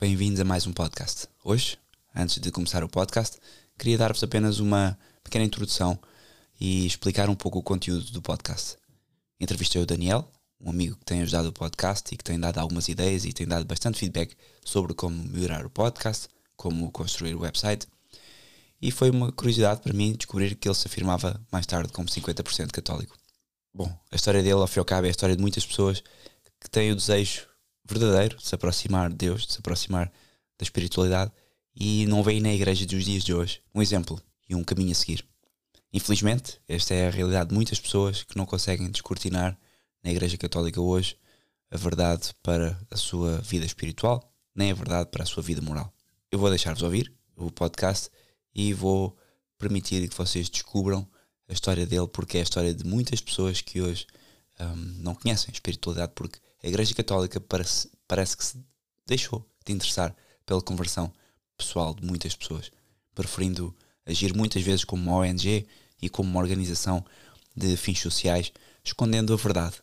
bem-vindos 0.00 0.38
a 0.38 0.44
mais 0.44 0.64
um 0.64 0.72
podcast. 0.72 1.26
Hoje, 1.42 1.76
antes 2.14 2.38
de 2.38 2.52
começar 2.52 2.84
o 2.84 2.88
podcast, 2.88 3.36
queria 3.76 3.98
dar-vos 3.98 4.22
apenas 4.22 4.60
uma 4.60 4.96
pequena 5.24 5.44
introdução 5.44 5.98
e 6.60 6.86
explicar 6.86 7.28
um 7.28 7.34
pouco 7.34 7.58
o 7.58 7.62
conteúdo 7.64 8.08
do 8.12 8.22
podcast. 8.22 8.76
Entrevistei 9.40 9.82
o 9.82 9.86
Daniel, 9.86 10.30
um 10.60 10.70
amigo 10.70 10.94
que 10.94 11.04
tem 11.04 11.22
ajudado 11.22 11.48
o 11.48 11.52
podcast 11.52 12.14
e 12.14 12.16
que 12.16 12.22
tem 12.22 12.38
dado 12.38 12.58
algumas 12.58 12.86
ideias 12.86 13.24
e 13.24 13.32
tem 13.32 13.44
dado 13.44 13.64
bastante 13.64 13.98
feedback 13.98 14.36
sobre 14.64 14.94
como 14.94 15.16
melhorar 15.16 15.66
o 15.66 15.70
podcast, 15.70 16.28
como 16.56 16.92
construir 16.92 17.34
o 17.34 17.40
website. 17.40 17.88
E 18.80 18.92
foi 18.92 19.10
uma 19.10 19.32
curiosidade 19.32 19.80
para 19.80 19.92
mim 19.92 20.12
descobrir 20.12 20.54
que 20.54 20.68
ele 20.68 20.76
se 20.76 20.86
afirmava 20.86 21.44
mais 21.50 21.66
tarde 21.66 21.92
como 21.92 22.08
50% 22.08 22.70
católico. 22.70 23.18
Bom, 23.74 23.92
a 24.12 24.14
história 24.14 24.44
dele, 24.44 24.60
ao 24.60 24.66
fim 24.68 24.78
e 24.78 24.80
ao 24.80 24.84
cabo, 24.84 25.06
é 25.06 25.08
a 25.08 25.10
história 25.10 25.34
de 25.34 25.42
muitas 25.42 25.66
pessoas 25.66 26.04
que 26.60 26.70
têm 26.70 26.92
o 26.92 26.94
desejo 26.94 27.47
verdadeiro 27.88 28.36
de 28.36 28.46
se 28.46 28.54
aproximar 28.54 29.08
de 29.10 29.16
Deus, 29.16 29.46
de 29.46 29.54
se 29.54 29.58
aproximar 29.58 30.06
da 30.58 30.62
espiritualidade 30.62 31.32
e 31.74 32.06
não 32.06 32.22
veem 32.22 32.40
na 32.40 32.52
igreja 32.52 32.84
dos 32.86 33.04
dias 33.04 33.24
de 33.24 33.32
hoje 33.32 33.62
um 33.74 33.80
exemplo 33.80 34.20
e 34.48 34.54
um 34.54 34.64
caminho 34.64 34.92
a 34.92 34.94
seguir. 34.94 35.24
Infelizmente, 35.92 36.60
esta 36.68 36.94
é 36.94 37.08
a 37.08 37.10
realidade 37.10 37.48
de 37.48 37.54
muitas 37.54 37.80
pessoas 37.80 38.22
que 38.22 38.36
não 38.36 38.44
conseguem 38.44 38.90
descortinar 38.90 39.58
na 40.02 40.10
Igreja 40.10 40.36
Católica 40.36 40.80
hoje 40.80 41.16
a 41.70 41.76
verdade 41.76 42.34
para 42.42 42.78
a 42.90 42.96
sua 42.96 43.38
vida 43.38 43.64
espiritual, 43.64 44.32
nem 44.54 44.70
a 44.70 44.74
verdade 44.74 45.10
para 45.10 45.22
a 45.22 45.26
sua 45.26 45.42
vida 45.42 45.62
moral. 45.62 45.92
Eu 46.30 46.38
vou 46.38 46.50
deixar-vos 46.50 46.82
ouvir 46.82 47.12
o 47.36 47.50
podcast 47.50 48.10
e 48.54 48.72
vou 48.74 49.16
permitir 49.56 50.06
que 50.08 50.16
vocês 50.16 50.48
descubram 50.48 51.08
a 51.48 51.52
história 51.52 51.86
dele, 51.86 52.08
porque 52.08 52.36
é 52.36 52.40
a 52.40 52.44
história 52.44 52.74
de 52.74 52.84
muitas 52.84 53.20
pessoas 53.20 53.60
que 53.60 53.80
hoje 53.80 54.06
um, 54.60 54.76
não 55.02 55.14
conhecem 55.14 55.52
espiritualidade, 55.52 56.12
porque 56.14 56.38
a 56.62 56.66
Igreja 56.66 56.94
Católica 56.94 57.40
parece, 57.40 57.90
parece 58.06 58.36
que 58.36 58.44
se 58.44 58.64
deixou 59.06 59.46
de 59.64 59.72
interessar 59.72 60.14
pela 60.44 60.62
conversão 60.62 61.12
pessoal 61.56 61.94
de 61.94 62.04
muitas 62.04 62.34
pessoas, 62.34 62.70
preferindo 63.14 63.74
agir 64.06 64.34
muitas 64.34 64.62
vezes 64.62 64.84
como 64.84 65.02
uma 65.02 65.18
ONG 65.18 65.66
e 66.00 66.08
como 66.08 66.30
uma 66.30 66.40
organização 66.40 67.04
de 67.54 67.76
fins 67.76 68.00
sociais, 68.00 68.52
escondendo 68.84 69.32
a 69.32 69.36
verdade. 69.36 69.76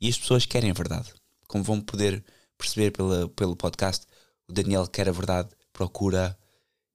E 0.00 0.08
as 0.08 0.18
pessoas 0.18 0.46
querem 0.46 0.70
a 0.70 0.74
verdade. 0.74 1.12
Como 1.46 1.62
vão 1.62 1.80
poder 1.80 2.24
perceber 2.56 2.90
pela, 2.90 3.28
pelo 3.28 3.54
podcast, 3.54 4.06
o 4.48 4.52
Daniel 4.52 4.86
quer 4.86 5.08
a 5.08 5.12
verdade, 5.12 5.50
procura 5.72 6.36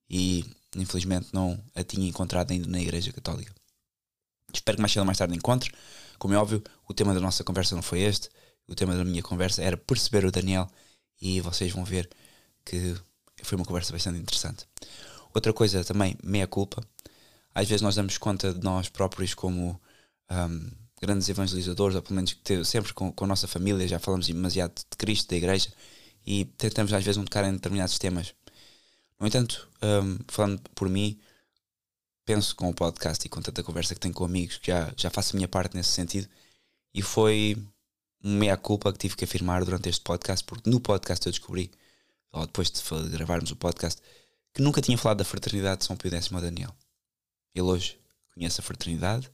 e 0.10 0.44
infelizmente 0.76 1.30
não 1.32 1.62
a 1.76 1.84
tinha 1.84 2.08
encontrado 2.08 2.52
ainda 2.52 2.68
na 2.68 2.80
Igreja 2.80 3.12
Católica. 3.14 3.54
Espero 4.54 4.78
que 4.78 4.82
mais 4.82 4.92
cedo 4.92 5.02
ou 5.02 5.06
mais 5.06 5.18
tarde 5.18 5.36
encontre. 5.36 5.72
Como 6.18 6.34
é 6.34 6.38
óbvio, 6.38 6.64
o 6.88 6.94
tema 6.94 7.14
da 7.14 7.20
nossa 7.20 7.44
conversa 7.44 7.76
não 7.76 7.82
foi 7.82 8.02
este. 8.02 8.30
O 8.68 8.76
tema 8.76 8.96
da 8.96 9.04
minha 9.06 9.24
conversa 9.24 9.62
era 9.64 9.78
perceber 9.78 10.26
o 10.26 10.32
Daniel 10.32 10.70
e 11.22 11.40
vocês 11.42 11.72
vão 11.72 11.86
ver 11.86 12.10
que 12.66 12.96
foi 13.44 13.56
uma 13.56 13.66
conversa 13.66 13.94
bastante 13.94 14.20
interessante. 14.20 14.66
Outra 15.34 15.54
coisa 15.54 15.84
também, 15.84 16.18
meia 16.24 16.48
culpa. 16.48 16.84
Às 17.54 17.68
vezes 17.68 17.82
nós 17.82 17.96
damos 17.96 18.18
conta 18.18 18.54
de 18.54 18.64
nós 18.64 18.90
próprios 18.90 19.34
como 19.34 19.80
um, 20.30 20.72
grandes 21.02 21.30
evangelizadores, 21.30 21.96
ou 21.96 22.02
pelo 22.02 22.16
menos 22.16 22.34
que 22.34 22.64
sempre 22.66 22.94
com, 22.94 23.12
com 23.12 23.26
a 23.26 23.28
nossa 23.28 23.48
família 23.48 23.88
já 23.88 24.00
falamos 24.00 24.28
demasiado 24.28 24.76
de 24.76 24.98
Cristo, 24.98 25.30
da 25.30 25.38
igreja, 25.38 25.72
e 26.26 26.46
tentamos 26.46 26.92
às 26.92 27.04
vezes 27.04 27.18
não 27.18 27.26
tocar 27.26 27.46
em 27.46 27.54
determinados 27.54 27.98
temas. 27.98 28.34
No 29.20 29.28
entanto, 29.28 29.68
um, 29.82 30.18
falando 30.28 30.62
por 30.76 30.90
mim, 30.90 31.20
penso 32.26 32.56
com 32.56 32.70
o 32.70 32.74
podcast 32.74 33.26
e 33.26 33.30
com 33.30 33.42
tanta 33.42 33.64
conversa 33.64 33.96
que 33.96 34.02
tenho 34.02 34.14
com 34.14 34.26
amigos 34.26 34.58
que 34.58 34.68
já, 34.68 34.94
já 34.98 35.10
faço 35.10 35.36
a 35.36 35.38
minha 35.38 35.48
parte 35.48 35.76
nesse 35.76 35.92
sentido, 35.92 36.28
e 36.94 37.02
foi 37.02 37.58
meia-culpa 38.24 38.92
que 38.92 39.00
tive 39.00 39.16
que 39.16 39.24
afirmar 39.26 39.64
durante 39.64 39.90
este 39.90 40.02
podcast, 40.02 40.44
porque 40.44 40.70
no 40.70 40.80
podcast 40.80 41.26
eu 41.26 41.32
descobri, 41.32 41.72
ou 42.32 42.46
depois 42.46 42.72
de 42.72 43.10
gravarmos 43.10 43.52
o 43.52 43.56
podcast, 43.56 44.02
que 44.54 44.62
nunca 44.62 44.82
tinha 44.82 44.98
falado 44.98 45.20
da 45.20 45.26
fraternidade 45.26 45.80
de 45.80 45.86
São 45.86 45.96
Pio 45.96 46.12
X 46.12 46.32
ao 46.32 46.42
Daniel. 46.42 46.76
Ele 47.54 47.66
hoje 47.66 48.00
conhece 48.34 48.60
a 48.60 48.64
fraternidade, 48.64 49.30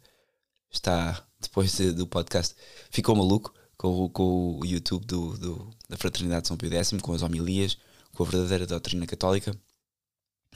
está, 0.71 1.25
depois 1.39 1.75
de, 1.75 1.91
do 1.91 2.07
podcast, 2.07 2.55
ficou 2.89 3.15
maluco 3.15 3.53
com, 3.77 4.09
com 4.09 4.59
o 4.59 4.65
YouTube 4.65 5.05
do, 5.05 5.37
do, 5.37 5.75
da 5.89 5.97
fraternidade 5.97 6.43
de 6.43 6.47
São 6.49 6.57
Pio 6.57 6.73
X, 6.73 6.91
com 7.01 7.13
as 7.13 7.21
homilias, 7.21 7.77
com 8.13 8.23
a 8.23 8.25
verdadeira 8.25 8.67
doutrina 8.67 9.05
católica. 9.07 9.57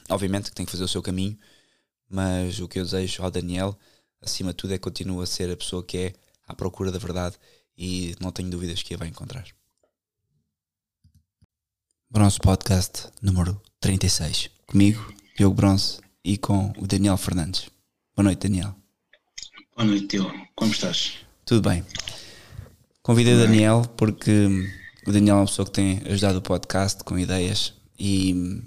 Obviamente 0.10 0.50
que 0.50 0.56
tem 0.56 0.66
que 0.66 0.72
fazer 0.72 0.84
o 0.84 0.88
seu 0.88 1.02
caminho, 1.02 1.38
mas 2.10 2.60
o 2.60 2.68
que 2.68 2.80
eu 2.80 2.84
desejo 2.84 3.24
ao 3.24 3.32
Daniel, 3.32 3.78
acima 4.22 4.52
de 4.52 4.58
tudo, 4.58 4.74
é 4.74 4.78
que 4.78 4.84
continue 4.84 5.24
a 5.24 5.26
ser 5.26 5.52
a 5.52 5.58
pessoa 5.58 5.84
que 5.84 5.98
é 5.98 6.14
à 6.48 6.56
procura 6.56 6.92
da 6.92 7.00
verdade 7.00 7.38
e 7.78 8.16
não 8.20 8.32
tenho 8.32 8.50
dúvidas 8.50 8.82
que 8.82 8.94
a 8.94 8.98
vai 8.98 9.08
encontrar. 9.08 9.46
Bronze 12.10 12.40
Podcast 12.40 13.10
número 13.22 13.62
36. 13.80 14.50
Comigo, 14.66 15.14
Diogo 15.38 15.56
Bronze, 15.56 16.00
e 16.24 16.38
com 16.38 16.74
o 16.78 16.86
Daniel 16.86 17.16
Fernandes. 17.16 17.70
Boa 18.14 18.26
noite, 18.26 18.50
Daniel. 18.50 18.76
Boa 19.76 19.88
noite, 19.88 20.08
Diogo. 20.08 20.34
Como 20.56 20.72
estás? 20.72 21.20
Tudo 21.46 21.70
bem. 21.70 21.86
Convidei 23.02 23.34
o 23.36 23.38
Daniel 23.38 23.84
porque 23.96 24.48
o 25.06 25.12
Daniel 25.14 25.38
é 25.38 25.40
uma 25.40 25.46
pessoa 25.46 25.66
que 25.66 25.72
tem 25.72 26.02
ajudado 26.06 26.40
o 26.40 26.42
podcast 26.42 27.02
com 27.06 27.18
ideias 27.18 27.74
e, 27.98 28.62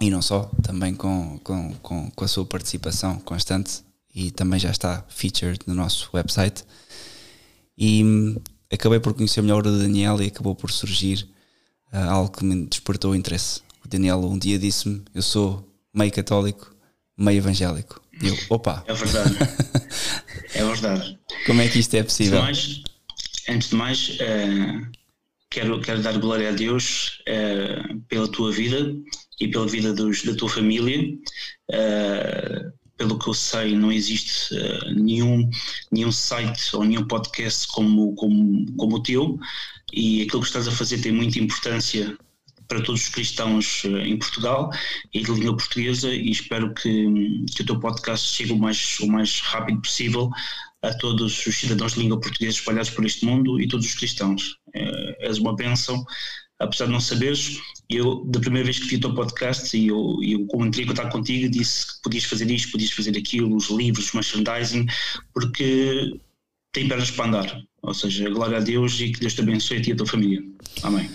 e 0.00 0.10
não 0.10 0.20
só, 0.20 0.50
também 0.60 0.92
com, 0.94 1.38
com, 1.44 1.72
com, 1.74 2.10
com 2.10 2.24
a 2.24 2.28
sua 2.28 2.44
participação 2.44 3.20
constante 3.20 3.84
e 4.12 4.32
também 4.32 4.58
já 4.58 4.72
está 4.72 5.04
featured 5.08 5.60
no 5.66 5.74
nosso 5.74 6.10
website. 6.12 6.64
E 7.82 8.04
hum, 8.04 8.36
acabei 8.72 9.00
por 9.00 9.12
conhecer 9.12 9.42
melhor 9.42 9.66
o 9.66 9.76
Daniel 9.76 10.22
e 10.22 10.28
acabou 10.28 10.54
por 10.54 10.70
surgir 10.70 11.26
uh, 11.92 12.10
algo 12.10 12.30
que 12.30 12.44
me 12.44 12.64
despertou 12.64 13.10
o 13.10 13.16
interesse. 13.16 13.60
O 13.84 13.88
Daniel 13.88 14.20
um 14.20 14.38
dia 14.38 14.56
disse-me: 14.56 15.02
Eu 15.12 15.20
sou 15.20 15.68
meio 15.92 16.12
católico, 16.12 16.72
meio 17.18 17.38
evangélico. 17.38 18.00
E 18.22 18.28
eu, 18.28 18.38
opa! 18.50 18.84
É 18.86 18.94
verdade. 18.94 19.34
é 20.54 20.64
verdade. 20.64 21.18
Como 21.44 21.60
é 21.60 21.66
que 21.66 21.80
isto 21.80 21.94
é 21.96 22.04
possível? 22.04 22.40
Antes 22.40 22.62
de 22.62 22.76
mais, 22.76 22.84
antes 23.48 23.68
de 23.70 23.74
mais 23.74 24.08
uh, 24.10 24.86
quero, 25.50 25.80
quero 25.80 26.02
dar 26.02 26.16
glória 26.18 26.50
a 26.50 26.52
Deus 26.52 27.20
uh, 27.28 27.98
pela 28.02 28.28
tua 28.28 28.52
vida 28.52 28.94
e 29.40 29.48
pela 29.48 29.66
vida 29.66 29.92
dos, 29.92 30.22
da 30.22 30.36
tua 30.36 30.48
família. 30.48 31.18
Uh, 31.68 32.81
pelo 32.96 33.18
que 33.18 33.28
eu 33.28 33.34
sei, 33.34 33.76
não 33.76 33.90
existe 33.90 34.54
uh, 34.54 34.94
nenhum, 34.94 35.48
nenhum 35.90 36.12
site 36.12 36.74
ou 36.76 36.84
nenhum 36.84 37.06
podcast 37.06 37.66
como, 37.68 38.14
como, 38.14 38.66
como 38.76 38.96
o 38.96 39.02
teu, 39.02 39.38
e 39.92 40.22
aquilo 40.22 40.42
que 40.42 40.48
estás 40.48 40.68
a 40.68 40.72
fazer 40.72 41.00
tem 41.00 41.12
muita 41.12 41.38
importância 41.38 42.16
para 42.68 42.82
todos 42.82 43.02
os 43.02 43.08
cristãos 43.08 43.84
uh, 43.84 43.98
em 43.98 44.16
Portugal 44.18 44.70
e 45.12 45.22
de 45.22 45.30
língua 45.32 45.56
portuguesa, 45.56 46.12
e 46.12 46.30
espero 46.30 46.72
que, 46.74 47.44
que 47.54 47.62
o 47.62 47.66
teu 47.66 47.80
podcast 47.80 48.28
chegue 48.28 48.52
o 48.52 48.58
mais, 48.58 48.98
o 49.00 49.06
mais 49.06 49.40
rápido 49.40 49.80
possível 49.80 50.30
a 50.82 50.92
todos 50.94 51.46
os 51.46 51.56
cidadãos 51.56 51.94
de 51.94 52.00
língua 52.00 52.20
portuguesa 52.20 52.56
espalhados 52.56 52.90
por 52.90 53.04
este 53.04 53.24
mundo 53.24 53.60
e 53.60 53.68
todos 53.68 53.86
os 53.86 53.94
cristãos. 53.94 54.56
Uh, 54.74 55.14
és 55.20 55.38
uma 55.38 55.54
bênção 55.54 56.04
apesar 56.62 56.86
de 56.86 56.92
não 56.92 57.00
saberes, 57.00 57.60
eu, 57.96 58.24
da 58.26 58.40
primeira 58.40 58.64
vez 58.64 58.78
que 58.78 58.86
vi 58.86 58.96
o 58.96 59.00
teu 59.00 59.14
podcast 59.14 59.76
e 59.76 59.88
eu, 59.88 60.18
eu 60.22 60.46
como 60.46 60.66
entrei 60.66 60.84
em 60.84 60.88
contato 60.88 61.12
contigo, 61.12 61.48
disse 61.50 61.86
que 61.86 62.02
podias 62.02 62.24
fazer 62.24 62.50
isto, 62.50 62.72
podias 62.72 62.90
fazer 62.90 63.16
aquilo, 63.16 63.56
os 63.56 63.70
livros, 63.70 64.12
o 64.12 64.16
merchandising, 64.16 64.86
porque 65.34 66.20
tem 66.72 66.88
pernas 66.88 67.10
para 67.10 67.26
andar. 67.26 67.62
Ou 67.82 67.94
seja, 67.94 68.30
glória 68.30 68.58
a 68.58 68.60
Deus 68.60 69.00
e 69.00 69.10
que 69.10 69.20
Deus 69.20 69.34
te 69.34 69.40
abençoe 69.40 69.78
a 69.78 69.82
ti 69.82 69.90
e 69.90 69.92
a 69.92 69.96
tua 69.96 70.06
família. 70.06 70.42
Amém. 70.82 71.10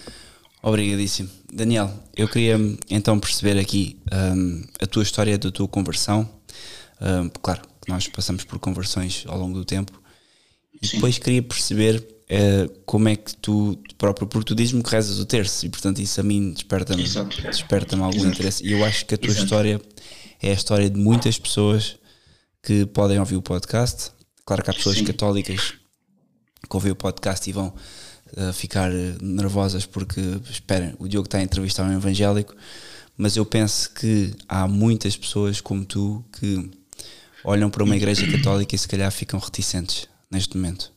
Obrigadíssimo. 0.62 1.30
Daniel, 1.52 1.92
eu 2.16 2.28
queria 2.28 2.58
então 2.90 3.20
perceber 3.20 3.58
aqui 3.58 3.98
um, 4.12 4.64
a 4.82 4.86
tua 4.86 5.04
história 5.04 5.38
da 5.38 5.52
tua 5.52 5.68
conversão. 5.68 6.30
Um, 7.02 7.30
claro 7.42 7.62
nós 7.88 8.08
passamos 8.08 8.44
por 8.44 8.60
conversões 8.60 9.24
ao 9.28 9.38
longo 9.38 9.58
do 9.58 9.66
tempo. 9.66 10.00
E 10.82 10.88
depois 10.88 11.18
queria 11.18 11.42
perceber 11.42 12.06
uh, 12.30 12.70
como 12.86 13.10
é 13.10 13.16
que 13.16 13.36
tu 13.38 13.78
próprio, 13.98 14.28
porque 14.28 14.48
tu 14.48 14.56
dizes-me 14.56 14.84
que 14.84 14.90
rezas 14.90 15.20
o 15.20 15.26
terço 15.26 15.66
e 15.66 15.70
portanto 15.70 16.00
isso 16.00 16.20
a 16.20 16.24
mim 16.24 16.52
desperta-me 16.52 17.04
desperta 17.04 17.96
algum 17.98 18.18
Exato. 18.18 18.28
interesse 18.28 18.66
e 18.66 18.72
eu 18.72 18.84
acho 18.84 19.06
que 19.06 19.16
a 19.16 19.18
tua 19.18 19.30
Exato. 19.30 19.44
história 19.44 19.82
é 20.42 20.50
a 20.52 20.54
história 20.54 20.90
de 20.90 21.00
muitas 21.00 21.40
pessoas 21.40 21.98
que 22.62 22.86
podem 22.88 23.20
ouvir 23.20 23.36
o 23.36 23.42
podcast. 23.42 24.12
Claro 24.46 24.64
que 24.64 24.70
há 24.70 24.74
pessoas 24.74 24.98
Sim. 24.98 25.06
católicas 25.06 25.74
que 26.70 26.76
ouvem 26.76 26.92
o 26.92 26.96
podcast 26.96 27.50
e 27.50 27.54
vão 27.54 27.68
uh, 27.68 28.54
ficar 28.54 28.92
nervosas 29.22 29.86
porque 29.86 30.22
esperem, 30.50 30.94
o 31.00 31.08
Diogo 31.08 31.28
está 31.28 31.38
a 31.38 31.44
entrevistar 31.44 31.84
um 31.84 31.94
evangélico, 31.94 32.56
mas 33.16 33.36
eu 33.36 33.46
penso 33.46 33.92
que 33.94 34.34
há 34.48 34.68
muitas 34.68 35.16
pessoas 35.16 35.60
como 35.62 35.86
tu 35.86 36.24
que 36.40 36.70
olham 37.44 37.70
para 37.70 37.84
uma 37.84 37.96
igreja 37.96 38.30
católica 38.30 38.76
e 38.76 38.78
se 38.78 38.88
calhar 38.88 39.12
ficam 39.12 39.40
reticentes 39.40 40.08
neste 40.30 40.58
momento. 40.58 40.97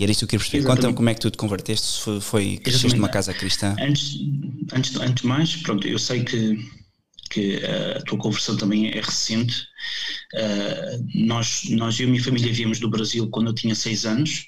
E 0.00 0.02
era 0.02 0.10
isso 0.12 0.20
que 0.26 0.34
eu 0.34 0.40
queria 0.40 0.50
perceber. 0.50 0.66
Conta-me 0.66 0.94
como 0.94 1.10
é 1.10 1.14
que 1.14 1.20
tu 1.20 1.30
te 1.30 1.36
converteste, 1.36 1.86
se 1.86 2.00
foi, 2.00 2.20
foi 2.22 2.56
cresceste 2.56 2.96
numa 2.96 3.10
casa 3.10 3.34
cristã. 3.34 3.76
Antes, 3.78 4.16
antes, 4.72 4.96
antes 4.96 5.22
de 5.22 5.26
mais, 5.26 5.56
pronto, 5.56 5.86
eu 5.86 5.98
sei 5.98 6.24
que, 6.24 6.56
que 7.28 7.56
uh, 7.56 7.98
a 7.98 8.02
tua 8.04 8.16
conversão 8.16 8.56
também 8.56 8.88
é 8.88 8.98
recente. 8.98 9.54
Uh, 10.34 11.26
nós, 11.26 11.64
nós, 11.68 12.00
eu 12.00 12.06
e 12.06 12.08
a 12.08 12.12
minha 12.12 12.24
família 12.24 12.50
viemos 12.50 12.80
do 12.80 12.88
Brasil 12.88 13.28
quando 13.28 13.48
eu 13.48 13.54
tinha 13.54 13.74
seis 13.74 14.06
anos 14.06 14.46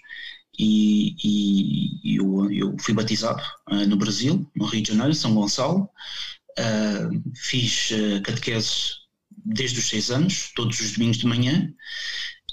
e, 0.58 1.16
e 1.22 2.16
eu, 2.16 2.50
eu, 2.50 2.76
fui 2.80 2.94
batizado 2.94 3.42
uh, 3.70 3.86
no 3.86 3.96
Brasil, 3.96 4.50
no 4.56 4.64
Rio 4.64 4.82
de 4.82 4.88
Janeiro, 4.88 5.14
São 5.14 5.34
Gonçalo. 5.34 5.86
Uh, 6.58 7.22
fiz 7.36 7.90
uh, 7.90 8.22
catequese 8.22 9.02
desde 9.44 9.80
os 9.80 9.88
seis 9.88 10.10
anos, 10.10 10.50
todos 10.54 10.80
os 10.80 10.92
domingos 10.92 11.18
de 11.18 11.26
manhã, 11.26 11.70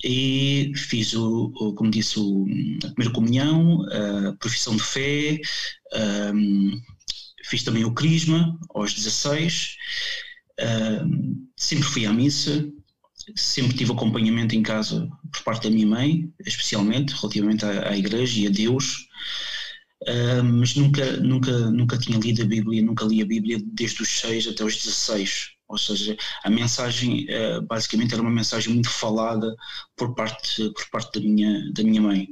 e 0.04 0.72
fiz, 0.76 1.14
o, 1.14 1.52
o 1.56 1.74
como 1.74 1.92
disse, 1.92 2.20
o, 2.20 2.46
a 2.84 2.90
primeira 2.90 3.14
comunhão, 3.14 3.84
a 3.92 4.34
profissão 4.34 4.76
de 4.76 4.84
fé, 4.84 5.40
um, 6.34 6.82
fiz 7.46 7.64
também 7.64 7.84
o 7.84 7.94
crisma 7.94 8.58
aos 8.74 8.94
16, 8.94 9.76
um, 11.06 11.48
sempre 11.58 11.86
fui 11.86 12.06
à 12.06 12.14
missa, 12.14 12.66
sempre 13.36 13.76
tive 13.76 13.92
acompanhamento 13.92 14.56
em 14.56 14.64
casa 14.64 15.10
por 15.32 15.44
parte 15.44 15.64
da 15.64 15.70
minha 15.70 15.88
mãe, 15.88 16.32
especialmente 16.46 17.14
relativamente 17.14 17.66
à, 17.66 17.90
à 17.90 17.98
igreja 17.98 18.40
e 18.40 18.48
a 18.48 18.50
Deus, 18.50 19.08
uh, 20.08 20.44
mas 20.44 20.76
nunca, 20.76 21.18
nunca, 21.18 21.52
nunca 21.72 21.98
tinha 21.98 22.18
lido 22.18 22.44
a 22.44 22.46
Bíblia, 22.46 22.82
nunca 22.82 23.06
li 23.06 23.22
a 23.22 23.26
Bíblia 23.26 23.60
desde 23.74 24.02
os 24.02 24.10
6 24.20 24.48
até 24.48 24.64
os 24.64 24.78
16. 24.78 25.59
Ou 25.70 25.78
seja, 25.78 26.18
a 26.44 26.50
mensagem 26.50 27.28
uh, 27.30 27.62
basicamente 27.62 28.14
era 28.14 28.24
uma 28.24 28.32
mensagem 28.32 28.74
muito 28.74 28.90
falada 28.90 29.56
por 29.96 30.16
parte, 30.16 30.68
por 30.72 30.90
parte 30.90 31.20
da, 31.20 31.26
minha, 31.26 31.72
da 31.72 31.84
minha 31.84 32.02
mãe. 32.02 32.28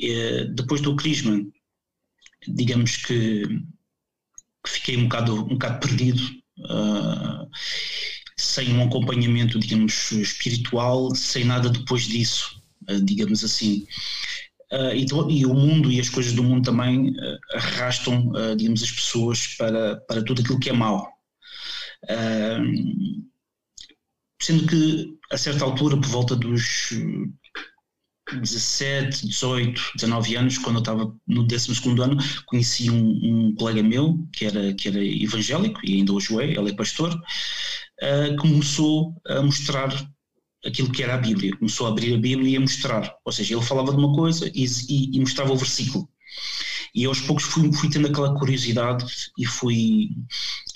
Uh, 0.00 0.52
depois 0.52 0.80
do 0.80 0.96
Crisma, 0.96 1.40
digamos 2.48 2.96
que, 2.96 3.44
que, 4.64 4.70
fiquei 4.70 4.96
um 4.96 5.04
bocado, 5.04 5.44
um 5.44 5.48
bocado 5.50 5.86
perdido. 5.86 6.22
Uh, 6.58 7.48
sem 8.36 8.74
um 8.74 8.82
acompanhamento, 8.82 9.58
digamos, 9.60 10.10
espiritual, 10.10 11.14
sem 11.14 11.44
nada 11.44 11.70
depois 11.70 12.02
disso, 12.02 12.60
digamos 13.04 13.44
assim. 13.44 13.86
Uh, 14.72 14.92
e, 14.92 15.06
e, 15.38 15.46
o 15.46 15.54
mundo 15.54 15.90
e 15.90 16.00
as 16.00 16.08
coisas 16.08 16.32
do 16.32 16.42
mundo 16.42 16.64
também 16.64 17.14
arrastam, 17.54 18.32
digamos, 18.56 18.82
as 18.82 18.90
pessoas 18.90 19.46
para, 19.56 19.96
para 20.08 20.24
tudo 20.24 20.42
aquilo 20.42 20.58
que 20.58 20.68
é 20.68 20.72
mau. 20.72 21.13
Sendo 24.40 24.66
que, 24.66 25.18
a 25.32 25.38
certa 25.38 25.64
altura, 25.64 25.96
por 25.96 26.08
volta 26.08 26.36
dos 26.36 26.90
17, 28.32 29.26
18, 29.26 29.80
19 29.96 30.36
anos, 30.36 30.58
quando 30.58 30.76
eu 30.76 30.80
estava 30.80 31.14
no 31.26 31.42
12 31.44 31.72
ano, 32.00 32.16
conheci 32.46 32.90
um, 32.90 33.48
um, 33.48 33.54
colega 33.54 33.82
meu 33.82 34.18
que 34.32 34.46
era, 34.46 34.72
que 34.74 34.88
era 34.88 35.04
evangélico 35.04 35.80
e 35.84 35.96
ainda 35.96 36.12
hoje 36.12 36.34
é, 36.40 36.52
ele 36.58 36.70
é 36.70 36.74
pastor, 36.74 37.14
uh, 37.14 38.36
começou 38.38 39.14
a 39.26 39.42
mostrar 39.42 39.90
aquilo 40.64 40.90
que 40.90 41.02
era 41.02 41.14
a 41.14 41.18
Bíblia, 41.18 41.56
começou 41.56 41.86
a 41.86 41.90
abrir 41.90 42.14
a 42.14 42.18
Bíblia 42.18 42.52
e 42.52 42.56
a 42.56 42.60
mostrar, 42.60 43.14
ou 43.24 43.32
seja, 43.32 43.54
ele 43.54 43.62
falava 43.62 43.92
de 43.92 43.98
uma 43.98 44.14
coisa 44.14 44.50
e, 44.54 44.64
e, 44.88 45.16
e 45.16 45.20
mostrava 45.20 45.52
o 45.52 45.56
versículo. 45.56 46.08
E 46.94 47.04
aos 47.04 47.20
poucos 47.20 47.44
fui, 47.44 47.72
fui, 47.72 47.90
tendo 47.90 48.06
aquela 48.06 48.38
curiosidade 48.38 49.04
e 49.36 49.44
fui, 49.44 50.10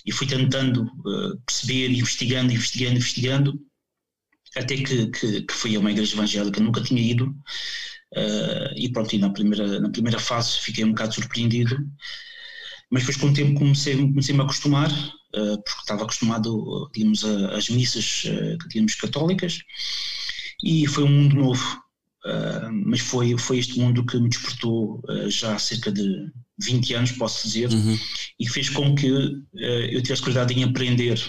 e 0.08 0.12
fui 0.12 0.26
tentando 0.26 0.84
uh, 0.84 1.38
perceber, 1.44 1.90
investigando, 1.90 2.50
investigando, 2.50 2.96
investigando, 2.96 3.60
até 4.56 4.74
que, 4.74 5.06
que, 5.08 5.42
que 5.42 5.52
fui 5.52 5.76
a 5.76 5.80
uma 5.80 5.90
igreja 5.90 6.14
evangélica, 6.14 6.62
nunca 6.62 6.80
tinha 6.80 7.02
ido, 7.02 7.26
uh, 7.26 8.72
e 8.74 8.90
pronto, 8.90 9.14
e 9.14 9.18
na 9.18 9.28
primeira, 9.28 9.78
na 9.78 9.90
primeira 9.90 10.18
fase 10.18 10.60
fiquei 10.60 10.82
um 10.82 10.92
bocado 10.92 11.14
surpreendido, 11.14 11.76
mas 12.90 13.02
depois 13.02 13.18
com 13.18 13.26
o 13.26 13.34
tempo 13.34 13.58
comecei, 13.58 13.98
comecei-me 13.98 14.40
a 14.40 14.44
acostumar, 14.44 14.90
uh, 14.90 15.62
porque 15.62 15.80
estava 15.80 16.04
acostumado, 16.04 16.90
digamos, 16.94 17.22
às 17.22 17.68
missas, 17.68 18.24
uh, 18.24 18.68
digamos, 18.68 18.94
católicas, 18.94 19.58
e 20.64 20.86
foi 20.86 21.04
um 21.04 21.10
mundo 21.10 21.36
novo, 21.36 21.82
uh, 22.24 22.72
mas 22.86 23.00
foi, 23.00 23.36
foi 23.38 23.58
este 23.58 23.78
mundo 23.78 24.04
que 24.04 24.18
me 24.18 24.28
despertou 24.28 25.02
já 25.28 25.54
há 25.54 25.58
cerca 25.58 25.92
de 25.92 26.30
20 26.60 26.94
anos, 26.94 27.12
posso 27.12 27.46
dizer, 27.46 27.70
uhum. 27.70 27.98
e 28.38 28.48
fez 28.48 28.68
com 28.68 28.94
que 28.94 29.06
eu 29.06 30.02
tivesse 30.02 30.22
cuidado 30.22 30.52
em 30.52 30.64
aprender. 30.64 31.20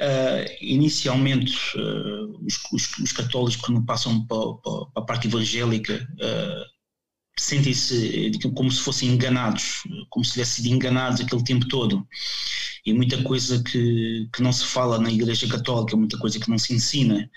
Uh, 0.00 0.42
inicialmente, 0.60 1.56
uh, 1.78 2.44
os, 2.44 2.60
os, 2.72 2.98
os, 2.98 3.12
católicos, 3.12 3.56
quando 3.56 3.84
passam 3.84 4.26
para, 4.26 4.54
para, 4.54 4.86
para 4.86 5.02
a 5.02 5.06
parte 5.06 5.28
evangélica, 5.28 6.04
uh, 6.14 6.64
sentem-se 7.38 8.32
como 8.56 8.72
se 8.72 8.80
fossem 8.80 9.10
enganados, 9.10 9.82
como 10.10 10.24
se 10.24 10.32
tivessem 10.32 10.64
sido 10.64 10.74
enganados 10.74 11.20
aquele 11.20 11.44
tempo 11.44 11.68
todo. 11.68 12.06
E 12.84 12.92
muita 12.92 13.22
coisa 13.22 13.62
que, 13.62 14.28
que 14.32 14.42
não 14.42 14.52
se 14.52 14.66
fala 14.66 14.98
na 14.98 15.10
Igreja 15.10 15.48
Católica, 15.48 15.96
muita 15.96 16.18
coisa 16.18 16.38
que 16.38 16.50
não 16.50 16.58
se 16.58 16.74
ensina. 16.74 17.30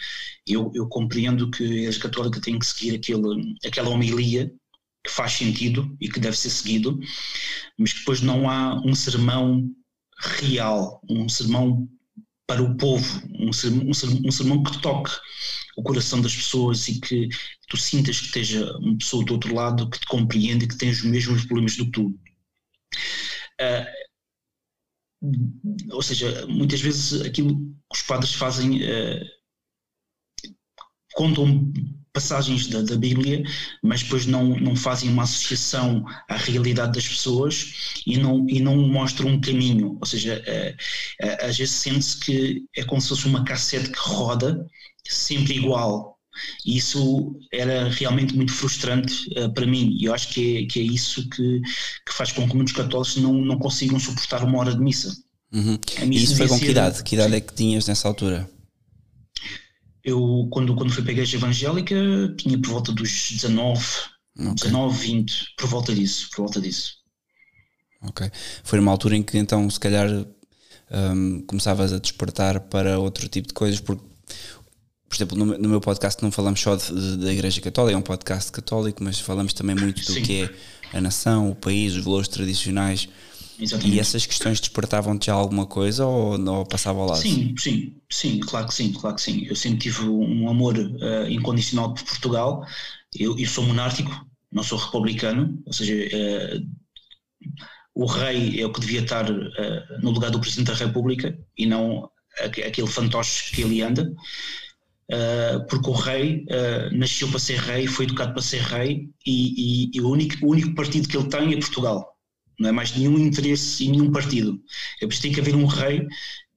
Eu, 0.45 0.71
eu 0.75 0.87
compreendo 0.87 1.49
que 1.49 1.63
a 1.63 1.67
Igreja 1.67 1.99
Católica 1.99 2.41
tem 2.41 2.59
que 2.59 2.65
seguir 2.65 2.95
aquele, 2.95 3.55
aquela 3.65 3.89
homilia 3.89 4.51
que 5.05 5.11
faz 5.11 5.33
sentido 5.33 5.95
e 6.01 6.09
que 6.09 6.19
deve 6.19 6.37
ser 6.37 6.49
seguido, 6.49 6.99
mas 7.77 7.93
que 7.93 7.99
depois 7.99 8.21
não 8.21 8.49
há 8.49 8.75
um 8.85 8.93
sermão 8.93 9.69
real, 10.41 11.01
um 11.09 11.29
sermão 11.29 11.87
para 12.45 12.63
o 12.63 12.75
povo, 12.75 13.21
um 13.39 13.53
sermão, 13.53 13.87
um 13.89 14.31
sermão 14.31 14.63
que 14.63 14.81
toque 14.81 15.11
o 15.77 15.83
coração 15.83 16.21
das 16.21 16.35
pessoas 16.35 16.87
e 16.87 16.99
que 16.99 17.29
tu 17.69 17.77
sintas 17.77 18.19
que 18.19 18.25
esteja 18.27 18.71
uma 18.77 18.97
pessoa 18.97 19.23
do 19.23 19.33
outro 19.33 19.53
lado 19.53 19.89
que 19.89 19.99
te 19.99 20.07
compreende 20.07 20.65
e 20.65 20.67
que 20.67 20.77
tem 20.77 20.89
os 20.89 21.03
mesmos 21.03 21.45
problemas 21.45 21.77
do 21.77 21.85
que 21.85 21.91
tu. 21.91 22.07
Uh, 23.59 24.06
ou 25.91 26.01
seja, 26.01 26.45
muitas 26.47 26.81
vezes 26.81 27.21
aquilo 27.21 27.55
que 27.57 27.95
os 27.95 28.01
padres 28.01 28.33
fazem 28.33 28.77
uh, 28.83 29.25
contam 31.15 31.71
passagens 32.13 32.67
da, 32.67 32.81
da, 32.81 32.95
Bíblia, 32.95 33.43
mas 33.83 34.01
depois 34.01 34.25
não, 34.25 34.59
não 34.59 34.75
fazem 34.75 35.09
uma 35.09 35.23
associação 35.23 36.03
à 36.27 36.35
realidade 36.35 36.93
das 36.93 37.07
pessoas 37.07 37.99
e 38.07 38.17
não, 38.17 38.47
e 38.49 38.59
não 38.59 38.75
mostram 38.75 39.29
um 39.29 39.41
caminho. 39.41 39.97
Ou 39.99 40.05
seja, 40.05 40.41
uh, 40.41 41.25
uh, 41.25 41.45
às 41.45 41.57
vezes 41.57 41.75
sente-se 41.75 42.19
que 42.19 42.65
é 42.75 42.83
como 42.83 43.01
se 43.01 43.09
fosse 43.09 43.27
uma 43.27 43.43
cassete 43.43 43.91
que 43.91 43.99
roda 43.99 44.65
sempre 45.07 45.55
igual. 45.55 46.16
E 46.65 46.77
isso 46.77 47.39
era 47.51 47.89
realmente 47.89 48.35
muito 48.35 48.53
frustrante 48.53 49.27
uh, 49.37 49.51
para 49.53 49.65
mim. 49.65 49.95
E 49.99 50.05
eu 50.05 50.13
acho 50.13 50.29
que 50.29 50.57
é, 50.57 50.65
que 50.65 50.79
é 50.79 50.83
isso 50.83 51.27
que, 51.29 51.61
que 52.05 52.13
faz 52.13 52.31
com 52.31 52.47
que 52.47 52.55
muitos 52.55 52.73
católicos 52.73 53.17
não, 53.17 53.33
não 53.33 53.57
consigam 53.57 53.99
suportar 53.99 54.43
uma 54.43 54.59
hora 54.59 54.73
de 54.73 54.79
missa. 54.79 55.15
Uhum. 55.51 55.79
E 56.11 56.23
isso 56.23 56.35
foi 56.35 56.47
com 56.47 56.59
que 56.59 56.69
idade? 56.69 57.03
Que 57.03 57.15
idade 57.15 57.35
é 57.35 57.41
que 57.41 57.53
tinhas 57.53 57.87
nessa 57.87 58.07
altura? 58.07 58.49
Eu, 60.03 60.47
quando, 60.51 60.75
quando 60.75 60.91
fui 60.91 61.03
para 61.03 61.11
a 61.11 61.13
igreja 61.13 61.37
evangélica, 61.37 61.95
tinha 62.37 62.57
por 62.59 62.71
volta 62.71 62.91
dos 62.91 63.29
19, 63.29 63.85
okay. 64.37 64.53
19, 64.53 64.97
20, 64.97 65.53
por 65.57 65.67
volta 65.67 65.93
disso, 65.93 66.29
por 66.29 66.43
volta 66.43 66.61
disso. 66.61 66.93
Ok. 68.01 68.29
Foi 68.63 68.79
uma 68.79 68.91
altura 68.91 69.17
em 69.17 69.23
que 69.23 69.37
então, 69.37 69.69
se 69.69 69.79
calhar, 69.79 70.09
um, 70.91 71.41
começavas 71.41 71.91
a 71.91 71.99
despertar 71.99 72.59
para 72.61 72.99
outro 72.99 73.27
tipo 73.27 73.49
de 73.49 73.53
coisas, 73.53 73.79
porque 73.79 74.05
por 75.07 75.15
exemplo, 75.15 75.37
no, 75.37 75.45
no, 75.57 75.69
meu 75.69 75.79
podcast 75.79 76.21
não 76.21 76.31
falamos 76.31 76.59
só 76.59 76.75
da 76.75 77.31
Igreja 77.31 77.61
Católica, 77.61 77.95
é 77.95 77.97
um 77.97 78.01
podcast 78.01 78.51
católico, 78.51 79.03
mas 79.03 79.19
falamos 79.19 79.53
também 79.53 79.75
muito 79.75 80.03
do 80.03 80.11
Sim. 80.11 80.21
que 80.21 80.43
é 80.43 80.97
a 80.97 81.01
nação, 81.01 81.49
o 81.49 81.55
país, 81.55 81.95
os 81.95 82.03
valores 82.03 82.27
tradicionais. 82.27 83.07
Exatamente. 83.59 83.95
E 83.95 83.99
essas 83.99 84.25
questões 84.25 84.59
despertavam-te 84.59 85.31
alguma 85.31 85.65
coisa 85.65 86.05
ou, 86.05 86.37
não 86.37 86.63
passava 86.65 86.99
ao 86.99 87.07
lado? 87.07 87.21
Sim, 87.21 87.55
sim, 87.57 87.95
sim, 88.09 88.39
claro 88.39 88.67
que 88.67 88.73
sim, 88.73 88.93
claro 88.93 89.15
que 89.15 89.21
sim. 89.21 89.45
Eu 89.47 89.55
sempre 89.55 89.79
tive 89.79 90.01
um 90.03 90.47
amor 90.47 90.77
uh, 90.77 91.27
incondicional 91.29 91.93
por 91.93 92.03
Portugal. 92.03 92.63
Eu, 93.17 93.37
eu, 93.39 93.47
sou 93.47 93.65
monárquico, 93.65 94.11
não 94.51 94.61
sou 94.61 94.77
republicano, 94.77 95.59
ou 95.65 95.73
seja, 95.73 95.93
uh, 95.93 96.67
o 97.95 98.05
rei 98.05 98.61
é 98.61 98.65
o 98.65 98.71
que 98.71 98.81
devia 98.81 99.01
estar 99.01 99.29
uh, 99.31 100.01
no 100.03 100.11
lugar 100.11 100.29
do 100.29 100.39
Presidente 100.39 100.67
da 100.67 100.85
República 100.85 101.35
e 101.57 101.65
não 101.65 102.09
aquele 102.43 102.87
fantoche 102.87 103.55
que 103.55 103.63
ele 103.63 103.81
anda. 103.81 104.13
Uh, 105.09 105.65
porque 105.67 105.89
o 105.89 105.93
rei 105.93 106.45
uh, 106.49 106.97
nasceu 106.97 107.29
para 107.29 107.39
ser 107.39 107.57
rei, 107.59 107.87
foi 107.87 108.03
educado 108.03 108.33
para 108.33 108.41
ser 108.41 108.61
rei 108.61 109.09
e, 109.25 109.85
e, 109.85 109.91
e, 109.93 110.01
o, 110.01 110.09
único, 110.09 110.45
o 110.45 110.49
único 110.49 110.75
partido 110.75 111.07
que 111.07 111.15
ele 111.15 111.29
tem 111.29 111.53
é 111.53 111.57
Portugal. 111.57 112.13
Não 112.59 112.69
é 112.69 112.71
mais 112.73 112.93
nenhum 112.93 113.17
interesse 113.17 113.85
em 113.85 113.91
nenhum 113.91 114.11
partido. 114.11 114.59
É 115.01 115.07
preciso 115.07 115.21
tem 115.23 115.31
que 115.31 115.39
haver 115.39 115.55
um 115.55 115.65
rei 115.65 116.05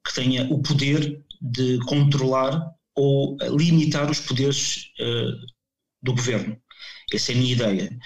que 0.05 0.15
tenha 0.15 0.45
o 0.53 0.61
poder 0.61 1.23
de 1.41 1.79
controlar 1.87 2.61
ou 2.97 3.37
limitar 3.57 4.11
os 4.11 4.19
poderes 4.19 4.87
uh, 4.99 5.47
do 6.03 6.13
governo. 6.13 6.57
Essa 7.13 7.31
é 7.31 7.35
a 7.35 7.39
minha 7.39 7.53
ideia. 7.53 7.99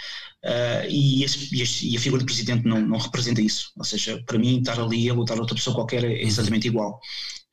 E, 0.90 1.24
esse, 1.24 1.54
e, 1.54 1.96
a 1.96 2.00
figura 2.00 2.20
do 2.20 2.26
presidente 2.26 2.66
não, 2.66 2.80
não 2.80 2.98
representa 2.98 3.40
isso. 3.40 3.72
Ou 3.78 3.84
seja, 3.84 4.22
para 4.26 4.38
mim, 4.38 4.58
estar 4.58 4.78
ali 4.78 5.08
a 5.08 5.14
lutar 5.14 5.38
outra 5.38 5.54
pessoa 5.54 5.74
qualquer 5.74 6.04
é 6.04 6.22
exatamente 6.22 6.66
igual. 6.68 7.00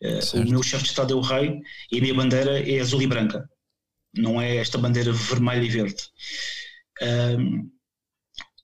Uh, 0.02 0.42
o 0.42 0.50
meu 0.50 0.64
chefe 0.64 0.84
de 0.84 0.90
Estado 0.90 1.14
é 1.14 1.16
o 1.16 1.22
rei 1.22 1.60
e 1.92 1.98
a 2.00 2.02
minha 2.02 2.14
bandeira 2.14 2.60
é 2.60 2.80
azul 2.80 3.02
e 3.02 3.08
branca, 3.08 3.48
não 4.16 4.42
é 4.42 4.56
esta 4.56 4.78
bandeira 4.78 5.12
vermelha 5.12 5.64
e 5.64 5.70
verde. 5.70 6.02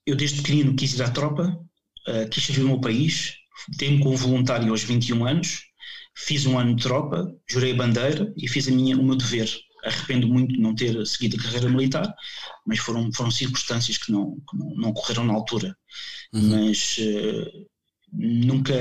Eu 0.06 0.16
desde 0.16 0.42
pequenino 0.42 0.74
quis 0.74 0.94
ir 0.94 1.02
à 1.02 1.10
tropa, 1.10 1.58
uh, 2.08 2.28
quis 2.30 2.44
servir 2.44 2.62
o 2.62 2.68
meu 2.68 2.80
país, 2.80 3.36
tenho 3.76 4.00
como 4.00 4.16
voluntário 4.16 4.70
aos 4.70 4.82
21 4.82 5.26
anos, 5.26 5.64
fiz 6.16 6.46
um 6.46 6.58
ano 6.58 6.74
de 6.74 6.82
tropa, 6.82 7.32
jurei 7.48 7.72
a 7.72 7.76
bandeira 7.76 8.32
e 8.36 8.48
fiz 8.48 8.66
a 8.68 8.70
minha, 8.70 8.96
o 8.96 9.04
meu 9.04 9.16
dever 9.16 9.48
arrependo 9.84 10.26
muito 10.26 10.54
de 10.54 10.60
não 10.60 10.74
ter 10.74 11.06
seguido 11.06 11.36
a 11.36 11.42
carreira 11.42 11.68
militar, 11.68 12.14
mas 12.66 12.78
foram, 12.78 13.12
foram 13.12 13.30
circunstâncias 13.30 13.98
que 13.98 14.10
não, 14.10 14.36
que 14.48 14.56
não, 14.56 14.74
não 14.74 14.92
correram 14.92 15.24
na 15.24 15.34
altura. 15.34 15.76
Uhum. 16.32 16.66
Mas 16.66 16.98
uh, 16.98 17.66
nunca, 18.12 18.74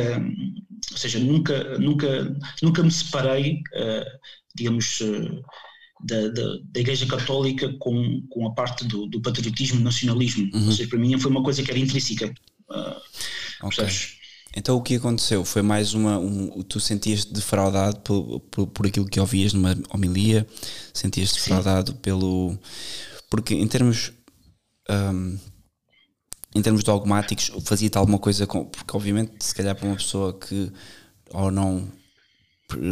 ou 0.91 0.97
seja, 0.97 1.19
nunca, 1.19 1.77
nunca, 1.77 2.35
nunca 2.61 2.83
me 2.83 2.91
separei, 2.91 3.61
uh, 3.75 4.19
digamos, 4.55 5.01
uh, 5.01 5.41
da, 6.03 6.27
da, 6.29 6.57
da, 6.63 6.79
Igreja 6.79 7.05
Católica 7.07 7.73
com, 7.79 8.21
com 8.29 8.47
a 8.47 8.53
parte 8.53 8.85
do, 8.85 9.07
do 9.07 9.21
patriotismo, 9.21 9.79
nacionalismo. 9.79 10.49
Uhum. 10.53 10.67
Ou 10.67 10.71
seja, 10.71 10.89
para 10.89 10.99
mim 10.99 11.17
foi 11.19 11.31
uma 11.31 11.43
coisa 11.43 11.63
que 11.63 11.71
era 11.71 11.79
intrínseca. 11.79 12.31
ok. 13.61 13.87
Então 14.55 14.75
o 14.75 14.81
que 14.81 14.95
aconteceu? 14.95 15.45
Foi 15.45 15.61
mais 15.61 15.93
uma. 15.93 16.17
Um, 16.17 16.63
tu 16.63 16.79
sentias-te 16.79 17.31
defraudado 17.31 17.99
por, 17.99 18.39
por, 18.39 18.67
por, 18.67 18.87
aquilo 18.87 19.05
que 19.05 19.19
ouvias 19.19 19.53
numa 19.53 19.77
homilia? 19.89 20.47
Sentias-te 20.93 21.35
defraudado 21.35 21.93
pelo. 21.95 22.57
Porque 23.29 23.53
em 23.53 23.67
termos. 23.67 24.11
Um, 24.89 25.37
em 26.57 26.61
termos 26.61 26.83
dogmáticos, 26.83 27.51
fazia-te 27.63 27.97
alguma 27.97 28.17
coisa 28.17 28.47
com. 28.47 28.65
Porque 28.65 28.95
obviamente, 28.95 29.33
se 29.39 29.53
calhar 29.53 29.75
para 29.75 29.87
uma 29.87 29.95
pessoa 29.95 30.33
que 30.33 30.71
ou 31.31 31.51
não, 31.51 31.87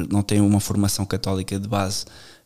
não 0.09 0.21
tem 0.21 0.39
uma 0.39 0.59
formação 0.59 1.05
católica 1.05 1.59
de 1.59 1.67
base 1.67 2.05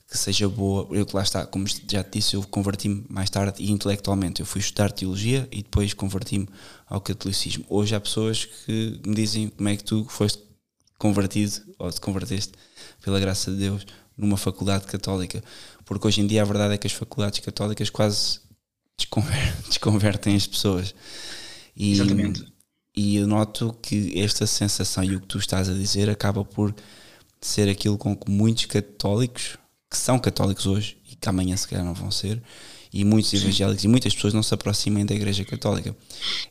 que 0.10 0.18
seja 0.18 0.48
boa. 0.48 0.88
Eu 0.92 1.06
que 1.06 1.16
lá 1.16 1.22
está, 1.22 1.46
como 1.46 1.66
já 1.68 2.04
te 2.04 2.20
disse, 2.20 2.36
eu 2.36 2.44
converti-me 2.44 3.06
mais 3.10 3.30
tarde 3.30 3.62
e 3.62 3.70
intelectualmente. 3.70 4.40
Eu 4.40 4.46
fui 4.46 4.62
estudar 4.62 4.92
teologia 4.92 5.48
e 5.52 5.62
depois 5.62 5.94
converti-me 5.94 6.48
ao 6.88 7.02
catolicismo. 7.02 7.66
Hoje 7.68 7.94
há 7.94 8.00
pessoas 8.00 8.46
que 8.46 9.00
me 9.06 9.14
dizem 9.14 9.50
como 9.50 9.70
é 9.70 9.76
que 9.76 9.84
tu 9.84 10.06
foste 10.06 10.42
convertido 10.98 11.62
ou 11.78 11.92
te 11.92 12.00
converteste 12.00 12.54
pela 13.02 13.20
graça 13.20 13.52
de 13.52 13.58
Deus 13.58 13.86
numa 14.18 14.38
faculdade 14.38 14.86
católica. 14.86 15.44
Porque 15.86 16.08
hoje 16.08 16.22
em 16.22 16.28
dia 16.28 16.44
a 16.44 16.46
verdade 16.46 16.74
é 16.76 16.78
que 16.78 16.88
as 16.88 16.94
faculdades 16.94 17.40
católicas 17.40 17.90
quase 17.90 18.40
desconvertem 19.68 20.36
as 20.38 20.48
pessoas. 20.48 20.94
E, 21.76 21.94
Exatamente. 21.94 22.46
E 22.96 23.16
eu 23.16 23.28
noto 23.28 23.76
que 23.82 24.20
esta 24.20 24.46
sensação 24.46 25.04
e 25.04 25.16
o 25.16 25.22
que 25.22 25.28
tu 25.28 25.38
estás 25.38 25.70
a 25.70 25.74
dizer 25.74 26.10
acaba 26.10 26.44
por 26.44 26.76
ser 27.40 27.70
aquilo 27.70 27.98
com 27.98 28.16
que 28.16 28.30
muitos 28.30 28.66
católicos 28.66 29.58
que 29.90 29.98
são 29.98 30.20
católicos 30.20 30.68
hoje 30.68 30.98
e 31.10 31.16
que 31.16 31.28
amanhã 31.28 31.56
se 31.58 31.68
calhar 31.68 31.84
não 31.84 31.94
vão 31.94 32.12
ser, 32.12 32.42
e 32.94 33.04
muitos 33.04 33.34
evangélicos 33.34 33.84
e 33.84 33.88
muitas 33.88 34.14
pessoas 34.14 34.34
não 34.34 34.44
se 34.44 34.54
aproximem 34.54 35.06
da 35.06 35.14
Igreja 35.16 35.46
Católica. 35.46 35.96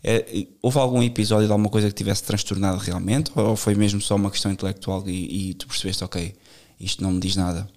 É, 0.02 0.46
houve 0.62 0.78
algum 0.78 1.02
episódio 1.02 1.46
de 1.46 1.52
alguma 1.52 1.68
coisa 1.70 1.88
que 1.88 1.94
tivesse 1.94 2.22
transtornado 2.22 2.78
realmente, 2.78 3.30
ou 3.34 3.56
foi 3.56 3.74
mesmo 3.74 4.00
só 4.00 4.16
uma 4.16 4.30
questão 4.30 4.50
intelectual 4.50 5.08
e, 5.08 5.50
e 5.50 5.54
tu 5.54 5.66
percebeste, 5.66 6.04
ok, 6.04 6.34
isto 6.80 7.02
não 7.02 7.12
me 7.12 7.20
diz 7.20 7.36
nada? 7.36 7.68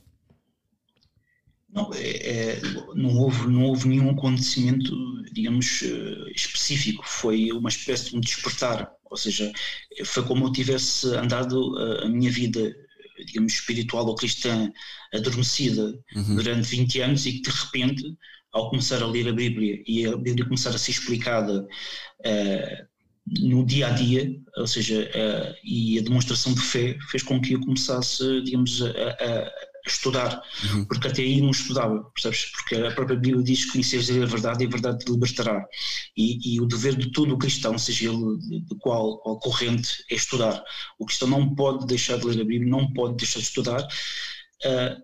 Não, 1.74 1.90
é, 1.94 2.10
é, 2.10 2.62
não, 2.96 3.18
houve, 3.18 3.48
não 3.48 3.63
houve 3.63 3.88
nenhum 3.88 4.10
acontecimento, 4.10 4.94
digamos, 5.32 5.84
eh, 5.84 6.32
específico. 6.36 7.04
Foi 7.08 7.51
uma 7.54 7.70
espécie 7.70 8.10
de 8.10 8.18
um 8.18 8.20
despertar. 8.20 8.92
Ou 9.10 9.16
seja, 9.16 9.51
foi 10.04 10.24
como 10.24 10.46
eu 10.46 10.51
tivesse 10.51 11.08
andado 11.16 11.78
a, 11.78 12.06
a 12.06 12.10
minha 12.10 12.30
vida 12.30 12.75
digamos, 13.25 13.54
espiritual 13.54 14.06
ou 14.06 14.16
cristã 14.16 14.72
adormecida 15.13 15.94
uhum. 16.16 16.36
durante 16.36 16.68
20 16.68 17.01
anos 17.01 17.25
e 17.25 17.34
que 17.34 17.42
de 17.42 17.50
repente, 17.50 18.18
ao 18.51 18.70
começar 18.70 19.01
a 19.01 19.08
ler 19.08 19.28
a 19.28 19.34
Bíblia 19.34 19.82
e 19.86 20.06
a 20.06 20.16
Bíblia 20.16 20.46
começar 20.46 20.72
a 20.72 20.78
ser 20.78 20.92
explicada 20.92 21.68
uh, 22.25 22.92
no 23.40 23.66
dia 23.66 23.88
a 23.88 23.90
dia, 23.92 24.36
ou 24.58 24.68
seja, 24.68 25.10
uh, 25.10 25.56
e 25.63 26.00
a 26.00 26.01
demonstração 26.01 26.54
de 26.54 26.62
fé 26.62 26.98
fez 27.10 27.24
com 27.24 27.40
que 27.40 27.54
eu 27.54 27.62
começasse, 27.62 28.42
digamos, 28.42 28.82
a, 28.82 28.88
a 28.88 29.71
estudar, 29.85 30.41
uhum. 30.63 30.85
porque 30.85 31.07
até 31.07 31.21
aí 31.21 31.41
não 31.41 31.51
estudava, 31.51 32.03
percebes? 32.13 32.51
Porque 32.51 32.75
a 32.75 32.91
própria 32.91 33.17
Bíblia 33.17 33.43
diz 33.43 33.65
que 33.65 33.71
conheceres 33.73 34.09
a 34.09 34.25
verdade 34.25 34.63
e 34.63 34.67
a 34.67 34.69
verdade 34.69 35.03
te 35.03 35.11
libertará. 35.11 35.65
E, 36.15 36.55
e 36.55 36.61
o 36.61 36.65
dever 36.65 36.95
de 36.95 37.11
todo 37.11 37.33
o 37.33 37.38
cristão, 37.38 37.77
seja 37.77 38.09
ele 38.09 38.38
de, 38.38 38.75
qual, 38.79 39.17
qual, 39.19 39.39
corrente, 39.39 40.03
é 40.09 40.15
estudar. 40.15 40.63
O 41.00 41.05
cristão 41.05 41.27
não 41.27 41.55
pode 41.55 41.85
deixar 41.88 42.17
de 42.17 42.25
ler 42.25 42.41
a 42.41 42.45
Bíblia, 42.45 42.69
não 42.69 42.91
pode 42.93 43.17
deixar 43.17 43.39
de 43.39 43.45
estudar, 43.45 43.81
uh, 43.81 45.01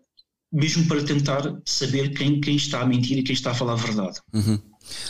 mesmo 0.52 0.88
para 0.88 1.04
tentar 1.04 1.42
saber 1.66 2.10
quem, 2.10 2.40
quem 2.40 2.56
está 2.56 2.82
a 2.82 2.86
mentir 2.86 3.18
e 3.18 3.24
quem 3.24 3.34
está 3.34 3.52
a 3.52 3.56
falar 3.56 3.74
a 3.74 3.78
verdade. 3.78 4.20
Uhum. 4.34 4.60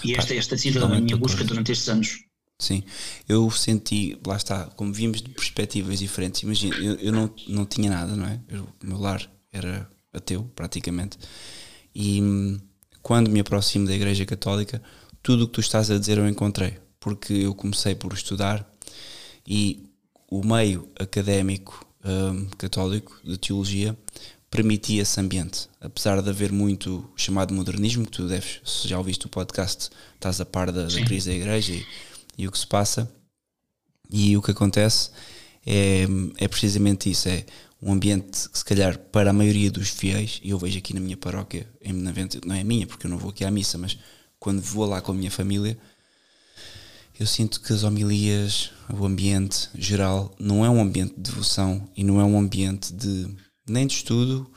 E 0.04 0.16
esta, 0.16 0.34
esta 0.34 0.56
tem 0.56 0.72
sido 0.72 0.84
a 0.84 0.88
minha 0.88 1.18
busca 1.18 1.38
coisa. 1.38 1.50
durante 1.50 1.72
estes 1.72 1.90
anos. 1.90 2.28
Sim, 2.60 2.84
eu 3.30 3.52
senti, 3.52 4.20
lá 4.26 4.36
está, 4.36 4.66
como 4.66 4.92
vimos 4.92 5.22
de 5.22 5.30
perspectivas 5.30 6.00
diferentes, 6.00 6.42
imagina, 6.42 6.76
eu, 6.78 6.96
eu 6.96 7.12
não, 7.12 7.32
não 7.48 7.66
tinha 7.68 7.90
nada, 7.90 8.16
não 8.16 8.26
é? 8.26 8.42
Eu, 8.48 8.64
o 8.64 8.88
meu 8.88 8.98
lar 8.98 9.30
era 9.58 9.90
ateu 10.14 10.50
praticamente. 10.56 11.18
E 11.94 12.22
hum, 12.22 12.60
quando 13.02 13.30
me 13.30 13.40
aproximo 13.40 13.88
da 13.88 13.94
Igreja 13.94 14.26
Católica, 14.26 14.82
tudo 15.22 15.44
o 15.44 15.48
que 15.48 15.54
tu 15.54 15.62
estás 15.62 15.90
a 15.92 15.98
dizer 15.98 16.18
eu 16.18 16.28
encontrei, 16.28 16.78
porque 17.00 17.34
eu 17.34 17.56
comecei 17.56 17.96
por 17.96 18.14
estudar 18.14 18.70
e 19.46 19.90
o 20.30 20.46
meio 20.46 20.90
académico 21.00 21.86
um, 22.04 22.46
católico 22.58 23.20
de 23.24 23.38
teologia 23.38 23.98
permitia 24.50 25.02
esse 25.02 25.20
ambiente, 25.20 25.70
apesar 25.82 26.22
de 26.22 26.30
haver 26.30 26.52
muito 26.52 27.10
chamado 27.16 27.54
modernismo, 27.54 28.06
que 28.06 28.12
tu 28.12 28.28
deves, 28.28 28.62
se 28.66 28.88
já 28.88 28.98
ouviste 28.98 29.26
o 29.26 29.30
podcast, 29.30 29.90
estás 30.16 30.40
a 30.40 30.46
par 30.46 30.72
da, 30.72 30.84
da 30.84 31.02
crise 31.04 31.30
da 31.30 31.36
igreja 31.36 31.74
e, 31.74 31.86
e, 32.38 32.48
o 32.48 32.52
que 32.52 32.58
se 32.58 32.68
passa. 32.68 33.12
E 34.10 34.38
o 34.38 34.42
que 34.42 34.52
acontece 34.52 35.12
é, 35.66 36.06
é 36.38 36.48
precisamente 36.48 37.10
isso: 37.10 37.28
é 37.28 37.46
um 37.82 37.94
ambiente 37.94 38.50
que 38.50 38.58
se 38.58 38.66
calhar 38.66 38.98
para 38.98 39.30
a 39.30 39.34
maioria 39.34 39.70
dos 39.70 39.90
fiéis, 39.90 40.40
e 40.44 40.50
eu 40.50 40.58
vejo 40.58 40.78
aqui 40.78 40.94
na 40.94 41.00
minha 41.00 41.18
paróquia, 41.18 41.68
em 41.82 41.94
Benavente, 41.94 42.40
não 42.46 42.56
é 42.56 42.64
minha 42.64 42.88
porque 42.88 43.06
eu 43.06 43.12
não 43.12 43.18
vou 43.18 43.30
aqui 43.30 43.46
à 43.46 43.52
missa, 43.52 43.78
mas 43.78 43.98
quando 44.40 44.62
vou 44.62 44.86
lá 44.86 45.02
com 45.02 45.12
a 45.12 45.16
minha 45.16 45.32
família, 45.32 45.78
eu 47.20 47.26
sinto 47.26 47.62
que 47.62 47.74
as 47.74 47.84
homilias, 47.84 48.72
o 48.90 49.06
ambiente 49.06 49.70
geral, 49.76 50.36
não 50.40 50.64
é 50.64 50.70
um 50.70 50.82
ambiente 50.82 51.16
de 51.16 51.22
devoção 51.22 51.90
e 51.96 52.04
não 52.04 52.20
é 52.20 52.24
um 52.24 52.38
ambiente 52.38 52.94
de 52.94 53.28
nem 53.68 53.86
de 53.86 53.94
estudo, 53.94 54.50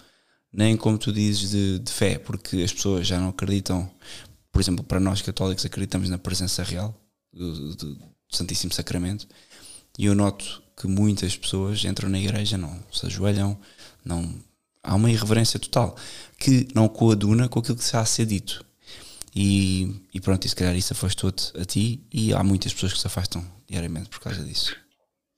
nem 0.52 0.76
como 0.76 0.98
tu 0.98 1.12
dizes 1.12 1.50
de, 1.50 1.78
de 1.78 1.92
fé, 1.92 2.18
porque 2.18 2.58
as 2.58 2.72
pessoas 2.72 3.06
já 3.06 3.18
não 3.18 3.28
acreditam, 3.28 3.90
por 4.52 4.60
exemplo, 4.60 4.84
para 4.84 5.00
nós 5.00 5.22
católicos 5.22 5.64
acreditamos 5.64 6.08
na 6.08 6.18
presença 6.18 6.62
real 6.62 6.94
do, 7.32 7.74
do, 7.76 7.94
do 7.94 8.10
Santíssimo 8.30 8.72
Sacramento, 8.72 9.26
e 9.98 10.06
eu 10.06 10.14
noto 10.14 10.62
que 10.80 10.86
muitas 10.88 11.36
pessoas 11.36 11.84
entram 11.84 12.08
na 12.08 12.18
igreja, 12.18 12.56
não 12.56 12.82
se 12.90 13.04
ajoelham, 13.04 13.58
não 14.02 14.34
há 14.82 14.94
uma 14.94 15.10
irreverência 15.10 15.60
total 15.60 15.94
que 16.38 16.68
não 16.74 16.88
coaduna 16.88 17.48
com 17.48 17.58
aquilo 17.58 17.76
que 17.76 17.96
há 17.96 18.00
a 18.00 18.06
ser 18.06 18.24
dito. 18.24 18.64
E, 19.36 19.94
e 20.12 20.20
pronto, 20.20 20.46
e 20.46 20.48
se 20.48 20.56
calhar 20.56 20.74
isso 20.74 20.94
afastou-te 20.94 21.52
a 21.60 21.64
ti 21.66 22.00
e 22.10 22.32
há 22.32 22.42
muitas 22.42 22.72
pessoas 22.72 22.94
que 22.94 22.98
se 22.98 23.06
afastam 23.06 23.46
diariamente 23.68 24.08
por 24.08 24.20
causa 24.20 24.42
disso. 24.42 24.74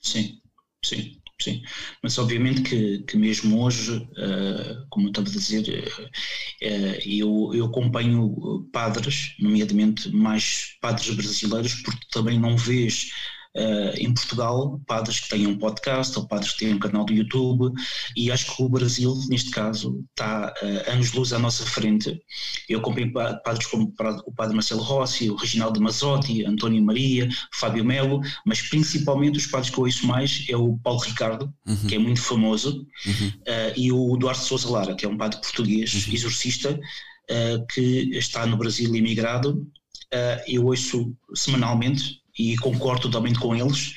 Sim, 0.01 0.41
sim, 0.85 1.21
sim. 1.41 1.61
Mas 2.03 2.17
obviamente 2.19 2.63
que, 2.63 3.01
que 3.01 3.17
mesmo 3.17 3.63
hoje, 3.63 3.97
uh, 3.97 4.87
como 4.91 5.09
eu 5.09 5.11
estava 5.11 5.29
a 5.29 5.33
dizer, 5.33 5.69
uh, 5.69 6.99
eu, 7.05 7.51
eu 7.53 7.67
acompanho 7.67 8.65
padres, 8.73 9.35
nomeadamente 9.41 10.09
mais 10.11 10.77
padres 10.81 11.15
brasileiros, 11.15 11.75
porque 11.83 12.07
também 12.13 12.39
não 12.39 12.57
vês 12.57 13.11
uh, 13.57 13.97
em 13.97 14.13
Portugal, 14.13 14.81
padres 14.87 15.21
que 15.21 15.29
têm 15.29 15.47
um 15.47 15.59
podcast 15.59 16.19
ou 16.19 16.27
padres 16.27 16.53
que 16.53 16.61
têm 16.61 16.75
um 16.75 16.79
canal 16.79 17.05
do 17.05 17.13
YouTube, 17.13 17.73
e 18.17 18.31
acho 18.31 18.57
que 18.57 18.63
o 18.63 18.69
Brasil, 18.69 19.15
neste 19.29 19.51
caso, 19.51 20.05
está 20.11 20.53
uh, 20.63 20.91
anos-luz 20.91 21.33
à 21.33 21.39
nossa 21.39 21.65
frente. 21.65 22.21
Eu 22.69 22.81
acompanho 22.81 23.13
padres 23.13 23.67
como 23.67 23.93
o 24.27 24.33
padre 24.33 24.55
Marcelo 24.55 24.83
Rossi, 24.83 25.31
o 25.31 25.37
Reginaldo 25.37 25.81
Mazzotti, 25.81 26.45
António 26.45 26.83
Maria, 26.83 27.29
Fábio 27.53 27.85
Melo, 27.85 28.21
mas 28.47 28.63
principalmente 28.63 29.39
os 29.39 29.47
padres 29.47 29.71
que 29.71 29.79
eu 29.79 29.85
ouço 29.85 30.07
mais 30.07 30.45
é 30.49 30.57
o 30.57 30.79
Paulo 30.79 31.01
Ricardo, 31.01 31.53
uhum. 31.67 31.87
que 31.87 31.95
é 31.95 31.99
muito 31.99 32.21
famoso, 32.21 32.87
uhum. 33.07 33.29
uh, 33.29 33.73
e 33.77 33.93
o 33.93 34.17
Duarte 34.17 34.45
Souza 34.45 34.69
Lara, 34.71 34.95
que 34.95 35.05
é 35.05 35.09
um 35.09 35.17
padre 35.17 35.41
português, 35.41 36.07
uhum. 36.07 36.15
exorcista, 36.15 36.73
uh, 36.73 37.67
que 37.73 38.11
está 38.17 38.47
no 38.47 38.57
Brasil 38.57 38.95
imigrado. 38.95 39.67
Eu 40.47 40.67
ouço 40.67 41.17
semanalmente 41.35 42.22
e 42.39 42.57
concordo 42.57 43.03
totalmente 43.03 43.39
com 43.39 43.55
eles, 43.55 43.95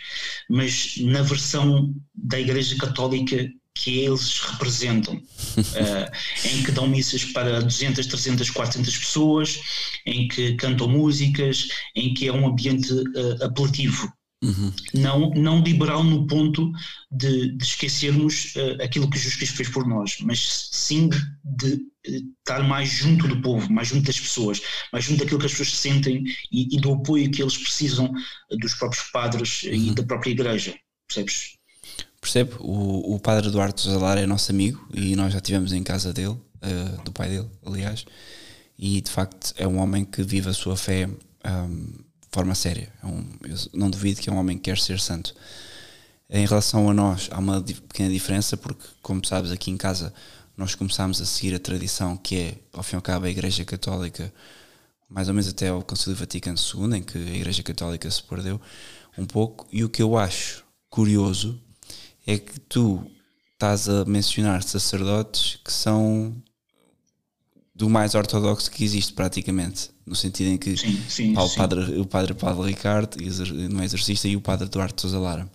mas 0.50 0.96
na 1.00 1.22
versão 1.22 1.94
da 2.14 2.40
Igreja 2.40 2.76
Católica 2.78 3.50
que 3.76 4.00
eles 4.00 4.40
representam, 4.40 5.16
uh, 5.16 6.48
em 6.48 6.64
que 6.64 6.72
dão 6.72 6.88
missas 6.88 7.26
para 7.26 7.62
200, 7.62 8.08
300, 8.08 8.50
400 8.50 8.98
pessoas, 8.98 9.60
em 10.06 10.28
que 10.30 10.56
cantam 10.56 10.88
músicas, 10.88 11.68
em 11.94 12.14
que 12.14 12.28
é 12.28 12.34
um 12.34 12.48
ambiente 12.48 12.92
uh, 12.94 13.44
apelativo. 13.44 14.12
Uhum. 14.46 14.74
Não, 14.94 15.30
não 15.32 15.64
liberal 15.64 16.04
no 16.04 16.28
ponto 16.28 16.72
de, 17.12 17.52
de 17.58 17.64
esquecermos 17.64 18.54
uh, 18.56 18.84
aquilo 18.84 19.10
que 19.10 19.18
Jesus 19.18 19.36
Cristo 19.36 19.58
fez 19.58 19.70
por 19.70 19.88
nós, 19.88 20.18
mas 20.22 20.70
sim 20.72 21.10
de 21.44 21.82
estar 22.40 22.62
mais 22.64 22.90
junto 22.90 23.28
do 23.28 23.42
povo, 23.42 23.72
mais 23.72 23.88
junto 23.88 24.06
das 24.06 24.20
pessoas, 24.20 24.62
mais 24.94 25.06
junto 25.06 25.20
daquilo 25.20 25.40
que 25.40 25.48
as 25.48 25.52
pessoas 25.52 25.76
sentem 25.76 26.24
e, 26.52 26.76
e 26.76 26.80
do 26.80 26.94
apoio 26.94 27.32
que 27.32 27.42
eles 27.42 27.58
precisam 27.58 28.12
dos 28.60 28.76
próprios 28.76 29.04
padres 29.12 29.64
uhum. 29.64 29.74
e 29.74 29.96
da 29.96 30.04
própria 30.04 30.32
igreja, 30.32 30.76
percebes? 31.08 31.56
Percebo, 32.22 32.58
o, 32.60 33.16
o 33.16 33.20
padre 33.20 33.48
Eduardo 33.48 33.80
Zalar 33.82 34.18
é 34.18 34.26
nosso 34.26 34.52
amigo 34.52 34.88
e 34.94 35.16
nós 35.16 35.34
já 35.34 35.40
estivemos 35.40 35.74
em 35.74 35.84
casa 35.84 36.14
dele 36.14 36.30
uh, 36.36 37.04
do 37.04 37.12
pai 37.12 37.30
dele, 37.30 37.50
aliás, 37.66 38.06
e 38.78 39.02
de 39.02 39.10
facto 39.10 39.54
é 39.58 39.68
um 39.68 39.78
homem 39.78 40.04
que 40.04 40.22
vive 40.22 40.50
a 40.50 40.54
sua 40.54 40.76
fé 40.76 41.08
um, 41.08 41.86
de 41.86 42.05
forma 42.36 42.54
séria. 42.54 42.92
É 43.02 43.06
um, 43.06 43.26
eu 43.44 43.58
não 43.74 43.90
duvido 43.90 44.20
que 44.20 44.30
é 44.30 44.34
um 44.34 44.38
homem 44.38 44.58
que 44.58 44.64
quer 44.64 44.78
ser 44.78 45.00
santo. 45.00 45.34
Em 46.30 46.46
relação 46.46 46.90
a 46.90 46.94
nós, 46.94 47.30
há 47.32 47.40
uma 47.40 47.62
pequena 47.62 48.10
diferença, 48.10 48.58
porque, 48.58 48.84
como 49.02 49.26
sabes, 49.26 49.52
aqui 49.52 49.72
em 49.72 49.78
casa 49.78 50.14
nós 50.58 50.76
começámos 50.76 51.22
a 51.22 51.26
seguir 51.26 51.56
a 51.56 51.60
tradição 51.60 52.18
que 52.18 52.36
é, 52.36 52.58
ao 52.74 52.84
fim 52.84 52.96
e 52.96 52.98
ao 52.98 53.02
cabo, 53.02 53.26
a 53.26 53.30
Igreja 53.30 53.64
Católica, 53.64 54.34
mais 55.10 55.30
ou 55.30 55.34
menos 55.34 55.48
até 55.48 55.70
ao 55.70 55.82
Concílio 55.82 56.18
Vaticano 56.18 56.58
II, 56.58 56.98
em 56.98 57.04
que 57.04 57.18
a 57.18 57.36
Igreja 57.36 57.64
Católica 57.64 58.12
se 58.12 58.22
perdeu 58.22 58.60
um 59.18 59.26
pouco. 59.26 59.66
E 59.72 59.84
o 59.84 59.90
que 59.90 60.02
eu 60.02 60.18
acho 60.18 60.66
curioso 60.90 61.62
é 62.28 62.38
que 62.38 62.60
tu 62.60 63.06
estás 63.54 63.88
a 63.88 64.04
mencionar 64.04 64.62
sacerdotes 64.62 65.58
que 65.64 65.72
são 65.72 66.36
do 67.74 67.90
mais 67.90 68.14
ortodoxo 68.14 68.70
que 68.72 68.84
existe 68.84 69.14
praticamente, 69.14 69.92
no 70.06 70.16
sentido 70.16 70.50
em 70.50 70.58
que 70.58 70.78
sim, 70.78 71.02
sim, 71.10 71.38
o, 71.38 71.48
sim. 71.48 71.58
padre, 71.58 72.00
o 72.00 72.06
padre 72.06 72.34
Paulo 72.34 72.64
Ricardo 72.64 73.18
não 73.70 73.82
é 73.82 73.86
exorcista 73.86 74.28
e 74.28 74.36
o 74.36 74.42
padre 74.42 74.70
Duarte 74.70 75.02
Sousa 75.02 75.20
Lara. 75.20 75.50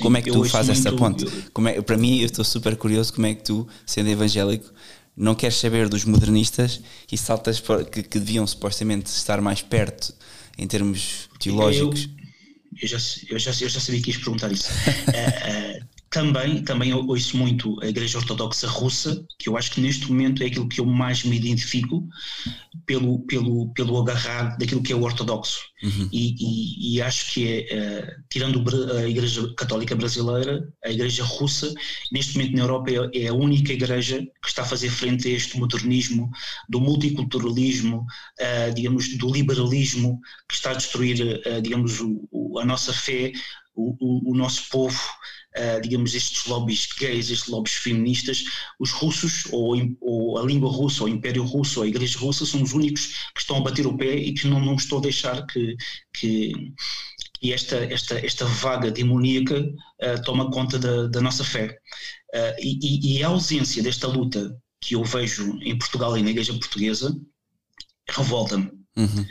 como 0.00 0.16
é 0.16 0.22
que 0.22 0.30
tu 0.30 0.44
fazes 0.44 0.78
essa 0.78 0.92
ponte? 0.92 1.24
Como 1.52 1.68
é, 1.68 1.80
para 1.80 1.96
mim, 1.96 2.18
eu 2.18 2.26
estou 2.26 2.44
super 2.44 2.76
curioso 2.76 3.12
como 3.12 3.26
é 3.26 3.34
que 3.34 3.44
tu, 3.44 3.68
sendo 3.86 4.08
evangélico, 4.08 4.72
não 5.16 5.34
queres 5.34 5.56
saber 5.56 5.88
dos 5.88 6.04
modernistas 6.04 6.80
e 7.10 7.16
saltas 7.16 7.60
para, 7.60 7.84
que, 7.84 8.02
que 8.02 8.18
deviam 8.18 8.46
supostamente 8.46 9.06
estar 9.06 9.40
mais 9.40 9.62
perto 9.62 10.14
em 10.58 10.66
termos 10.66 11.28
teológicos. 11.38 12.08
Eu, 12.08 12.82
eu, 12.82 12.88
já, 12.88 12.98
eu, 13.28 13.38
já, 13.38 13.50
eu 13.60 13.68
já 13.68 13.80
sabia 13.80 14.02
que 14.02 14.10
ias 14.10 14.16
perguntar 14.16 14.50
isso. 14.50 14.68
uh, 14.68 15.82
uh, 15.84 15.91
também, 16.12 16.62
também 16.62 16.92
ouço 16.92 17.38
muito 17.38 17.82
a 17.82 17.88
Igreja 17.88 18.18
Ortodoxa 18.18 18.68
Russa, 18.68 19.24
que 19.38 19.48
eu 19.48 19.56
acho 19.56 19.70
que 19.70 19.80
neste 19.80 20.08
momento 20.08 20.42
é 20.42 20.46
aquilo 20.46 20.68
que 20.68 20.78
eu 20.78 20.84
mais 20.84 21.24
me 21.24 21.34
identifico 21.34 22.06
pelo, 22.84 23.20
pelo, 23.20 23.72
pelo 23.72 23.98
agarrar 23.98 24.58
daquilo 24.58 24.82
que 24.82 24.92
é 24.92 24.96
o 24.96 25.02
ortodoxo. 25.02 25.60
Uhum. 25.82 26.10
E, 26.12 26.34
e, 26.38 26.96
e, 26.96 27.02
acho 27.02 27.32
que 27.32 27.48
é, 27.48 27.66
uh, 27.74 28.22
tirando 28.28 28.62
a 28.94 29.08
Igreja 29.08 29.54
Católica 29.56 29.96
Brasileira, 29.96 30.62
a 30.84 30.90
Igreja 30.90 31.24
Russa, 31.24 31.72
neste 32.12 32.36
momento 32.36 32.56
na 32.56 32.62
Europa 32.62 32.90
é, 32.90 33.22
é, 33.22 33.28
a 33.28 33.34
única 33.34 33.72
igreja 33.72 34.18
que 34.18 34.48
está 34.48 34.62
a 34.62 34.66
fazer 34.66 34.90
frente 34.90 35.26
a 35.28 35.32
este 35.32 35.58
modernismo, 35.58 36.30
do 36.68 36.78
multiculturalismo, 36.78 38.00
uh, 38.38 38.74
digamos, 38.74 39.16
do 39.16 39.32
liberalismo, 39.32 40.20
que 40.46 40.56
está 40.56 40.72
a 40.72 40.74
destruir, 40.74 41.42
uh, 41.46 41.62
digamos, 41.62 42.00
o, 42.00 42.28
o, 42.30 42.58
a 42.58 42.66
nossa 42.66 42.92
fé, 42.92 43.32
o, 43.74 44.30
o 44.30 44.34
nosso 44.34 44.68
povo 44.68 45.00
uh, 45.56 45.80
digamos, 45.80 46.14
estes 46.14 46.46
lobbies 46.46 46.88
gays, 46.98 47.30
estes 47.30 47.48
lobbies 47.48 47.74
feministas, 47.74 48.44
os 48.78 48.90
russos, 48.90 49.46
ou, 49.50 49.76
ou, 50.00 50.38
a 50.38 50.42
língua 50.42 50.70
russa, 50.70 51.04
ou 51.04 51.08
o 51.08 51.12
Império 51.12 51.44
Russo, 51.44 51.80
ou 51.80 51.84
a 51.84 51.88
Igreja 51.88 52.18
Russa, 52.18 52.46
são 52.46 52.62
os 52.62 52.72
únicos 52.72 53.06
que 53.34 53.40
estão 53.40 53.56
a 53.56 53.60
bater 53.60 53.86
o 53.86 53.96
pé 53.96 54.14
e 54.14 54.32
que 54.32 54.46
não, 54.46 54.60
não 54.60 54.74
estou 54.74 54.98
a 54.98 55.02
deixar 55.02 55.46
que, 55.46 55.76
que, 56.12 56.52
que 57.40 57.52
esta, 57.52 57.76
esta, 57.76 58.24
esta 58.24 58.44
vaga 58.44 58.90
demoníaca 58.90 59.60
uh, 59.60 60.22
toma 60.24 60.50
conta 60.50 60.78
da, 60.78 61.06
da 61.08 61.20
nossa 61.20 61.44
fé. 61.44 61.78
Uh, 62.34 62.54
e, 62.60 63.18
e 63.18 63.22
a 63.22 63.28
ausência 63.28 63.82
desta 63.82 64.06
luta 64.06 64.56
que 64.80 64.94
eu 64.94 65.04
vejo 65.04 65.58
em 65.62 65.78
Portugal 65.78 66.16
e 66.18 66.22
na 66.22 66.30
Igreja 66.30 66.52
Portuguesa 66.54 67.14
revolta-me. 68.08 68.70
Uhum. 68.96 69.26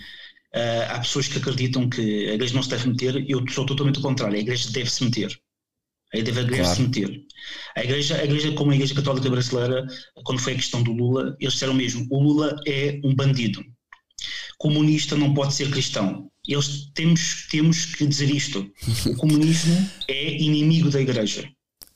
Uh, 0.53 0.83
há 0.89 0.99
pessoas 0.99 1.27
que 1.27 1.37
acreditam 1.37 1.89
que 1.89 2.29
a 2.29 2.33
igreja 2.33 2.53
não 2.53 2.63
se 2.63 2.69
deve 2.69 2.89
meter, 2.89 3.29
eu 3.29 3.41
sou 3.49 3.65
totalmente 3.65 3.99
o 3.99 4.01
contrário, 4.01 4.35
a 4.35 4.39
igreja 4.39 4.69
deve 4.71 4.89
se 4.89 5.03
meter. 5.03 5.39
A 6.13 6.17
igreja 6.17 6.43
deve 6.43 6.57
claro. 6.57 6.75
se 6.75 6.81
meter. 6.81 7.21
A 7.75 7.83
igreja, 7.83 8.17
a 8.17 8.23
igreja, 8.23 8.51
como 8.51 8.71
a 8.71 8.75
Igreja 8.75 8.95
Católica 8.95 9.29
Brasileira, 9.29 9.85
quando 10.23 10.39
foi 10.39 10.53
a 10.53 10.57
questão 10.57 10.83
do 10.83 10.91
Lula, 10.91 11.35
eles 11.39 11.53
disseram 11.53 11.73
mesmo: 11.73 12.05
o 12.09 12.21
Lula 12.21 12.55
é 12.67 12.99
um 13.03 13.15
bandido. 13.15 13.63
Comunista 14.57 15.15
não 15.15 15.33
pode 15.33 15.53
ser 15.53 15.71
cristão. 15.71 16.29
Eles 16.47 16.91
temos, 16.93 17.47
temos 17.49 17.85
que 17.85 18.05
dizer 18.05 18.29
isto. 18.29 18.69
O 19.07 19.15
comunismo 19.15 19.89
é 20.07 20.37
inimigo 20.37 20.89
da 20.89 21.01
igreja. 21.01 21.49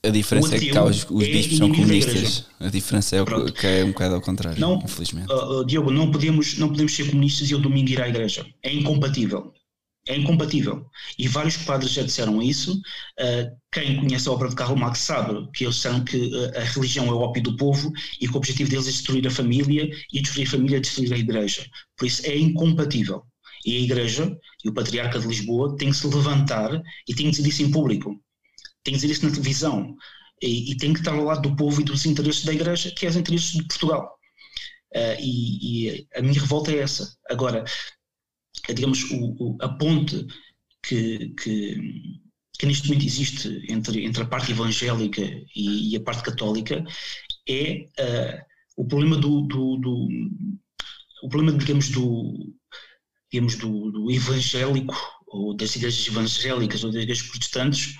A 0.04 0.10
diferença 0.10 0.56
é 0.56 0.60
que 0.60 0.70
cá 0.70 0.84
os, 0.84 1.06
os 1.10 1.24
é 1.24 1.32
bispos 1.32 1.58
são 1.58 1.72
comunistas. 1.72 2.46
A 2.60 2.70
diferença 2.70 3.16
é 3.16 3.22
o, 3.22 3.52
que 3.52 3.66
é 3.66 3.84
um 3.84 3.88
bocado 3.88 4.16
ao 4.16 4.22
contrário, 4.22 4.60
não, 4.60 4.80
infelizmente. 4.84 5.32
Uh, 5.32 5.62
uh, 5.62 5.66
Diogo, 5.66 5.90
não 5.90 6.12
podemos, 6.12 6.58
não 6.58 6.70
podemos 6.70 6.96
ser 6.96 7.10
comunistas 7.10 7.50
e 7.50 7.56
o 7.56 7.60
domingo 7.60 7.90
ir 7.90 8.02
à 8.02 8.08
igreja. 8.08 8.46
É 8.62 8.72
incompatível. 8.72 9.52
É 10.08 10.16
incompatível. 10.16 10.86
E 11.18 11.28
vários 11.28 11.58
padres 11.58 11.92
já 11.92 12.04
disseram 12.04 12.40
isso. 12.40 12.74
Uh, 13.20 13.58
quem 13.72 14.00
conhece 14.00 14.30
a 14.30 14.32
obra 14.32 14.50
de 14.50 14.56
Karl 14.56 14.76
Marx 14.76 15.00
sabe 15.00 15.50
que 15.52 15.64
eles 15.64 15.76
disseram 15.76 16.04
que 16.04 16.18
uh, 16.18 16.58
a 16.58 16.64
religião 16.64 17.08
é 17.08 17.12
o 17.12 17.20
ópio 17.20 17.42
do 17.42 17.58
povo 17.58 17.92
e 18.22 18.28
que 18.28 18.34
o 18.34 18.38
objetivo 18.38 18.70
deles 18.70 18.88
é 18.88 18.92
destruir 18.92 19.26
a 19.26 19.32
família 19.32 19.90
e 20.14 20.22
destruir 20.22 20.48
a 20.48 20.52
família 20.52 20.78
é 20.78 20.80
destruir 20.80 21.12
a 21.12 21.18
igreja. 21.18 21.66
Por 21.98 22.06
isso 22.06 22.24
é 22.26 22.38
incompatível. 22.38 23.24
E 23.66 23.78
a 23.78 23.80
igreja 23.80 24.38
e 24.64 24.70
o 24.70 24.74
patriarca 24.74 25.20
de 25.20 25.28
Lisboa 25.28 25.76
têm 25.76 25.90
que 25.90 25.98
se 25.98 26.08
levantar 26.08 26.84
e 27.08 27.16
têm 27.16 27.32
que 27.32 27.38
dizer 27.38 27.50
isso 27.50 27.64
em 27.64 27.72
público. 27.72 28.22
Têm 28.84 28.94
que 28.94 29.00
dizer 29.00 29.12
isso 29.12 29.26
na 29.26 29.32
televisão. 29.32 29.96
E, 30.40 30.72
e 30.72 30.78
têm 30.78 30.94
que 30.94 31.00
estar 31.00 31.14
ao 31.14 31.24
lado 31.24 31.50
do 31.50 31.56
povo 31.56 31.82
e 31.82 31.84
dos 31.84 32.06
interesses 32.06 32.46
da 32.46 32.54
igreja, 32.54 32.92
que 32.92 33.08
é 33.08 33.10
os 33.10 33.16
interesses 33.16 33.54
de 33.54 33.64
Portugal. 33.64 34.16
Uh, 34.96 35.18
e, 35.20 35.88
e 35.90 36.08
a 36.16 36.22
minha 36.22 36.40
revolta 36.40 36.72
é 36.72 36.78
essa. 36.78 37.12
Agora, 37.30 37.66
digamos, 38.74 39.04
o, 39.12 39.36
o, 39.40 39.58
a 39.62 39.70
ponte 39.70 40.26
que, 40.84 41.30
que, 41.30 42.20
que, 42.58 42.66
neste 42.66 42.88
momento 42.88 43.06
existe 43.06 43.66
entre, 43.70 44.06
entre 44.06 44.24
a 44.24 44.28
parte 44.28 44.52
evangélica 44.52 45.22
e, 45.56 45.92
e 45.92 45.96
a 45.96 46.02
parte 46.02 46.24
católica 46.24 46.84
é 47.48 47.88
uh, 48.00 48.46
o 48.78 48.86
problema 48.86 49.18
do, 49.18 49.42
do, 49.42 49.78
do, 49.78 50.08
o 51.24 51.30
problema, 51.30 51.58
digamos, 51.58 51.90
do, 51.90 52.54
digamos, 53.32 53.56
do, 53.56 53.92
do 53.92 54.12
evangélico 54.12 54.96
ou 55.28 55.56
das 55.56 55.76
igrejas 55.76 56.08
evangélicas 56.08 56.84
ou 56.84 56.92
das 56.92 57.04
igrejas 57.04 57.28
protestantes 57.28 57.96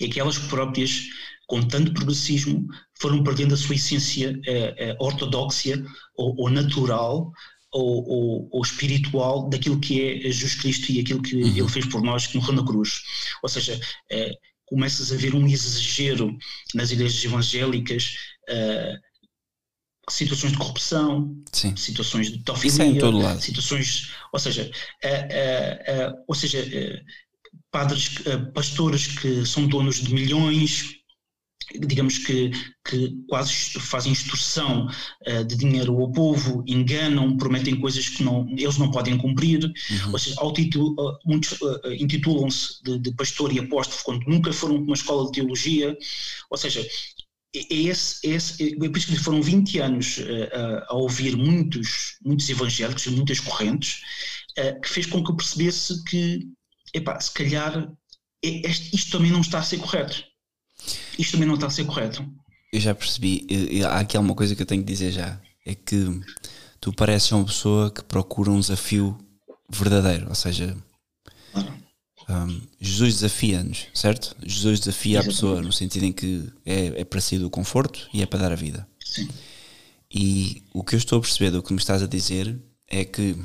é 0.00 0.08
que 0.08 0.18
elas 0.18 0.38
próprias, 0.38 1.06
com 1.46 1.60
tanto 1.62 1.92
progressismo, 1.92 2.66
foram 2.98 3.22
perdendo 3.22 3.54
a 3.54 3.56
sua 3.56 3.74
essência 3.74 4.32
uh, 4.32 5.04
ortodoxa 5.04 5.84
ou, 6.16 6.34
ou 6.38 6.50
natural 6.50 7.30
ou, 7.72 8.08
ou, 8.08 8.48
ou, 8.50 8.62
espiritual 8.62 9.48
daquilo 9.48 9.78
que 9.78 10.00
é 10.02 10.20
Jesus 10.30 10.54
Cristo 10.54 10.90
e 10.90 11.00
aquilo 11.00 11.22
que 11.22 11.36
uhum. 11.36 11.56
ele 11.56 11.68
fez 11.68 11.86
por 11.86 12.02
nós 12.02 12.26
que 12.26 12.36
morreu 12.36 12.54
na 12.54 12.64
cruz. 12.64 13.02
Ou 13.42 13.48
seja, 13.48 13.80
é, 14.10 14.32
começas 14.70 15.12
a 15.12 15.16
ver 15.16 15.34
um 15.34 15.46
exagero 15.46 16.36
nas 16.74 16.90
igrejas 16.92 17.22
evangélicas, 17.24 18.16
uh, 18.48 19.10
situações 20.08 20.52
de 20.52 20.58
corrupção, 20.58 21.36
Sim. 21.52 21.76
situações 21.76 22.30
de 22.30 22.42
tofilia, 22.42 22.70
é 22.84 23.38
situações, 23.38 24.12
ou 24.32 24.38
seja, 24.38 24.70
uh, 25.04 26.12
uh, 26.12 26.24
ou 26.26 26.34
seja, 26.34 26.64
padres, 27.70 28.14
pastores 28.54 29.06
que 29.06 29.44
são 29.44 29.66
donos 29.66 29.96
de 29.96 30.14
milhões, 30.14 30.99
digamos 31.78 32.18
que, 32.18 32.50
que 32.84 33.14
quase 33.28 33.52
fazem 33.78 34.12
extorsão 34.12 34.88
uh, 35.26 35.44
de 35.44 35.56
dinheiro 35.56 35.96
ao 36.00 36.10
povo, 36.10 36.64
enganam, 36.66 37.36
prometem 37.36 37.78
coisas 37.78 38.08
que 38.08 38.22
não, 38.22 38.48
eles 38.50 38.78
não 38.78 38.90
podem 38.90 39.16
cumprir, 39.16 39.64
uhum. 39.64 40.12
ou 40.12 40.18
seja, 40.18 40.36
uh, 40.42 41.18
muitos 41.24 41.52
uh, 41.60 41.92
intitulam-se 41.98 42.82
de, 42.82 42.98
de, 42.98 43.12
pastor 43.12 43.52
e 43.52 43.58
apóstolo 43.58 44.02
quando 44.04 44.26
nunca 44.26 44.52
foram 44.52 44.76
para 44.76 44.84
uma 44.84 44.94
escola 44.94 45.26
de 45.26 45.32
teologia, 45.32 45.96
ou 46.50 46.58
seja, 46.58 46.86
é 47.54 47.74
esse, 47.74 48.26
esse, 48.26 48.74
é 48.74 48.88
por 48.88 48.96
isso 48.96 49.08
que 49.08 49.16
foram 49.16 49.42
20 49.42 49.80
anos 49.80 50.20
a 50.86 50.94
ouvir 50.94 51.36
muitos, 51.36 52.16
muitos 52.24 52.48
evangélicos, 52.48 53.08
muitas 53.08 53.40
correntes, 53.40 54.02
que 54.80 54.88
fez 54.88 55.06
com 55.06 55.24
que 55.24 55.32
eu 55.32 55.36
percebesse 55.36 56.04
que, 56.04 56.46
epá, 56.94 57.18
se 57.18 57.34
calhar 57.34 57.92
este, 58.40 58.94
isto 58.94 59.10
também 59.10 59.32
não 59.32 59.40
está 59.40 59.58
a 59.58 59.64
ser 59.64 59.78
correto 59.78 60.29
isto 61.20 61.32
também 61.32 61.46
não 61.46 61.54
está 61.54 61.66
a 61.66 61.70
ser 61.70 61.84
correto. 61.84 62.26
Eu 62.72 62.80
já 62.80 62.94
percebi. 62.94 63.46
Há 63.84 64.00
aqui 64.00 64.16
alguma 64.16 64.34
coisa 64.34 64.54
que 64.54 64.62
eu 64.62 64.66
tenho 64.66 64.82
que 64.82 64.90
dizer 64.90 65.12
já. 65.12 65.40
É 65.66 65.74
que 65.74 66.20
tu 66.80 66.92
pareces 66.92 67.30
uma 67.32 67.44
pessoa 67.44 67.90
que 67.90 68.02
procura 68.02 68.50
um 68.50 68.60
desafio 68.60 69.18
verdadeiro. 69.68 70.28
Ou 70.28 70.34
seja, 70.34 70.76
um, 72.28 72.60
Jesus 72.80 73.14
desafia-nos, 73.14 73.86
certo? 73.92 74.36
Jesus 74.42 74.80
desafia 74.80 75.18
Exatamente. 75.18 75.28
a 75.28 75.34
pessoa 75.34 75.62
no 75.62 75.72
sentido 75.72 76.04
em 76.04 76.12
que 76.12 76.48
é, 76.64 77.00
é 77.00 77.04
para 77.04 77.20
si 77.20 77.38
do 77.38 77.50
conforto 77.50 78.08
e 78.14 78.22
é 78.22 78.26
para 78.26 78.40
dar 78.40 78.52
a 78.52 78.56
vida. 78.56 78.86
Sim. 79.04 79.28
E 80.12 80.62
o 80.72 80.82
que 80.82 80.94
eu 80.94 80.98
estou 80.98 81.18
a 81.18 81.22
perceber 81.22 81.50
do 81.50 81.62
que 81.62 81.72
me 81.72 81.78
estás 81.78 82.02
a 82.02 82.06
dizer 82.06 82.56
é 82.88 83.04
que 83.04 83.36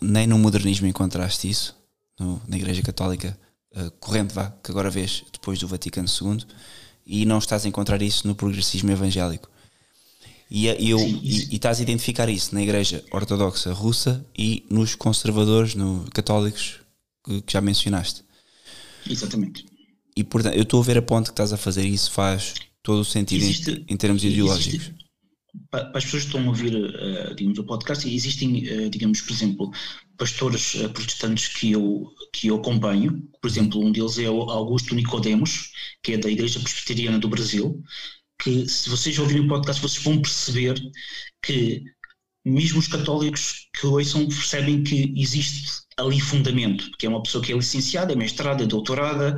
nem 0.00 0.26
no 0.26 0.38
modernismo 0.38 0.86
encontraste 0.86 1.48
isso, 1.48 1.76
no, 2.18 2.40
na 2.48 2.56
Igreja 2.56 2.82
Católica 2.82 3.38
uh, 3.76 3.90
corrente, 3.92 4.34
vá, 4.34 4.52
que 4.62 4.70
agora 4.70 4.90
vês 4.90 5.24
depois 5.32 5.58
do 5.58 5.68
Vaticano 5.68 6.08
II, 6.08 6.44
e 7.06 7.24
não 7.24 7.38
estás 7.38 7.64
a 7.64 7.68
encontrar 7.68 8.00
isso 8.02 8.26
no 8.26 8.34
progressismo 8.34 8.90
evangélico. 8.90 9.50
E, 10.50 10.68
eh, 10.68 10.76
eu, 10.80 10.98
e, 10.98 11.48
e, 11.52 11.54
estás 11.54 11.78
a 11.78 11.82
identificar 11.82 12.28
isso 12.28 12.54
na 12.54 12.62
Igreja 12.62 13.04
Ortodoxa 13.12 13.72
Russa 13.72 14.24
e 14.36 14.66
nos 14.68 14.96
conservadores, 14.96 15.74
no, 15.74 16.04
católicos, 16.12 16.80
que, 17.24 17.40
que 17.42 17.52
já 17.52 17.60
mencionaste. 17.60 18.24
Exatamente. 19.08 19.64
E 20.16 20.24
portanto, 20.24 20.54
eu 20.56 20.62
estou 20.62 20.80
a 20.80 20.84
ver 20.84 20.98
a 20.98 21.02
ponte 21.02 21.26
que 21.26 21.32
estás 21.32 21.52
a 21.52 21.56
fazer 21.56 21.86
isso 21.86 22.10
faz 22.10 22.54
todo 22.82 23.00
o 23.00 23.04
sentido 23.04 23.44
existe, 23.44 23.70
em, 23.88 23.94
em, 23.94 23.96
termos 23.96 24.24
ideológicos. 24.24 24.90
Para 25.70 25.90
as 25.94 26.04
pessoas 26.04 26.22
que 26.22 26.28
estão 26.28 26.44
a 26.44 26.48
ouvir, 26.48 26.74
uh, 26.74 27.34
digamos, 27.34 27.58
o 27.58 27.64
podcast, 27.64 28.08
existem, 28.08 28.86
uh, 28.86 28.90
digamos, 28.90 29.20
por 29.20 29.32
exemplo, 29.32 29.70
pastores 30.16 30.74
uh, 30.74 30.90
protestantes 30.90 31.48
que 31.48 31.72
eu, 31.72 32.08
que 32.32 32.48
eu 32.48 32.56
acompanho. 32.56 33.28
Por 33.40 33.48
exemplo, 33.48 33.84
um 33.84 33.92
deles 33.92 34.18
é 34.18 34.30
o 34.30 34.42
Augusto 34.50 34.94
Nicodemos, 34.94 35.72
que 36.02 36.12
é 36.12 36.18
da 36.18 36.30
Igreja 36.30 36.60
Presbiteriana 36.60 37.18
do 37.18 37.28
Brasil, 37.28 37.82
que 38.40 38.68
se 38.68 38.88
vocês 38.88 39.18
ouvirem 39.18 39.44
o 39.44 39.48
podcast, 39.48 39.80
vocês 39.82 40.02
vão 40.02 40.20
perceber 40.20 40.80
que 41.42 41.82
mesmo 42.44 42.78
os 42.78 42.88
católicos 42.88 43.68
que 43.74 43.86
ouçam 43.86 44.26
percebem 44.26 44.82
que 44.82 45.12
existe 45.16 45.80
ali 45.96 46.20
fundamento, 46.20 46.90
que 46.98 47.06
é 47.06 47.08
uma 47.08 47.22
pessoa 47.22 47.44
que 47.44 47.52
é 47.52 47.56
licenciada, 47.56 48.12
é 48.12 48.16
mestrada, 48.16 48.64
é 48.64 48.66
doutorada, 48.66 49.36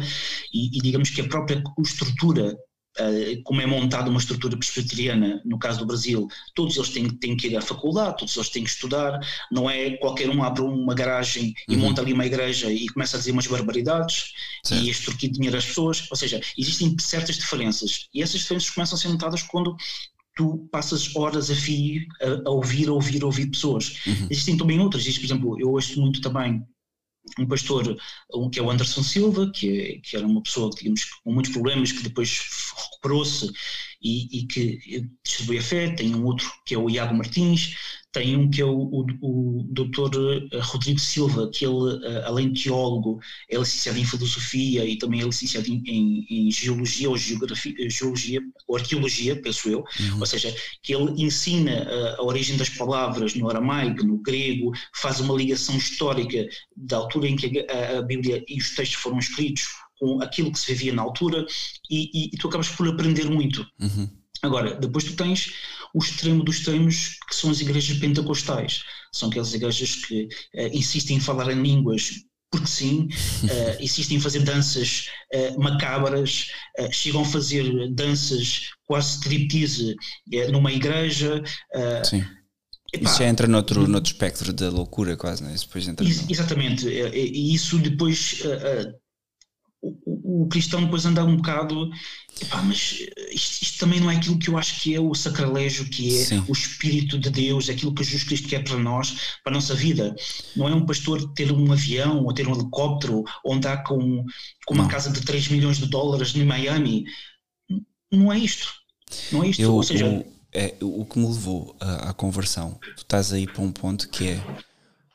e, 0.53 0.79
e 0.79 0.81
digamos 0.81 1.11
que 1.11 1.21
a 1.21 1.29
própria 1.29 1.63
estrutura 1.85 2.43
eh, 2.49 2.57
como 3.45 3.61
é 3.61 3.67
montada 3.67 4.11
uma 4.11 4.19
estrutura 4.19 4.57
presbiteriana, 4.57 5.41
no 5.45 5.59
caso 5.59 5.79
do 5.79 5.87
Brasil, 5.87 6.29
todos 6.55 6.77
eles 6.77 6.91
têm, 6.91 7.09
têm 7.09 7.37
que 7.37 7.49
ir 7.49 7.57
à 7.57 7.61
faculdade, 7.61 8.19
todos 8.19 8.37
eles 8.37 8.51
têm 8.51 8.65
que 8.65 8.71
estudar, 8.71 9.19
não 9.51 9.69
é 9.69 9.97
qualquer 9.97 10.29
um 10.29 10.43
abre 10.43 10.63
uma 10.63 10.95
garagem 10.95 11.55
e 11.69 11.75
uhum. 11.75 11.81
monta 11.81 12.03
ali 12.03 12.13
uma 12.13 12.27
igreja 12.27 12.71
e 12.71 12.87
começa 12.89 13.17
a 13.17 13.19
dizer 13.19 13.33
umas 13.33 13.47
barbaridades 13.47 14.33
e 14.71 14.89
a 14.89 14.91
extorquir 14.91 15.31
dinheiro 15.31 15.57
às 15.57 15.65
pessoas, 15.65 16.07
ou 16.11 16.17
seja, 16.17 16.41
existem 16.59 16.95
certas 16.99 17.37
diferenças 17.37 18.09
e 18.15 18.23
essas 18.23 18.41
diferenças 18.41 18.71
começam 18.71 18.97
a 18.97 19.01
ser 19.01 19.09
notadas 19.09 19.43
quando 19.43 19.75
tu 20.35 20.69
passas 20.71 21.15
horas 21.15 21.51
a 21.51 21.55
fio 21.55 22.03
a, 22.21 22.49
a 22.49 22.51
ouvir, 22.51 22.89
a 22.89 22.93
ouvir, 22.93 23.23
a 23.23 23.27
ouvir 23.27 23.47
pessoas. 23.47 24.01
Uhum. 24.07 24.29
Existem 24.31 24.57
também 24.57 24.81
outras, 24.81 25.05
por 25.05 25.25
exemplo, 25.25 25.61
eu 25.61 25.71
ouço 25.71 26.01
muito 26.01 26.21
também 26.21 26.63
um 27.39 27.47
pastor, 27.47 27.97
um, 28.35 28.51
que 28.51 28.59
é 28.59 28.63
o 28.63 28.71
Anderson 28.71 29.03
Silva, 29.03 29.51
que, 29.51 30.01
que 30.05 30.17
era 30.17 30.27
uma 30.27 30.43
pessoa 30.43 30.71
digamos, 30.77 31.05
com 31.23 31.33
muitos 31.33 31.53
problemas, 31.53 31.93
que 31.93 32.03
depois 32.03 32.41
recuperou-se 32.77 33.53
e, 34.03 34.39
e, 34.39 34.47
que 34.47 35.09
distribui 35.25 35.59
a 35.59 35.63
fé, 35.63 35.95
tem 35.95 36.15
um 36.15 36.25
outro 36.25 36.51
que 36.67 36.75
é 36.75 36.79
o 36.79 36.91
Iago 36.91 37.15
Martins, 37.15 37.77
tem 38.13 38.37
um 38.37 38.51
que 38.51 38.61
é 38.61 38.65
o, 38.65 38.71
o, 38.71 39.07
o 39.23 39.65
Dr. 39.71 40.15
Eh, 40.53 40.59
Rodrigo 40.61 41.01
Silva, 41.01 41.51
que 41.51 41.65
ele, 41.65 42.05
eh, 42.05 42.23
além 42.27 42.53
de 42.53 42.65
teólogo, 42.65 43.19
é 43.49 43.57
licenciado 43.57 43.99
em 43.99 44.05
filosofia 44.05 44.85
e 44.85 44.97
também 44.99 45.23
é 45.23 45.25
licenciado 45.25 45.67
em, 45.69 45.83
em, 45.87 46.27
em 46.29 46.51
geologia 46.51 47.09
ou 47.09 47.17
geografia, 47.17 47.75
eh, 47.79 47.89
geologia 47.89 48.41
ou 48.69 48.77
arqueologia, 48.77 49.41
penso 49.41 49.69
eu, 49.71 49.79
uhum. 49.79 50.21
ou 50.21 50.27
seja, 50.27 50.55
que 50.83 50.95
ele 50.95 51.25
ensina 51.25 51.85
a, 51.85 52.21
a, 52.21 52.23
origem 52.23 52.57
das 52.59 52.69
palavras 52.69 53.35
no 53.35 53.49
aramaico, 53.49 54.05
no 54.05 54.19
grego, 54.19 54.73
faz 54.95 55.19
uma 55.19 55.35
ligação 55.35 55.75
histórica 55.77 56.47
da 56.77 56.99
altura 56.99 57.29
em 57.29 57.37
que 57.37 57.67
a, 57.71 57.99
a 57.99 58.03
Bíblia 58.03 58.45
e 58.47 58.59
os 58.59 58.75
textos 58.75 59.01
foram 59.01 59.19
escritos 59.19 59.65
com 59.99 60.21
aquilo 60.21 60.53
que 60.53 60.59
se 60.59 60.67
vivia 60.75 60.93
na 60.93 61.01
altura 61.01 61.47
e, 61.91 62.11
e, 62.13 62.31
e 62.35 62.37
tu 62.37 62.49
acabas 62.49 62.69
por 62.69 62.87
aprender 62.87 63.25
muito. 63.31 63.67
Uhum. 63.81 64.11
Agora, 64.43 64.75
depois 64.75 65.05
tu 65.05 65.15
tens 65.15 65.53
o 65.95 65.99
extremo 65.99 66.43
dos 66.43 66.57
extremos, 66.57 67.17
que 67.29 67.35
são 67.35 67.51
as 67.51 67.61
igrejas 67.61 67.99
pentecostais. 67.99 68.83
São 69.13 69.29
aquelas 69.29 69.53
igrejas 69.53 69.97
que 69.97 70.25
uh, 70.25 70.69
insistem 70.73 71.17
em 71.17 71.21
falar 71.21 71.51
em 71.53 71.61
línguas 71.63 72.11
porque 72.53 72.67
sim, 72.67 73.09
uh, 73.45 73.81
insistem 73.83 74.19
em 74.19 74.21
fazer 74.21 74.41
danças 74.41 75.09
uh, 75.35 75.61
macabras, 75.61 76.49
uh, 76.79 76.93
chegam 76.93 77.23
a 77.23 77.25
fazer 77.25 77.91
danças 77.95 78.69
quase 78.85 79.15
striptease 79.17 79.97
numa 80.53 80.71
igreja. 80.71 81.43
sim. 82.05 82.23
Epá, 82.95 83.09
isso 83.09 83.21
já 83.21 83.27
entra 83.27 83.49
noutro, 83.49 83.89
noutro 83.89 84.13
espectro 84.13 84.53
da 84.53 84.69
loucura, 84.69 85.17
quase, 85.17 85.43
não 85.43 85.49
é? 85.49 85.55
Isso 85.55 85.65
depois 85.65 85.89
entra 85.89 86.07
no... 86.07 86.11
Exatamente, 86.11 86.87
e 86.87 87.55
isso 87.55 87.79
depois 87.79 88.43
o, 89.83 90.45
o, 90.45 90.49
cristão 90.49 90.85
depois 90.85 91.05
anda 91.05 91.25
um 91.25 91.37
bocado 91.37 91.91
Epá, 92.41 92.63
mas 92.63 92.99
isto, 93.31 93.63
isto, 93.63 93.79
também 93.79 94.01
não 94.01 94.11
é 94.11 94.17
aquilo 94.17 94.39
que 94.39 94.49
eu 94.49 94.57
acho 94.57 94.81
que 94.81 94.95
é 94.95 95.01
o 95.01 95.15
sacrilégio, 95.15 95.85
que 95.85 96.19
é 96.19 96.25
Sim. 96.25 96.45
o 96.49 96.53
Espírito 96.53 97.19
de 97.19 97.29
Deus, 97.31 97.69
aquilo 97.69 97.95
que 97.95 98.03
Jesus 98.03 98.25
Cristo 98.25 98.49
quer 98.49 98.65
para 98.65 98.79
nós, 98.79 99.37
para 99.45 99.53
a 99.53 99.55
nossa 99.55 99.75
vida. 99.75 100.15
Não 100.57 100.69
é 100.69 100.75
um 100.75 100.87
pastor 100.87 101.33
ter 101.35 101.53
um 101.53 101.71
avião 101.71 102.25
ou 102.25 102.33
ter 102.33 102.49
um 102.49 102.55
helicóptero 102.55 103.23
ou 103.45 103.55
andar 103.55 103.85
com, 103.85 104.25
com 104.67 104.75
uma 104.75 104.85
não. 104.85 104.91
casa 104.91 105.11
de 105.11 105.21
3 105.21 105.49
milhões 105.49 105.79
de 105.79 105.87
dólares 105.87 106.35
em 106.35 106.45
Miami. 106.45 107.05
Não 108.11 108.33
é 108.33 108.39
isto. 108.39 108.73
Não 109.31 109.45
é 109.45 109.49
isto. 109.49 109.63
Eu, 109.63 109.75
ou 109.75 109.83
seja, 109.83 110.09
o, 110.09 110.25
é, 110.53 110.75
o 110.81 111.05
que 111.05 111.19
me 111.19 111.27
levou 111.27 111.77
à, 111.81 112.11
à 112.11 112.15
conversão, 112.15 112.79
tu 112.97 113.03
estás 113.03 113.33
aí 113.33 113.47
para 113.47 113.63
um 113.63 113.71
ponto 113.71 114.09
que 114.09 114.29
é 114.29 114.45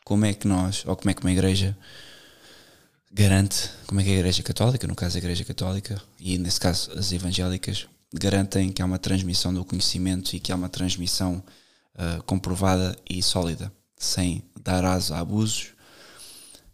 como 0.05 0.23
é 0.23 0.33
que 0.33 0.47
nós, 0.47 0.85
ou 0.85 0.95
como 0.95 1.09
é 1.09 1.13
que 1.13 1.21
uma 1.21 1.31
igreja 1.31 1.75
garante, 3.11 3.69
como 3.85 4.01
é 4.01 4.03
que 4.03 4.09
é 4.09 4.13
a 4.13 4.19
Igreja 4.19 4.43
Católica, 4.43 4.87
no 4.87 4.95
caso 4.95 5.17
a 5.17 5.19
Igreja 5.19 5.43
Católica, 5.43 6.01
e 6.19 6.37
nesse 6.37 6.59
caso 6.59 6.91
as 6.91 7.11
evangélicas, 7.11 7.87
garantem 8.13 8.71
que 8.71 8.81
há 8.81 8.85
uma 8.85 8.99
transmissão 8.99 9.53
do 9.53 9.65
conhecimento 9.65 10.35
e 10.35 10.39
que 10.39 10.51
há 10.51 10.55
uma 10.55 10.69
transmissão 10.69 11.43
uh, 11.95 12.23
comprovada 12.23 12.97
e 13.09 13.21
sólida, 13.21 13.71
sem 13.97 14.43
dar 14.61 14.85
aso 14.85 15.13
a 15.13 15.19
abusos. 15.19 15.69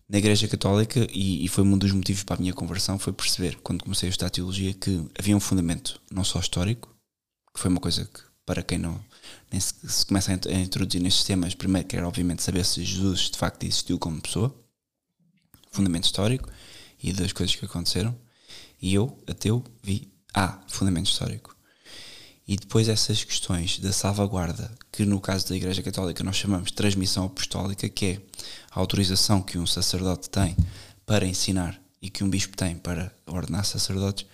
Na 0.07 0.17
Igreja 0.17 0.47
Católica, 0.47 1.07
e, 1.11 1.43
e, 1.43 1.47
foi 1.47 1.63
um 1.63 1.77
dos 1.77 1.91
motivos 1.91 2.23
para 2.23 2.35
a 2.35 2.39
minha 2.39 2.53
conversão, 2.53 2.99
foi 2.99 3.13
perceber, 3.13 3.57
quando 3.63 3.83
comecei 3.83 4.09
a 4.09 4.11
estudar 4.11 4.29
teologia, 4.29 4.73
que 4.73 5.07
havia 5.17 5.35
um 5.35 5.39
fundamento 5.39 5.99
não 6.11 6.23
só 6.23 6.39
histórico, 6.39 6.93
que 7.53 7.59
foi 7.59 7.71
uma 7.71 7.79
coisa 7.79 8.05
que, 8.05 8.19
para 8.45 8.61
quem 8.61 8.77
não 8.77 8.99
nem 9.49 9.59
se, 9.59 9.73
se 9.87 10.05
começa 10.05 10.31
a 10.31 10.53
introduzir 10.53 11.01
nestes 11.01 11.23
temas, 11.23 11.55
primeiro 11.55 11.87
quer 11.87 12.03
obviamente 12.03 12.43
saber 12.43 12.65
se 12.65 12.83
Jesus 12.83 13.29
de 13.31 13.37
facto 13.37 13.63
existiu 13.63 13.97
como 13.97 14.21
pessoa, 14.21 14.53
fundamento 15.73 16.05
histórico 16.05 16.47
e 17.01 17.11
das 17.11 17.33
coisas 17.33 17.55
que 17.55 17.65
aconteceram. 17.65 18.15
E 18.81 18.93
eu, 18.93 19.17
ateu, 19.27 19.63
vi, 19.81 20.07
ah, 20.33 20.59
fundamento 20.67 21.07
histórico. 21.07 21.53
E 22.47 22.55
depois 22.55 22.87
essas 22.89 23.23
questões 23.23 23.79
da 23.79 23.91
salvaguarda, 23.91 24.71
que 24.91 25.05
no 25.05 25.19
caso 25.19 25.47
da 25.47 25.55
Igreja 25.55 25.81
Católica 25.81 26.23
nós 26.23 26.35
chamamos 26.35 26.67
de 26.69 26.73
transmissão 26.73 27.25
apostólica, 27.25 27.87
que 27.89 28.05
é 28.05 28.21
a 28.71 28.79
autorização 28.79 29.41
que 29.41 29.57
um 29.57 29.65
sacerdote 29.65 30.29
tem 30.29 30.55
para 31.05 31.25
ensinar 31.25 31.81
e 32.01 32.09
que 32.09 32.23
um 32.23 32.29
bispo 32.29 32.55
tem 32.55 32.75
para 32.75 33.13
ordenar 33.25 33.65
sacerdotes, 33.65 34.25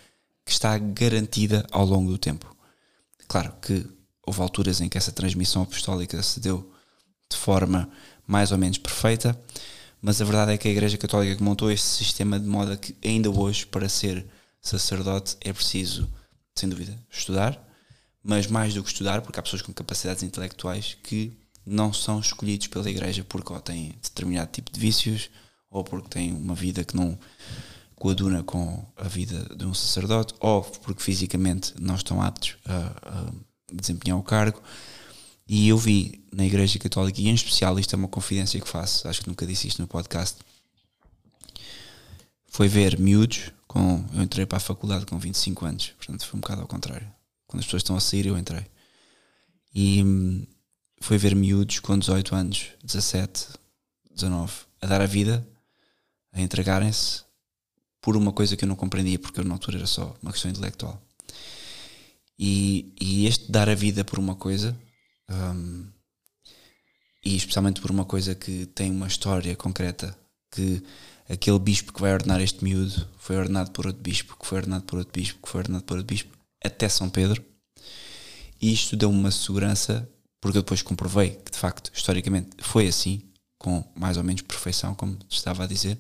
que 0.44 0.52
está 0.52 0.78
garantida 0.78 1.66
ao 1.72 1.86
longo 1.86 2.12
do 2.12 2.18
tempo. 2.18 2.56
Claro 3.28 3.54
que 3.62 3.86
houve 4.26 4.42
alturas 4.42 4.82
em 4.82 4.90
que 4.90 4.98
essa 4.98 5.12
transmissão 5.12 5.62
apostólica 5.62 6.22
se 6.24 6.40
deu 6.40 6.74
de 7.30 7.38
forma 7.38 7.88
mais 8.26 8.52
ou 8.52 8.58
menos 8.58 8.80
perfeita, 8.80 9.40
mas 10.02 10.22
a 10.22 10.26
verdade 10.26 10.54
é 10.54 10.58
que 10.58 10.68
a 10.68 10.72
Igreja 10.72 10.98
Católica 10.98 11.36
que 11.36 11.44
montou 11.44 11.72
este 11.72 11.88
sistema 11.88 12.40
de 12.40 12.48
modo 12.48 12.78
que 12.78 12.96
ainda 13.04 13.30
hoje, 13.30 13.66
para 13.66 13.90
ser 13.90 14.26
sacerdote, 14.62 15.38
é 15.42 15.52
preciso, 15.52 16.10
sem 16.56 16.70
dúvida, 16.70 16.98
estudar, 17.10 17.62
mas 18.24 18.48
mais 18.48 18.74
do 18.74 18.84
que 18.84 18.90
estudar, 18.90 19.22
porque 19.22 19.40
há 19.40 19.44
pessoas 19.44 19.62
com 19.62 19.74
capacidades 19.74 20.24
intelectuais 20.24 20.98
que 21.04 21.38
não 21.66 21.94
são 21.94 22.20
escolhidos 22.20 22.68
pela 22.68 22.90
Igreja 22.90 23.24
porque 23.24 23.54
ou 23.54 23.60
têm 23.60 23.96
determinado 24.02 24.52
tipo 24.52 24.72
de 24.72 24.80
vícios 24.80 25.30
ou 25.70 25.84
porque 25.84 26.10
têm 26.10 26.34
uma 26.34 26.56
vida 26.56 26.84
que 26.84 26.96
não 26.96 27.18
coaduna 27.96 28.42
com 28.44 28.84
a 28.96 29.08
vida 29.08 29.56
de 29.56 29.66
um 29.66 29.74
sacerdote 29.74 30.34
ou 30.40 30.62
porque 30.64 31.04
fisicamente 31.04 31.74
não 31.80 31.96
estão 31.96 32.22
aptos 32.22 32.58
a, 32.66 33.28
a 33.28 33.32
desempenhar 33.74 34.18
o 34.18 34.24
cargo. 34.24 34.62
E 35.50 35.68
eu 35.68 35.80
vi 35.80 36.24
na 36.32 36.46
Igreja 36.46 36.78
Católica, 36.78 37.20
e 37.20 37.28
em 37.28 37.34
especial, 37.34 37.80
isto 37.80 37.96
é 37.96 37.98
uma 37.98 38.08
confidência 38.08 38.62
que 38.62 38.70
faço, 38.70 39.08
acho 39.08 39.22
que 39.22 39.28
nunca 39.28 39.48
disse 39.48 39.68
isto 39.68 39.82
no 39.82 39.88
podcast, 39.88 40.38
foi 42.46 42.68
ver 42.68 43.00
miúdos, 43.00 43.52
com, 43.68 44.06
eu 44.14 44.22
entrei 44.22 44.46
para 44.46 44.58
a 44.58 44.62
faculdade 44.62 45.08
com 45.08 45.18
25 45.18 45.66
anos, 45.66 45.88
portanto 45.98 46.24
foi 46.24 46.38
um 46.38 46.42
bocado 46.42 46.62
ao 46.62 46.68
contrário. 46.68 47.12
Quando 47.48 47.62
as 47.62 47.66
pessoas 47.66 47.82
estão 47.82 47.96
a 47.96 48.00
sair, 48.00 48.28
eu 48.28 48.38
entrei. 48.38 48.64
E 49.74 50.04
hum, 50.04 50.46
foi 51.02 51.18
ver 51.18 51.36
miúdos 51.36 51.80
com 51.80 51.98
18 51.98 52.36
anos, 52.36 52.68
17, 52.84 53.48
19, 54.14 54.54
a 54.82 54.86
dar 54.86 55.02
a 55.02 55.08
vida, 55.08 55.48
a 56.32 56.42
entregarem-se 56.42 57.24
por 58.00 58.16
uma 58.16 58.32
coisa 58.32 58.56
que 58.56 58.66
eu 58.66 58.70
não 58.70 58.76
compreendia, 58.76 59.18
porque 59.18 59.40
eu 59.40 59.44
na 59.44 59.56
altura 59.56 59.78
era 59.80 59.88
só 59.88 60.16
uma 60.22 60.32
questão 60.32 60.52
intelectual. 60.52 61.02
E, 62.38 62.94
e 63.02 63.26
este 63.26 63.52
dar 63.52 63.68
a 63.68 63.74
vida 63.74 64.06
por 64.06 64.20
uma 64.20 64.36
coisa 64.36 64.78
um, 65.30 65.88
e 67.24 67.36
especialmente 67.36 67.82
por 67.82 67.92
uma 67.92 68.06
coisa 68.06 68.34
que 68.34 68.66
tem 68.68 68.92
uma 68.92 69.08
história 69.08 69.56
concreta, 69.56 70.18
que 70.52 70.82
aquele 71.30 71.60
bispo 71.60 71.94
que 71.94 72.02
vai 72.02 72.14
ordenar 72.14 72.42
este 72.42 72.64
miúdo 72.64 73.08
foi 73.18 73.38
ordenado 73.38 73.72
por 73.72 73.86
outro 73.86 74.02
bispo, 74.02 74.38
que 74.38 74.46
foi 74.46 74.58
ordenado 74.60 74.84
por 74.86 75.00
outro 75.00 75.14
bispo, 75.14 75.40
que 75.42 75.50
foi 75.50 75.60
ordenado 75.60 75.84
por 75.84 75.98
outro 75.98 76.08
bispo, 76.08 76.36
até 76.64 76.90
São 76.90 77.10
Pedro. 77.10 77.44
E 78.62 78.74
isto 78.74 78.96
deu 78.96 79.10
uma 79.10 79.32
segurança, 79.32 80.10
porque 80.42 80.58
eu 80.58 80.64
depois 80.64 80.82
comprovei 80.82 81.32
que 81.32 81.52
de 81.52 81.58
facto, 81.58 81.92
historicamente, 81.94 82.50
foi 82.62 82.88
assim, 82.88 83.22
com 83.58 83.84
mais 83.96 84.18
ou 84.18 84.24
menos 84.24 84.42
perfeição, 84.42 84.96
como 84.96 85.18
estava 85.30 85.64
a 85.64 85.68
dizer. 85.68 85.98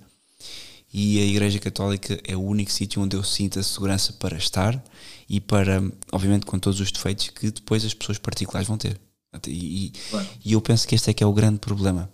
E 0.92 1.20
a 1.20 1.26
Igreja 1.26 1.60
Católica 1.60 2.20
é 2.24 2.36
o 2.36 2.42
único 2.42 2.72
sítio 2.72 3.02
onde 3.02 3.16
eu 3.16 3.24
sinto 3.24 3.60
a 3.60 3.64
segurança 3.64 4.14
para 4.14 4.38
estar 4.38 4.84
e 5.30 5.40
para, 5.40 5.80
obviamente, 6.12 6.48
com 6.48 6.58
todos 6.58 6.80
os 6.80 6.92
defeitos 6.92 7.30
que 7.30 7.52
depois 7.52 7.86
as 7.86 7.94
pessoas 7.94 8.18
particulares 8.18 8.68
vão 8.68 8.78
ter. 8.78 9.00
E, 9.48 9.92
claro. 10.10 10.28
e 10.44 10.54
eu 10.54 10.62
penso 10.62 10.88
que 10.88 10.96
este 10.96 11.10
é 11.10 11.14
que 11.14 11.24
é 11.24 11.28
o 11.28 11.34
grande 11.34 11.60
problema. 11.60 12.12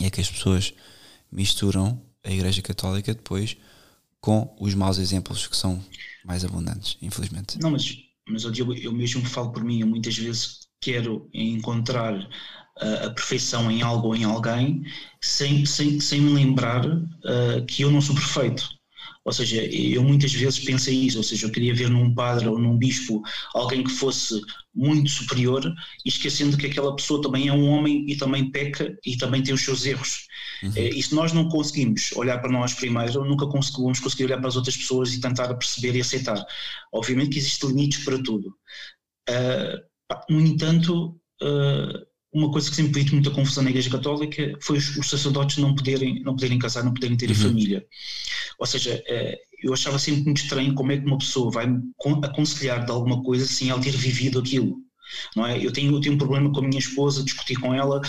É 0.00 0.10
que 0.10 0.20
as 0.20 0.30
pessoas 0.30 0.74
misturam 1.30 2.00
a 2.24 2.30
Igreja 2.30 2.62
Católica 2.62 3.14
depois 3.14 3.56
com 4.20 4.56
os 4.60 4.74
maus 4.74 4.98
exemplos 4.98 5.46
que 5.46 5.56
são 5.56 5.82
mais 6.24 6.44
abundantes, 6.44 6.96
infelizmente. 7.00 7.58
Não, 7.60 7.70
mas, 7.70 7.96
mas 8.28 8.44
eu, 8.44 8.74
eu 8.74 8.92
mesmo 8.92 9.24
falo 9.24 9.52
por 9.52 9.62
mim, 9.62 9.80
eu 9.80 9.86
muitas 9.86 10.16
vezes 10.16 10.68
quero 10.80 11.28
encontrar 11.32 12.14
uh, 12.18 13.06
a 13.06 13.10
perfeição 13.10 13.70
em 13.70 13.82
algo 13.82 14.08
ou 14.08 14.16
em 14.16 14.24
alguém 14.24 14.84
sem, 15.20 15.64
sem, 15.64 16.00
sem 16.00 16.20
me 16.20 16.32
lembrar 16.32 16.84
uh, 16.86 17.64
que 17.66 17.82
eu 17.82 17.90
não 17.90 18.00
sou 18.00 18.14
perfeito. 18.14 18.68
Ou 19.28 19.32
seja, 19.32 19.62
eu 19.62 20.02
muitas 20.02 20.32
vezes 20.32 20.58
pensei 20.58 20.94
isso, 20.94 21.18
ou 21.18 21.22
seja, 21.22 21.44
eu 21.44 21.52
queria 21.52 21.74
ver 21.74 21.90
num 21.90 22.14
padre 22.14 22.48
ou 22.48 22.58
num 22.58 22.78
bispo 22.78 23.22
alguém 23.52 23.84
que 23.84 23.90
fosse 23.90 24.40
muito 24.74 25.10
superior 25.10 25.70
esquecendo 26.02 26.56
que 26.56 26.64
aquela 26.64 26.96
pessoa 26.96 27.20
também 27.20 27.46
é 27.46 27.52
um 27.52 27.68
homem 27.68 28.06
e 28.08 28.16
também 28.16 28.50
peca 28.50 28.96
e 29.04 29.18
também 29.18 29.42
tem 29.42 29.52
os 29.52 29.62
seus 29.62 29.84
erros. 29.84 30.26
Uhum. 30.62 30.72
Eh, 30.74 30.88
e 30.94 31.02
se 31.02 31.14
nós 31.14 31.34
não 31.34 31.46
conseguimos 31.46 32.10
olhar 32.12 32.38
para 32.38 32.50
nós 32.50 32.72
primeiro, 32.72 33.22
nunca 33.22 33.44
vamos 33.44 34.00
conseguir 34.00 34.24
olhar 34.24 34.38
para 34.38 34.48
as 34.48 34.56
outras 34.56 34.78
pessoas 34.78 35.12
e 35.12 35.20
tentar 35.20 35.52
perceber 35.52 35.94
e 35.94 36.00
aceitar. 36.00 36.42
Obviamente 36.90 37.32
que 37.32 37.38
existem 37.38 37.68
limites 37.68 38.02
para 38.02 38.22
tudo. 38.22 38.54
Uh, 39.28 40.32
no 40.32 40.40
entanto, 40.40 41.20
uh, 41.42 42.06
uma 42.38 42.50
coisa 42.50 42.70
que 42.70 42.76
sempre 42.76 42.92
pediu 42.92 43.14
muita 43.14 43.30
confusão 43.30 43.64
na 43.64 43.70
Igreja 43.70 43.90
Católica 43.90 44.56
foi 44.60 44.78
os, 44.78 44.96
os, 44.96 45.10
sacerdotes 45.10 45.58
não 45.58 45.74
poderem, 45.74 46.22
não 46.22 46.34
poderem 46.34 46.58
casar, 46.58 46.84
não 46.84 46.94
poderem 46.94 47.16
ter 47.16 47.28
uhum. 47.30 47.34
família. 47.34 47.84
Ou 48.58 48.66
seja, 48.66 49.02
eh, 49.08 49.38
eu 49.62 49.72
achava 49.72 49.98
sempre 49.98 50.24
muito 50.24 50.42
estranho 50.42 50.74
como 50.74 50.92
é 50.92 50.96
que 50.96 51.06
uma 51.06 51.18
pessoa 51.18 51.50
vai 51.50 51.66
aconselhar 52.22 52.84
de 52.84 52.90
alguma 52.90 53.22
coisa 53.22 53.46
sem 53.46 53.70
ela 53.70 53.80
ter 53.80 53.96
vivido 53.96 54.38
aquilo. 54.38 54.76
Não 55.36 55.46
é? 55.46 55.58
eu, 55.58 55.72
tenho, 55.72 55.94
eu 55.94 56.00
tenho 56.00 56.14
um 56.14 56.18
problema 56.18 56.50
com 56.52 56.60
a 56.60 56.62
minha 56.62 56.78
esposa, 56.78 57.22
discutir 57.22 57.56
com 57.56 57.74
ela, 57.74 58.00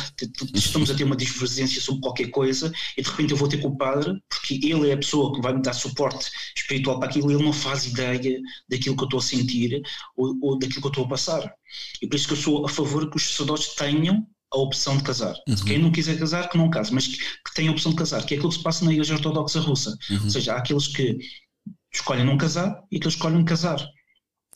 estamos 0.54 0.90
a 0.90 0.96
ter 0.96 1.04
uma 1.04 1.16
divergência 1.16 1.82
sobre 1.82 2.02
qualquer 2.02 2.30
coisa 2.30 2.72
e 2.98 3.02
de 3.02 3.10
repente 3.10 3.32
eu 3.32 3.38
vou 3.38 3.48
ter 3.48 3.58
com 3.58 3.70
o 3.70 3.78
padre, 3.78 4.22
porque 4.30 4.60
ele 4.64 4.90
é 4.90 4.94
a 4.94 4.98
pessoa 4.98 5.34
que 5.34 5.42
vai 5.42 5.54
me 5.54 5.62
dar 5.62 5.74
suporte 5.74 6.30
espiritual 6.56 7.00
para 7.00 7.10
aquilo, 7.10 7.32
ele 7.32 7.44
não 7.44 7.54
faz 7.54 7.86
ideia 7.86 8.40
daquilo 8.70 8.96
que 8.96 9.04
eu 9.04 9.06
estou 9.06 9.20
a 9.20 9.24
sentir 9.24 9.82
ou, 10.16 10.38
ou 10.42 10.60
daquilo 10.60 10.82
que 10.82 10.88
eu 10.88 10.92
estou 10.92 11.06
a 11.06 11.10
passar. 11.10 11.54
E 12.02 12.08
por 12.08 12.16
isso 12.16 12.28
que 12.28 12.34
eu 12.34 12.38
sou 12.38 12.66
a 12.66 12.70
favor 12.70 13.10
que 13.10 13.18
os 13.18 13.30
sacerdotes 13.30 13.76
tenham 13.76 14.26
a 14.52 14.58
opção 14.58 14.98
de 14.98 15.04
casar. 15.04 15.36
Uhum. 15.48 15.56
Quem 15.66 15.78
não 15.78 15.92
quiser 15.92 16.18
casar, 16.18 16.50
que 16.50 16.58
não 16.58 16.70
case, 16.70 16.94
mas 16.94 17.08
que, 17.08 17.18
que 17.18 17.54
tenha 17.54 17.70
a 17.70 17.74
opção 17.74 17.92
de 17.92 17.98
casar, 17.98 18.26
que 18.26 18.34
é 18.34 18.38
aquilo 18.38 18.50
que 18.50 18.58
se 18.58 18.64
passa 18.64 18.84
na 18.84 18.92
Igreja 18.92 19.14
Ortodoxa 19.14 19.60
Russa. 19.60 19.98
Uhum. 20.10 20.24
Ou 20.24 20.30
seja, 20.30 20.54
há 20.54 20.58
aqueles 20.58 20.88
que 20.88 21.20
escolhem 21.94 22.26
não 22.26 22.38
casar 22.38 22.84
e 22.92 22.98
aqueles 22.98 23.16
que 23.16 23.20
escolhem 23.20 23.46
casar. 23.46 23.80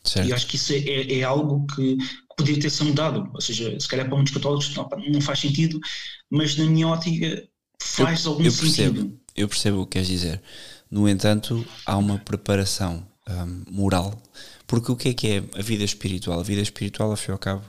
Certo. 0.04 0.28
E 0.28 0.34
acho 0.34 0.48
que 0.48 0.58
isso 0.58 0.74
é, 0.74 0.78
é, 0.78 1.20
é 1.20 1.24
algo 1.24 1.66
que, 1.68 1.98
que 2.34 2.38
poderia 2.38 2.62
ter 2.62 2.70
sido 2.70 2.88
mudado. 2.88 3.30
Ou 3.34 3.42
seja, 3.42 3.80
se 3.80 3.88
calhar 3.88 4.08
para 4.08 4.16
muitos 4.16 4.34
católicos 4.34 4.76
não, 4.76 4.90
não 5.10 5.22
faz 5.22 5.40
sentido, 5.40 5.80
mas 6.30 6.56
na 6.58 6.66
minha 6.66 6.88
ótica 6.88 7.48
faz 7.82 8.26
eu, 8.26 8.32
algum 8.32 8.44
eu 8.44 8.52
percebo, 8.52 8.98
sentido. 8.98 9.20
Eu 9.36 9.48
percebo 9.48 9.82
o 9.82 9.86
que 9.86 9.94
queres 9.94 10.08
dizer. 10.08 10.42
No 10.90 11.08
entanto, 11.08 11.66
há 11.86 11.98
uma 11.98 12.18
preparação 12.20 13.08
um, 13.28 13.64
moral, 13.72 14.22
porque 14.68 14.92
o 14.92 14.96
que 14.96 15.10
é 15.10 15.14
que 15.14 15.28
é 15.28 15.44
a 15.58 15.62
vida 15.62 15.84
espiritual? 15.84 16.40
A 16.40 16.44
vida 16.44 16.62
espiritual, 16.62 17.12
ao 17.12 17.18
fim 17.18 17.32
e 17.32 17.34
ao 17.34 17.40
cabo, 17.40 17.64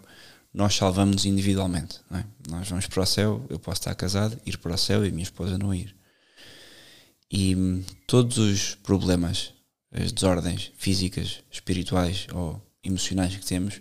nós 0.52 0.74
salvamos-nos 0.74 1.24
individualmente. 1.24 2.00
É? 2.12 2.24
Nós 2.48 2.68
vamos 2.68 2.86
para 2.86 3.02
o 3.02 3.06
céu, 3.06 3.44
eu 3.48 3.58
posso 3.58 3.80
estar 3.80 3.94
casado, 3.94 4.38
ir 4.46 4.58
para 4.58 4.74
o 4.74 4.78
céu 4.78 5.04
e 5.04 5.08
a 5.08 5.10
minha 5.10 5.22
esposa 5.22 5.58
não 5.58 5.74
ir. 5.74 5.94
E 7.30 7.56
hum, 7.56 7.82
todos 8.06 8.38
os 8.38 8.74
problemas, 8.76 9.52
as 9.92 10.12
desordens 10.12 10.70
físicas, 10.76 11.40
espirituais 11.50 12.26
ou 12.32 12.62
emocionais 12.84 13.34
que 13.34 13.44
temos, 13.44 13.80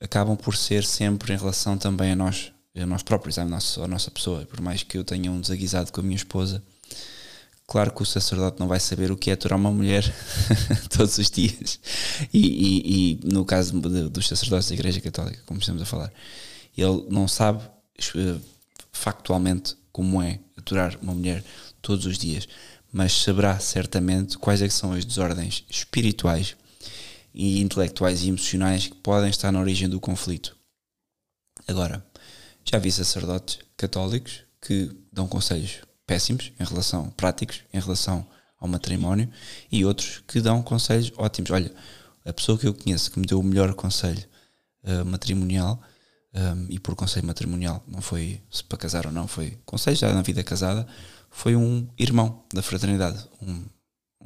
acabam 0.00 0.36
por 0.36 0.56
ser 0.56 0.84
sempre 0.84 1.32
em 1.32 1.36
relação 1.36 1.76
também 1.76 2.12
a 2.12 2.16
nós, 2.16 2.52
a 2.76 2.86
nós 2.86 3.02
próprios, 3.02 3.38
à 3.38 3.44
nossa, 3.44 3.84
à 3.84 3.88
nossa 3.88 4.10
pessoa. 4.10 4.44
Por 4.46 4.60
mais 4.60 4.82
que 4.82 4.96
eu 4.96 5.04
tenha 5.04 5.30
um 5.30 5.40
desaguisado 5.40 5.92
com 5.92 6.00
a 6.00 6.04
minha 6.04 6.16
esposa, 6.16 6.62
claro 7.66 7.92
que 7.92 8.02
o 8.02 8.06
sacerdote 8.06 8.60
não 8.60 8.68
vai 8.68 8.80
saber 8.80 9.10
o 9.10 9.16
que 9.16 9.30
é 9.30 9.34
aturar 9.34 9.58
uma 9.58 9.70
mulher 9.70 10.04
todos 10.90 11.18
os 11.18 11.30
dias. 11.30 11.80
E, 12.32 12.40
e, 12.40 13.20
e 13.22 13.32
no 13.32 13.44
caso 13.44 13.80
de, 13.80 14.08
dos 14.08 14.28
sacerdotes 14.28 14.68
da 14.68 14.74
Igreja 14.74 15.00
Católica, 15.00 15.42
como 15.46 15.60
estamos 15.60 15.82
a 15.82 15.86
falar, 15.86 16.12
ele 16.76 17.06
não 17.10 17.26
sabe 17.26 17.62
uh, 17.64 18.40
factualmente 18.92 19.76
como 19.90 20.22
é 20.22 20.38
aturar 20.56 20.96
uma 21.02 21.14
mulher 21.14 21.44
todos 21.82 22.06
os 22.06 22.18
dias, 22.18 22.48
mas 22.92 23.12
saberá 23.12 23.58
certamente 23.58 24.38
quais 24.38 24.62
é 24.62 24.68
são 24.68 24.92
as 24.92 25.04
desordens 25.04 25.64
espirituais 25.68 26.56
e 27.32 27.60
intelectuais 27.60 28.22
e 28.22 28.28
emocionais 28.28 28.86
que 28.86 28.96
podem 28.96 29.30
estar 29.30 29.52
na 29.52 29.60
origem 29.60 29.88
do 29.88 30.00
conflito. 30.00 30.56
Agora, 31.66 32.04
já 32.64 32.78
vi 32.78 32.90
sacerdotes 32.90 33.58
católicos 33.76 34.44
que 34.60 34.90
dão 35.12 35.26
conselhos 35.28 35.82
péssimos 36.06 36.52
em 36.58 36.64
relação, 36.64 37.10
práticos 37.10 37.62
em 37.72 37.78
relação 37.78 38.26
ao 38.58 38.68
matrimónio 38.68 39.30
e 39.70 39.84
outros 39.84 40.22
que 40.26 40.40
dão 40.40 40.62
conselhos 40.62 41.12
ótimos. 41.16 41.50
Olha, 41.50 41.72
a 42.24 42.32
pessoa 42.32 42.58
que 42.58 42.66
eu 42.66 42.74
conheço 42.74 43.10
que 43.10 43.18
me 43.18 43.26
deu 43.26 43.38
o 43.38 43.42
melhor 43.42 43.74
conselho 43.74 44.24
uh, 44.84 45.04
matrimonial 45.04 45.80
um, 46.34 46.66
e 46.68 46.78
por 46.78 46.94
conselho 46.94 47.26
matrimonial 47.26 47.82
não 47.86 48.00
foi 48.00 48.42
se 48.50 48.62
para 48.62 48.78
casar 48.78 49.06
ou 49.06 49.12
não, 49.12 49.26
foi 49.26 49.58
conselho 49.64 49.96
já 49.96 50.12
na 50.12 50.22
vida 50.22 50.42
casada, 50.44 50.86
foi 51.30 51.56
um 51.56 51.88
irmão 51.98 52.44
da 52.52 52.62
fraternidade, 52.62 53.26
um, 53.40 53.64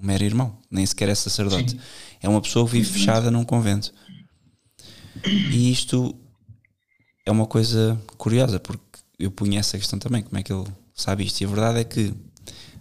um 0.03 0.07
mero 0.07 0.25
irmão, 0.25 0.59
nem 0.71 0.85
sequer 0.85 1.09
é 1.09 1.15
sacerdote. 1.15 1.73
Sim. 1.73 1.81
É 2.21 2.29
uma 2.29 2.41
pessoa 2.41 2.67
que 2.67 2.73
vive 2.73 2.91
fechada 2.91 3.31
num 3.31 3.45
convento. 3.45 3.93
E 5.25 5.71
isto 5.71 6.15
é 7.25 7.31
uma 7.31 7.47
coisa 7.47 8.01
curiosa, 8.17 8.59
porque 8.59 8.83
eu 9.19 9.31
punha 9.31 9.61
essa 9.61 9.79
questão 9.79 9.99
também, 9.99 10.23
como 10.23 10.39
é 10.39 10.43
que 10.43 10.53
ele 10.53 10.67
sabe 10.95 11.25
isto? 11.25 11.41
E 11.41 11.45
a 11.45 11.49
verdade 11.49 11.81
é 11.81 11.85
que, 11.85 12.13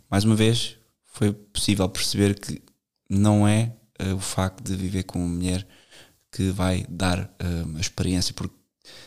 mais 0.10 0.24
uma 0.24 0.36
vez, 0.36 0.78
foi 1.06 1.32
possível 1.32 1.88
perceber 1.88 2.40
que 2.40 2.62
não 3.10 3.48
é 3.48 3.76
uh, 4.02 4.16
o 4.16 4.20
facto 4.20 4.64
de 4.64 4.76
viver 4.76 5.04
com 5.04 5.20
uma 5.20 5.28
mulher 5.28 5.68
que 6.32 6.50
vai 6.50 6.86
dar 6.90 7.20
uh, 7.20 7.78
a 7.78 7.80
experiência, 7.80 8.34
porque 8.34 8.56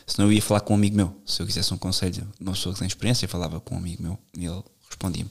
senão 0.05 0.29
eu 0.29 0.33
ia 0.33 0.41
falar 0.41 0.61
com 0.61 0.73
um 0.73 0.77
amigo 0.77 0.95
meu. 0.95 1.21
Se 1.25 1.41
eu 1.41 1.45
quisesse 1.45 1.73
um 1.73 1.77
conselho 1.77 2.13
de 2.13 2.23
uma 2.39 2.53
pessoa 2.53 2.73
que 2.73 2.79
tem 2.79 2.87
experiência, 2.87 3.25
eu 3.25 3.29
falava 3.29 3.59
com 3.59 3.75
um 3.75 3.79
amigo 3.79 4.03
meu 4.03 4.19
e 4.37 4.45
ele 4.45 4.63
respondia-me. 4.87 5.29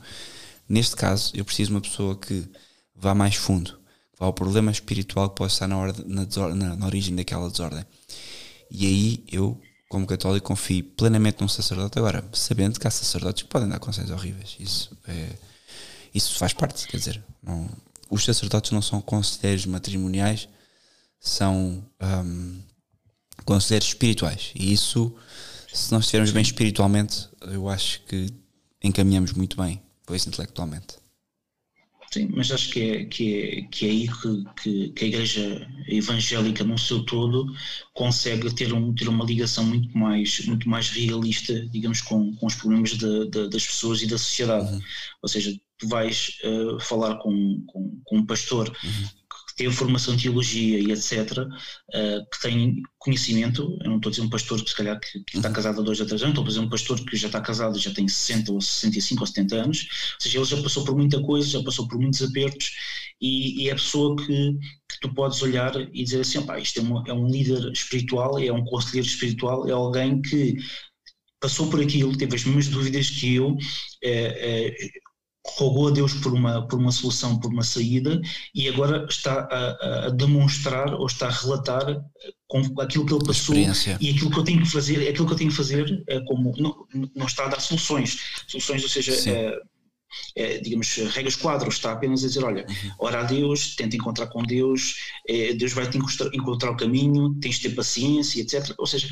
Neste 0.69 0.97
caso, 0.97 1.31
eu 1.35 1.45
preciso 1.45 1.71
de 1.71 1.75
uma 1.77 1.81
pessoa 1.81 2.17
que 2.17 2.45
vá 2.95 3.15
mais 3.15 3.35
fundo, 3.35 3.79
vá 4.19 4.27
ao 4.27 4.33
problema 4.33 4.71
espiritual 4.71 5.31
que 5.31 5.37
pode 5.37 5.53
estar 5.53 5.67
na, 5.67 5.77
ordem, 5.77 6.05
na, 6.07 6.27
na, 6.55 6.77
na 6.77 6.87
origem 6.87 7.15
daquela 7.15 7.51
desordem. 7.51 7.85
E 8.71 8.87
aí 8.87 9.25
eu, 9.31 9.61
como 9.89 10.07
católico, 10.07 10.47
confio 10.47 10.85
plenamente 10.85 11.41
num 11.41 11.49
sacerdote. 11.49 11.99
Agora, 11.99 12.25
sabendo 12.33 12.79
que 12.79 12.87
há 12.87 12.91
sacerdotes 12.91 13.43
que 13.43 13.49
podem 13.49 13.69
dar 13.69 13.79
conselhos 13.79 14.11
horríveis. 14.11 14.57
Isso, 14.59 14.97
é, 15.07 15.29
isso 16.15 16.39
faz 16.39 16.53
parte, 16.53 16.87
quer 16.89 16.97
dizer, 16.97 17.23
não, 17.43 17.69
os 18.11 18.25
sacerdotes 18.25 18.71
não 18.71 18.83
são 18.83 19.01
conselheiros 19.01 19.67
matrimoniais, 19.67 20.49
são 21.21 21.85
um, 22.01 22.61
conselheiros 23.45 23.89
espirituais. 23.89 24.53
E 24.55 24.73
isso, 24.73 25.15
se 25.73 25.93
nós 25.93 26.05
estivermos 26.05 26.31
bem 26.31 26.43
espiritualmente, 26.43 27.29
eu 27.43 27.69
acho 27.69 28.03
que 28.03 28.33
encaminhamos 28.83 29.33
muito 29.33 29.57
bem, 29.57 29.81
pois 30.07 30.27
intelectualmente. 30.27 31.04
Sim, 32.15 32.31
mas 32.33 32.53
acho 32.53 32.71
que 32.71 32.81
é, 32.81 33.05
que 33.07 33.43
é, 33.43 33.63
que 33.63 33.87
é 33.87 33.91
aí 33.91 34.09
que, 34.63 34.93
que, 34.93 35.05
a 35.05 35.09
Igreja 35.09 35.69
Evangélica, 35.89 36.63
no 36.63 36.79
seu 36.79 37.03
todo, 37.03 37.53
consegue 37.93 38.55
ter, 38.55 38.73
um, 38.73 38.95
ter 38.95 39.09
uma 39.09 39.25
ligação 39.25 39.65
muito 39.65 39.99
mais, 39.99 40.47
muito 40.47 40.69
mais 40.69 40.91
realista, 40.91 41.67
digamos, 41.71 42.01
com, 42.03 42.33
com 42.37 42.47
os 42.47 42.55
problemas 42.55 42.91
de, 42.91 43.29
de, 43.29 43.51
das 43.51 43.67
pessoas 43.67 44.01
e 44.01 44.07
da 44.07 44.17
sociedade. 44.17 44.75
Uhum. 44.75 44.81
Ou 45.23 45.29
seja, 45.29 45.61
tu 45.77 45.89
vais 45.89 46.39
uh, 46.45 46.79
falar 46.79 47.17
com, 47.17 47.65
com, 47.67 48.01
com, 48.05 48.19
um 48.19 48.25
pastor 48.25 48.69
uhum 48.85 49.24
que 49.55 49.63
teve 49.63 49.75
formação 49.75 50.15
em 50.15 50.17
teologia 50.17 50.81
e 50.81 50.91
etc., 50.91 51.39
uh, 51.39 51.49
eh, 51.93 52.21
que 52.33 52.43
tem 52.43 52.83
conhecimento, 52.99 53.79
eu 53.83 53.89
não 53.89 53.97
estou 53.97 54.11
a 54.11 54.11
dizer 54.11 54.23
um 54.23 54.29
pastor 54.29 54.61
que 54.63 54.69
se 54.69 54.77
calhar 54.77 54.99
que, 54.99 55.23
que 55.25 55.37
está 55.37 55.49
uhum. 55.49 55.55
casado 55.55 55.81
há 55.81 55.85
dois 55.85 56.01
ou 56.01 56.07
três 56.07 56.23
anos, 56.23 56.33
estou 56.33 56.45
a 56.45 56.49
dizer 56.49 56.61
um 56.61 56.69
pastor 56.69 57.05
que 57.05 57.17
já 57.17 57.29
está 57.29 57.41
casado 57.41 57.79
já 57.79 57.95
tem 57.95 58.09
60 58.09 58.53
ou 58.53 58.61
65 58.61 59.21
ou 59.21 59.27
70 59.27 59.57
anos, 59.57 59.79
ou 59.83 60.21
seja, 60.21 60.39
ele 60.39 60.45
já 60.45 60.61
passou 60.61 60.85
por 60.85 60.97
muita 60.97 61.23
coisa, 61.23 61.49
já 61.49 61.63
passou 61.63 61.87
por 61.87 62.01
muitos 62.01 62.21
apertos 62.21 62.73
e, 63.21 63.63
e 63.63 63.69
é 63.69 63.73
a 63.73 63.77
pessoa 63.77 64.17
que, 64.17 64.27
que, 64.27 65.01
tu 65.01 65.15
podes 65.15 65.41
olhar 65.41 65.73
e 65.77 66.03
dizer 66.03 66.21
assim, 66.21 66.39
opa, 66.39 66.59
isto 66.59 66.81
é, 66.81 66.83
uma, 66.83 67.05
é 67.07 67.13
um 67.13 67.29
líder 67.29 67.71
espiritual, 67.71 68.39
é 68.41 68.53
um 68.53 68.65
conselheiro 68.65 69.07
espiritual, 69.07 69.69
é 69.69 69.73
alguém 69.73 70.21
que 70.21 70.57
passou 71.41 71.71
por 71.71 71.81
aquilo, 71.81 72.17
teve 72.17 72.35
as 72.35 72.45
mesmas 72.45 72.69
dúvidas 72.69 73.11
que 73.11 73.35
eu, 73.37 73.57
é, 74.03 74.71
é, 74.71 74.77
rogou 75.47 75.89
a 75.89 75.91
Deus 75.91 76.15
por 76.15 76.33
uma, 76.33 76.67
por 76.67 76.79
uma 76.79 76.91
solução, 76.91 77.39
por 77.39 77.53
uma 77.53 77.63
saída, 77.63 78.21
e 78.55 78.69
agora 78.69 79.07
está 79.09 79.47
a, 79.51 80.07
a 80.07 80.11
demonstrar 80.11 80.95
ou 80.95 81.07
está 81.07 81.27
a 81.29 81.31
relatar 81.31 81.91
eh, 81.91 82.33
com 82.49 82.81
aquilo 82.81 83.05
que 83.05 83.13
ele 83.13 83.25
passou 83.25 83.55
e 84.01 84.11
aquilo 84.11 84.31
que 84.31 84.39
eu 84.39 84.45
tenho 84.45 84.63
que 84.63 84.71
fazer, 84.71 85.09
aquilo 85.09 85.27
que 85.27 85.33
eu 85.33 85.37
tenho 85.37 85.51
que 85.51 85.57
fazer 85.57 86.03
é 86.09 86.21
como 86.21 86.53
não, 86.57 86.87
não 87.15 87.27
está 87.27 87.45
a 87.45 87.49
dar 87.49 87.61
soluções, 87.61 88.19
soluções, 88.47 88.83
ou 88.83 88.89
seja, 88.89 89.31
é, 89.31 89.59
é, 90.37 90.59
digamos, 90.59 90.95
regras 90.95 91.37
quadros, 91.37 91.75
está 91.75 91.93
apenas 91.93 92.25
a 92.25 92.29
dizer, 92.29 92.45
olha, 92.45 92.65
uhum. 92.69 92.91
ora 92.99 93.21
a 93.21 93.25
Deus, 93.25 93.75
tenta 93.77 93.97
encontrar 93.97 94.29
com 94.29 94.43
Deus, 94.43 94.97
é, 95.29 95.53
Deus 95.55 95.73
vai 95.73 95.89
te 95.89 95.99
encontrar 95.99 96.71
o 96.71 96.77
caminho, 96.77 97.35
tens 97.41 97.57
de 97.57 97.69
ter 97.69 97.75
paciência, 97.75 98.41
etc. 98.41 98.75
Ou 98.79 98.87
seja, 98.87 99.09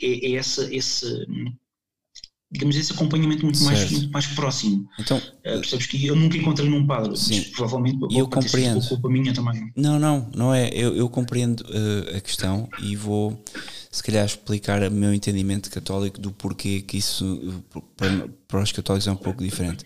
é, 0.00 0.32
é 0.32 0.34
essa, 0.34 0.72
esse 0.74 1.26
digamos, 2.52 2.76
esse 2.76 2.92
acompanhamento 2.92 3.44
muito 3.44 3.64
mais, 3.64 3.90
muito 3.90 4.12
mais 4.12 4.26
próximo. 4.26 4.86
Então, 5.00 5.16
uh, 5.16 5.40
percebes 5.42 5.86
que 5.86 6.06
eu 6.06 6.14
nunca 6.14 6.36
encontrei 6.36 6.68
num 6.68 6.86
padre, 6.86 7.16
sim, 7.16 7.40
provavelmente 7.54 7.98
eu 8.14 8.28
compreendo. 8.28 8.86
culpa 8.86 9.08
minha 9.08 9.32
também. 9.32 9.72
Não, 9.74 9.98
não, 9.98 10.30
não 10.36 10.54
é. 10.54 10.68
Eu, 10.68 10.94
eu 10.94 11.08
compreendo 11.08 11.62
uh, 11.62 12.16
a 12.16 12.20
questão 12.20 12.68
e 12.82 12.94
vou, 12.94 13.42
se 13.90 14.02
calhar, 14.02 14.26
explicar 14.26 14.82
o 14.82 14.90
meu 14.90 15.14
entendimento 15.14 15.70
católico 15.70 16.20
do 16.20 16.30
porquê 16.30 16.82
que 16.82 16.98
isso 16.98 17.64
para, 17.96 18.28
para 18.46 18.62
os 18.62 18.70
católicos 18.70 19.08
é 19.08 19.12
um 19.12 19.16
pouco 19.16 19.42
diferente. 19.42 19.82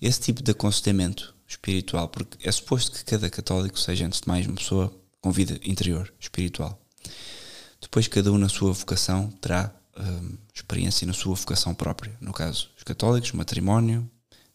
Esse 0.00 0.20
tipo 0.20 0.44
de 0.44 0.52
aconselhamento 0.52 1.34
espiritual, 1.48 2.08
porque 2.08 2.48
é 2.48 2.52
suposto 2.52 2.92
que 2.92 3.04
cada 3.04 3.28
católico 3.28 3.78
seja, 3.78 4.06
antes 4.06 4.20
de 4.20 4.28
mais, 4.28 4.46
uma 4.46 4.54
pessoa 4.54 4.94
com 5.20 5.32
vida 5.32 5.58
interior, 5.64 6.10
espiritual. 6.20 6.80
Depois, 7.80 8.06
cada 8.06 8.30
um 8.30 8.38
na 8.38 8.48
sua 8.48 8.72
vocação 8.72 9.28
terá 9.40 9.74
um, 9.96 10.36
experiência 10.54 11.06
na 11.06 11.12
sua 11.12 11.34
vocação 11.34 11.74
própria. 11.74 12.16
No 12.20 12.32
caso, 12.32 12.70
os 12.76 12.82
católicos, 12.82 13.32
o 13.32 13.36
matrimónio, 13.36 14.08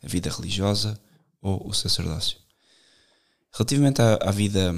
a 0.04 0.08
vida 0.08 0.30
religiosa 0.30 1.00
ou 1.42 1.68
o 1.68 1.74
sacerdócio. 1.74 2.38
Relativamente 3.52 4.02
à, 4.02 4.16
à 4.22 4.32
vida 4.32 4.74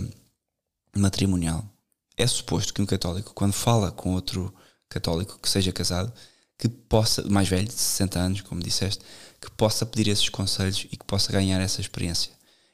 matrimonial, 0.96 1.66
é 2.16 2.26
suposto 2.26 2.74
que 2.74 2.82
um 2.82 2.86
católico, 2.86 3.34
quando 3.34 3.54
fala 3.54 3.92
com 3.92 4.14
outro 4.14 4.54
católico 4.90 5.40
que 5.40 5.50
seja 5.50 5.72
casado, 5.72 6.12
que 6.58 6.68
possa, 6.68 7.22
mais 7.30 7.48
velho, 7.48 7.68
de 7.68 7.74
60 7.74 8.20
anos, 8.20 8.42
como 8.42 8.62
disseste, 8.62 9.04
que 9.40 9.52
possa 9.52 9.86
pedir 9.86 10.10
esses 10.10 10.30
conselhos 10.30 10.88
e 10.92 10.98
que 10.98 11.06
possa 11.06 11.32
ganhar 11.32 11.62
essa 11.62 11.80
experiência. 11.80 12.32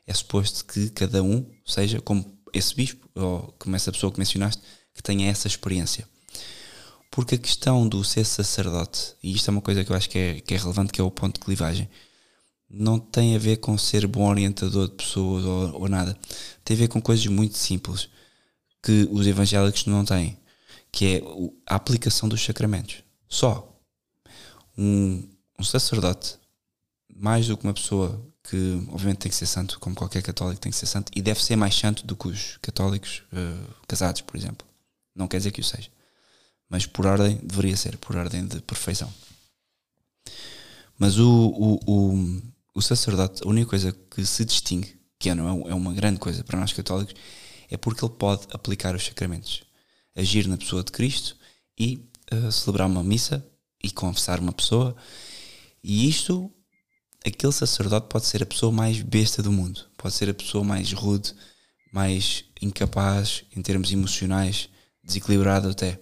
É 0.08 0.14
suposto 0.14 0.66
que 0.66 0.90
cada 0.90 1.22
um 1.22 1.46
seja 1.66 2.00
como 2.00 2.38
esse 2.54 2.74
bispo, 2.74 3.10
ou 3.16 3.54
como 3.60 3.76
essa 3.76 3.92
pessoa 3.92 4.12
que 4.12 4.20
mencionaste, 4.20 4.62
que 4.94 5.04
tenha 5.04 5.30
essa 5.30 5.48
experiência. 5.48 6.08
Porque 7.14 7.36
a 7.36 7.38
questão 7.38 7.88
do 7.88 8.04
ser 8.04 8.26
sacerdote, 8.26 9.14
e 9.22 9.36
isto 9.36 9.48
é 9.48 9.52
uma 9.52 9.62
coisa 9.62 9.86
que 9.86 9.92
eu 9.92 9.96
acho 9.96 10.10
que 10.10 10.18
é, 10.18 10.42
que 10.42 10.56
é 10.56 10.58
relevante, 10.58 10.92
que 10.92 11.00
é 11.00 11.04
o 11.04 11.12
ponto 11.12 11.36
de 11.36 11.46
clivagem, 11.46 11.88
não 12.68 12.98
tem 12.98 13.36
a 13.36 13.38
ver 13.38 13.58
com 13.58 13.78
ser 13.78 14.08
bom 14.08 14.28
orientador 14.28 14.88
de 14.88 14.96
pessoas 14.96 15.46
ou, 15.46 15.82
ou 15.82 15.88
nada. 15.88 16.18
Tem 16.66 16.76
a 16.76 16.80
ver 16.80 16.88
com 16.88 17.00
coisas 17.00 17.28
muito 17.28 17.56
simples 17.56 18.10
que 18.82 19.08
os 19.12 19.28
evangélicos 19.28 19.86
não 19.86 20.04
têm, 20.04 20.40
que 20.92 21.06
é 21.06 21.22
a 21.68 21.76
aplicação 21.76 22.28
dos 22.28 22.44
sacramentos. 22.44 23.04
Só 23.30 23.80
um, 24.76 25.24
um 25.60 25.64
sacerdote, 25.64 26.40
mais 27.16 27.46
do 27.46 27.56
que 27.56 27.64
uma 27.64 27.76
pessoa 27.76 28.20
que 28.50 28.88
obviamente 28.90 29.20
tem 29.20 29.30
que 29.30 29.36
ser 29.36 29.46
santo, 29.46 29.80
como 29.80 29.96
qualquer 29.96 30.24
católico 30.24 30.60
tem 30.60 30.72
que 30.72 30.78
ser 30.80 30.88
santo, 30.88 31.12
e 31.16 31.22
deve 31.22 31.44
ser 31.44 31.58
mais 31.58 31.76
santo 31.76 32.08
do 32.08 32.16
que 32.16 32.28
os 32.28 32.58
católicos 32.60 33.22
uh, 33.32 33.74
casados, 33.88 34.22
por 34.22 34.36
exemplo. 34.36 34.68
Não 35.16 35.28
quer 35.28 35.38
dizer 35.38 35.52
que 35.52 35.62
o 35.62 35.64
seja 35.64 35.93
mas 36.70 36.86
por 36.86 37.06
ordem 37.06 37.40
deveria 37.44 37.78
ser, 37.78 37.98
por 37.98 38.16
ordem 38.16 38.46
de 38.46 38.62
perfeição. 38.62 39.12
Mas 40.98 41.18
o, 41.18 41.30
o, 41.30 41.80
o, 41.86 42.42
o 42.76 42.82
sacerdote, 42.82 43.44
a 43.44 43.50
única 43.50 43.70
coisa 43.70 43.92
que 43.92 44.26
se 44.26 44.46
distingue, 44.46 44.96
que 45.20 45.30
é, 45.30 45.36
não 45.36 45.68
é, 45.68 45.72
é 45.72 45.74
uma 45.74 45.94
grande 45.94 46.20
coisa 46.20 46.44
para 46.44 46.60
nós 46.60 46.74
católicos, 46.74 47.16
é 47.70 47.78
porque 47.78 48.04
ele 48.04 48.14
pode 48.14 48.48
aplicar 48.52 48.96
os 48.96 49.06
sacramentos, 49.06 49.64
agir 50.16 50.48
na 50.48 50.58
pessoa 50.58 50.84
de 50.84 50.92
Cristo 50.92 51.36
e 51.78 52.08
uh, 52.32 52.52
celebrar 52.52 52.88
uma 52.88 53.04
missa 53.04 53.46
e 53.84 53.92
confessar 53.92 54.40
uma 54.40 54.54
pessoa. 54.54 54.96
E 55.84 56.08
isto, 56.08 56.52
aquele 57.26 57.52
sacerdote 57.52 58.08
pode 58.08 58.26
ser 58.26 58.44
a 58.44 58.46
pessoa 58.46 58.72
mais 58.72 59.02
besta 59.02 59.42
do 59.42 59.52
mundo, 59.52 59.86
pode 59.98 60.14
ser 60.14 60.30
a 60.30 60.34
pessoa 60.34 60.64
mais 60.64 60.94
rude, 60.94 61.34
mais 61.92 62.46
incapaz 62.62 63.44
em 63.56 63.62
termos 63.62 63.92
emocionais, 63.92 64.70
desequilibrado 65.04 65.70
até. 65.70 66.00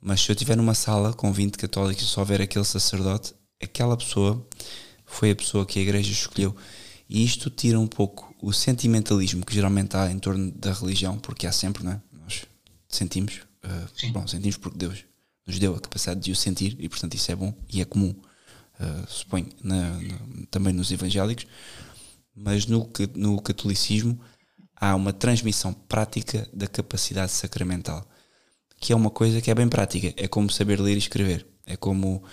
Mas 0.00 0.22
se 0.22 0.30
eu 0.30 0.32
estiver 0.32 0.56
numa 0.56 0.74
sala 0.74 1.12
com 1.12 1.32
20 1.32 1.56
católicos 1.56 2.02
e 2.02 2.06
só 2.06 2.24
ver 2.24 2.40
aquele 2.40 2.64
sacerdote, 2.64 3.34
aquela 3.62 3.96
pessoa 3.96 4.46
foi 5.04 5.30
a 5.32 5.36
pessoa 5.36 5.66
que 5.66 5.78
a 5.78 5.82
igreja 5.82 6.10
escolheu. 6.10 6.56
E 7.08 7.24
isto 7.24 7.50
tira 7.50 7.78
um 7.78 7.86
pouco 7.86 8.34
o 8.40 8.52
sentimentalismo 8.52 9.44
que 9.44 9.54
geralmente 9.54 9.96
há 9.96 10.10
em 10.10 10.18
torno 10.18 10.50
da 10.52 10.72
religião, 10.72 11.18
porque 11.18 11.46
há 11.46 11.52
sempre, 11.52 11.84
não 11.84 11.92
é? 11.92 12.00
Nós 12.12 12.46
sentimos, 12.88 13.40
uh, 13.64 14.12
bom, 14.12 14.26
sentimos 14.26 14.56
porque 14.56 14.78
Deus 14.78 15.04
nos 15.46 15.58
deu 15.58 15.74
a 15.74 15.80
capacidade 15.80 16.20
de 16.20 16.30
o 16.30 16.36
sentir 16.36 16.76
e, 16.78 16.88
portanto, 16.88 17.14
isso 17.14 17.30
é 17.30 17.34
bom 17.34 17.52
e 17.68 17.80
é 17.80 17.84
comum, 17.84 18.14
uh, 18.78 19.06
suponho, 19.10 19.48
na, 19.62 20.00
na, 20.00 20.18
também 20.50 20.72
nos 20.72 20.90
evangélicos. 20.90 21.46
Mas 22.34 22.64
no, 22.66 22.88
no 23.16 23.42
catolicismo 23.42 24.18
há 24.76 24.94
uma 24.94 25.12
transmissão 25.12 25.74
prática 25.74 26.48
da 26.54 26.66
capacidade 26.66 27.32
sacramental 27.32 28.08
que 28.80 28.94
é 28.94 28.96
uma 28.96 29.10
coisa 29.10 29.42
que 29.42 29.50
é 29.50 29.54
bem 29.54 29.68
prática. 29.68 30.12
É 30.16 30.26
como 30.26 30.50
saber 30.50 30.80
ler 30.80 30.94
e 30.94 30.98
escrever. 30.98 31.46
É 31.66 31.76
como 31.76 32.24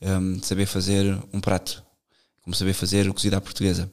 um, 0.00 0.42
saber 0.42 0.64
fazer 0.64 1.16
um 1.32 1.40
prato. 1.40 1.84
Como 2.42 2.56
saber 2.56 2.72
fazer 2.72 3.08
o 3.08 3.12
cozido 3.12 3.36
à 3.36 3.40
portuguesa. 3.40 3.92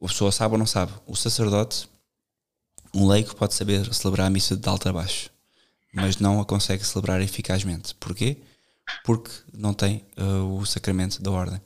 A 0.00 0.06
pessoa 0.06 0.30
sabe 0.30 0.54
ou 0.54 0.58
não 0.58 0.66
sabe. 0.66 0.92
O 1.06 1.16
sacerdote, 1.16 1.88
um 2.94 3.08
leigo, 3.08 3.34
pode 3.34 3.54
saber 3.54 3.92
celebrar 3.92 4.28
a 4.28 4.30
missa 4.30 4.56
de 4.56 4.68
alto 4.68 4.88
a 4.88 4.92
baixo, 4.92 5.30
mas 5.92 6.16
não 6.18 6.40
a 6.40 6.44
consegue 6.44 6.86
celebrar 6.86 7.20
eficazmente. 7.20 7.94
Porquê? 7.96 8.38
Porque 9.04 9.30
não 9.52 9.74
tem 9.74 10.04
uh, 10.16 10.58
o 10.58 10.64
sacramento 10.64 11.20
da 11.20 11.30
ordem. 11.30 11.60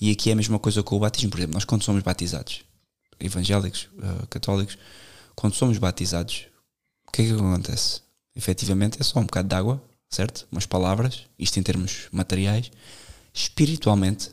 E 0.00 0.10
aqui 0.10 0.30
é 0.30 0.32
a 0.32 0.36
mesma 0.36 0.58
coisa 0.58 0.82
com 0.82 0.96
o 0.96 0.98
batismo. 0.98 1.30
Por 1.30 1.38
exemplo, 1.38 1.54
nós 1.54 1.64
quando 1.64 1.84
somos 1.84 2.02
batizados, 2.02 2.62
evangélicos, 3.18 3.88
uh, 3.94 4.26
católicos, 4.26 4.76
quando 5.36 5.54
somos 5.54 5.78
batizados, 5.78 6.46
o 7.06 7.12
que 7.12 7.22
é 7.22 7.26
que 7.26 7.32
acontece? 7.32 8.02
Efetivamente 8.34 9.00
é 9.00 9.04
só 9.04 9.18
um 9.18 9.24
bocado 9.24 9.48
de 9.48 9.54
água, 9.54 9.82
certo? 10.08 10.46
Umas 10.50 10.66
palavras, 10.66 11.26
isto 11.38 11.58
em 11.58 11.62
termos 11.62 12.08
materiais. 12.12 12.70
Espiritualmente 13.32 14.30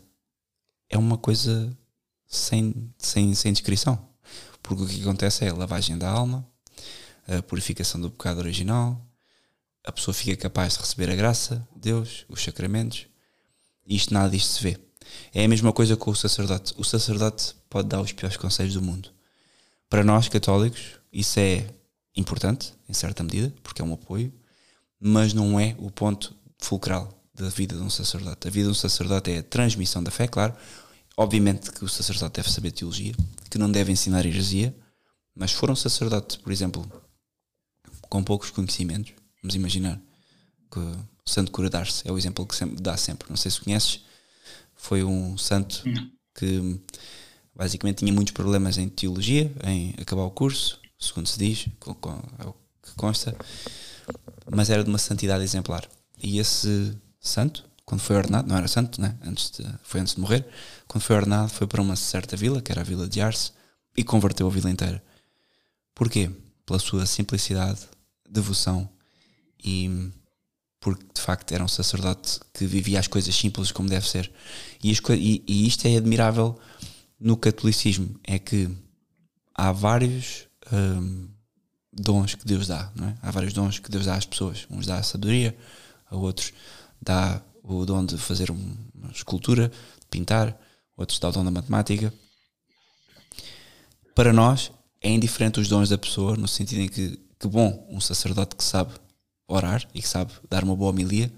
é 0.90 0.98
uma 0.98 1.18
coisa 1.18 1.76
sem, 2.28 2.94
sem, 2.98 3.34
sem 3.34 3.54
descrição. 3.54 4.08
Porque 4.62 4.84
o 4.84 4.88
que 4.88 5.02
acontece 5.02 5.46
é 5.46 5.50
a 5.50 5.54
lavagem 5.54 5.98
da 5.98 6.10
alma, 6.10 6.46
a 7.28 7.42
purificação 7.42 8.00
do 8.00 8.12
pecado 8.12 8.40
original, 8.40 9.06
a 9.86 9.92
pessoa 9.92 10.14
fica 10.14 10.36
capaz 10.36 10.74
de 10.74 10.80
receber 10.80 11.10
a 11.10 11.16
graça, 11.16 11.68
Deus, 11.76 12.26
os 12.28 12.44
sacramentos, 12.44 13.08
isto 13.88 14.14
nada 14.14 14.30
disto 14.30 14.50
se 14.50 14.64
vê. 14.64 14.78
É 15.34 15.46
a 15.46 15.48
mesma 15.48 15.74
coisa 15.74 15.96
com 15.98 16.12
o 16.12 16.16
sacerdote. 16.16 16.74
O 16.78 16.84
sacerdote 16.84 17.56
pode 17.70 17.88
dar 17.88 18.02
os 18.02 18.12
piores 18.12 18.38
conselhos 18.38 18.74
do 18.74 18.82
mundo. 18.82 19.10
Para 19.90 20.04
nós 20.04 20.30
católicos, 20.30 21.00
isso 21.12 21.40
é 21.40 21.68
importante, 22.20 22.74
em 22.88 22.94
certa 22.94 23.24
medida, 23.24 23.54
porque 23.64 23.82
é 23.82 23.86
um 23.86 23.94
apoio, 23.94 24.34
mas 25.00 25.34
não 25.34 25.60
é 25.60 25.76
o 25.80 25.90
ponto 25.90 26.36
fulcral 26.60 27.20
da 27.34 27.50
vida 27.50 27.76
de 27.76 27.82
um 27.82 27.90
sacerdote. 27.90 28.48
A 28.48 28.52
vida 28.52 28.66
de 28.66 28.72
um 28.72 28.76
sacerdote 28.76 29.32
é 29.32 29.40
a 29.40 29.44
transmissão 29.44 30.04
da 30.04 30.12
fé, 30.12 30.28
claro. 30.28 30.54
Obviamente 31.18 31.72
que 31.72 31.84
o 31.84 31.90
sacerdote 31.90 32.36
deve 32.36 32.52
saber 32.52 32.72
teologia, 32.72 33.14
que 33.50 33.58
não 33.58 33.72
deve 33.72 33.92
ensinar 33.92 34.26
heresia, 34.26 34.76
mas 35.36 35.52
se 35.52 35.58
for 35.58 35.70
um 35.72 35.76
sacerdote, 35.76 36.40
por 36.40 36.52
exemplo, 36.52 36.90
com 38.10 38.24
poucos 38.24 38.50
conhecimentos, 38.50 39.14
vamos 39.42 39.56
imaginar 39.56 40.02
que 40.72 40.80
o 40.80 41.06
Santo 41.26 41.52
Cura 41.52 41.70
d'Ars 41.70 42.04
é 42.06 42.12
o 42.12 42.18
exemplo 42.18 42.46
que 42.46 42.56
sempre, 42.56 42.82
dá 42.82 42.98
sempre. 42.98 43.30
Não 43.30 43.38
sei 43.38 43.52
se 43.52 43.62
conheces, 43.62 44.02
foi 44.76 45.04
um 45.04 45.38
santo 45.38 45.84
que 46.36 46.80
basicamente 47.56 47.98
tinha 47.98 48.14
muitos 48.14 48.34
problemas 48.34 48.78
em 48.78 48.88
teologia, 48.88 49.52
em 49.64 49.94
acabar 50.00 50.24
o 50.24 50.32
curso, 50.32 50.80
segundo 51.00 51.28
se 51.28 51.40
diz, 51.40 51.68
com, 51.80 51.94
com, 51.94 52.22
é 52.38 52.46
o 52.46 52.54
que 52.84 52.94
consta, 52.96 53.36
mas 54.52 54.70
era 54.70 54.84
de 54.84 54.90
uma 54.90 54.98
santidade 54.98 55.44
exemplar. 55.44 55.88
E 56.22 56.40
esse 56.40 56.96
santo, 57.20 57.66
quando 57.86 58.02
foi 58.02 58.18
ordenado, 58.18 58.48
não 58.48 58.58
era 58.58 58.68
santo, 58.68 59.00
né? 59.00 59.18
antes 59.24 59.50
de, 59.52 59.66
foi 59.84 60.02
antes 60.02 60.16
de 60.16 60.22
morrer, 60.22 60.46
quando 60.88 61.04
foi 61.04 61.16
ordenado 61.16 61.50
foi 61.50 61.66
para 61.66 61.82
uma 61.82 61.96
certa 61.96 62.36
vila, 62.36 62.62
que 62.62 62.72
era 62.72 62.82
a 62.82 62.84
vila 62.84 63.08
de 63.08 63.22
Arce, 63.22 63.52
e 63.96 64.04
converteu 64.04 64.48
a 64.48 64.50
vila 64.50 64.70
inteira. 64.70 65.04
Porquê? 65.96 66.30
Pela 66.66 66.80
sua 66.80 67.06
simplicidade, 67.06 67.82
devoção 68.30 68.90
e 69.64 70.12
porque 70.80 71.06
de 71.14 71.22
facto 71.22 71.52
era 71.52 71.64
um 71.64 71.68
sacerdote 71.68 72.40
que 72.54 72.66
vivia 72.66 73.00
as 73.00 73.08
coisas 73.08 73.36
simples 73.36 73.72
como 73.72 73.90
deve 73.90 74.08
ser. 74.08 74.32
E, 74.82 74.92
e, 74.92 75.44
e 75.46 75.68
isto 75.68 75.86
é 75.86 75.98
admirável 75.98 76.58
no 77.20 77.36
catolicismo, 77.36 78.18
é 78.24 78.40
que 78.40 78.70
há 79.54 79.72
vários 79.74 80.48
um, 80.72 81.30
dons 81.92 82.36
que 82.36 82.46
Deus 82.46 82.68
dá, 82.68 82.92
é? 83.02 83.16
Há 83.22 83.32
vários 83.32 83.54
dons 83.54 83.80
que 83.80 83.90
Deus 83.90 84.06
dá 84.06 84.16
às 84.16 84.26
pessoas. 84.26 84.66
Uns 84.70 84.86
dá 84.86 84.98
a 84.98 85.04
sabedoria, 85.04 85.56
a 86.10 86.16
outros 86.16 86.54
dá 87.02 87.42
o 87.64 87.86
dom 87.86 88.06
de 88.06 88.18
fazer 88.18 88.50
uma 88.52 89.12
escultura, 89.12 89.70
de 89.70 90.08
pintar, 90.10 90.58
outros 90.98 91.20
dá 91.20 91.30
o 91.30 91.32
dom 91.32 91.44
da 91.44 91.52
matemática. 91.52 92.14
Para 94.16 94.34
nós 94.34 94.72
é 95.02 95.10
indiferente 95.10 95.60
os 95.60 95.68
dons 95.68 95.90
da 95.90 95.98
pessoa, 95.98 96.36
no 96.36 96.48
sentido 96.48 96.82
em 96.82 96.88
que, 96.88 97.20
que 97.40 97.48
bom, 97.48 97.88
um 97.90 98.02
sacerdote 98.02 98.56
que 98.56 98.64
sabe 98.64 98.94
orar 99.48 99.88
e 99.94 100.02
que 100.02 100.08
sabe 100.08 100.32
dar 100.50 100.64
uma 100.64 100.76
boa 100.76 100.92
homilia, 100.92 101.32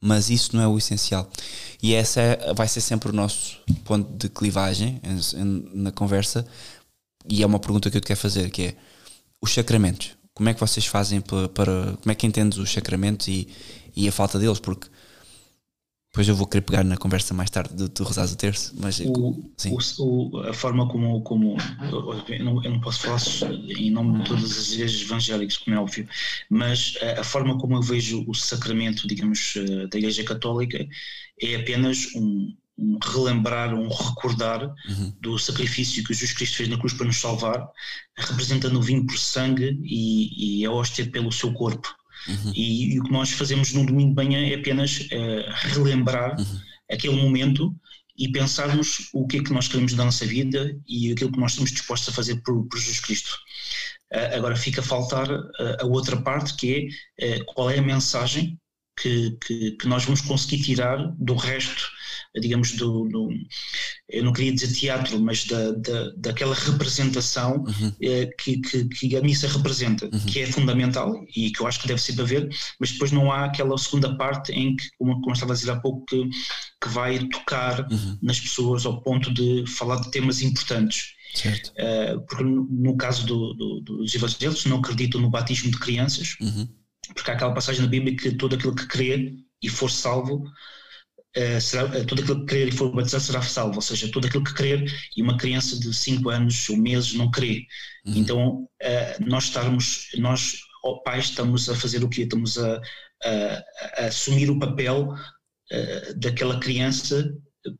mas 0.00 0.28
isso 0.28 0.54
não 0.54 0.62
é 0.62 0.68
o 0.68 0.76
essencial. 0.76 1.28
E 1.82 1.94
essa 1.94 2.20
é, 2.20 2.54
vai 2.54 2.68
ser 2.68 2.80
sempre 2.80 3.08
o 3.08 3.12
nosso 3.12 3.58
ponto 3.84 4.12
de 4.16 4.28
clivagem 4.28 5.00
na 5.72 5.90
conversa, 5.90 6.46
e 7.28 7.42
é 7.42 7.46
uma 7.46 7.58
pergunta 7.58 7.90
que 7.90 7.96
eu 7.96 8.00
te 8.00 8.06
quero 8.06 8.20
fazer, 8.20 8.50
que 8.50 8.62
é 8.62 8.76
os 9.40 9.52
sacramentos. 9.52 10.16
Como 10.34 10.48
é 10.48 10.54
que 10.54 10.60
vocês 10.60 10.86
fazem 10.86 11.20
para, 11.20 11.48
para 11.48 11.96
como 11.96 12.12
é 12.12 12.14
que 12.14 12.26
entendes 12.26 12.58
os 12.58 12.70
sacramentos 12.70 13.26
e, 13.28 13.48
e 13.94 14.06
a 14.06 14.12
falta 14.12 14.38
deles? 14.38 14.58
Porque 14.60 14.86
Depois 16.12 16.28
eu 16.28 16.36
vou 16.36 16.46
querer 16.46 16.62
pegar 16.62 16.84
na 16.84 16.96
conversa 16.96 17.34
mais 17.34 17.50
tarde 17.50 17.74
de 17.74 17.88
tu 17.88 18.04
rezares 18.04 18.32
o 18.32 18.36
terço, 18.36 18.74
mas 18.78 19.00
o, 19.00 19.52
sim. 19.56 19.76
O, 19.98 20.38
a 20.40 20.52
forma 20.52 20.88
como, 20.88 21.22
como 21.22 21.56
eu, 22.28 22.44
não, 22.44 22.64
eu 22.64 22.70
não 22.70 22.80
posso 22.80 23.00
falar 23.00 23.20
em 23.78 23.90
nome 23.90 24.18
de 24.18 24.24
todas 24.28 24.58
as 24.58 24.72
igrejas 24.72 25.02
evangélicas, 25.02 25.56
como 25.58 25.76
é 25.76 25.80
óbvio, 25.80 26.08
mas 26.50 26.98
a, 27.02 27.20
a, 27.20 27.24
forma 27.24 27.58
como 27.58 27.76
eu 27.76 27.82
vejo 27.82 28.24
o 28.26 28.34
sacramento, 28.34 29.06
digamos, 29.06 29.54
eh, 29.56 29.86
da 29.86 29.98
Igreja 29.98 30.24
Católica 30.24 30.86
é 31.40 31.54
apenas 31.56 32.14
um, 32.14 32.54
um 32.78 32.98
relembrar, 33.02 33.74
um 33.74 33.88
recordar 33.88 34.62
uhum. 34.88 35.12
do 35.20 35.38
sacrifício 35.38 36.04
que 36.04 36.12
Jesus 36.12 36.32
Cristo 36.32 36.58
fez 36.58 36.68
na 36.68 36.78
cruz 36.78 36.92
para 36.92 37.06
nos 37.06 37.16
salvar, 37.16 37.66
representando 38.16 38.76
o 38.76 38.82
vinho 38.82 39.06
por 39.06 39.18
sangue 39.18 39.78
e, 39.82 40.60
e 40.60 40.66
a 40.66 40.70
hóstia 40.70 41.06
pelo 41.10 41.32
seu 41.32 41.52
corpo. 41.52 41.88
Uhum. 42.28 42.52
E, 42.54 42.94
e, 42.94 43.00
o 43.00 43.04
que 43.04 43.12
nós 43.12 43.30
fazemos 43.30 43.72
no 43.72 43.86
domingo 43.86 44.10
de 44.10 44.24
manhã 44.24 44.46
é 44.46 44.54
apenas 44.54 45.00
uh, 45.00 45.68
relembrar 45.68 46.38
uhum. 46.38 46.60
aquele 46.90 47.16
momento 47.16 47.74
e 48.18 48.30
pensarmos 48.30 49.10
o 49.12 49.26
que 49.26 49.38
é 49.38 49.42
que 49.42 49.52
nós 49.52 49.68
queremos 49.68 49.94
da 49.94 50.04
nossa 50.04 50.26
vida 50.26 50.76
e 50.88 51.12
aquilo 51.12 51.30
que 51.30 51.38
nós 51.38 51.52
estamos 51.52 51.70
dispostos 51.70 52.08
a 52.08 52.12
fazer 52.16 52.36
por, 52.42 52.66
por 52.66 52.78
Jesus 52.78 53.00
Cristo. 53.00 53.38
Uh, 54.12 54.36
agora 54.36 54.56
fica 54.56 54.80
a 54.80 54.84
faltar 54.84 55.30
uh, 55.30 55.76
a 55.80 55.86
outra 55.86 56.16
parte 56.16 56.54
que 56.56 56.88
é 57.18 57.40
qual 57.44 57.70
é 57.70 57.78
a 57.78 57.82
mensagem 57.82 58.58
que, 58.98 59.36
que, 59.44 59.72
que, 59.72 59.88
nós 59.88 60.04
vamos 60.04 60.22
conseguir 60.22 60.62
tirar 60.62 61.12
do 61.18 61.34
resto, 61.34 61.90
digamos, 62.40 62.72
do, 62.72 63.08
do 63.08 63.28
eu 64.08 64.24
não 64.24 64.32
queria 64.32 64.52
dizer 64.52 64.72
teatro, 64.72 65.18
mas 65.20 65.44
da, 65.46 65.72
da, 65.72 66.10
daquela 66.16 66.54
representação 66.54 67.64
uhum. 67.64 67.92
eh, 68.00 68.30
que, 68.38 68.60
que, 68.60 68.84
que, 68.88 69.16
a 69.16 69.20
missa 69.20 69.48
representa, 69.48 70.06
uhum. 70.06 70.26
que 70.26 70.40
é 70.40 70.46
fundamental 70.46 71.24
e 71.34 71.50
que 71.50 71.60
eu 71.60 71.66
acho 71.66 71.80
que 71.80 71.88
deve 71.88 72.00
sempre 72.00 72.22
haver, 72.22 72.48
mas 72.78 72.92
depois 72.92 73.12
não 73.12 73.32
há 73.32 73.44
aquela 73.44 73.76
segunda 73.78 74.16
parte 74.16 74.52
em 74.52 74.76
que, 74.76 74.88
como, 74.98 75.20
como 75.20 75.32
estava 75.32 75.52
a 75.52 75.56
dizer 75.56 75.70
há 75.70 75.80
pouco, 75.80 76.04
que, 76.06 76.28
que 76.82 76.88
vai 76.88 77.18
tocar 77.28 77.80
uhum. 77.90 78.18
nas 78.22 78.38
pessoas 78.38 78.86
ao 78.86 79.00
ponto 79.02 79.32
de 79.32 79.64
falar 79.66 80.00
de 80.00 80.10
temas 80.10 80.42
importantes. 80.42 81.14
Uh, 81.44 82.18
porque 82.26 82.42
no, 82.42 82.66
no 82.70 82.96
caso 82.96 83.26
do, 83.26 83.52
do, 83.52 83.80
dos 83.80 84.14
evangélicos 84.14 84.64
não 84.64 84.78
acreditam 84.78 85.20
no 85.20 85.28
batismo 85.28 85.70
de 85.70 85.78
crianças, 85.78 86.34
uhum 86.40 86.66
porque 87.14 87.30
há 87.30 87.34
aquela 87.34 87.54
passagem 87.54 87.82
na 87.82 87.88
Bíblia 87.88 88.16
que 88.16 88.32
todo 88.32 88.54
aquele 88.54 88.74
que 88.74 88.86
crer 88.86 89.32
e 89.62 89.68
for 89.68 89.90
salvo, 89.90 90.44
uh, 91.36 91.60
será, 91.60 91.84
uh, 91.84 92.06
todo 92.06 92.22
aquele 92.22 92.40
que 92.40 92.46
crer 92.46 92.68
e 92.68 92.72
for 92.72 92.90
batizado 92.92 93.22
será 93.22 93.42
salvo, 93.42 93.76
ou 93.76 93.82
seja, 93.82 94.10
todo 94.10 94.26
aquele 94.26 94.44
que 94.44 94.54
crer 94.54 94.84
e 95.16 95.22
uma 95.22 95.36
criança 95.36 95.78
de 95.78 95.92
5 95.92 96.28
anos 96.30 96.68
ou 96.68 96.76
meses 96.76 97.14
não 97.14 97.30
crê. 97.30 97.66
Uhum. 98.06 98.14
Então, 98.16 98.48
uh, 98.82 99.24
nós 99.26 99.44
estarmos, 99.44 100.08
nós, 100.18 100.58
oh, 100.82 101.02
pais, 101.02 101.26
estamos 101.26 101.68
a 101.68 101.74
fazer 101.74 102.02
o 102.02 102.08
quê? 102.08 102.22
Estamos 102.22 102.58
a, 102.58 102.80
a, 103.24 103.64
a 103.98 104.06
assumir 104.06 104.50
o 104.50 104.58
papel 104.58 105.14
daquela 106.16 106.60
criança 106.60 107.28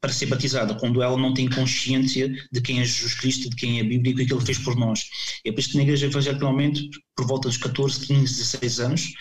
para 0.01 0.13
ser 0.13 0.27
batizada, 0.27 0.75
quando 0.75 1.03
ela 1.03 1.17
não 1.17 1.33
tem 1.33 1.49
consciência 1.49 2.29
de 2.51 2.61
quem 2.61 2.81
é 2.81 2.85
Jesus 2.85 3.15
Cristo, 3.15 3.51
de 3.51 3.57
quem 3.57 3.79
é 3.79 3.83
a 3.83 3.85
Bíblia 3.85 4.13
e 4.13 4.25
o 4.25 4.27
que 4.27 4.35
ele 4.35 4.45
fez 4.45 4.59
por 4.59 4.77
nós. 4.77 5.09
É 5.45 5.53
por 5.53 5.61
isso 5.61 5.71
que 5.71 5.77
na 5.77 5.83
Igreja 5.83 6.07
Evangélica, 6.07 6.45
normalmente, 6.45 6.89
por 7.15 7.27
volta 7.27 7.49
dos 7.49 7.57
14, 7.57 8.07
15, 8.07 8.23
16 8.23 8.81
anos, 8.81 9.13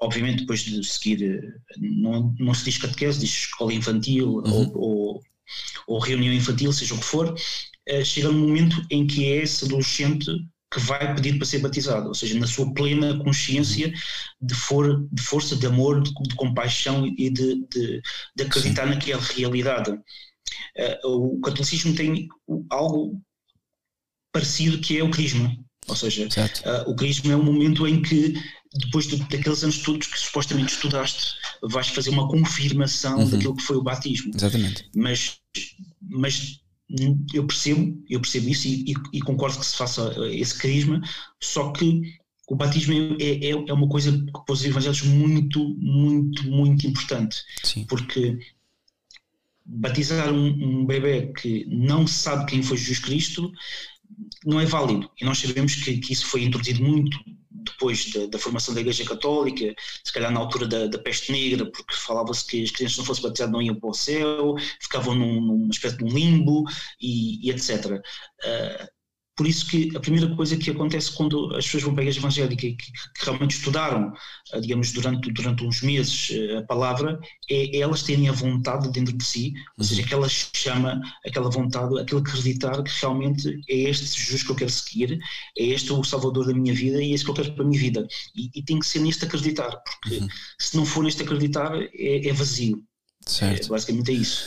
obviamente 0.00 0.40
depois 0.40 0.60
de 0.60 0.84
seguir, 0.84 1.42
não, 1.78 2.34
não 2.38 2.54
se 2.54 2.64
diz 2.64 2.78
catequese, 2.78 3.20
diz 3.20 3.30
escola 3.30 3.72
infantil 3.72 4.36
uhum. 4.38 4.70
ou, 4.74 4.78
ou, 4.78 5.22
ou, 5.86 5.98
reunião 5.98 6.32
infantil, 6.32 6.72
seja 6.72 6.94
o 6.94 6.98
que 6.98 7.04
for, 7.04 7.34
eh, 7.86 8.04
chega 8.04 8.30
um 8.30 8.38
momento 8.38 8.84
em 8.90 9.06
que 9.06 9.24
é 9.24 9.42
esse 9.42 9.64
adolescente 9.64 10.30
que 10.70 10.80
vai 10.80 11.14
pedir 11.14 11.38
para 11.38 11.46
ser 11.46 11.60
batizado, 11.60 12.08
ou 12.08 12.14
seja, 12.14 12.38
na 12.38 12.46
sua 12.46 12.72
plena 12.74 13.18
consciência 13.24 13.92
de, 14.40 14.54
for, 14.54 15.08
de 15.10 15.22
força, 15.22 15.56
de 15.56 15.66
amor, 15.66 16.02
de, 16.02 16.12
de 16.12 16.34
compaixão 16.34 17.06
e 17.06 17.30
de, 17.30 17.66
de, 17.68 18.02
de 18.36 18.44
acreditar 18.44 18.84
Sim. 18.84 18.90
naquela 18.90 19.22
realidade. 19.22 19.90
Uh, 21.02 21.36
o 21.36 21.40
catolicismo 21.40 21.94
tem 21.94 22.28
algo 22.70 23.20
parecido 24.32 24.78
que 24.78 24.98
é 24.98 25.02
o 25.02 25.10
crisma, 25.10 25.56
ou 25.88 25.96
seja, 25.96 26.26
uh, 26.26 26.90
o 26.90 26.94
crisma 26.94 27.32
é 27.32 27.36
um 27.36 27.42
momento 27.42 27.86
em 27.86 28.02
que 28.02 28.34
depois 28.74 29.06
de, 29.06 29.16
daqueles 29.16 29.62
anos 29.62 29.78
todos 29.78 30.06
que 30.06 30.18
supostamente 30.18 30.72
estudaste, 30.72 31.34
vais 31.62 31.88
fazer 31.88 32.10
uma 32.10 32.28
confirmação 32.28 33.18
uhum. 33.18 33.30
daquilo 33.30 33.56
que 33.56 33.62
foi 33.62 33.76
o 33.76 33.82
batismo. 33.82 34.32
Exatamente. 34.34 34.88
Mas, 34.94 35.38
mas 36.00 36.60
eu 37.32 37.46
percebo, 37.46 38.02
eu 38.08 38.20
percebo 38.20 38.48
isso 38.48 38.68
e, 38.68 38.92
e, 38.92 38.94
e, 39.14 39.20
concordo 39.20 39.58
que 39.58 39.66
se 39.66 39.76
faça 39.76 40.14
esse 40.30 40.56
carisma, 40.56 41.00
só 41.40 41.72
que 41.72 42.02
o 42.48 42.56
batismo 42.56 42.94
é, 43.20 43.46
é, 43.46 43.50
é 43.50 43.72
uma 43.72 43.88
coisa 43.88 44.12
para 44.32 44.52
os 44.52 44.64
evangélicos 44.64 45.06
muito, 45.06 45.76
muito, 45.78 46.50
muito 46.50 46.86
importante. 46.86 47.42
Sim. 47.62 47.84
Porque 47.86 48.38
batizar 49.66 50.32
um, 50.32 50.46
um 50.46 50.86
bebê 50.86 51.30
que 51.34 51.66
não 51.66 52.06
sabe 52.06 52.46
quem 52.50 52.62
foi 52.62 52.78
Jesus 52.78 53.00
Cristo 53.00 53.52
não 54.46 54.58
é 54.58 54.64
válido. 54.64 55.10
E 55.20 55.24
nós 55.24 55.38
sabemos 55.38 55.74
que, 55.74 55.98
que 55.98 56.12
isso 56.12 56.24
foi 56.24 56.44
introduzido 56.44 56.82
muito 56.82 57.18
depois 57.70 58.10
da, 58.12 58.26
da, 58.26 58.38
formação 58.38 58.74
da 58.74 58.80
Igreja 58.80 59.04
Católica, 59.04 59.74
se 60.04 60.12
calhar 60.12 60.30
na 60.30 60.40
altura 60.40 60.66
da, 60.66 60.86
da 60.86 60.98
peste 60.98 61.32
negra, 61.32 61.70
porque 61.70 61.94
falava-se 61.94 62.46
que 62.46 62.62
as 62.62 62.70
crianças 62.70 62.98
não 62.98 63.04
fossem 63.04 63.22
batizadas 63.22 63.52
não 63.52 63.62
iam 63.62 63.78
para 63.78 63.90
o 63.90 63.94
céu, 63.94 64.54
ficavam 64.80 65.14
num, 65.14 65.68
espécie 65.70 65.96
de 65.96 66.04
limbo 66.04 66.64
e, 67.00 67.46
e 67.46 67.50
etc. 67.50 67.86
Uh, 67.86 68.00
ah, 68.44 68.88
por 69.38 69.46
isso 69.46 69.66
que 69.66 69.96
a 69.96 70.00
primeira 70.00 70.34
coisa 70.34 70.56
que 70.56 70.68
acontece 70.68 71.12
quando 71.12 71.54
as 71.54 71.64
pessoas 71.64 71.84
vão 71.84 71.94
para 71.94 72.02
a 72.02 72.06
igreja 72.06 72.18
evangélica 72.18 72.66
e 72.66 72.74
que, 72.74 72.92
que, 72.92 73.24
realmente 73.24 73.56
estudaram, 73.56 74.12
ah, 74.52 74.58
digamos, 74.58 74.90
durante, 74.90 75.30
durante 75.30 75.64
uns 75.64 75.80
meses 75.80 76.32
ah, 76.32 76.58
a 76.58 76.62
palavra, 76.64 77.20
é 77.48 77.78
elas 77.78 78.02
terem 78.02 78.28
a 78.28 78.32
vontade 78.32 78.90
dentro 78.90 79.16
de 79.16 79.24
si, 79.24 79.54
ou 79.78 79.84
seja, 79.84 80.00
uhum. 80.00 80.06
aquela 80.06 80.28
chama, 80.28 81.00
aquela 81.24 81.48
vontade, 81.48 82.00
aquele 82.00 82.20
acreditar 82.20 82.82
que 82.82 82.90
realmente 83.00 83.60
é 83.68 83.76
este 83.76 84.06
Jesus 84.06 84.42
que 84.42 84.50
eu 84.50 84.56
quero 84.56 84.70
seguir, 84.70 85.20
é 85.56 85.62
este 85.62 85.92
o 85.92 86.02
salvador 86.02 86.44
da 86.44 86.52
minha 86.52 86.74
vida 86.74 87.00
e 87.00 87.12
é 87.12 87.14
este 87.14 87.24
que 87.24 87.30
eu 87.30 87.34
quero 87.36 87.52
para 87.52 87.62
a 87.62 87.68
minha 87.68 87.80
vida. 87.80 88.08
E, 88.34 88.50
e 88.52 88.60
tem 88.60 88.80
que 88.80 88.86
ser 88.88 88.98
neste 88.98 89.24
acreditar, 89.24 89.70
porque 89.70 90.16
uhum. 90.18 90.28
se 90.58 90.76
não 90.76 90.84
for 90.84 91.04
neste 91.04 91.22
acreditar, 91.22 91.72
é, 91.80 92.26
é 92.26 92.32
vazio. 92.32 92.82
Certo. 93.24 93.66
É, 93.66 93.68
basicamente 93.68 94.10
é 94.10 94.14
isso. 94.14 94.44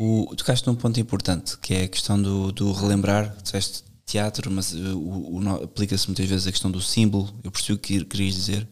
O, 0.00 0.34
tocaste 0.34 0.66
num 0.66 0.74
ponto 0.74 0.98
importante, 0.98 1.56
que 1.58 1.74
é 1.74 1.84
a 1.84 1.88
questão 1.88 2.20
do, 2.20 2.50
do 2.50 2.72
relembrar, 2.72 3.36
disseste 3.40 3.91
teatro, 4.04 4.50
mas 4.50 4.72
uh, 4.72 5.62
aplica-se 5.64 6.06
muitas 6.08 6.28
vezes 6.28 6.46
a 6.46 6.52
questão 6.52 6.70
do 6.70 6.80
símbolo, 6.80 7.32
eu 7.42 7.50
percebi 7.50 7.74
o 7.74 7.78
que 7.78 8.04
querias 8.04 8.34
dizer, 8.34 8.68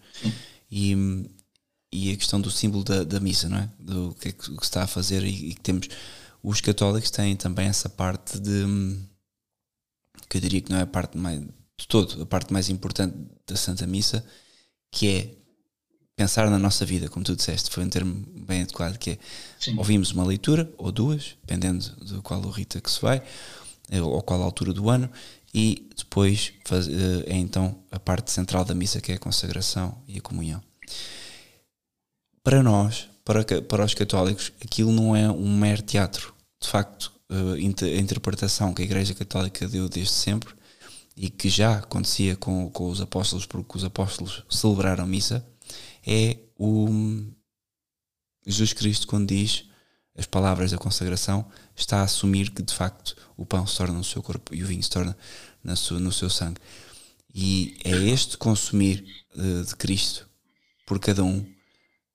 e, 0.70 0.95
e 1.93 2.12
a 2.12 2.16
questão 2.16 2.41
do 2.41 2.51
símbolo 2.51 2.85
da, 2.85 3.05
da 3.05 3.20
missa, 3.20 3.49
não 3.49 3.59
é? 3.59 3.70
Do 3.78 4.14
que 4.20 4.28
é 4.28 4.33
que, 4.33 4.45
se 4.45 4.53
está 4.62 4.83
a 4.85 4.87
fazer 4.87 5.24
e, 5.24 5.55
que 5.55 5.61
temos. 5.61 5.89
Os 6.43 6.61
católicos 6.61 7.11
têm 7.11 7.37
também 7.37 7.66
essa 7.66 7.89
parte 7.89 8.39
de. 8.39 8.99
que 10.28 10.39
eu 10.39 10.41
diria 10.41 10.61
que 10.61 10.70
não 10.70 10.78
é 10.78 10.83
a 10.83 10.87
parte 10.87 11.18
mais. 11.18 11.41
de 11.41 11.89
todo, 11.89 12.22
a 12.22 12.26
parte 12.26 12.53
mais 12.53 12.68
importante 12.68 13.16
da 13.47 13.57
Santa 13.57 13.87
Missa, 13.87 14.24
que 14.91 15.09
é 15.09 15.41
pensar 16.20 16.51
na 16.51 16.59
nossa 16.59 16.85
vida, 16.85 17.09
como 17.09 17.24
tu 17.24 17.35
disseste, 17.35 17.70
foi 17.70 17.83
um 17.83 17.89
termo 17.89 18.14
bem 18.47 18.61
adequado, 18.62 18.99
que 18.99 19.12
é 19.12 19.18
Sim. 19.59 19.78
ouvimos 19.78 20.12
uma 20.12 20.22
leitura, 20.22 20.70
ou 20.76 20.93
duas, 20.93 21.35
dependendo 21.41 21.97
do 21.97 22.22
qual 22.22 22.43
o 22.43 22.51
rita 22.51 22.78
que 22.78 22.91
se 22.91 23.01
vai, 23.01 23.16
eh, 23.16 23.22
ou 23.99 24.22
qual 24.22 24.43
altura 24.43 24.72
do 24.72 24.88
ano, 24.88 25.11
e 25.53 25.88
depois 25.97 26.53
faz, 26.64 26.86
eh, 26.88 27.24
é 27.26 27.36
então 27.36 27.82
a 27.91 27.99
parte 27.99 28.30
central 28.30 28.64
da 28.64 28.74
missa 28.74 29.01
que 29.01 29.12
é 29.12 29.16
a 29.16 29.18
consagração 29.18 30.01
e 30.07 30.18
a 30.18 30.20
comunhão. 30.20 30.62
Para 32.43 32.62
nós, 32.62 33.09
para, 33.24 33.45
para 33.62 33.84
os 33.84 33.95
católicos, 33.95 34.53
aquilo 34.64 34.93
não 34.93 35.14
é 35.14 35.30
um 35.30 35.57
mero 35.57 35.82
teatro. 35.82 36.34
De 36.61 36.68
facto, 36.68 37.12
eh, 37.28 37.97
a 37.97 38.01
interpretação 38.01 38.72
que 38.72 38.82
a 38.82 38.84
Igreja 38.84 39.14
Católica 39.14 39.66
deu 39.66 39.88
desde 39.88 40.12
sempre 40.12 40.55
e 41.16 41.28
que 41.28 41.49
já 41.49 41.78
acontecia 41.78 42.36
com, 42.36 42.70
com 42.70 42.88
os 42.88 43.01
apóstolos, 43.01 43.47
porque 43.47 43.76
os 43.76 43.84
apóstolos 43.84 44.45
celebraram 44.49 45.07
missa, 45.07 45.45
é 46.07 46.38
o 46.59 46.88
Jesus 48.47 48.72
Cristo 48.72 49.07
quando 49.07 49.28
diz 49.28 49.64
as 50.20 50.26
palavras 50.26 50.70
da 50.70 50.76
consagração, 50.76 51.46
está 51.74 52.00
a 52.00 52.02
assumir 52.02 52.50
que 52.50 52.62
de 52.62 52.74
facto 52.74 53.16
o 53.38 53.46
pão 53.46 53.66
se 53.66 53.74
torna 53.78 53.94
no 53.94 54.04
seu 54.04 54.22
corpo 54.22 54.54
e 54.54 54.62
o 54.62 54.66
vinho 54.66 54.82
se 54.82 54.90
torna 54.90 55.16
sua, 55.74 55.98
no 55.98 56.12
seu 56.12 56.28
sangue. 56.28 56.60
E 57.34 57.78
é 57.82 57.90
este 57.90 58.36
consumir 58.36 59.02
de, 59.34 59.64
de 59.64 59.74
Cristo 59.76 60.28
por 60.86 61.00
cada 61.00 61.24
um, 61.24 61.42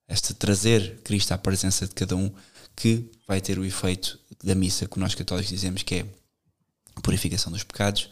este 0.08 0.34
trazer 0.34 1.00
Cristo 1.02 1.32
à 1.32 1.38
presença 1.38 1.84
de 1.84 1.94
cada 1.94 2.14
um, 2.14 2.32
que 2.76 3.10
vai 3.26 3.40
ter 3.40 3.58
o 3.58 3.64
efeito 3.64 4.20
da 4.44 4.54
missa 4.54 4.86
que 4.86 5.00
nós 5.00 5.16
católicos 5.16 5.50
dizemos 5.50 5.82
que 5.82 5.96
é 5.96 6.06
a 6.94 7.00
purificação 7.00 7.50
dos 7.50 7.64
pecados, 7.64 8.08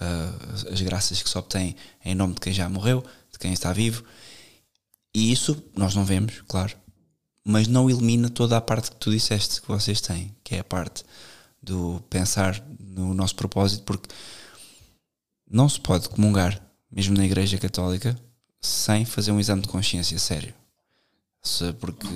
uh, 0.00 0.72
as 0.72 0.80
graças 0.80 1.22
que 1.22 1.28
se 1.28 1.38
obtêm 1.38 1.76
em 2.04 2.16
nome 2.16 2.34
de 2.34 2.40
quem 2.40 2.52
já 2.52 2.68
morreu, 2.68 3.04
de 3.30 3.38
quem 3.38 3.52
está 3.52 3.72
vivo. 3.72 4.02
E 5.14 5.30
isso 5.30 5.62
nós 5.76 5.94
não 5.94 6.04
vemos, 6.04 6.42
claro, 6.48 6.76
mas 7.48 7.68
não 7.68 7.88
elimina 7.88 8.28
toda 8.28 8.56
a 8.56 8.60
parte 8.60 8.90
que 8.90 8.96
tu 8.96 9.08
disseste 9.08 9.62
que 9.62 9.68
vocês 9.68 10.00
têm, 10.00 10.34
que 10.42 10.56
é 10.56 10.58
a 10.58 10.64
parte 10.64 11.04
do 11.62 12.02
pensar 12.10 12.60
no 12.80 13.14
nosso 13.14 13.36
propósito, 13.36 13.84
porque 13.84 14.12
não 15.48 15.68
se 15.68 15.78
pode 15.78 16.08
comungar, 16.08 16.60
mesmo 16.90 17.16
na 17.16 17.24
Igreja 17.24 17.56
Católica, 17.56 18.18
sem 18.60 19.04
fazer 19.04 19.30
um 19.30 19.38
exame 19.38 19.62
de 19.62 19.68
consciência 19.68 20.18
sério. 20.18 20.52
Porque 21.78 22.08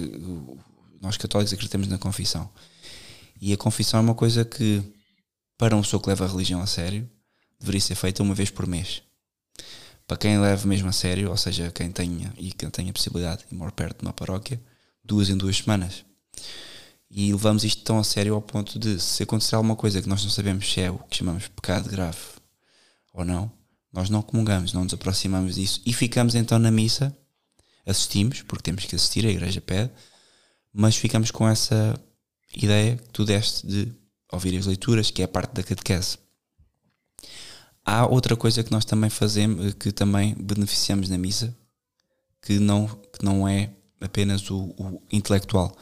Nós 1.01 1.17
católicos 1.17 1.53
acreditamos 1.53 1.87
na 1.87 1.97
confissão. 1.97 2.51
E 3.41 3.53
a 3.53 3.57
confissão 3.57 4.01
é 4.01 4.03
uma 4.03 4.17
coisa 4.17 4.45
que, 4.45 4.83
para 5.57 5.77
uma 5.77 5.83
pessoa 5.83 6.03
que 6.03 6.09
leva 6.09 6.25
a 6.25 6.29
religião 6.29 6.61
a 6.61 6.67
sério, 6.67 7.09
deveria 7.61 7.81
ser 7.81 7.95
feita 7.95 8.21
uma 8.21 8.35
vez 8.35 8.51
por 8.51 8.67
mês. 8.67 9.01
Para 10.09 10.17
quem 10.17 10.41
leva 10.41 10.67
mesmo 10.67 10.89
a 10.89 10.93
sério, 10.93 11.31
ou 11.31 11.37
seja, 11.37 11.71
quem 11.71 11.93
tenha 11.93 12.35
e 12.37 12.51
quem 12.53 12.69
tenha 12.69 12.91
a 12.91 12.93
possibilidade 12.93 13.45
de 13.49 13.55
morar 13.55 13.71
perto 13.71 14.01
de 14.01 14.07
uma 14.07 14.13
paróquia, 14.13 14.61
duas 15.05 15.29
em 15.29 15.37
duas 15.37 15.57
semanas. 15.57 16.05
E 17.11 17.33
levamos 17.33 17.65
isto 17.65 17.83
tão 17.83 17.99
a 17.99 18.05
sério 18.05 18.35
ao 18.35 18.43
ponto 18.43 18.79
de, 18.79 19.01
se 19.01 19.23
acontecer 19.23 19.57
alguma 19.57 19.75
coisa 19.75 20.01
que 20.01 20.09
nós 20.09 20.23
não 20.23 20.31
sabemos 20.31 20.73
se 20.73 20.81
é 20.81 20.91
o 20.91 20.99
que 20.99 21.17
chamamos 21.17 21.49
pecado 21.49 21.89
grave 21.91 22.19
ou 23.13 23.25
não, 23.25 23.51
nós 23.93 24.09
não 24.09 24.23
comungamos, 24.23 24.73
não 24.73 24.85
nos 24.85 24.95
aproximamos 24.95 25.57
disso 25.57 25.83
e 25.85 25.93
ficamos 25.93 26.37
então 26.37 26.59
na 26.59 26.71
missa, 26.71 27.17
assistimos, 27.85 28.43
porque 28.43 28.63
temos 28.63 28.85
que 28.85 28.95
assistir, 28.95 29.27
a 29.27 29.31
igreja 29.31 29.61
pede, 29.61 29.91
mas 30.73 30.97
ficamos 30.97 31.33
com 31.33 31.49
essa 31.49 32.01
ideia 32.55 32.97
que 32.97 33.09
tu 33.11 33.25
deste 33.25 33.67
de 33.67 33.93
ouvir 34.33 34.57
as 34.57 34.67
leituras, 34.67 35.11
que 35.11 35.23
é 35.23 35.25
a 35.25 35.29
parte 35.29 35.53
da 35.53 35.65
catequese. 35.65 36.19
Há 37.85 38.07
outra 38.07 38.37
coisa 38.37 38.63
que 38.63 38.71
nós 38.71 38.85
também 38.85 39.11
fazemos, 39.11 39.75
que 39.75 39.91
também 39.91 40.35
beneficiamos 40.35 41.09
na 41.09 41.19
missa, 41.19 41.57
que 42.43 42.59
não, 42.61 42.87
que 42.87 43.25
não 43.25 43.49
é 43.49 43.75
apenas 44.01 44.51
o, 44.51 44.75
o 44.79 45.03
intelectual 45.11 45.77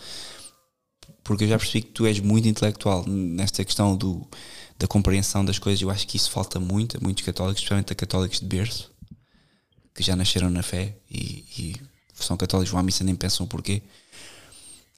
porque 1.28 1.44
eu 1.44 1.48
já 1.48 1.58
percebi 1.58 1.82
que 1.82 1.92
tu 1.92 2.06
és 2.06 2.18
muito 2.20 2.48
intelectual 2.48 3.04
nesta 3.06 3.62
questão 3.62 3.94
do, 3.94 4.26
da 4.78 4.86
compreensão 4.86 5.44
das 5.44 5.58
coisas. 5.58 5.82
Eu 5.82 5.90
acho 5.90 6.06
que 6.06 6.16
isso 6.16 6.30
falta 6.30 6.58
muito 6.58 6.96
a 6.96 7.00
muitos 7.02 7.22
católicos, 7.22 7.58
especialmente 7.60 7.92
a 7.92 7.94
católicos 7.94 8.40
de 8.40 8.46
berço, 8.46 8.90
que 9.94 10.02
já 10.02 10.16
nasceram 10.16 10.48
na 10.48 10.62
fé 10.62 10.96
e, 11.10 11.44
e 11.58 11.76
são 12.14 12.34
católicos, 12.34 12.70
vão 12.70 12.80
à 12.80 12.82
missa 12.82 13.04
nem 13.04 13.14
pensam 13.14 13.44
o 13.44 13.48
porquê. 13.48 13.82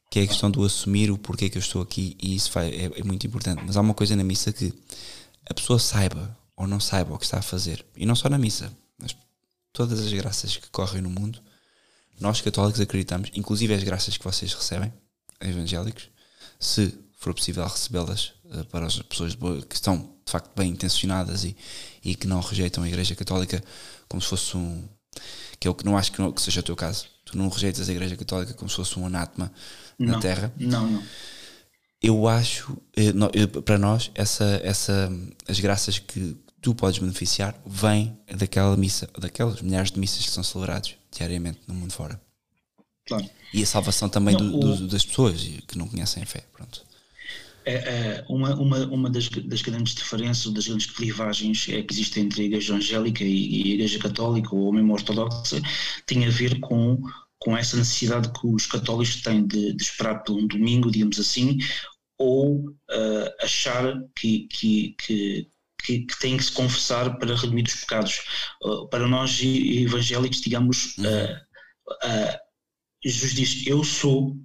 Que 0.08 0.20
é 0.20 0.22
a 0.22 0.26
questão 0.28 0.48
do 0.52 0.64
assumir 0.64 1.10
o 1.10 1.18
porquê 1.18 1.50
que 1.50 1.58
eu 1.58 1.60
estou 1.60 1.82
aqui, 1.82 2.16
e 2.22 2.36
isso 2.36 2.56
é, 2.60 2.84
é 2.96 3.02
muito 3.02 3.26
importante. 3.26 3.64
Mas 3.66 3.76
há 3.76 3.80
uma 3.80 3.94
coisa 3.94 4.14
na 4.14 4.22
missa 4.22 4.52
que 4.52 4.72
a 5.48 5.54
pessoa 5.54 5.80
saiba 5.80 6.36
ou 6.56 6.64
não 6.64 6.78
saiba 6.78 7.12
o 7.12 7.18
que 7.18 7.24
está 7.24 7.38
a 7.38 7.42
fazer, 7.42 7.84
e 7.96 8.06
não 8.06 8.14
só 8.14 8.28
na 8.28 8.38
missa, 8.38 8.72
mas 8.96 9.16
todas 9.72 9.98
as 9.98 10.12
graças 10.12 10.56
que 10.56 10.70
correm 10.70 11.02
no 11.02 11.10
mundo, 11.10 11.40
nós 12.20 12.40
católicos 12.40 12.80
acreditamos, 12.80 13.30
inclusive 13.34 13.74
as 13.74 13.82
graças 13.82 14.16
que 14.16 14.24
vocês 14.24 14.52
recebem, 14.52 14.92
evangélicos, 15.40 16.08
se 16.58 16.94
for 17.18 17.34
possível 17.34 17.66
recebê-las 17.66 18.32
uh, 18.44 18.64
para 18.66 18.86
as 18.86 19.00
pessoas 19.02 19.34
boa, 19.34 19.60
que 19.62 19.74
estão 19.74 19.96
de 20.24 20.30
facto 20.30 20.50
bem 20.54 20.70
intencionadas 20.70 21.44
e, 21.44 21.56
e 22.04 22.14
que 22.14 22.26
não 22.26 22.40
rejeitam 22.40 22.84
a 22.84 22.88
Igreja 22.88 23.14
Católica 23.14 23.62
como 24.08 24.20
se 24.20 24.28
fosse 24.28 24.56
um. 24.56 24.88
que 25.58 25.66
é 25.66 25.70
o 25.70 25.74
que 25.74 25.84
não 25.84 25.96
acho 25.96 26.12
que, 26.12 26.20
não, 26.20 26.30
que 26.30 26.42
seja 26.42 26.60
o 26.60 26.62
teu 26.62 26.76
caso. 26.76 27.06
Tu 27.24 27.36
não 27.36 27.48
rejeitas 27.48 27.88
a 27.88 27.92
Igreja 27.92 28.16
Católica 28.16 28.54
como 28.54 28.68
se 28.68 28.76
fosse 28.76 28.98
um 28.98 29.06
anátema 29.06 29.50
não, 29.98 30.14
na 30.14 30.20
Terra. 30.20 30.52
Não, 30.58 30.86
não. 30.86 31.02
Eu 32.02 32.26
acho, 32.26 32.76
eh, 32.96 33.12
para 33.62 33.76
nós, 33.76 34.10
essa, 34.14 34.58
essa, 34.64 35.12
as 35.46 35.60
graças 35.60 35.98
que 35.98 36.34
tu 36.62 36.74
podes 36.74 36.98
beneficiar 36.98 37.54
vêm 37.66 38.18
daquela 38.38 38.74
missa, 38.74 39.08
daquelas 39.18 39.60
milhares 39.60 39.90
de 39.90 40.00
missas 40.00 40.24
que 40.24 40.30
são 40.30 40.42
celebradas 40.42 40.96
diariamente 41.10 41.60
no 41.66 41.74
mundo 41.74 41.92
fora. 41.92 42.20
Claro. 43.06 43.28
E 43.52 43.62
a 43.62 43.66
salvação 43.66 44.08
também 44.08 44.34
não, 44.34 44.50
do, 44.50 44.76
do, 44.76 44.88
das 44.88 45.04
pessoas 45.04 45.42
que 45.66 45.76
não 45.76 45.88
conhecem 45.88 46.22
a 46.22 46.26
fé. 46.26 46.44
Pronto. 46.52 46.84
É, 47.64 47.74
é, 47.74 48.24
uma 48.28 48.54
uma, 48.54 48.78
uma 48.86 49.10
das, 49.10 49.28
das, 49.28 49.60
grandes 49.60 49.94
diferenças, 49.94 50.52
das 50.52 50.66
grandes 50.66 50.86
clivagens 50.86 51.68
é 51.68 51.82
que 51.82 51.92
existe 51.92 52.18
entre 52.18 52.42
a 52.42 52.44
Igreja 52.46 52.74
Angélica 52.74 53.22
e, 53.22 53.68
e 53.68 53.70
a 53.70 53.74
Igreja 53.74 53.98
Católica 53.98 54.54
ou 54.54 54.72
mesmo 54.72 54.92
Ortodoxa 54.92 55.60
tem 56.06 56.24
a 56.24 56.30
ver 56.30 56.58
com, 56.60 56.98
com 57.38 57.56
essa 57.56 57.76
necessidade 57.76 58.32
que 58.32 58.46
os 58.46 58.66
católicos 58.66 59.20
têm 59.20 59.46
de, 59.46 59.74
de 59.74 59.82
esperar 59.82 60.22
por 60.22 60.36
um 60.36 60.46
domingo, 60.46 60.90
digamos 60.90 61.18
assim, 61.20 61.58
ou 62.16 62.60
uh, 62.68 63.30
achar 63.42 63.98
que, 64.14 64.46
que, 64.48 64.94
que 64.98 65.48
que, 65.82 66.00
que, 66.00 66.18
têm 66.18 66.36
que 66.36 66.44
se 66.44 66.52
confessar 66.52 67.18
para 67.18 67.34
redimir 67.34 67.66
os 67.66 67.74
pecados. 67.74 68.20
Uh, 68.62 68.88
para 68.88 69.06
nós 69.06 69.40
evangélicos, 69.42 70.40
digamos, 70.40 70.96
uh, 70.98 71.34
uh, 72.06 72.38
Jesus 73.04 73.34
diz: 73.34 73.66
Eu 73.66 73.82
sou 73.84 74.36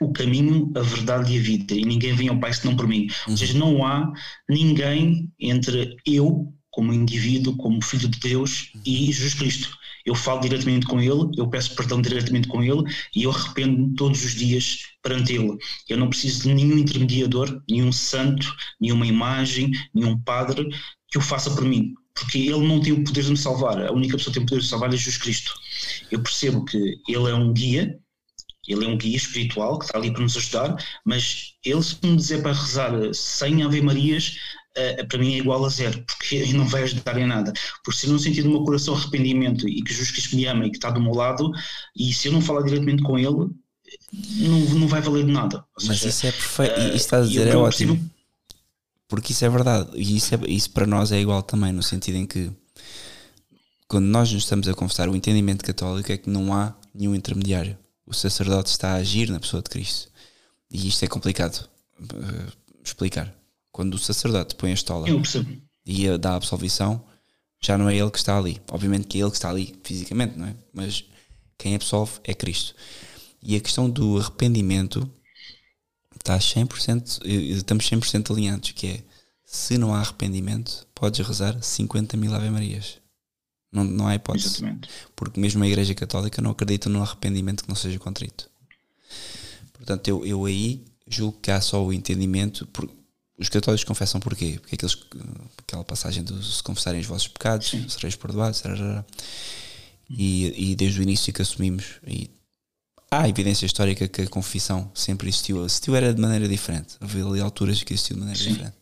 o 0.00 0.12
caminho, 0.12 0.72
a 0.74 0.80
verdade 0.80 1.34
e 1.34 1.38
a 1.38 1.42
vida, 1.42 1.74
e 1.74 1.84
ninguém 1.84 2.14
vem 2.14 2.28
ao 2.28 2.40
Pai 2.40 2.52
senão 2.52 2.74
por 2.74 2.86
mim. 2.86 3.08
Uhum. 3.26 3.32
Ou 3.32 3.36
seja, 3.36 3.58
não 3.58 3.84
há 3.84 4.10
ninguém 4.48 5.30
entre 5.38 5.96
eu, 6.06 6.52
como 6.70 6.92
indivíduo, 6.92 7.56
como 7.56 7.82
filho 7.82 8.08
de 8.08 8.18
Deus, 8.18 8.70
e 8.84 9.06
Jesus 9.06 9.34
Cristo. 9.34 9.76
Eu 10.06 10.14
falo 10.14 10.40
diretamente 10.40 10.86
com 10.86 11.00
Ele, 11.00 11.30
eu 11.36 11.48
peço 11.50 11.74
perdão 11.76 12.00
diretamente 12.00 12.48
com 12.48 12.62
Ele 12.62 12.82
e 13.14 13.24
eu 13.24 13.30
arrependo-me 13.30 13.94
todos 13.94 14.24
os 14.24 14.34
dias 14.34 14.78
perante 15.08 15.32
Ele. 15.32 15.56
Eu 15.88 15.96
não 15.96 16.08
preciso 16.08 16.42
de 16.42 16.54
nenhum 16.54 16.78
intermediador, 16.78 17.62
nenhum 17.68 17.92
santo, 17.92 18.54
nenhuma 18.80 19.06
imagem, 19.06 19.70
nenhum 19.94 20.18
padre 20.20 20.68
que 21.10 21.18
o 21.18 21.20
faça 21.20 21.50
por 21.50 21.64
mim, 21.64 21.94
porque 22.14 22.38
Ele 22.38 22.66
não 22.66 22.80
tem 22.80 22.92
o 22.92 23.02
poder 23.02 23.24
de 23.24 23.30
me 23.30 23.36
salvar. 23.36 23.86
A 23.86 23.92
única 23.92 24.16
pessoa 24.16 24.32
que 24.32 24.38
tem 24.38 24.44
o 24.44 24.46
poder 24.46 24.60
de 24.60 24.66
me 24.66 24.70
salvar 24.70 24.88
é 24.92 24.96
Jesus 24.96 25.16
Cristo 25.16 25.54
eu 26.10 26.22
percebo 26.22 26.64
que 26.64 26.78
ele 27.08 27.30
é 27.30 27.34
um 27.34 27.52
guia, 27.52 27.98
ele 28.66 28.84
é 28.84 28.88
um 28.88 28.98
guia 28.98 29.16
espiritual 29.16 29.78
que 29.78 29.86
está 29.86 29.98
ali 29.98 30.12
para 30.12 30.22
nos 30.22 30.36
ajudar, 30.36 30.76
mas 31.04 31.54
ele 31.64 31.82
se 31.82 31.96
me 32.04 32.16
dizer 32.16 32.42
para 32.42 32.52
rezar 32.52 32.92
100 33.12 33.62
Ave 33.62 33.80
Marias, 33.80 34.36
uh, 34.76 35.08
para 35.08 35.18
mim 35.18 35.34
é 35.34 35.38
igual 35.38 35.64
a 35.64 35.68
zero, 35.68 36.04
porque 36.06 36.44
não 36.52 36.66
vai 36.66 36.82
ajudar 36.82 37.18
em 37.18 37.26
nada. 37.26 37.52
Porque 37.84 38.00
se 38.00 38.06
eu 38.06 38.12
não 38.12 38.18
sentir 38.18 38.44
no 38.44 38.50
meu 38.50 38.64
coração 38.64 38.94
arrependimento 38.94 39.68
e 39.68 39.82
que 39.82 39.90
Jesus 39.90 40.10
Cristo 40.10 40.36
me 40.36 40.46
ama 40.46 40.66
e 40.66 40.70
que 40.70 40.76
está 40.76 40.90
do 40.90 41.00
meu 41.00 41.12
lado, 41.12 41.50
e 41.96 42.12
se 42.12 42.28
eu 42.28 42.32
não 42.32 42.40
falar 42.40 42.62
diretamente 42.62 43.02
com 43.02 43.18
ele, 43.18 43.50
não, 44.12 44.60
não 44.80 44.88
vai 44.88 45.00
valer 45.00 45.24
de 45.24 45.32
nada. 45.32 45.58
Ou 45.58 45.86
mas 45.86 45.98
seja, 45.98 46.08
isso 46.08 46.26
é 46.26 46.32
perfeito, 46.32 46.80
uh, 46.80 46.86
isso 46.88 46.96
está 46.96 47.18
a 47.18 47.22
dizer 47.22 47.48
é 47.48 47.56
ótimo. 47.56 48.10
Porque 49.08 49.32
isso 49.32 49.44
é 49.44 49.48
verdade, 49.48 49.90
e 49.94 50.16
isso, 50.16 50.34
é, 50.34 50.38
isso 50.48 50.70
para 50.70 50.86
nós 50.86 51.12
é 51.12 51.20
igual 51.20 51.42
também, 51.42 51.72
no 51.72 51.82
sentido 51.82 52.16
em 52.16 52.26
que 52.26 52.50
quando 53.88 54.04
nós 54.04 54.30
nos 54.30 54.42
estamos 54.42 54.68
a 54.68 54.74
confessar, 54.74 55.08
o 55.08 55.16
entendimento 55.16 55.64
católico 55.64 56.12
é 56.12 56.18
que 56.18 56.28
não 56.28 56.52
há 56.52 56.74
nenhum 56.94 57.14
intermediário. 57.14 57.76
O 58.06 58.12
sacerdote 58.12 58.70
está 58.70 58.92
a 58.92 58.96
agir 58.96 59.30
na 59.30 59.40
pessoa 59.40 59.62
de 59.62 59.70
Cristo. 59.70 60.10
E 60.70 60.88
isto 60.88 61.02
é 61.04 61.08
complicado 61.08 61.66
uh, 61.98 62.52
explicar. 62.84 63.34
Quando 63.72 63.94
o 63.94 63.98
sacerdote 63.98 64.54
põe 64.56 64.70
a 64.70 64.74
estola 64.74 65.06
e 65.86 66.18
dá 66.18 66.32
a 66.32 66.36
absolvição, 66.36 67.02
já 67.60 67.78
não 67.78 67.88
é 67.88 67.96
ele 67.96 68.10
que 68.10 68.18
está 68.18 68.36
ali. 68.36 68.60
Obviamente 68.70 69.06
que 69.06 69.18
é 69.18 69.22
ele 69.22 69.30
que 69.30 69.36
está 69.36 69.48
ali 69.48 69.74
fisicamente, 69.82 70.38
não 70.38 70.46
é? 70.46 70.54
Mas 70.72 71.04
quem 71.56 71.74
absolve 71.74 72.12
é 72.24 72.34
Cristo. 72.34 72.74
E 73.42 73.56
a 73.56 73.60
questão 73.60 73.88
do 73.88 74.18
arrependimento 74.18 75.10
está 76.16 76.38
100%, 76.38 77.20
eh, 77.24 77.30
estamos 77.30 77.88
100% 77.88 78.32
alinhados, 78.32 78.72
que 78.72 78.86
é 78.86 79.02
se 79.44 79.78
não 79.78 79.94
há 79.94 80.00
arrependimento, 80.00 80.86
podes 80.94 81.26
rezar 81.26 81.62
50 81.62 82.16
mil 82.16 82.34
Ave 82.34 82.50
Marias. 82.50 82.98
Não, 83.72 83.84
não 83.84 84.06
há 84.06 84.14
hipótese. 84.14 84.46
Exatamente. 84.46 84.88
Porque 85.16 85.40
mesmo 85.40 85.62
a 85.62 85.66
Igreja 85.66 85.94
Católica 85.94 86.42
não 86.42 86.50
acredita 86.50 86.88
no 86.88 87.02
arrependimento 87.02 87.62
que 87.62 87.68
não 87.68 87.76
seja 87.76 87.98
contrito. 87.98 88.50
Portanto, 89.72 90.08
eu, 90.08 90.26
eu 90.26 90.44
aí 90.44 90.84
julgo 91.06 91.38
que 91.40 91.50
há 91.50 91.60
só 91.60 91.82
o 91.82 91.92
entendimento. 91.92 92.66
Por, 92.66 92.90
os 93.38 93.48
católicos 93.48 93.84
confessam 93.84 94.20
porquê? 94.20 94.58
Porque 94.60 94.74
aqueles, 94.74 94.98
aquela 95.56 95.84
passagem 95.84 96.24
de 96.24 96.44
se 96.44 96.62
confessarem 96.62 97.00
os 97.00 97.06
vossos 97.06 97.28
pecados, 97.28 97.70
Sim. 97.70 97.88
sereis 97.88 98.16
perdoados, 98.16 98.62
e, 100.10 100.70
e 100.72 100.74
desde 100.74 101.00
o 101.00 101.02
início 101.02 101.32
que 101.32 101.40
assumimos, 101.40 102.00
e 102.06 102.30
há 103.10 103.28
evidência 103.28 103.66
histórica 103.66 104.06
que 104.08 104.22
a 104.22 104.28
confissão 104.28 104.90
sempre 104.94 105.28
existiu. 105.28 105.64
Existiu 105.64 105.96
era 105.96 106.12
de 106.12 106.20
maneira 106.20 106.48
diferente. 106.48 106.96
Havia 107.00 107.24
ali 107.24 107.40
alturas 107.40 107.82
que 107.82 107.92
existiu 107.92 108.14
de 108.14 108.20
maneira 108.20 108.40
Sim. 108.40 108.52
diferente. 108.52 108.76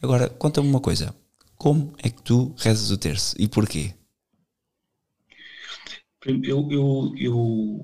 Agora, 0.00 0.28
conta-me 0.28 0.68
uma 0.68 0.80
coisa. 0.80 1.14
Como 1.56 1.94
é 2.02 2.10
que 2.10 2.22
tu 2.22 2.54
rezas 2.58 2.90
o 2.90 2.98
terço 2.98 3.36
e 3.38 3.46
porquê? 3.46 3.94
Eu, 6.24 6.70
eu, 6.70 7.12
eu 7.16 7.80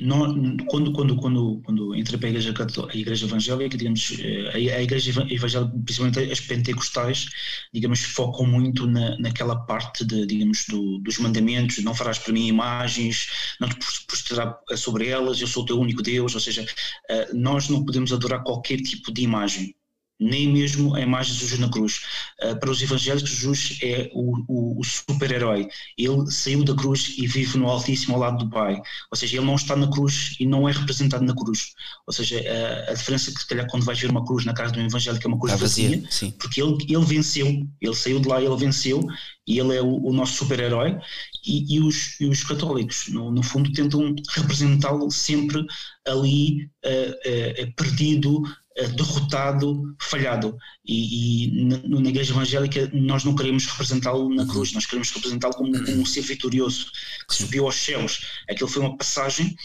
não, 0.00 0.56
quando, 0.68 0.92
quando, 0.92 1.16
quando, 1.16 1.62
quando 1.64 1.94
entrei 1.94 2.18
para 2.18 2.28
a 2.28 2.30
igreja, 2.30 2.54
a 2.92 2.96
igreja 2.96 3.26
evangélica, 3.26 3.78
digamos, 3.78 4.18
eh, 4.20 4.50
a, 4.74 4.76
a 4.76 4.82
igreja 4.82 5.10
evangélica, 5.30 5.72
principalmente 5.84 6.30
as 6.30 6.40
pentecostais, 6.40 7.26
digamos, 7.72 8.02
focam 8.02 8.46
muito 8.46 8.86
na, 8.86 9.18
naquela 9.18 9.56
parte 9.56 10.04
de, 10.04 10.26
digamos, 10.26 10.66
do, 10.68 10.98
dos 10.98 11.18
mandamentos, 11.18 11.82
não 11.82 11.94
farás 11.94 12.18
para 12.18 12.32
mim 12.32 12.46
imagens, 12.46 13.56
não 13.58 13.68
te 13.68 13.76
prostrarás 14.06 14.80
sobre 14.80 15.08
elas, 15.08 15.40
eu 15.40 15.46
sou 15.46 15.62
o 15.62 15.66
teu 15.66 15.80
único 15.80 16.02
Deus, 16.02 16.34
ou 16.34 16.40
seja, 16.40 16.66
eh, 17.08 17.30
nós 17.32 17.68
não 17.70 17.84
podemos 17.84 18.12
adorar 18.12 18.42
qualquer 18.42 18.78
tipo 18.78 19.10
de 19.10 19.22
imagem 19.22 19.74
nem 20.18 20.48
mesmo 20.48 20.94
a 20.94 21.00
imagem 21.00 21.34
de 21.34 21.40
Jesus 21.40 21.60
na 21.60 21.68
cruz. 21.68 22.00
Uh, 22.42 22.58
para 22.58 22.70
os 22.70 22.82
evangélicos, 22.82 23.30
Jesus 23.30 23.78
é 23.82 24.10
o, 24.12 24.36
o, 24.48 24.80
o 24.80 24.84
super-herói. 24.84 25.68
Ele 25.96 26.30
saiu 26.30 26.64
da 26.64 26.74
cruz 26.74 27.14
e 27.18 27.26
vive 27.26 27.58
no 27.58 27.68
Altíssimo 27.68 28.14
ao 28.14 28.20
lado 28.20 28.44
do 28.44 28.50
Pai. 28.50 28.80
Ou 29.10 29.16
seja, 29.16 29.36
ele 29.36 29.46
não 29.46 29.54
está 29.54 29.76
na 29.76 29.90
cruz 29.90 30.36
e 30.40 30.46
não 30.46 30.68
é 30.68 30.72
representado 30.72 31.24
na 31.24 31.34
cruz. 31.34 31.72
Ou 32.06 32.12
seja, 32.12 32.40
uh, 32.40 32.90
a 32.90 32.94
diferença 32.94 33.32
que, 33.32 33.40
se 33.40 33.46
calhar, 33.46 33.66
quando 33.70 33.84
vais 33.84 33.98
ver 33.98 34.10
uma 34.10 34.24
cruz 34.24 34.44
na 34.44 34.54
casa 34.54 34.72
de 34.72 34.80
um 34.80 34.86
evangélico 34.86 35.26
é 35.26 35.28
uma 35.28 35.38
cruz 35.38 35.52
Está 35.52 35.64
vazia, 35.64 36.02
porque 36.38 36.62
ele, 36.62 36.76
ele 36.88 37.04
venceu, 37.04 37.46
ele 37.80 37.94
saiu 37.94 38.20
de 38.20 38.28
lá, 38.28 38.40
ele 38.40 38.56
venceu 38.56 39.06
e 39.46 39.58
ele 39.58 39.76
é 39.76 39.82
o, 39.82 40.06
o 40.06 40.12
nosso 40.12 40.34
super-herói. 40.34 40.98
E, 41.46 41.76
e, 41.76 41.80
os, 41.80 42.20
e 42.20 42.26
os 42.26 42.42
católicos, 42.42 43.08
no, 43.08 43.30
no 43.30 43.42
fundo, 43.42 43.72
tentam 43.72 44.14
representá-lo 44.34 45.10
sempre 45.10 45.64
ali 46.06 46.64
uh, 46.84 47.72
perdido 47.76 48.42
eh, 48.44 48.65
derrotado, 48.94 49.96
falhado. 50.00 50.56
E, 50.84 51.46
e 51.46 51.64
na, 51.64 52.00
na, 52.00 52.08
Igreja 52.08 52.32
Evangélica 52.32 52.90
nós 52.92 53.24
não 53.24 53.34
queremos 53.34 53.66
representá-lo 53.66 54.32
na 54.34 54.46
cruz, 54.46 54.72
nós 54.72 54.84
queremos 54.84 55.10
representá-lo 55.10 55.54
como, 55.54 55.72
como, 55.72 56.00
um 56.02 56.06
ser 56.06 56.20
vitorioso 56.20 56.86
que 57.28 57.34
subiu 57.34 57.64
aos 57.64 57.76
céus. 57.76 58.26
Aquilo 58.48 58.68
foi 58.68 58.82
uma 58.82 58.96
passagem 58.96 59.56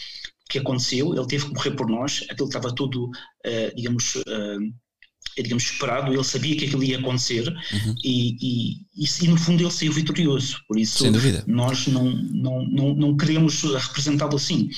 que 0.48 0.58
aconteceu, 0.58 1.14
ele 1.14 1.26
teve 1.26 1.46
que 1.46 1.54
morrer 1.54 1.70
por 1.72 1.88
nós, 1.88 2.24
aquilo 2.28 2.48
estava 2.48 2.74
tudo, 2.74 3.06
uh, 3.06 3.74
digamos, 3.74 4.16
uh, 4.16 4.72
digamos, 5.36 5.64
esperado, 5.64 6.12
ele 6.12 6.24
sabia 6.24 6.56
que 6.56 6.66
aquilo 6.66 6.84
ia 6.84 6.98
acontecer 6.98 7.48
uhum. 7.48 7.94
e, 8.04 8.36
e, 8.40 8.72
e, 8.94 9.06
e, 9.22 9.28
no 9.28 9.38
fundo 9.38 9.62
ele 9.62 9.70
saiu 9.70 9.92
vitorioso, 9.92 10.58
por 10.68 10.78
isso 10.78 11.04
nós 11.46 11.86
não, 11.86 12.04
não, 12.04 12.66
não, 12.66 12.94
não 12.94 13.16
queremos 13.16 13.62
representá-lo 13.62 14.36
assim. 14.36 14.68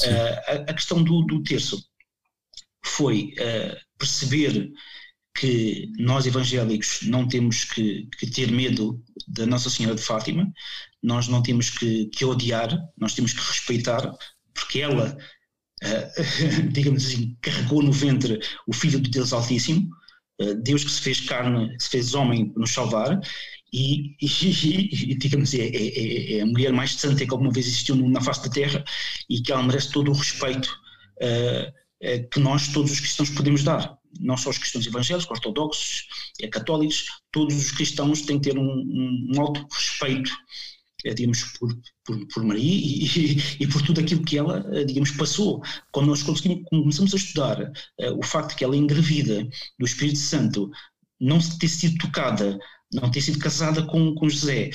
Uh, 0.00 0.06
a, 0.46 0.52
a, 0.70 0.74
questão 0.74 1.02
do, 1.02 1.22
do 1.22 1.42
terço 1.42 1.84
foi 2.96 3.34
uh, 3.38 3.76
perceber 3.98 4.70
que 5.36 5.90
nós 5.98 6.26
evangélicos 6.26 7.00
não 7.02 7.26
temos 7.26 7.64
que, 7.64 8.08
que, 8.18 8.30
ter 8.30 8.52
medo 8.52 9.02
da 9.26 9.44
Nossa 9.46 9.68
Senhora 9.68 9.96
de 9.96 10.02
Fátima, 10.02 10.50
nós 11.02 11.26
não 11.26 11.42
temos 11.42 11.70
que, 11.70 12.06
que 12.06 12.24
odiar, 12.24 12.70
nós 12.96 13.14
temos 13.14 13.32
que 13.32 13.40
respeitar, 13.40 14.12
porque 14.54 14.80
ela, 14.80 15.16
uh, 15.82 16.68
digamos 16.70 17.04
assim, 17.06 17.36
carregou 17.42 17.82
no 17.82 17.92
ventre 17.92 18.38
o 18.66 18.72
Filho 18.72 19.00
de 19.00 19.10
Deus 19.10 19.32
Altíssimo, 19.32 19.88
uh, 20.40 20.54
Deus 20.62 20.84
que 20.84 20.90
se 20.90 21.00
fez 21.00 21.20
carne, 21.20 21.74
se 21.80 21.88
fez 21.88 22.14
homem 22.14 22.50
para 22.50 22.60
nos 22.60 22.70
salvar, 22.70 23.20
e, 23.72 24.14
e, 24.22 25.12
e, 25.12 25.14
digamos, 25.16 25.52
é, 25.52 25.66
é, 25.66 25.88
é, 25.88 26.38
é, 26.38 26.40
a 26.42 26.46
mulher 26.46 26.72
mais 26.72 26.92
santa 26.92 27.26
que 27.26 27.32
alguma 27.32 27.50
vez 27.50 27.66
existiu 27.66 27.96
na 27.96 28.20
face 28.20 28.44
da 28.44 28.50
Terra 28.50 28.84
e 29.28 29.42
que 29.42 29.50
ela 29.50 29.64
merece 29.64 29.90
todo 29.90 30.12
o 30.12 30.14
respeito. 30.14 30.68
Uh, 31.16 31.83
que 32.30 32.40
nós, 32.40 32.68
todos 32.68 32.92
os 32.92 33.00
cristãos, 33.00 33.30
podemos 33.30 33.62
dar. 33.62 33.96
Não 34.20 34.36
só 34.36 34.50
os 34.50 34.58
cristãos 34.58 34.86
evangélicos, 34.86 35.30
ortodoxos, 35.30 36.06
eh, 36.40 36.48
católicos, 36.48 37.06
todos 37.32 37.56
os 37.56 37.72
cristãos 37.72 38.22
têm 38.22 38.38
que 38.38 38.50
ter 38.50 38.58
um, 38.58 39.32
um 39.34 39.40
alto 39.40 39.66
respeito, 39.72 40.30
eh, 41.04 41.14
digamos, 41.14 41.42
por, 41.58 41.76
por, 42.04 42.26
por 42.28 42.44
Maria 42.44 42.62
e, 42.62 43.06
e, 43.06 43.42
e, 43.64 43.66
por 43.66 43.82
tudo 43.82 44.00
aquilo 44.00 44.24
que 44.24 44.38
ela, 44.38 44.64
digamos, 44.84 45.10
passou. 45.12 45.62
Quando 45.90 46.08
nós 46.08 46.22
começamos 46.22 47.12
a 47.12 47.16
estudar 47.16 47.72
o 48.16 48.22
facto 48.22 48.50
de 48.50 48.56
que 48.56 48.64
ela 48.64 48.74
é 48.74 48.78
engravida 48.78 49.48
do 49.78 49.86
Espírito 49.86 50.18
Santo, 50.18 50.70
não 51.20 51.38
ter 51.38 51.68
sido 51.68 51.98
tocada, 51.98 52.58
não 52.92 53.10
ter 53.10 53.20
sido 53.20 53.38
casada 53.38 53.84
com, 53.86 54.14
com 54.14 54.28
José, 54.28 54.70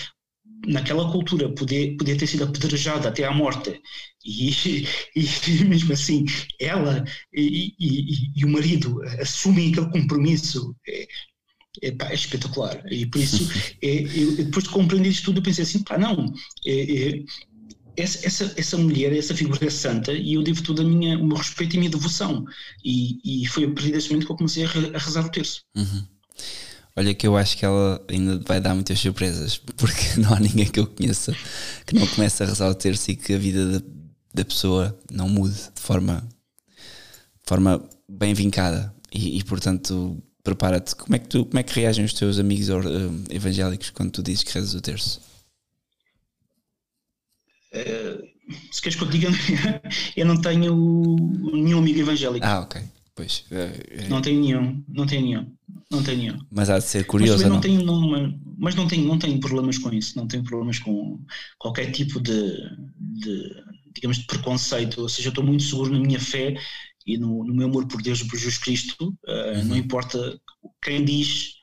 naquela 0.68 1.12
cultura 1.12 1.50
poder, 1.50 1.96
poder 1.98 2.18
ter 2.18 2.28
sido 2.28 2.44
apedrejada 2.44 3.10
até 3.10 3.26
à 3.26 3.32
morte. 3.32 3.82
E, 4.26 4.86
e 5.16 5.64
mesmo 5.66 5.94
assim 5.94 6.26
ela 6.60 7.04
e, 7.34 7.74
e, 7.80 8.32
e, 8.36 8.46
o 8.46 8.50
marido 8.50 9.02
assumem 9.20 9.72
aquele 9.72 9.90
compromisso. 9.92 10.76
É, 10.88 11.08
é, 11.84 11.92
pá, 11.92 12.10
é 12.10 12.16
espetacular. 12.16 12.82
E 12.92 13.06
por 13.06 13.22
isso 13.22 13.48
é, 13.82 14.02
eu, 14.02 14.36
depois 14.36 14.66
de 14.66 14.72
compreender 14.72 15.10
isto 15.10 15.26
tudo 15.26 15.40
eu 15.40 15.44
pensei 15.44 15.64
assim, 15.64 15.84
pá 15.84 15.98
não 15.98 16.34
é, 16.66 16.72
é, 16.72 17.24
essa, 17.96 18.26
essa, 18.26 18.54
essa 18.58 18.78
mulher, 18.78 19.14
essa 19.16 19.36
figura 19.36 19.66
é 19.66 19.70
santa 19.70 20.14
e 20.14 20.34
eu 20.34 20.44
devo 20.44 20.64
todo 20.64 20.82
a 20.82 20.86
minha, 20.86 21.18
o 21.18 21.26
meu 21.26 21.38
respeito 21.38 21.76
e 21.76 21.78
a 21.78 21.80
minha 21.80 21.92
devoção. 21.92 22.46
E, 22.84 23.46
foi 23.48 23.66
a 23.66 23.72
partir 23.72 23.92
desse 23.92 24.10
momento 24.10 24.26
que 24.26 24.32
eu 24.32 24.38
comecei 24.38 24.64
a, 24.66 24.70
a 24.70 24.98
rezar 24.98 25.26
o 25.26 25.30
terço. 25.30 25.64
Uhum. 25.76 26.08
Olha 27.00 27.16
que 27.16 27.26
eu 27.26 27.38
acho 27.38 27.58
que 27.58 27.64
ela 27.64 28.06
ainda 28.10 28.42
vai 28.46 28.60
dar 28.60 28.76
muitas 28.76 29.00
surpresas, 29.00 29.58
porque 29.78 30.20
não 30.20 30.34
há 30.34 30.40
ninguém 30.42 30.66
que 30.66 30.82
eu 30.82 30.86
conheça 30.86 31.34
que 31.86 31.96
não 31.96 32.06
comece 32.06 32.44
a 32.44 32.46
rezar 32.46 32.70
o 32.70 32.76
terço 32.76 33.10
e 33.10 33.16
que 33.16 33.34
a 33.34 33.38
vida 33.38 33.80
da, 33.80 33.86
da 34.34 34.44
pessoa 34.44 35.00
não 35.10 35.30
mude 35.30 35.56
de 35.56 35.82
forma, 35.82 36.28
de 36.68 37.48
forma 37.48 37.82
bem 38.06 38.34
vincada. 38.34 38.94
E, 39.14 39.40
e 39.40 39.44
portanto, 39.46 40.22
prepara-te. 40.44 40.94
Como 40.94 41.16
é 41.16 41.20
que 41.20 41.30
tu, 41.30 41.46
como 41.46 41.58
é 41.58 41.64
que 41.64 41.80
reagem 41.80 42.04
os 42.04 42.12
teus 42.12 42.38
amigos 42.38 42.68
uh, 42.68 42.84
evangélicos 43.30 43.92
quando 43.92 44.12
tu 44.12 44.22
dizes 44.22 44.44
que 44.44 44.54
rezas 44.54 44.74
o 44.74 44.82
terço? 44.82 45.22
Uh, 47.72 48.28
se 48.74 48.82
queres 48.82 48.98
que 48.98 49.06
eu 49.06 49.10
diga, 49.10 49.30
eu 50.18 50.26
não 50.26 50.42
tenho 50.42 50.76
nenhum 51.54 51.78
amigo 51.80 52.00
evangélico. 52.02 52.46
Ah, 52.46 52.60
ok. 52.60 52.82
Pois, 53.20 53.44
uh, 53.52 54.10
não 54.10 54.22
tenho 54.22 54.40
nenhum, 54.40 54.82
não 54.88 55.06
tenho 55.06 55.22
nenhum. 55.24 55.52
Não 55.92 56.02
tenho. 56.02 56.40
Mas 56.50 56.70
há 56.70 56.80
de 56.80 56.86
ser 56.86 57.06
curioso. 57.06 57.44
Mas 57.44 57.52
não, 57.52 57.60
tenho, 57.60 57.84
não, 57.84 58.34
mas 58.58 58.76
não 58.76 58.88
tenho, 58.88 59.06
não 59.06 59.20
tenho 59.20 59.38
problemas 59.42 59.78
com 59.78 59.92
isso, 59.92 60.16
não 60.16 60.26
tenho 60.26 60.42
problemas 60.42 60.80
com 60.80 61.20
qualquer 61.58 61.92
tipo 61.92 62.22
de, 62.22 62.50
de 62.98 63.64
digamos, 63.94 64.20
de 64.20 64.26
preconceito. 64.26 65.02
Ou 65.02 65.10
seja, 65.10 65.28
eu 65.28 65.32
estou 65.32 65.44
muito 65.44 65.64
seguro 65.64 65.92
na 65.92 66.00
minha 66.00 66.20
fé 66.20 66.56
e 67.06 67.18
no, 67.18 67.44
no 67.44 67.54
meu 67.54 67.68
amor 67.68 67.90
por 67.90 68.02
Deus 68.02 68.22
e 68.22 68.28
por 68.30 68.38
Jesus 68.38 68.58
Cristo. 68.58 69.14
Uh, 69.28 69.58
uhum. 69.58 69.66
Não 69.66 69.76
importa 69.76 70.40
quem 70.82 71.04
diz, 71.04 71.56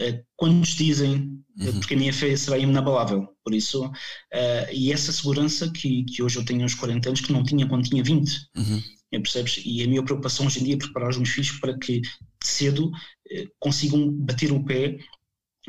uh, 0.00 0.24
quantos 0.36 0.70
dizem, 0.70 1.38
uhum. 1.58 1.80
porque 1.80 1.92
a 1.92 1.98
minha 1.98 2.14
fé 2.14 2.34
será 2.34 2.56
inabalável. 2.56 3.28
Por 3.44 3.52
isso, 3.52 3.84
uh, 3.84 4.72
e 4.72 4.90
essa 4.90 5.12
segurança 5.12 5.70
que, 5.70 6.04
que 6.04 6.22
hoje 6.22 6.38
eu 6.38 6.46
tenho 6.46 6.62
aos 6.62 6.74
40 6.74 7.10
anos, 7.10 7.20
que 7.20 7.30
não 7.30 7.44
tinha 7.44 7.68
quando 7.68 7.84
tinha 7.84 8.02
20. 8.02 8.48
Uhum. 8.56 8.82
Percebes? 9.20 9.62
E 9.64 9.82
a 9.82 9.86
minha 9.86 10.04
preocupação 10.04 10.46
hoje 10.46 10.60
em 10.60 10.64
dia 10.64 10.74
é 10.74 10.78
preparar 10.78 11.10
os 11.10 11.16
meus 11.16 11.30
filhos 11.30 11.52
para 11.52 11.78
que 11.78 12.02
cedo 12.42 12.90
eh, 13.30 13.46
consigam 13.58 14.10
bater 14.10 14.52
o 14.52 14.64
pé 14.64 14.98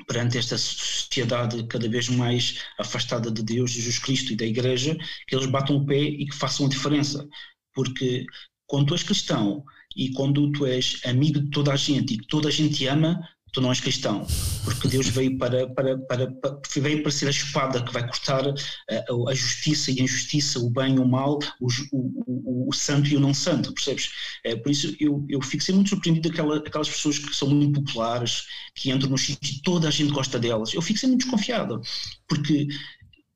perante 0.08 0.38
esta 0.38 0.58
sociedade 0.58 1.66
cada 1.68 1.88
vez 1.88 2.10
mais 2.10 2.62
afastada 2.78 3.32
de 3.32 3.41
Deus, 3.41 3.72
de 3.72 3.78
Jesus 3.78 4.00
Cristo 4.00 4.34
e 4.34 4.36
da 4.36 4.46
Igreja, 4.46 4.98
que 5.28 5.36
eles 5.36 5.48
batam 5.48 5.78
o 5.78 5.86
pé 5.86 6.02
e 6.02 6.26
que 6.26 6.36
façam 6.36 6.66
a 6.66 6.70
diferença. 6.70 7.28
Porque 7.74 8.26
quando 8.68 8.88
tu 8.88 8.93
és 8.93 9.04
cristão 9.04 9.64
e 9.96 10.12
quando 10.12 10.52
tu 10.52 10.66
és 10.66 11.00
amigo 11.06 11.39
de 11.39 11.50
toda 11.50 11.72
a 11.72 11.76
gente 11.76 12.14
e 12.14 12.18
que 12.18 12.28
toda 12.28 12.50
a 12.50 12.52
gente 12.52 12.76
te 12.76 12.88
ama, 12.88 13.20
tu 13.56 13.62
não 13.62 13.70
és 13.70 13.80
cristão, 13.80 14.28
porque 14.66 14.89
Deus 14.89 15.08
veio 15.08 15.38
para, 15.38 15.66
para, 15.70 15.97
para, 15.97 16.30
para 16.30 16.60
veio 16.76 17.01
para 17.01 17.10
ser 17.10 17.28
a 17.28 17.30
espada 17.30 17.82
que 17.82 17.93
vai 17.93 18.06
cortar 18.06 18.45
a, 18.45 18.53
eh, 18.89 19.06
a 19.30 19.34
justiça 19.34 19.91
e 19.91 20.01
a 20.01 20.03
injustiça, 20.03 20.60
o 20.60 20.70
bem 20.70 20.95
e 20.95 20.99
o 20.99 21.08
mal, 21.08 21.39
o, 21.62 21.68
o, 21.93 22.70
o, 22.70 22.74
santo 22.74 23.08
e 23.08 23.16
o 23.16 23.20
não 23.20 23.34
santo, 23.34 23.74
percebes? 23.74 24.12
É, 24.43 24.58
por 24.58 24.70
isso 24.70 24.93
eu, 24.99 25.26
eu 25.30 25.41
fico 25.41 25.64
sempre 25.64 25.78
muito 25.78 25.89
surpreendido 25.91 26.28
aquelas 26.28 26.89
pessoas 26.89 27.18
que 27.18 27.34
são 27.34 27.49
muito 27.49 27.82
populares, 27.82 28.43
que 28.76 28.91
entram 28.91 29.10
no 29.10 29.18
sítio 29.18 29.56
e 29.56 29.62
toda 29.62 29.88
a 29.88 29.91
gente 29.91 30.12
gosta 30.12 30.38
delas. 30.38 30.74
Eu 30.74 30.82
fico 30.82 30.99
sempre 30.99 31.12
muito 31.12 31.24
desconfiado, 31.24 31.82
porque 32.28 32.68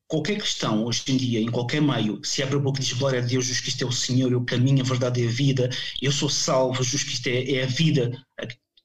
qualquer 0.06 0.38
questão 0.38 0.84
hoje 0.84 1.02
em 1.08 1.16
dia, 1.16 1.40
em 1.40 1.50
qualquer 1.50 1.80
meio, 1.80 2.20
se 2.22 2.42
abre 2.42 2.56
a 2.56 2.60
boca 2.60 2.78
e 2.78 2.84
diz 2.84 2.92
glória 2.92 3.20
a 3.20 3.22
Deus, 3.22 3.46
Jesus 3.46 3.62
Cristo 3.62 3.84
é 3.84 3.86
o 3.86 3.92
Senhor, 3.92 4.30
é 4.30 4.36
o 4.36 4.44
caminho, 4.44 4.82
a 4.82 4.86
verdade 4.86 5.24
é 5.24 5.26
a 5.26 5.30
vida, 5.30 5.70
eu 6.02 6.12
sou 6.12 6.28
salvo, 6.28 6.82
Jesus 6.82 7.04
Cristo 7.04 7.28
é, 7.28 7.52
é 7.52 7.62
a 7.62 7.66
vida, 7.66 8.22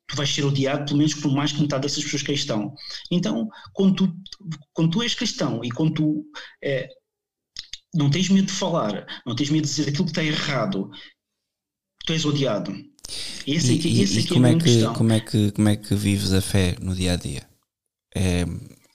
tu 0.07 0.15
vais 0.15 0.29
ser 0.29 0.45
odiado 0.45 0.85
pelo 0.85 0.97
menos 0.97 1.13
por 1.13 1.31
mais 1.31 1.51
que 1.51 1.61
metade 1.61 1.83
dessas 1.83 2.03
pessoas 2.03 2.21
que 2.21 2.31
aí 2.31 2.37
estão. 2.37 2.73
Então, 3.11 3.49
quando 3.73 3.95
tu, 3.95 4.15
quando 4.73 4.91
tu 4.91 5.01
és 5.01 5.15
cristão 5.15 5.63
e 5.63 5.71
quando 5.71 5.93
tu 5.93 6.25
é, 6.63 6.87
não 7.93 8.09
tens 8.09 8.29
medo 8.29 8.47
de 8.47 8.53
falar, 8.53 9.05
não 9.25 9.35
tens 9.35 9.49
medo 9.49 9.63
de 9.63 9.69
dizer 9.69 9.89
aquilo 9.89 10.05
que 10.05 10.11
está 10.11 10.23
errado, 10.23 10.89
tu 12.05 12.13
és 12.13 12.25
odiado. 12.25 12.75
Esse 13.47 13.73
e, 13.73 13.79
aqui, 13.79 14.01
esse 14.01 14.17
e, 14.17 14.19
aqui 14.19 14.33
como, 14.33 14.47
é, 14.47 14.51
é 14.51 14.59
que, 14.59 14.83
como, 14.95 15.13
é 15.13 15.19
que, 15.19 15.51
como 15.51 15.69
é 15.69 15.75
que 15.75 15.95
vives 15.95 16.33
a 16.33 16.41
fé 16.41 16.75
no 16.81 16.95
dia 16.95 17.13
a 17.13 17.15
dia? 17.15 17.47
É 18.15 18.45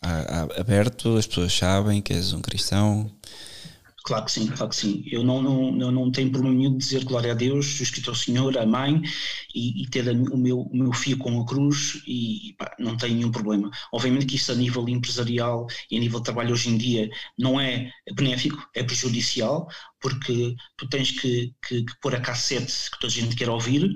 aberto, 0.02 1.16
as 1.16 1.26
pessoas 1.26 1.52
sabem 1.52 2.00
que 2.00 2.12
és 2.12 2.32
um 2.32 2.40
cristão? 2.40 3.10
Claro 4.02 4.24
que 4.24 4.32
sim, 4.32 4.46
claro 4.46 4.70
que 4.70 4.76
sim. 4.76 5.04
Eu 5.06 5.22
não, 5.22 5.42
não, 5.42 5.78
eu 5.78 5.92
não 5.92 6.10
tenho 6.10 6.30
problema 6.32 6.56
nenhum 6.56 6.72
de 6.72 6.78
dizer 6.78 7.04
glória 7.04 7.32
a 7.32 7.34
Deus, 7.34 7.80
escrito 7.80 8.08
ao 8.10 8.16
Senhor, 8.16 8.56
a 8.56 8.64
mãe, 8.64 9.02
e, 9.54 9.82
e 9.82 9.86
ter 9.90 10.08
o 10.08 10.36
meu, 10.38 10.60
o 10.60 10.76
meu 10.76 10.92
filho 10.92 11.18
com 11.18 11.40
a 11.40 11.46
cruz, 11.46 12.02
e 12.06 12.54
pá, 12.58 12.74
não 12.78 12.96
tenho 12.96 13.16
nenhum 13.16 13.30
problema. 13.30 13.70
Obviamente 13.92 14.26
que 14.26 14.36
isso 14.36 14.52
a 14.52 14.54
nível 14.54 14.88
empresarial 14.88 15.66
e 15.90 15.96
a 15.96 16.00
nível 16.00 16.18
de 16.20 16.24
trabalho 16.24 16.52
hoje 16.52 16.70
em 16.70 16.78
dia 16.78 17.10
não 17.38 17.60
é 17.60 17.90
benéfico, 18.14 18.66
é 18.74 18.82
prejudicial, 18.82 19.68
porque 20.00 20.56
tu 20.78 20.88
tens 20.88 21.10
que, 21.10 21.54
que, 21.66 21.84
que 21.84 22.00
pôr 22.00 22.14
a 22.14 22.20
cassete 22.20 22.90
que 22.90 22.98
toda 22.98 23.12
a 23.12 23.16
gente 23.16 23.36
quer 23.36 23.50
ouvir, 23.50 23.90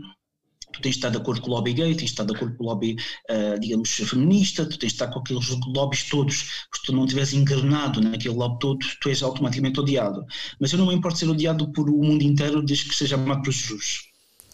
tu 0.75 0.81
tens 0.83 0.93
de 0.93 0.99
estar 0.99 1.11
de 1.11 1.17
acordo 1.19 1.41
com 1.41 1.51
o 1.51 1.55
lobby 1.55 1.73
gay, 1.73 1.91
tens 1.95 1.97
de 1.99 2.05
estar 2.13 2.25
de 2.25 2.35
acordo 2.35 2.57
com 2.57 2.65
o 2.65 2.67
lobby, 2.69 2.97
uh, 3.31 3.59
digamos, 3.61 3.91
feminista, 3.91 4.65
tu 4.69 4.79
tens 4.79 4.91
de 4.93 4.95
estar 4.97 5.09
com 5.09 5.21
aqueles 5.21 5.49
lobbies 5.75 6.09
todos, 6.09 6.37
se 6.75 6.83
tu 6.87 6.93
não 6.93 7.05
estiveres 7.05 7.33
encarnado 7.33 8.01
naquele 8.01 8.35
lobby 8.35 8.59
todo, 8.61 8.79
tu 9.01 9.09
és 9.09 9.23
automaticamente 9.23 9.81
odiado. 9.81 10.25
Mas 10.61 10.73
eu 10.73 10.79
não 10.79 10.87
me 10.87 10.95
importo 10.95 11.19
ser 11.19 11.29
odiado 11.29 11.73
por 11.73 11.89
o 11.91 12.03
mundo 12.03 12.23
inteiro 12.23 12.63
desde 12.63 12.89
que 12.89 12.95
seja 12.95 13.17
amado 13.17 13.43
por 13.43 13.53
Jesus. 13.53 14.03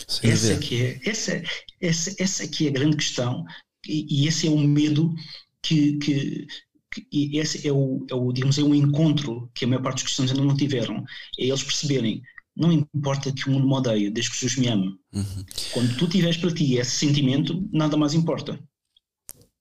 Sem 0.07 0.31
essa 0.31 0.57
que 0.57 0.83
é, 0.83 1.01
essa, 1.05 1.43
essa, 1.81 2.14
essa 2.18 2.49
que 2.49 2.66
é 2.66 2.71
a 2.71 2.73
grande 2.73 2.97
questão 2.97 3.45
e, 3.87 4.25
e 4.25 4.29
esse 4.29 4.47
é 4.47 4.51
o 4.51 4.59
medo 4.59 5.14
que, 5.62 5.99
que, 5.99 6.47
que- 6.91 7.37
esse 7.39 7.66
é 7.66 7.73
o, 7.73 8.05
é 8.11 8.14
o, 8.14 8.33
digamos, 8.33 8.59
é 8.59 8.62
o 8.62 8.75
encontro 8.75 9.51
que 9.55 9.64
a 9.64 9.68
maior 9.68 9.83
parte 9.83 9.97
dos 9.97 10.05
cristãos 10.05 10.31
ainda 10.31 10.45
não 10.45 10.57
tiveram. 10.57 11.05
É 11.39 11.45
eles 11.47 11.62
perceberem, 11.62 12.23
não 12.57 12.72
importa 12.72 13.32
que 13.32 13.48
o 13.48 13.53
mundo 13.53 13.66
me 13.66 13.74
odeie, 13.74 14.11
desde 14.11 14.30
que 14.30 14.40
Jesus 14.40 14.59
me 14.59 14.68
ame. 14.68 14.98
Uhum. 15.12 15.44
Quando 15.72 15.96
tu 15.96 16.09
tiveres 16.09 16.36
para 16.36 16.53
ti 16.53 16.74
esse 16.74 16.90
sentimento, 16.90 17.66
nada 17.72 17.96
mais 17.96 18.14
importa. 18.14 18.59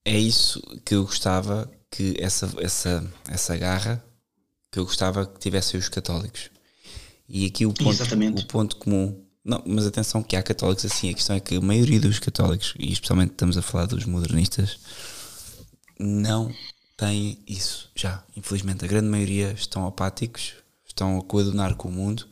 É 0.04 0.18
isso 0.18 0.60
que 0.84 0.94
eu 0.94 1.04
gostava 1.04 1.70
que 1.90 2.14
essa, 2.18 2.50
essa, 2.58 3.12
essa 3.28 3.56
garra 3.56 4.02
que 4.70 4.78
eu 4.78 4.84
gostava 4.84 5.26
que 5.26 5.38
tivessem 5.38 5.78
os 5.78 5.88
católicos. 5.88 6.50
E 7.28 7.46
aqui 7.46 7.66
o 7.66 7.72
ponto, 7.72 7.90
Exatamente. 7.90 8.42
o 8.42 8.46
ponto 8.46 8.76
comum. 8.76 9.24
Não, 9.44 9.62
mas 9.66 9.86
atenção 9.86 10.22
que 10.22 10.36
há 10.36 10.42
católicos 10.42 10.84
assim, 10.84 11.10
a 11.10 11.14
questão 11.14 11.36
é 11.36 11.40
que 11.40 11.56
a 11.56 11.60
maioria 11.60 12.00
dos 12.00 12.18
católicos, 12.18 12.74
e 12.78 12.92
especialmente 12.92 13.32
estamos 13.32 13.56
a 13.56 13.62
falar 13.62 13.86
dos 13.86 14.04
modernistas, 14.04 14.78
não 15.98 16.52
têm 16.96 17.38
isso 17.46 17.90
já. 17.94 18.22
Infelizmente, 18.36 18.84
a 18.84 18.88
grande 18.88 19.08
maioria 19.08 19.52
estão 19.52 19.86
apáticos, 19.86 20.54
estão 20.86 21.18
a 21.18 21.22
coadunar 21.22 21.74
com 21.76 21.88
o 21.88 21.92
mundo, 21.92 22.26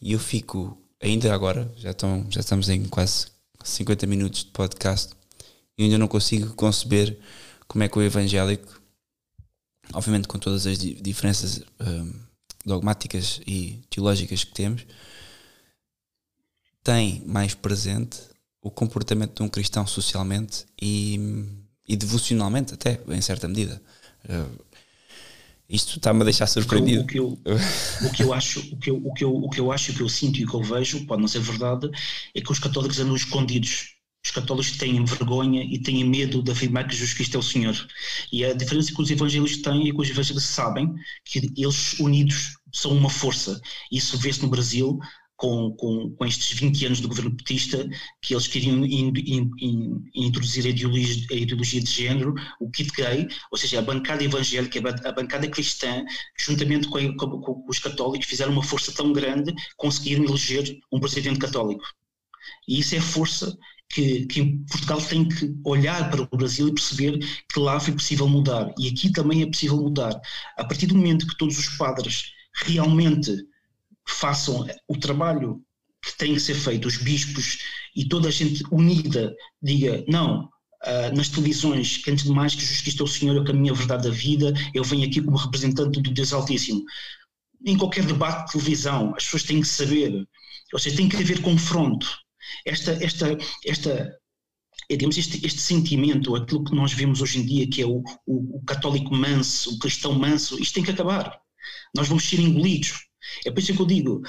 e 0.00 0.12
eu 0.12 0.18
fico, 0.18 0.76
ainda 1.00 1.32
agora, 1.34 1.72
já, 1.76 1.90
estão, 1.90 2.26
já 2.30 2.40
estamos 2.40 2.68
em 2.68 2.84
quase 2.84 3.26
50 3.64 4.06
minutos 4.06 4.44
de 4.44 4.50
podcast, 4.50 5.14
e 5.78 5.84
ainda 5.84 5.98
não 5.98 6.08
consigo 6.08 6.54
conceber 6.54 7.18
como 7.68 7.84
é 7.84 7.88
que 7.88 7.98
o 7.98 8.02
evangélico, 8.02 8.80
obviamente 9.92 10.28
com 10.28 10.38
todas 10.38 10.66
as 10.66 10.78
di- 10.78 10.94
diferenças 10.94 11.62
hum, 11.80 12.12
dogmáticas 12.64 13.40
e 13.46 13.82
teológicas 13.90 14.44
que 14.44 14.52
temos, 14.52 14.86
tem 16.82 17.22
mais 17.26 17.54
presente 17.54 18.18
o 18.62 18.70
comportamento 18.70 19.36
de 19.36 19.42
um 19.42 19.48
cristão 19.48 19.86
socialmente 19.86 20.66
e, 20.80 21.44
e 21.86 21.96
devocionalmente 21.96 22.74
até, 22.74 23.00
em 23.08 23.20
certa 23.20 23.46
medida. 23.48 23.80
Uh, 24.24 24.64
isto 25.68 25.96
está-me 25.96 26.22
a 26.22 26.24
deixar 26.24 26.46
surpreendido. 26.46 27.02
O 27.02 27.06
que, 27.06 27.18
eu, 27.18 27.38
o 28.04 28.12
que 28.12 28.22
eu 28.22 28.32
acho, 28.32 28.60
o 28.72 28.76
que 28.76 28.90
eu, 28.90 28.96
o 29.04 29.12
que 29.12 29.24
eu, 29.24 29.34
o 29.34 29.50
que 29.50 29.60
eu 29.60 29.72
acho, 29.72 29.92
o 29.92 29.94
que 29.94 30.02
eu 30.02 30.08
sinto 30.08 30.38
e 30.38 30.44
o 30.44 30.48
que 30.48 30.54
eu 30.54 30.62
vejo, 30.62 31.04
pode 31.06 31.20
não 31.20 31.28
ser 31.28 31.40
verdade, 31.40 31.90
é 32.34 32.40
que 32.40 32.52
os 32.52 32.58
católicos 32.58 33.00
andam 33.00 33.16
escondidos. 33.16 33.96
Os 34.24 34.30
católicos 34.32 34.72
têm 34.72 35.04
vergonha 35.04 35.62
e 35.62 35.78
têm 35.78 36.04
medo 36.04 36.42
de 36.42 36.50
afirmar 36.50 36.86
que 36.86 36.94
Jesus 36.94 37.14
Cristo 37.14 37.36
é 37.36 37.38
o 37.38 37.42
Senhor. 37.42 37.86
E 38.32 38.44
a 38.44 38.52
diferença 38.52 38.92
que 38.92 39.00
os 39.00 39.10
evangélicos 39.10 39.58
têm 39.58 39.88
é 39.88 39.92
que 39.92 40.00
os 40.00 40.10
evangélicos 40.10 40.44
sabem 40.44 40.92
que 41.24 41.52
eles 41.56 41.98
unidos 42.00 42.56
são 42.72 42.90
uma 42.92 43.08
força. 43.08 43.60
Isso 43.90 44.18
vê-se 44.18 44.42
no 44.42 44.48
Brasil 44.48 44.98
com, 45.36 45.70
com, 45.72 46.10
com 46.10 46.26
estes 46.26 46.58
20 46.58 46.86
anos 46.86 47.00
do 47.00 47.08
governo 47.08 47.36
petista, 47.36 47.88
que 48.22 48.34
eles 48.34 48.46
queriam 48.46 48.84
in, 48.84 49.12
in, 49.16 49.50
in, 49.60 50.04
introduzir 50.14 50.66
a 50.66 50.70
ideologia, 50.70 51.26
a 51.30 51.34
ideologia 51.34 51.80
de 51.80 51.90
género, 51.90 52.34
o 52.60 52.70
kit 52.70 52.90
gay, 52.92 53.28
ou 53.50 53.58
seja, 53.58 53.78
a 53.78 53.82
bancada 53.82 54.24
evangélica, 54.24 54.80
a 55.04 55.12
bancada 55.12 55.48
cristã, 55.48 56.04
juntamente 56.38 56.88
com, 56.88 57.16
com, 57.16 57.64
os 57.68 57.78
católicos, 57.78 58.26
fizeram 58.26 58.52
uma 58.52 58.62
força 58.62 58.92
tão 58.92 59.12
grande, 59.12 59.52
conseguiram 59.76 60.24
eleger 60.24 60.78
um 60.90 60.98
presidente 60.98 61.38
católico. 61.38 61.84
E 62.66 62.78
isso 62.80 62.94
é 62.94 63.00
força 63.00 63.56
que, 63.88 64.26
que 64.26 64.58
Portugal 64.70 65.00
tem 65.00 65.28
que 65.28 65.54
olhar 65.64 66.10
para 66.10 66.22
o 66.22 66.36
Brasil 66.36 66.68
e 66.68 66.74
perceber 66.74 67.18
que 67.52 67.60
lá 67.60 67.78
foi 67.78 67.92
possível 67.94 68.28
mudar. 68.28 68.72
E 68.78 68.88
aqui 68.88 69.12
também 69.12 69.42
é 69.42 69.46
possível 69.46 69.76
mudar. 69.76 70.18
A 70.56 70.64
partir 70.64 70.86
do 70.86 70.96
momento 70.96 71.26
que 71.26 71.36
todos 71.36 71.58
os 71.58 71.68
padres 71.76 72.32
realmente 72.54 73.32
façam 74.08 74.66
o 74.88 74.96
trabalho 74.98 75.62
que 76.02 76.16
tem 76.16 76.34
que 76.34 76.40
ser 76.40 76.54
feito, 76.54 76.86
os 76.86 76.98
bispos 76.98 77.58
e 77.94 78.06
toda 78.06 78.28
a 78.28 78.30
gente 78.30 78.62
unida 78.70 79.34
diga, 79.60 80.04
não, 80.06 80.44
uh, 80.44 81.16
nas 81.16 81.28
televisões, 81.28 81.98
que 81.98 82.10
antes 82.10 82.24
de 82.24 82.30
mais 82.30 82.54
que 82.54 82.64
Cristo 82.82 83.02
é 83.02 83.04
o 83.04 83.08
Senhor, 83.08 83.42
é 83.42 83.44
caminho, 83.44 83.74
a 83.74 83.76
verdade 83.76 84.08
da 84.08 84.14
vida, 84.14 84.52
eu 84.74 84.84
venho 84.84 85.06
aqui 85.06 85.20
como 85.20 85.36
representante 85.36 86.00
do 86.00 86.10
Deus 86.10 86.32
Altíssimo. 86.32 86.84
Em 87.64 87.76
qualquer 87.76 88.04
debate 88.04 88.46
de 88.46 88.52
televisão, 88.52 89.14
as 89.16 89.24
pessoas 89.24 89.42
têm 89.42 89.60
que 89.60 89.66
saber, 89.66 90.26
ou 90.72 90.78
seja, 90.78 90.96
tem 90.96 91.08
que 91.08 91.16
haver 91.16 91.42
confronto. 91.42 92.06
Esta, 92.64 92.92
esta, 93.02 93.36
esta, 93.64 94.16
digamos, 94.88 95.18
este, 95.18 95.44
este 95.44 95.60
sentimento, 95.60 96.36
aquilo 96.36 96.64
que 96.64 96.74
nós 96.74 96.92
vemos 96.92 97.20
hoje 97.20 97.40
em 97.40 97.46
dia, 97.46 97.68
que 97.68 97.82
é 97.82 97.86
o, 97.86 98.02
o, 98.26 98.58
o 98.58 98.62
católico 98.64 99.14
manso, 99.14 99.74
o 99.74 99.78
cristão 99.78 100.12
manso, 100.12 100.60
isto 100.60 100.74
tem 100.74 100.84
que 100.84 100.90
acabar. 100.90 101.40
Nós 101.94 102.06
vamos 102.08 102.28
ser 102.28 102.40
engolidos. 102.40 103.05
É 103.44 103.50
por 103.50 103.60
isso 103.60 103.74
que 103.74 103.80
eu 103.80 103.86
digo, 103.86 104.22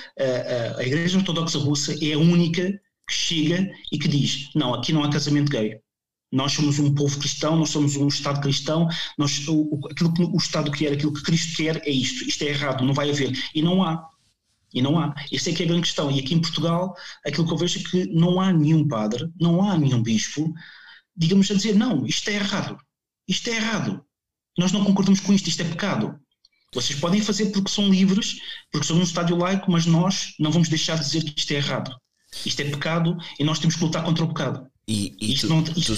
a, 0.77 0.83
Igreja 0.83 1.17
Ortodoxa 1.17 1.57
Russa 1.59 1.95
é 2.03 2.13
a 2.13 2.19
única 2.19 2.71
que 3.07 3.13
chega 3.13 3.71
e 3.91 3.97
que 3.97 4.07
diz, 4.07 4.49
não, 4.53 4.73
aqui 4.73 4.91
não 4.91 5.03
há 5.03 5.09
casamento 5.09 5.51
gay. 5.51 5.79
Nós 6.31 6.51
somos 6.51 6.77
um 6.77 6.93
povo 6.93 7.17
cristão, 7.19 7.55
nós 7.55 7.69
somos 7.69 7.95
um 7.95 8.07
Estado 8.07 8.41
cristão, 8.41 8.87
nós, 9.17 9.47
o, 9.47 9.79
aquilo 9.89 10.13
que 10.13 10.23
o 10.23 10.35
Estado 10.35 10.71
quer, 10.71 10.91
aquilo 10.91 11.13
que 11.13 11.23
Cristo 11.23 11.55
quer 11.55 11.81
é 11.85 11.89
isto, 11.89 12.27
isto 12.27 12.43
é 12.43 12.47
errado, 12.47 12.83
não 12.83 12.93
vai 12.93 13.09
haver. 13.09 13.31
E 13.55 13.61
não 13.61 13.81
há. 13.83 14.05
E 14.73 14.81
não 14.81 14.99
há. 14.99 15.15
Essa 15.31 15.49
é 15.49 15.53
que 15.53 15.63
é 15.63 15.65
a 15.65 15.69
grande 15.69 15.83
questão. 15.83 16.11
E 16.11 16.19
aqui 16.19 16.33
em 16.33 16.41
Portugal, 16.41 16.93
aquilo 17.25 17.47
que 17.47 17.53
eu 17.53 17.57
vejo 17.57 17.79
é 17.79 17.83
que 17.83 18.05
não 18.07 18.41
há 18.41 18.51
nenhum 18.51 18.85
padre, 18.85 19.31
não 19.39 19.63
há 19.63 19.77
nenhum 19.77 20.03
bispo, 20.03 20.53
digamos 21.15 21.49
a 21.49 21.53
dizer, 21.53 21.75
não, 21.75 22.05
isto 22.05 22.29
é 22.29 22.33
errado. 22.33 22.77
Isto 23.27 23.49
é 23.49 23.55
errado. 23.55 24.03
Nós 24.57 24.71
não 24.71 24.83
concordamos 24.83 25.21
com 25.21 25.31
isto, 25.31 25.47
isto 25.47 25.61
é 25.61 25.65
pecado. 25.65 26.19
Vocês 26.73 26.99
podem 26.99 27.21
fazer 27.21 27.47
porque 27.47 27.71
são 27.71 27.89
livres, 27.89 28.39
porque 28.71 28.85
são 28.85 28.97
um 28.97 29.03
estádio 29.03 29.37
laico, 29.37 29.71
mas 29.71 29.85
nós 29.85 30.33
não 30.39 30.51
vamos 30.51 30.69
deixar 30.69 30.95
de 30.95 31.05
dizer 31.05 31.23
que 31.23 31.39
isto 31.39 31.51
é 31.51 31.55
errado. 31.55 31.95
Isto 32.45 32.61
é 32.61 32.65
pecado 32.65 33.17
e 33.39 33.43
nós 33.43 33.59
temos 33.59 33.75
que 33.75 33.83
lutar 33.83 34.03
contra 34.03 34.23
o 34.23 34.27
pecado. 34.27 34.67
E, 34.87 35.15
e 35.19 35.33
isto 35.33 35.47
tu, 35.47 35.53
não, 35.53 35.63
isto, 35.63 35.95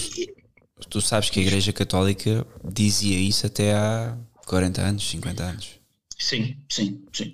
tu, 0.80 0.90
tu, 0.90 1.02
sabes 1.02 1.30
que 1.30 1.40
a 1.40 1.44
Igreja 1.44 1.74
Católica 1.74 2.46
dizia 2.64 3.18
isso 3.20 3.46
até 3.46 3.74
há 3.74 4.18
40 4.46 4.82
anos, 4.82 5.10
50 5.10 5.44
anos. 5.44 5.70
Sim, 6.18 6.58
sim, 6.70 7.04
sim. 7.14 7.34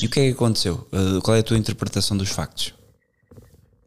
E 0.00 0.06
o 0.06 0.10
que 0.10 0.20
é 0.20 0.26
que 0.26 0.32
aconteceu? 0.32 0.88
Uh, 0.92 1.20
qual 1.22 1.36
é 1.36 1.40
a 1.40 1.42
tua 1.42 1.56
interpretação 1.56 2.16
dos 2.16 2.28
factos? 2.30 2.74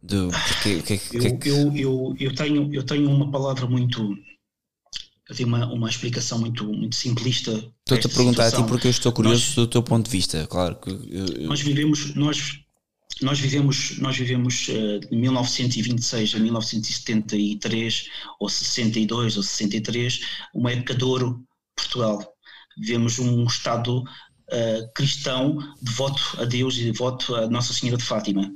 Do, 0.02 0.30
porque, 0.30 0.82
que, 0.84 0.98
que, 0.98 1.18
eu, 1.18 1.38
que... 1.38 1.50
eu, 1.50 1.76
eu, 1.76 2.16
eu, 2.20 2.36
tenho, 2.36 2.74
eu 2.74 2.84
tenho 2.84 3.10
uma 3.10 3.30
palavra 3.30 3.68
muito. 3.68 4.16
Eu 5.30 5.36
tenho 5.36 5.48
uma, 5.50 5.66
uma 5.68 5.90
explicação 5.90 6.40
muito, 6.40 6.64
muito 6.66 6.96
simplista. 6.96 7.52
Estou-te 7.52 8.08
a 8.08 8.10
perguntar 8.10 8.46
situação. 8.46 8.60
a 8.60 8.64
ti 8.64 8.70
porque 8.70 8.88
eu 8.88 8.92
estou 8.92 9.12
curioso 9.12 9.46
nós, 9.46 9.56
do 9.56 9.68
teu 9.68 9.84
ponto 9.84 10.06
de 10.06 10.12
vista, 10.12 10.48
claro. 10.48 10.76
Que 10.76 10.90
eu, 10.90 11.48
nós 11.48 11.60
vivemos. 11.60 12.16
Nós, 12.16 12.60
nós 13.22 13.40
vivemos, 13.40 13.98
nós 13.98 14.16
vivemos 14.16 14.68
uh, 14.70 15.00
de 15.00 15.16
1926 15.16 16.36
a 16.36 16.40
1973, 16.40 18.10
ou 18.40 18.50
62 18.50 19.38
ou 19.38 19.44
63, 19.44 20.20
uma 20.54 20.72
época 20.72 20.96
de 20.96 21.04
ouro 21.04 21.44
Portugal. 21.76 22.24
Vivemos 22.78 23.20
um 23.20 23.44
Estado 23.46 24.00
uh, 24.00 24.94
cristão 24.94 25.58
devoto 25.82 26.22
a 26.40 26.46
Deus 26.46 26.78
e 26.78 26.86
devoto 26.86 27.36
a 27.36 27.48
Nossa 27.50 27.74
Senhora 27.74 27.98
de 27.98 28.04
Fátima. 28.04 28.50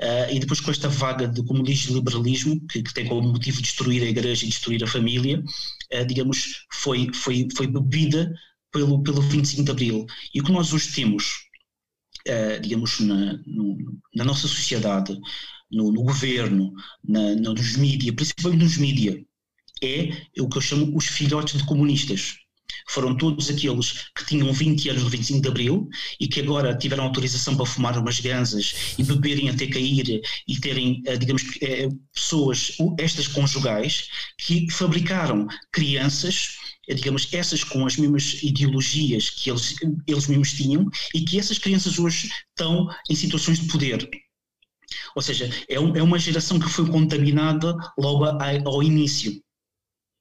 Uh, 0.00 0.30
e 0.30 0.38
depois 0.38 0.60
com 0.60 0.70
esta 0.70 0.90
vaga 0.90 1.26
de 1.26 1.42
comunismo 1.44 1.92
e 1.92 1.94
liberalismo, 1.94 2.60
que, 2.66 2.82
que, 2.82 2.92
tem 2.92 3.06
como 3.06 3.32
motivo 3.32 3.62
destruir 3.62 4.02
a 4.02 4.06
igreja 4.06 4.44
e 4.44 4.48
destruir 4.48 4.84
a 4.84 4.86
família, 4.86 5.42
uh, 5.94 6.06
digamos, 6.06 6.66
foi, 6.70 7.10
foi, 7.14 7.48
foi 7.56 7.66
bebida 7.66 8.30
pelo, 8.70 9.02
pelo 9.02 9.22
25 9.22 9.64
de 9.64 9.70
Abril. 9.70 10.06
E 10.34 10.40
o 10.40 10.44
que 10.44 10.52
nós 10.52 10.72
hoje 10.74 10.92
temos, 10.94 11.46
uh, 12.28 12.60
digamos, 12.60 13.00
na, 13.00 13.40
no, 13.46 13.78
na 14.14 14.24
nossa 14.24 14.46
sociedade, 14.46 15.18
no, 15.70 15.90
no 15.90 16.02
governo, 16.02 16.74
na, 17.02 17.34
nos 17.34 17.76
mídias, 17.76 18.14
principalmente 18.14 18.64
nos 18.64 18.76
mídias, 18.76 19.24
é 19.82 20.10
o 20.40 20.48
que 20.48 20.58
eu 20.58 20.62
chamo 20.62 20.94
os 20.96 21.06
filhotes 21.06 21.58
de 21.58 21.66
comunistas 21.66 22.36
foram 22.88 23.16
todos 23.16 23.50
aqueles 23.50 24.06
que 24.14 24.24
tinham 24.26 24.52
20 24.52 24.90
anos 24.90 25.02
no 25.02 25.08
25 25.08 25.40
de 25.40 25.48
Abril 25.48 25.88
e 26.20 26.28
que 26.28 26.40
agora 26.40 26.76
tiveram 26.76 27.04
autorização 27.04 27.56
para 27.56 27.66
fumar 27.66 27.98
umas 27.98 28.20
ganzas 28.20 28.94
e 28.98 29.02
beberem 29.02 29.48
até 29.48 29.66
cair 29.66 30.20
e 30.46 30.60
terem, 30.60 31.02
digamos, 31.18 31.42
pessoas, 32.14 32.76
estas 32.98 33.28
conjugais, 33.28 34.08
que 34.38 34.70
fabricaram 34.70 35.46
crianças 35.72 36.56
digamos, 36.94 37.28
essas 37.32 37.64
com 37.64 37.84
as 37.84 37.96
mesmas 37.96 38.42
ideologias 38.42 39.30
que 39.30 39.50
eles, 39.50 39.74
eles 40.06 40.26
mesmos 40.28 40.52
tinham 40.52 40.88
e 41.12 41.20
que 41.22 41.38
essas 41.38 41.58
crianças 41.58 41.98
hoje 41.98 42.30
estão 42.50 42.88
em 43.10 43.14
situações 43.14 43.58
de 43.58 43.66
poder. 43.66 44.08
Ou 45.14 45.22
seja, 45.22 45.50
é, 45.68 45.80
um, 45.80 45.96
é 45.96 46.02
uma 46.02 46.18
geração 46.18 46.58
que 46.58 46.68
foi 46.68 46.86
contaminada 46.88 47.74
logo 47.98 48.24
a, 48.24 48.38
ao 48.64 48.82
início. 48.82 49.32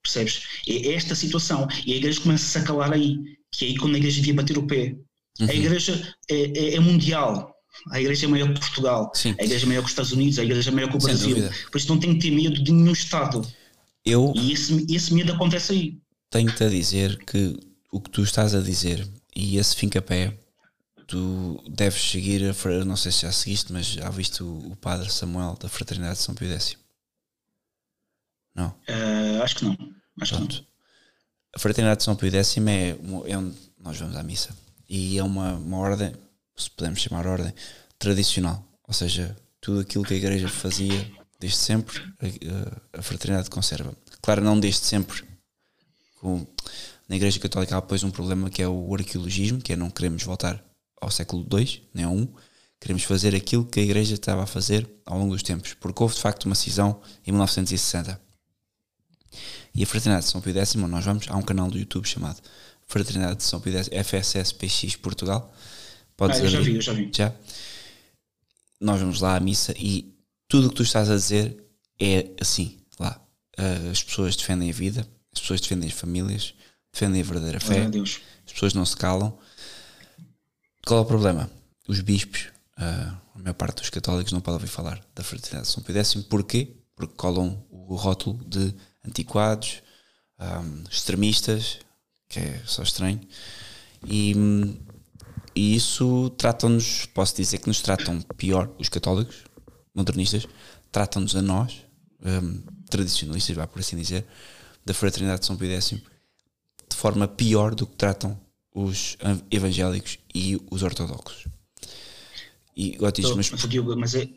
Percebes? 0.06 0.44
É 0.68 0.94
esta 0.94 1.16
situação. 1.16 1.68
E 1.86 1.94
a 1.94 1.96
igreja 1.98 2.22
começa 2.22 2.46
a 2.46 2.62
se 2.62 2.68
calar 2.68 2.94
aí, 2.94 3.18
que 3.52 3.66
é 3.66 3.68
aí 3.70 3.78
quando 3.78 3.96
a 3.96 3.98
igreja 3.98 4.18
devia 4.18 4.36
bater 4.36 4.58
o 4.58 4.68
pé. 4.68 4.96
Uhum. 5.40 5.50
A 5.50 5.54
igreja 5.54 6.16
é, 6.30 6.36
é, 6.36 6.76
é, 6.76 6.80
mundial. 6.80 7.54
A 7.92 8.00
igreja 8.00 8.26
é 8.26 8.30
maior 8.30 8.54
que 8.54 8.60
Portugal. 8.60 9.12
Sim. 9.14 9.36
A 9.40 9.44
igreja 9.44 9.66
é 9.66 9.68
maior 9.68 9.82
que 9.82 9.88
os 9.88 9.92
Estados 9.92 10.12
Unidos. 10.12 10.40
A 10.40 10.44
igreja 10.44 10.70
é 10.70 10.74
maior 10.74 10.90
que 10.90 10.96
o 10.96 11.00
Brasil. 11.00 11.36
Por 11.72 11.78
isso 11.78 11.90
não 11.90 12.00
tem 12.00 12.14
que 12.14 12.30
ter 12.30 12.32
medo 12.36 12.64
de 12.64 12.72
nenhum 12.72 12.94
Estado. 12.94 13.46
Eu 14.06 14.32
e 14.36 14.54
esse, 14.54 14.86
esse 14.90 15.14
medo 15.14 15.34
acontece 15.34 15.74
aí. 15.74 15.98
Tenho-te 16.30 16.64
a 16.64 16.70
dizer 16.70 17.18
que 17.26 17.58
o 17.92 18.00
que 18.00 18.10
tu 18.10 18.22
estás 18.22 18.54
a 18.54 18.62
dizer 18.62 19.08
e 19.36 19.58
esse 19.58 19.76
fim-capé 19.76 20.38
Tu 21.08 21.64
deves 21.70 22.02
seguir, 22.02 22.42
a, 22.44 22.86
não 22.86 22.96
sei 22.96 23.12
se 23.12 23.22
já 23.22 23.32
seguiste, 23.32 23.72
mas 23.72 23.86
já 23.86 24.10
viste 24.10 24.42
o, 24.42 24.72
o 24.72 24.76
padre 24.76 25.12
Samuel 25.12 25.56
da 25.60 25.70
Fraternidade 25.70 26.18
de 26.18 26.24
São 26.24 26.34
Pio 26.34 26.50
X? 26.50 26.78
Não? 28.56 28.70
Uh, 28.90 29.44
acho 29.44 29.58
que 29.58 29.66
não. 29.66 29.95
Acho 30.22 30.36
Pronto. 30.36 30.66
A 31.56 31.60
Fraternidade 31.60 32.00
de 32.00 32.04
São 32.04 32.16
Pio 32.16 32.30
X 32.30 32.58
é, 32.58 32.90
é 33.28 33.38
onde 33.38 33.56
nós 33.80 33.98
vamos 33.98 34.16
à 34.16 34.24
missa. 34.24 34.56
E 34.90 35.18
é 35.18 35.24
uma, 35.24 35.54
uma 35.54 35.78
ordem, 35.78 36.14
se 36.56 36.70
podemos 36.70 37.00
chamar 37.00 37.26
ordem, 37.26 37.54
tradicional. 37.98 38.64
Ou 38.88 38.94
seja, 38.94 39.36
tudo 39.62 39.80
aquilo 39.80 40.04
que 40.04 40.14
a 40.14 40.18
Igreja 40.18 40.50
fazia 40.50 41.12
desde 41.40 41.58
sempre, 41.58 42.02
a, 42.20 43.00
a 43.00 43.02
Fraternidade 43.02 43.50
conserva. 43.50 43.96
Claro, 44.22 44.44
não 44.44 44.60
desde 44.60 44.82
sempre. 44.82 45.24
Com, 46.20 46.46
na 47.08 47.16
Igreja 47.16 47.40
Católica 47.40 47.78
há 47.78 47.80
depois 47.80 48.04
um 48.04 48.12
problema 48.12 48.50
que 48.50 48.62
é 48.62 48.68
o 48.68 48.94
arqueologismo, 48.94 49.62
que 49.62 49.74
é 49.74 49.76
não 49.76 49.90
queremos 49.90 50.24
voltar 50.24 50.64
ao 51.00 51.12
século 51.12 51.46
II, 51.52 51.88
nem 51.94 52.06
ao 52.06 52.18
I. 52.18 52.30
Queremos 52.80 53.04
fazer 53.04 53.36
aquilo 53.36 53.66
que 53.66 53.80
a 53.80 53.84
Igreja 53.84 54.16
estava 54.16 54.44
a 54.44 54.48
fazer 54.48 54.88
ao 55.06 55.18
longo 55.18 55.34
dos 55.34 55.44
tempos, 55.44 55.74
porque 55.74 56.04
houve 56.04 56.16
de 56.16 56.22
facto 56.22 56.46
uma 56.46 56.56
cisão 56.56 57.02
em 57.26 57.32
1960. 57.32 58.25
E 59.74 59.84
a 59.84 59.86
Fraternidade 59.86 60.26
de 60.26 60.32
São 60.32 60.42
Pio 60.42 60.58
X, 60.58 60.76
nós 60.76 61.06
vamos, 61.06 61.26
há 61.30 61.36
um 61.36 61.42
canal 61.42 61.70
do 61.70 61.78
YouTube 61.78 62.08
chamado 62.08 62.42
Fraternidade 62.88 63.38
de 63.38 63.44
São 63.44 63.60
Pio 63.60 63.78
X, 63.78 63.90
FSSPX 63.90 64.96
Portugal. 64.96 65.54
Podes 66.16 66.40
ah, 66.40 66.44
eu 66.44 66.50
já 66.50 66.62
vi, 66.62 66.76
eu 66.76 66.82
já 66.82 66.94
vi. 66.94 67.12
Já? 67.14 67.34
Nós 68.80 69.00
vamos 69.00 69.20
lá 69.22 69.36
à 69.36 69.40
missa 69.40 69.74
e 69.78 70.14
tudo 70.48 70.68
o 70.68 70.70
que 70.70 70.76
tu 70.76 70.84
estás 70.84 71.10
a 71.10 71.16
dizer 71.16 71.64
é 72.00 72.30
assim, 72.40 72.78
lá. 73.00 73.22
Uh, 73.58 73.92
as 73.92 74.04
pessoas 74.04 74.36
defendem 74.36 74.70
a 74.70 74.74
vida, 74.74 75.08
as 75.34 75.40
pessoas 75.40 75.62
defendem 75.62 75.90
as 75.90 75.96
famílias, 75.96 76.54
defendem 76.92 77.22
a 77.22 77.24
verdadeira 77.24 77.60
fé, 77.60 77.88
as 78.46 78.54
pessoas 78.54 78.74
não 78.74 78.86
se 78.86 78.96
calam. 78.96 79.38
Qual 80.86 81.00
é 81.00 81.04
o 81.04 81.06
problema? 81.06 81.50
Os 81.88 82.00
bispos, 82.02 82.48
uh, 82.78 83.18
a 83.36 83.40
maior 83.40 83.54
parte 83.54 83.82
dos 83.82 83.90
católicos 83.90 84.32
não 84.32 84.42
podem 84.42 84.56
ouvir 84.56 84.68
falar 84.68 85.02
da 85.16 85.24
Fraternidade 85.24 85.68
de 85.68 85.74
São 85.74 85.84
Pio 85.84 85.98
X. 85.98 86.16
Porquê? 86.30 86.76
Porque 86.96 87.16
colam 87.16 87.66
o 87.70 87.96
rótulo 87.96 88.44
de 88.46 88.74
antiquados, 89.08 89.82
um, 90.40 90.84
extremistas, 90.90 91.80
que 92.30 92.40
é 92.40 92.62
só 92.66 92.84
estranho. 92.84 93.22
E, 94.08 94.34
e 95.56 95.76
isso 95.76 96.30
tratam-nos, 96.32 97.06
posso 97.08 97.36
dizer 97.36 97.60
que 97.60 97.68
nos 97.68 97.82
tratam 97.82 98.22
pior, 98.38 98.70
os 98.78 98.90
católicos, 98.90 99.44
modernistas, 99.94 100.48
tratam-nos 100.92 101.36
a 101.36 101.42
nós, 101.42 101.86
um, 102.24 102.62
tradicionalistas, 102.90 103.56
vá 103.56 103.68
por 103.68 103.80
assim 103.80 103.96
dizer, 103.96 104.26
da 104.86 104.94
Fraternidade 104.94 105.42
de 105.42 105.48
São 105.48 105.58
Pio 105.58 105.70
X, 105.70 105.90
de 105.90 106.96
forma 106.96 107.28
pior 107.28 107.74
do 107.74 107.88
que 107.88 107.96
tratam 107.96 108.40
os 108.74 109.18
evangélicos 109.50 110.20
e 110.34 110.62
os 110.70 110.84
ortodoxos. 110.84 111.48
E, 112.76 112.98
mas, 113.00 113.50
mas 113.98 114.16
é, 114.16 114.30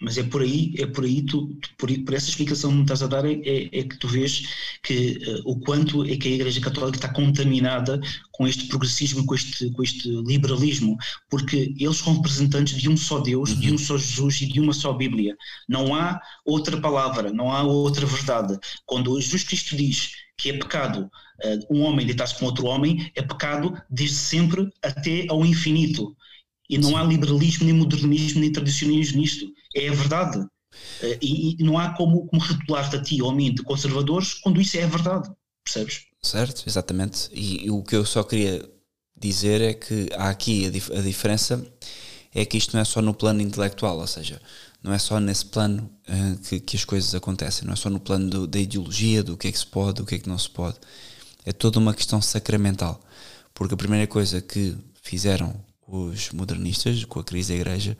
mas 0.00 0.16
é 0.16 0.22
por 0.22 0.42
aí, 0.42 0.74
é 0.78 0.86
por 0.86 1.04
aí, 1.04 1.22
tu, 1.22 1.56
por, 1.76 1.90
por 2.04 2.14
essa 2.14 2.28
explicação 2.28 2.70
que 2.70 2.76
me 2.76 2.82
estás 2.82 3.02
a 3.02 3.06
dar, 3.06 3.24
é, 3.24 3.32
é, 3.32 3.80
é 3.80 3.82
que 3.82 3.98
tu 3.98 4.06
vês 4.06 4.42
que 4.82 5.18
uh, 5.26 5.50
o 5.50 5.58
quanto 5.58 6.04
é 6.04 6.16
que 6.16 6.28
a 6.28 6.32
Igreja 6.32 6.60
Católica 6.60 6.98
está 6.98 7.08
contaminada 7.08 8.00
com 8.32 8.46
este 8.46 8.66
progressismo, 8.68 9.26
com 9.26 9.34
este, 9.34 9.70
com 9.72 9.82
este 9.82 10.08
liberalismo, 10.08 10.96
porque 11.28 11.74
eles 11.78 11.96
são 11.96 12.14
representantes 12.14 12.80
de 12.80 12.88
um 12.88 12.96
só 12.96 13.18
Deus, 13.18 13.50
uhum. 13.50 13.60
de 13.60 13.72
um 13.72 13.78
só 13.78 13.98
Jesus 13.98 14.40
e 14.40 14.46
de 14.46 14.60
uma 14.60 14.72
só 14.72 14.92
Bíblia. 14.92 15.36
Não 15.68 15.94
há 15.94 16.20
outra 16.44 16.80
palavra, 16.80 17.32
não 17.32 17.50
há 17.50 17.62
outra 17.62 18.06
verdade. 18.06 18.56
Quando 18.86 19.20
Jesus 19.20 19.42
Cristo 19.42 19.76
diz 19.76 20.12
que 20.36 20.50
é 20.50 20.52
pecado 20.52 21.10
uh, 21.44 21.74
um 21.74 21.82
homem 21.82 22.06
deitar-se 22.06 22.38
com 22.38 22.46
outro 22.46 22.66
homem, 22.66 23.10
é 23.16 23.22
pecado 23.22 23.76
desde 23.90 24.16
sempre 24.16 24.70
até 24.80 25.26
ao 25.28 25.44
infinito. 25.44 26.16
E 26.70 26.78
não 26.78 26.90
Sim. 26.90 26.96
há 26.96 27.02
liberalismo, 27.02 27.64
nem 27.64 27.74
modernismo, 27.74 28.40
nem 28.40 28.52
tradicionalismo 28.52 29.20
nisto. 29.20 29.46
É 29.74 29.88
a 29.88 29.92
verdade. 29.92 30.46
Eh, 31.02 31.18
e, 31.22 31.56
e 31.58 31.64
não 31.64 31.78
há 31.78 31.90
como, 31.90 32.26
como 32.26 32.42
rotular-te 32.42 32.96
a 32.96 33.02
ti 33.02 33.22
ou 33.22 33.30
a 33.30 33.34
mim 33.34 33.52
de 33.52 33.62
conservadores 33.62 34.34
quando 34.34 34.60
isso 34.60 34.76
é 34.76 34.84
a 34.84 34.88
verdade. 34.88 35.30
Percebes? 35.64 36.06
Certo, 36.22 36.64
exatamente. 36.66 37.28
E, 37.32 37.66
e 37.66 37.70
o 37.70 37.82
que 37.82 37.96
eu 37.96 38.04
só 38.04 38.22
queria 38.22 38.68
dizer 39.16 39.60
é 39.60 39.74
que 39.74 40.08
há 40.14 40.30
aqui 40.30 40.66
a, 40.66 40.70
dif 40.70 40.92
a, 40.92 41.00
diferença 41.00 41.64
é 42.34 42.44
que 42.44 42.56
isto 42.56 42.74
não 42.74 42.80
é 42.80 42.84
só 42.84 43.02
no 43.02 43.14
plano 43.14 43.40
intelectual, 43.40 43.98
ou 43.98 44.06
seja, 44.06 44.40
não 44.82 44.92
é 44.92 44.98
só 44.98 45.18
nesse 45.18 45.46
plano 45.46 45.90
uh, 46.08 46.38
que, 46.38 46.60
que, 46.60 46.76
as 46.76 46.84
coisas 46.84 47.14
acontecem, 47.14 47.66
não 47.66 47.72
é 47.72 47.76
só 47.76 47.90
no 47.90 47.98
plano 47.98 48.30
do, 48.30 48.46
da 48.46 48.58
ideologia, 48.58 49.22
do 49.22 49.36
que 49.36 49.48
é 49.48 49.52
que 49.52 49.58
se 49.58 49.66
pode, 49.66 49.94
do 49.94 50.06
que 50.06 50.14
é 50.14 50.18
que 50.18 50.28
não 50.28 50.38
se 50.38 50.48
pode. 50.48 50.76
É 51.44 51.52
toda 51.52 51.78
uma 51.78 51.94
questão 51.94 52.20
sacramental. 52.20 53.00
Porque 53.54 53.74
a 53.74 53.76
primeira 53.76 54.06
coisa 54.06 54.40
que 54.40 54.76
fizeram 55.02 55.54
os 55.86 56.30
modernistas, 56.30 57.04
com 57.04 57.18
a 57.18 57.24
crise 57.24 57.54
da 57.54 57.60
igreja, 57.60 57.96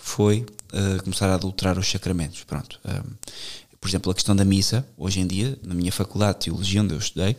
foi 0.00 0.46
uh, 0.72 1.02
começar 1.04 1.28
a 1.28 1.34
adulterar 1.34 1.78
os 1.78 1.88
sacramentos. 1.88 2.42
Pronto. 2.44 2.80
Um, 2.84 3.14
por 3.80 3.88
exemplo, 3.88 4.10
a 4.10 4.14
questão 4.14 4.34
da 4.34 4.44
missa, 4.44 4.86
hoje 4.96 5.20
em 5.20 5.26
dia, 5.26 5.58
na 5.62 5.74
minha 5.74 5.92
faculdade 5.92 6.38
de 6.38 6.44
teologia, 6.46 6.82
onde 6.82 6.94
eu 6.94 6.98
estudei, 6.98 7.36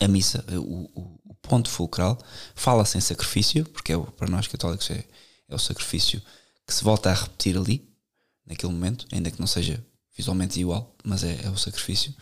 a 0.00 0.06
missa, 0.06 0.44
eh, 0.48 0.58
o, 0.58 0.90
o, 0.94 1.20
o 1.24 1.34
ponto 1.34 1.68
fulcral, 1.70 2.18
fala-se 2.54 2.98
em 2.98 3.00
sacrifício, 3.00 3.64
porque 3.66 3.92
é, 3.92 3.98
para 3.98 4.30
nós 4.30 4.46
católicos 4.46 4.90
é, 4.90 5.04
é 5.48 5.54
o 5.54 5.58
sacrifício 5.58 6.22
que 6.66 6.74
se 6.74 6.84
volta 6.84 7.10
a 7.10 7.14
repetir 7.14 7.56
ali, 7.56 7.88
naquele 8.46 8.72
momento, 8.72 9.06
ainda 9.10 9.30
que 9.30 9.40
não 9.40 9.46
seja 9.46 9.82
visualmente 10.16 10.60
igual, 10.60 10.94
mas 11.02 11.24
é, 11.24 11.40
é 11.44 11.50
o 11.50 11.56
sacrifício. 11.56 12.14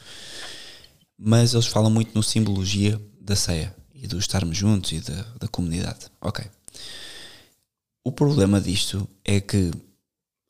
Mas 1.18 1.54
eles 1.54 1.66
falam 1.66 1.90
muito 1.90 2.14
no 2.14 2.22
simbologia 2.22 3.00
da 3.20 3.34
ceia 3.34 3.74
e 3.94 4.06
do 4.06 4.18
estarmos 4.18 4.56
juntos 4.56 4.92
e 4.92 5.00
da, 5.00 5.22
da 5.40 5.48
comunidade. 5.48 6.06
Ok. 6.20 6.44
O 8.06 8.12
problema 8.12 8.60
disto 8.60 9.08
é 9.24 9.40
que 9.40 9.72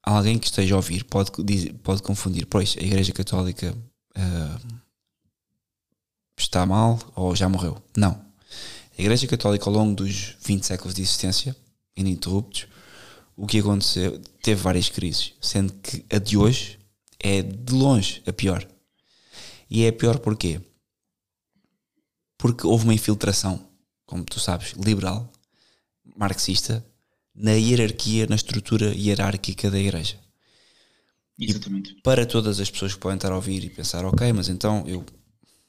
alguém 0.03 0.39
que 0.39 0.45
esteja 0.45 0.75
a 0.75 0.77
ouvir 0.77 1.05
pode, 1.05 1.31
pode 1.83 2.03
confundir, 2.03 2.45
pois 2.45 2.77
a 2.79 2.83
Igreja 2.83 3.15
Católica 3.15 3.75
uh, 4.15 4.81
está 6.37 6.67
mal 6.67 6.99
ou 7.15 7.35
já 7.35 7.49
morreu. 7.49 7.83
Não. 7.97 8.13
A 8.13 9.01
Igreja 9.01 9.27
Católica, 9.27 9.71
ao 9.71 9.73
longo 9.73 9.95
dos 9.95 10.37
20 10.45 10.67
séculos 10.67 10.95
de 10.95 11.01
existência, 11.01 11.57
ininterruptos, 11.97 12.67
o 13.35 13.47
que 13.47 13.61
aconteceu, 13.61 14.21
teve 14.43 14.61
várias 14.61 14.91
crises, 14.91 15.33
sendo 15.41 15.73
que 15.73 16.05
a 16.15 16.19
de 16.19 16.37
hoje 16.37 16.79
é 17.19 17.41
de 17.41 17.73
longe 17.73 18.23
a 18.27 18.35
pior. 18.35 18.69
E 19.71 19.87
é 19.87 19.89
a 19.89 19.93
pior 19.95 20.19
porquê? 20.19 20.61
porque 22.37 22.67
houve 22.67 22.85
uma 22.85 22.93
infiltração, 22.93 23.67
como 24.05 24.25
tu 24.25 24.39
sabes, 24.39 24.73
liberal, 24.73 25.33
marxista, 26.15 26.85
na 27.37 27.53
hierarquia, 27.53 28.27
na 28.27 28.37
estrutura 28.37 28.95
hierárquica 28.95 29.71
da 29.71 29.79
Igreja. 29.79 30.19
Exatamente. 31.39 31.93
E 31.93 32.01
para 32.01 32.25
todas 32.25 32.59
as 32.61 32.71
pessoas 32.71 32.95
que 32.95 33.01
podem 33.01 33.17
estar 33.17 33.31
a 33.31 33.37
ouvir 33.37 33.63
e 33.65 33.71
pensar, 33.71 34.05
ok, 34.05 34.33
mas 34.33 34.49
então 34.49 34.85
eu 34.87 35.05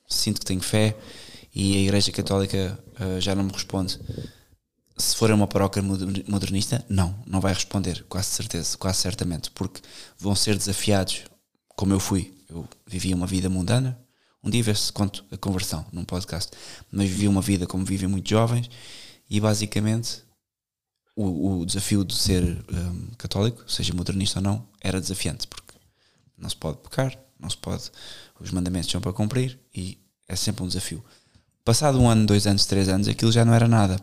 sinto 0.08 0.40
que 0.40 0.46
tenho 0.46 0.62
fé 0.62 0.96
e 1.54 1.76
a 1.76 1.80
Igreja 1.82 2.12
Católica 2.12 2.80
uh, 3.00 3.20
já 3.20 3.36
não 3.36 3.44
me 3.44 3.52
responde. 3.52 4.00
Se 4.98 5.16
for 5.16 5.30
uma 5.30 5.46
paróquia 5.46 5.84
modernista, 6.28 6.84
não, 6.90 7.16
não 7.28 7.40
vai 7.40 7.54
responder, 7.54 8.04
quase 8.10 8.30
certeza, 8.30 8.78
quase 8.78 9.00
certamente, 9.00 9.52
porque 9.52 9.82
vão 10.18 10.34
ser 10.34 10.58
desafiados, 10.58 11.24
como 11.76 11.94
eu 11.94 12.00
fui. 12.00 12.34
Eu 12.50 12.68
vivia 12.88 13.16
uma 13.16 13.28
vida 13.28 13.50
mundana, 13.50 14.00
um 14.44 14.50
dia 14.50 14.64
vê-se 14.64 14.92
conto 14.92 15.24
a 15.30 15.38
conversão 15.38 15.86
num 15.92 16.06
podcast, 16.06 16.52
mas 16.92 17.10
vivi 17.10 17.28
uma 17.28 17.42
vida 17.42 17.68
como 17.68 17.86
vivem 17.86 18.08
muitos 18.08 18.30
jovens 18.30 18.70
e 19.30 19.40
basicamente 19.40 20.24
o, 21.18 21.62
o 21.62 21.66
desafio 21.66 22.06
de 22.06 22.16
ser 22.16 22.44
um, 22.72 23.08
católico, 23.18 23.64
seja 23.70 23.92
modernista 23.94 24.38
ou 24.38 24.44
não, 24.44 24.68
era 24.80 25.02
desafiante 25.02 25.48
porque 25.48 25.74
não 26.38 26.48
se 26.48 26.56
pode 26.56 26.78
pecar, 26.78 27.18
não 27.40 27.50
se 27.50 27.58
pode, 27.58 27.92
os 28.40 28.52
mandamentos 28.52 28.92
são 28.92 29.02
para 29.02 29.12
cumprir 29.12 29.60
e 29.76 29.98
é 30.28 30.36
sempre 30.36 30.64
um 30.64 30.68
desafio. 30.68 31.04
Passado 31.66 32.00
um 32.00 32.08
ano, 32.08 32.28
dois 32.28 32.46
anos, 32.46 32.68
três 32.68 32.88
anos, 32.88 33.08
aquilo 33.08 33.32
já 33.32 33.44
não 33.44 33.54
era 33.54 33.68
nada, 33.68 34.00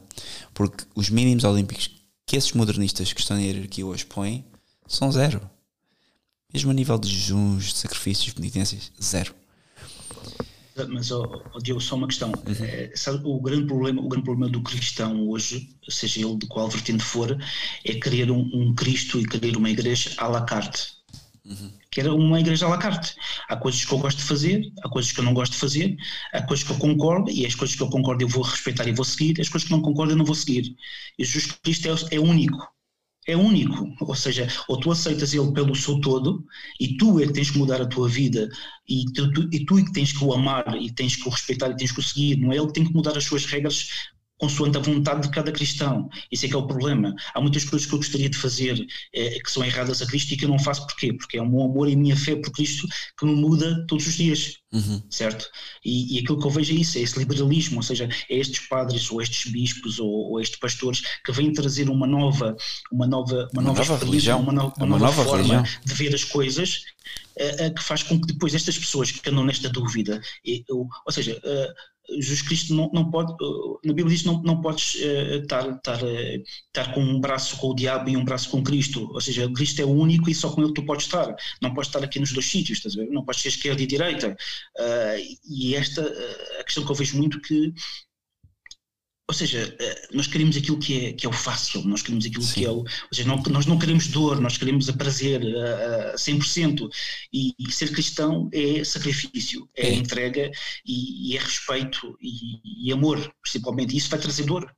porque 0.52 0.84
os 0.94 1.08
mínimos 1.08 1.44
olímpicos 1.44 1.88
que 2.26 2.36
esses 2.36 2.52
modernistas 2.52 3.12
que 3.12 3.20
estão 3.20 3.36
na 3.36 3.42
hierarquia 3.44 3.86
hoje 3.86 4.04
põem 4.04 4.44
são 4.88 5.12
zero. 5.12 5.40
Mesmo 6.52 6.72
a 6.72 6.74
nível 6.74 6.98
de 6.98 7.08
jejuns, 7.08 7.66
de 7.66 7.76
sacrifícios, 7.76 8.34
penitências, 8.34 8.90
zero. 9.00 9.34
Mas, 10.88 11.10
oh, 11.10 11.42
oh, 11.54 11.58
Diogo, 11.60 11.80
só 11.80 11.94
uma 11.94 12.08
questão. 12.08 12.30
Uhum. 12.30 12.64
É, 12.64 12.90
sabe, 12.94 13.20
o, 13.24 13.40
grande 13.40 13.66
problema, 13.66 14.02
o 14.02 14.08
grande 14.08 14.24
problema 14.24 14.50
do 14.50 14.62
cristão 14.62 15.28
hoje, 15.28 15.68
seja 15.88 16.20
ele 16.20 16.36
de 16.36 16.46
qual 16.46 16.68
vertente 16.68 17.02
for, 17.02 17.38
é 17.84 17.94
querer 17.94 18.30
um, 18.30 18.50
um 18.52 18.74
Cristo 18.74 19.20
e 19.20 19.26
querer 19.26 19.56
uma 19.56 19.70
igreja 19.70 20.12
à 20.18 20.26
la 20.26 20.42
carte. 20.42 20.94
Uhum. 21.44 21.72
Quer 21.90 22.08
uma 22.08 22.40
igreja 22.40 22.66
à 22.66 22.70
la 22.70 22.78
carte. 22.78 23.14
Há 23.48 23.56
coisas 23.56 23.84
que 23.84 23.92
eu 23.92 23.98
gosto 23.98 24.18
de 24.18 24.24
fazer, 24.24 24.72
há 24.82 24.88
coisas 24.88 25.12
que 25.12 25.20
eu 25.20 25.24
não 25.24 25.34
gosto 25.34 25.52
de 25.52 25.58
fazer, 25.58 25.96
há 26.32 26.42
coisas 26.42 26.66
que 26.66 26.72
eu 26.72 26.78
concordo, 26.78 27.30
e 27.30 27.46
as 27.46 27.54
coisas 27.54 27.76
que 27.76 27.82
eu 27.82 27.88
concordo 27.88 28.24
eu 28.24 28.28
vou 28.28 28.42
respeitar 28.42 28.88
e 28.88 28.92
vou 28.92 29.04
seguir, 29.04 29.40
as 29.40 29.48
coisas 29.48 29.68
que 29.68 29.72
não 29.72 29.82
concordo 29.82 30.12
eu 30.12 30.16
não 30.16 30.24
vou 30.24 30.34
seguir. 30.34 30.74
E 31.16 31.24
Jesus 31.24 31.52
Cristo 31.62 31.88
é, 31.88 32.16
é 32.16 32.18
único 32.18 32.73
é 33.26 33.36
único, 33.36 33.94
ou 34.00 34.14
seja, 34.14 34.46
ou 34.68 34.78
tu 34.78 34.90
aceitas 34.90 35.32
ele 35.32 35.52
pelo 35.52 35.74
seu 35.74 36.00
todo 36.00 36.44
e 36.78 36.96
tu 36.96 37.20
é 37.20 37.26
que 37.26 37.32
tens 37.32 37.50
que 37.50 37.58
mudar 37.58 37.80
a 37.80 37.86
tua 37.86 38.08
vida 38.08 38.48
e 38.88 39.04
tu, 39.12 39.32
tu, 39.32 39.48
e 39.52 39.64
tu 39.64 39.78
é 39.78 39.84
que 39.84 39.92
tens 39.92 40.12
que 40.12 40.24
o 40.24 40.32
amar 40.32 40.76
e 40.80 40.90
tens 40.90 41.16
que 41.16 41.26
o 41.26 41.30
respeitar 41.30 41.70
e 41.70 41.76
tens 41.76 41.92
que 41.92 42.00
o 42.00 42.02
seguir, 42.02 42.36
não 42.36 42.52
é? 42.52 42.56
Ele 42.56 42.66
que 42.66 42.72
tem 42.74 42.84
que 42.84 42.92
mudar 42.92 43.16
as 43.16 43.24
suas 43.24 43.46
regras 43.46 43.88
consoante 44.38 44.76
a 44.76 44.80
vontade 44.80 45.22
de 45.22 45.30
cada 45.30 45.52
cristão. 45.52 46.08
Isso 46.30 46.44
é 46.44 46.48
que 46.48 46.54
é 46.54 46.58
o 46.58 46.66
problema. 46.66 47.14
Há 47.34 47.40
muitas 47.40 47.64
coisas 47.64 47.86
que 47.86 47.94
eu 47.94 47.98
gostaria 47.98 48.28
de 48.28 48.36
fazer 48.36 48.84
eh, 49.14 49.38
que 49.40 49.50
são 49.50 49.64
erradas 49.64 50.02
a 50.02 50.06
Cristo 50.06 50.32
e 50.32 50.36
que 50.36 50.44
eu 50.44 50.48
não 50.48 50.58
faço 50.58 50.86
porquê? 50.86 51.12
Porque 51.12 51.38
é 51.38 51.42
o 51.42 51.48
meu 51.48 51.62
amor 51.62 51.88
e 51.88 51.94
a 51.94 51.96
minha 51.96 52.16
fé 52.16 52.36
por 52.36 52.50
Cristo 52.50 52.86
que 53.18 53.24
me 53.24 53.34
muda 53.34 53.84
todos 53.86 54.06
os 54.06 54.14
dias, 54.14 54.56
uhum. 54.72 55.02
certo? 55.08 55.48
E, 55.84 56.16
e, 56.16 56.18
aquilo 56.20 56.40
que 56.40 56.46
eu 56.46 56.50
vejo 56.50 56.72
é 56.72 56.76
isso, 56.76 56.98
é 56.98 57.02
esse 57.02 57.18
liberalismo, 57.18 57.76
ou 57.76 57.82
seja, 57.82 58.08
é 58.28 58.36
estes 58.36 58.66
padres 58.68 59.10
ou 59.10 59.22
estes 59.22 59.50
bispos 59.50 59.98
ou, 59.98 60.08
ou 60.08 60.40
estes 60.40 60.58
pastores 60.58 61.02
que 61.24 61.32
vêm 61.32 61.52
trazer 61.52 61.88
uma 61.88 62.06
nova, 62.06 62.56
uma 62.92 63.06
nova, 63.06 63.48
uma, 63.52 63.62
uma 63.62 63.62
nova, 63.62 63.84
nova 63.84 64.04
religião, 64.04 64.40
uma, 64.40 64.52
no, 64.52 64.62
uma, 64.62 64.74
uma 64.78 64.98
nova, 64.98 65.04
nova, 65.04 65.24
forma 65.24 65.36
religião. 65.36 65.82
de 65.84 65.94
ver 65.94 66.14
as 66.14 66.24
coisas 66.24 66.82
uh, 67.38 67.66
uh, 67.66 67.74
que 67.74 67.82
faz 67.82 68.02
com 68.02 68.20
que 68.20 68.26
depois 68.26 68.54
estas 68.54 68.76
pessoas 68.76 69.10
que 69.12 69.30
andam 69.30 69.44
nesta 69.44 69.68
dúvida, 69.68 70.20
ou, 70.70 70.88
ou 71.06 71.12
seja, 71.12 71.38
uh, 71.38 71.93
Jesus 72.10 72.42
Cristo 72.42 72.74
não, 72.74 72.90
não 72.92 73.10
pode, 73.10 73.32
na 73.84 73.92
Bíblia 73.92 74.14
diz 74.14 74.24
não, 74.24 74.42
não 74.42 74.60
podes 74.60 74.94
uh, 74.96 75.42
estar, 75.42 75.68
estar, 75.68 76.02
uh, 76.02 76.42
estar 76.66 76.92
com 76.92 77.00
um 77.00 77.20
braço 77.20 77.56
com 77.56 77.68
o 77.68 77.74
diabo 77.74 78.10
e 78.10 78.16
um 78.16 78.24
braço 78.24 78.50
com 78.50 78.62
Cristo, 78.62 79.10
ou 79.12 79.20
seja, 79.20 79.50
Cristo 79.52 79.80
é 79.80 79.84
o 79.84 79.90
único 79.90 80.28
e 80.28 80.34
só 80.34 80.50
com 80.50 80.62
ele 80.62 80.74
tu 80.74 80.84
podes 80.84 81.06
estar, 81.06 81.34
não 81.62 81.72
podes 81.72 81.88
estar 81.88 82.04
aqui 82.04 82.20
nos 82.20 82.32
dois 82.32 82.46
sítios, 82.46 82.78
estás 82.78 82.96
a 82.96 83.00
ver? 83.00 83.10
não 83.10 83.24
podes 83.24 83.40
ser 83.40 83.48
esquerda 83.48 83.82
e 83.82 83.86
direita, 83.86 84.36
e 85.48 85.74
esta, 85.74 86.02
a 86.60 86.64
questão 86.64 86.84
que 86.84 86.90
eu 86.90 86.96
vejo 86.96 87.16
muito 87.16 87.40
que 87.40 87.72
ou 89.26 89.34
seja, 89.34 89.74
eh, 89.78 90.08
nós 90.12 90.26
queremos 90.26 90.54
aquilo 90.54 90.78
que 90.78 91.06
é, 91.06 91.12
que 91.14 91.24
é 91.24 91.28
o 91.28 91.32
fácil, 91.32 91.82
nós 91.84 92.02
queremos 92.02 92.26
aquilo 92.26 92.42
Sim. 92.42 92.54
que 92.54 92.66
é 92.66 92.70
o. 92.70 92.80
Ou 92.80 92.86
seja, 93.10 93.26
não, 93.26 93.42
nós 93.48 93.64
não 93.64 93.78
queremos 93.78 94.08
dor, 94.08 94.38
nós 94.38 94.58
queremos 94.58 94.86
a 94.88 94.92
prazer 94.92 95.40
a, 95.56 96.10
a 96.10 96.14
100%. 96.14 96.88
E, 97.32 97.54
e 97.58 97.72
ser 97.72 97.90
cristão 97.90 98.50
é 98.52 98.84
sacrifício, 98.84 99.66
é, 99.74 99.88
é. 99.88 99.94
entrega 99.94 100.50
e, 100.84 101.30
e, 101.32 101.36
é 101.36 101.40
respeito 101.40 102.18
e, 102.20 102.88
e, 102.88 102.92
amor, 102.92 103.18
principalmente. 103.42 103.94
E 103.94 103.96
isso 103.96 104.10
vai 104.10 104.20
trazer 104.20 104.44
dor. 104.44 104.70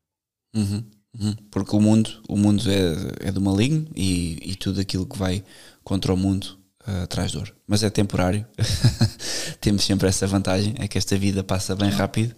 Uhum, 0.55 0.89
uhum. 1.19 1.35
Porque 1.51 1.75
o 1.75 1.81
mundo, 1.81 2.23
o 2.29 2.37
mundo 2.37 2.63
é, 2.71 3.29
é 3.29 3.33
do 3.33 3.41
maligno 3.41 3.89
e, 3.97 4.55
tudo 4.61 4.81
aquilo 4.81 5.07
que 5.07 5.19
vai 5.19 5.45
contra 5.83 6.15
o 6.15 6.17
mundo 6.17 6.57
uh, 6.87 7.07
traz 7.09 7.33
dor. 7.33 7.53
Mas 7.67 7.83
é 7.83 7.91
temporário. 7.91 8.47
Temos 9.61 9.85
sempre 9.85 10.09
essa 10.09 10.27
vantagem, 10.27 10.75
é 10.79 10.87
que 10.87 10.97
esta 10.97 11.19
vida 11.19 11.43
passa 11.43 11.75
bem 11.75 11.91
rápido 11.91 12.35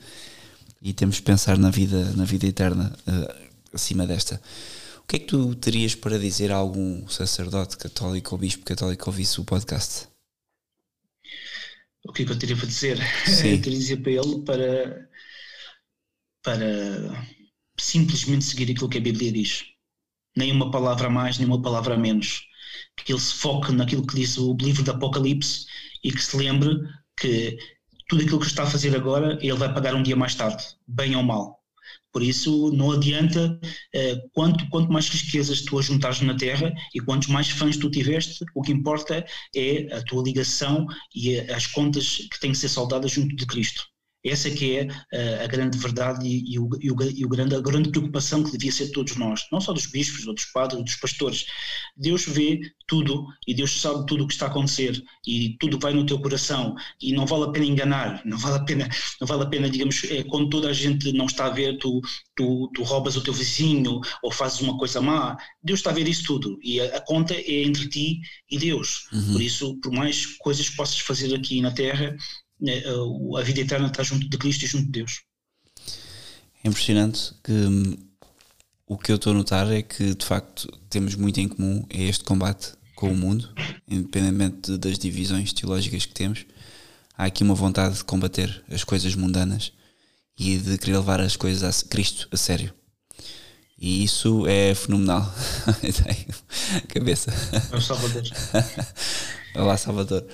e 0.80 0.92
temos 0.92 1.16
que 1.16 1.22
pensar 1.22 1.58
na 1.58 1.70
vida, 1.70 2.12
na 2.12 2.24
vida 2.24 2.46
eterna 2.46 2.96
uh, 3.06 3.48
acima 3.72 4.06
desta. 4.06 4.40
O 4.98 5.06
que 5.08 5.16
é 5.16 5.18
que 5.18 5.26
tu 5.26 5.54
terias 5.54 5.94
para 5.94 6.18
dizer 6.18 6.52
a 6.52 6.56
algum 6.56 7.08
sacerdote 7.08 7.76
católico 7.76 8.34
ou 8.34 8.38
bispo 8.38 8.64
católico 8.64 9.08
ouvisse 9.08 9.40
o 9.40 9.44
podcast? 9.44 10.06
O 12.04 12.12
que 12.12 12.22
é 12.22 12.26
que 12.26 12.32
eu 12.32 12.38
teria 12.38 12.56
para 12.56 12.66
dizer? 12.66 12.98
Sim. 13.26 13.48
Eu 13.48 13.62
teria 13.62 13.78
dizer 13.78 13.96
para 13.98 14.12
ele 14.12 14.42
para, 14.44 15.08
para 16.42 17.26
simplesmente 17.78 18.44
seguir 18.44 18.70
aquilo 18.70 18.88
que 18.88 18.98
a 18.98 19.00
Bíblia 19.00 19.32
diz. 19.32 19.64
Nem 20.36 20.52
uma 20.52 20.70
palavra 20.70 21.08
a 21.08 21.10
mais, 21.10 21.38
nem 21.38 21.46
uma 21.46 21.60
palavra 21.60 21.94
a 21.94 21.98
menos. 21.98 22.46
Que 23.04 23.12
ele 23.12 23.20
se 23.20 23.34
foque 23.34 23.72
naquilo 23.72 24.06
que 24.06 24.14
diz 24.14 24.36
o 24.36 24.56
livro 24.60 24.82
do 24.82 24.90
Apocalipse 24.90 25.66
e 26.04 26.12
que 26.12 26.22
se 26.22 26.36
lembre 26.36 26.70
que 27.16 27.58
tudo 28.08 28.22
aquilo 28.22 28.40
que 28.40 28.46
está 28.46 28.62
a 28.64 28.66
fazer 28.66 28.96
agora, 28.96 29.38
ele 29.40 29.54
vai 29.54 29.72
pagar 29.72 29.94
um 29.94 30.02
dia 30.02 30.16
mais 30.16 30.34
tarde, 30.34 30.64
bem 30.86 31.14
ou 31.14 31.22
mal. 31.22 31.58
Por 32.12 32.22
isso, 32.22 32.72
não 32.72 32.92
adianta, 32.92 33.58
eh, 33.94 34.16
quanto, 34.32 34.68
quanto 34.70 34.90
mais 34.92 35.08
riquezas 35.08 35.62
tu 35.62 35.78
ajuntares 35.78 36.20
na 36.22 36.36
Terra 36.36 36.72
e 36.94 37.00
quantos 37.00 37.28
mais 37.28 37.48
fãs 37.50 37.76
tu 37.76 37.90
tiveste, 37.90 38.44
o 38.54 38.62
que 38.62 38.72
importa 38.72 39.24
é 39.54 39.94
a 39.94 40.02
tua 40.02 40.22
ligação 40.22 40.86
e 41.14 41.38
as 41.38 41.66
contas 41.66 42.16
que 42.30 42.40
têm 42.40 42.52
que 42.52 42.58
ser 42.58 42.68
saldadas 42.70 43.12
junto 43.12 43.36
de 43.36 43.46
Cristo. 43.46 43.86
Essa 44.28 44.50
que 44.50 44.76
é 44.76 44.84
uh, 44.84 45.44
a 45.44 45.46
grande 45.46 45.78
verdade 45.78 46.26
e, 46.26 46.54
e, 46.54 46.58
o, 46.58 46.68
e, 46.80 46.90
o, 46.90 46.96
e 47.02 47.24
o 47.24 47.28
grande, 47.28 47.54
a 47.54 47.60
grande 47.60 47.90
preocupação 47.90 48.42
que 48.42 48.52
devia 48.52 48.72
ser 48.72 48.86
de 48.86 48.92
todos 48.92 49.16
nós, 49.16 49.42
não 49.50 49.60
só 49.60 49.72
dos 49.72 49.86
bispos, 49.86 50.26
ou 50.26 50.34
dos 50.34 50.44
padres, 50.46 50.78
ou 50.78 50.84
dos 50.84 50.96
pastores. 50.96 51.46
Deus 51.96 52.24
vê 52.26 52.60
tudo 52.86 53.26
e 53.46 53.54
Deus 53.54 53.80
sabe 53.80 54.06
tudo 54.06 54.24
o 54.24 54.26
que 54.26 54.32
está 54.32 54.46
a 54.46 54.48
acontecer 54.48 55.02
e 55.26 55.56
tudo 55.60 55.78
vai 55.78 55.92
no 55.92 56.06
teu 56.06 56.18
coração 56.20 56.74
e 57.00 57.12
não 57.12 57.26
vale 57.26 57.44
a 57.44 57.48
pena 57.48 57.66
enganar, 57.66 58.22
não 58.24 58.38
vale 58.38 58.56
a 58.56 58.64
pena, 58.64 58.88
não 59.20 59.26
vale 59.26 59.42
a 59.42 59.46
pena, 59.46 59.68
digamos, 59.68 60.04
é, 60.04 60.22
quando 60.24 60.48
toda 60.48 60.68
a 60.68 60.72
gente 60.72 61.12
não 61.12 61.26
está 61.26 61.46
a 61.46 61.50
ver, 61.50 61.78
tu, 61.78 62.00
tu, 62.34 62.70
tu 62.74 62.82
roubas 62.82 63.16
o 63.16 63.22
teu 63.22 63.32
vizinho 63.32 64.00
ou 64.22 64.30
fazes 64.30 64.60
uma 64.60 64.78
coisa 64.78 65.00
má, 65.00 65.36
Deus 65.62 65.80
está 65.80 65.90
a 65.90 65.94
ver 65.94 66.08
isso 66.08 66.24
tudo 66.24 66.58
e 66.62 66.80
a, 66.80 66.96
a 66.96 67.00
conta 67.00 67.34
é 67.34 67.62
entre 67.62 67.88
ti 67.88 68.20
e 68.50 68.58
Deus. 68.58 69.08
Uhum. 69.12 69.32
Por 69.32 69.42
isso, 69.42 69.80
por 69.80 69.92
mais 69.92 70.26
coisas 70.38 70.68
que 70.68 70.76
possas 70.76 70.98
fazer 71.00 71.34
aqui 71.34 71.60
na 71.60 71.70
Terra, 71.70 72.16
a 73.38 73.42
vida 73.42 73.60
eterna 73.60 73.88
está 73.88 74.02
junto 74.02 74.28
de 74.28 74.38
Cristo 74.38 74.64
e 74.64 74.68
junto 74.68 74.86
de 74.86 74.92
Deus. 74.92 75.22
É 76.64 76.68
impressionante 76.68 77.32
que 77.42 77.52
hum, 77.52 77.96
o 78.86 78.96
que 78.96 79.12
eu 79.12 79.16
estou 79.16 79.32
a 79.32 79.36
notar 79.36 79.70
é 79.70 79.82
que 79.82 80.14
de 80.14 80.24
facto 80.24 80.66
temos 80.90 81.14
muito 81.14 81.38
em 81.38 81.48
comum 81.48 81.84
é 81.90 82.04
este 82.04 82.24
combate 82.24 82.72
com 82.96 83.12
o 83.12 83.16
mundo, 83.16 83.48
independentemente 83.86 84.76
das 84.76 84.98
divisões 84.98 85.52
teológicas 85.52 86.04
que 86.04 86.14
temos. 86.14 86.44
Há 87.16 87.26
aqui 87.26 87.44
uma 87.44 87.54
vontade 87.54 87.96
de 87.96 88.04
combater 88.04 88.64
as 88.70 88.82
coisas 88.82 89.14
mundanas 89.14 89.72
e 90.36 90.56
de 90.56 90.78
querer 90.78 90.96
levar 90.96 91.20
as 91.20 91.36
coisas 91.36 91.84
a 91.84 91.88
Cristo 91.88 92.28
a 92.32 92.36
sério. 92.36 92.72
E 93.78 94.02
isso 94.02 94.46
é 94.48 94.74
fenomenal. 94.74 95.32
Cabeça. 96.88 97.32
É 97.70 97.76
o 97.76 97.80
Salvador. 97.80 98.22
Olá, 99.54 99.76
Salvador. 99.76 100.26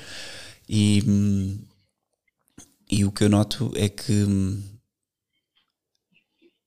E 0.67 1.05
hum, 1.07 1.59
e 2.91 3.05
o 3.05 3.13
que 3.13 3.25
eu 3.25 3.29
noto 3.29 3.73
é 3.75 3.89
que, 3.89 4.27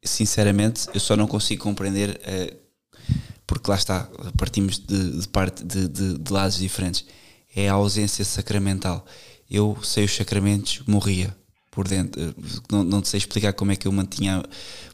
sinceramente, 0.03 0.88
eu 0.93 0.99
só 0.99 1.15
não 1.15 1.28
consigo 1.28 1.63
compreender, 1.63 2.20
uh, 2.22 2.57
porque 3.45 3.70
lá 3.70 3.78
está, 3.78 4.09
partimos 4.38 4.80
de, 4.80 5.20
de 5.20 5.28
parte 5.28 5.63
de, 5.63 5.88
de, 5.88 6.18
de, 6.18 6.34
lados 6.34 6.57
diferentes. 6.57 7.05
É 7.55 7.70
a 7.70 7.74
ausência 7.74 8.26
sacramental. 8.26 9.05
Eu 9.49 9.78
sei 9.82 10.05
os 10.05 10.15
sacramentos, 10.15 10.82
morria 10.86 11.36
por 11.72 11.88
dentro. 11.88 12.36
Não, 12.70 12.84
não 12.84 13.03
sei 13.03 13.20
explicar 13.20 13.53
como 13.53 13.72
é 13.72 13.76
que 13.76 13.88
eu 13.88 13.91
mantinha. 13.91 14.43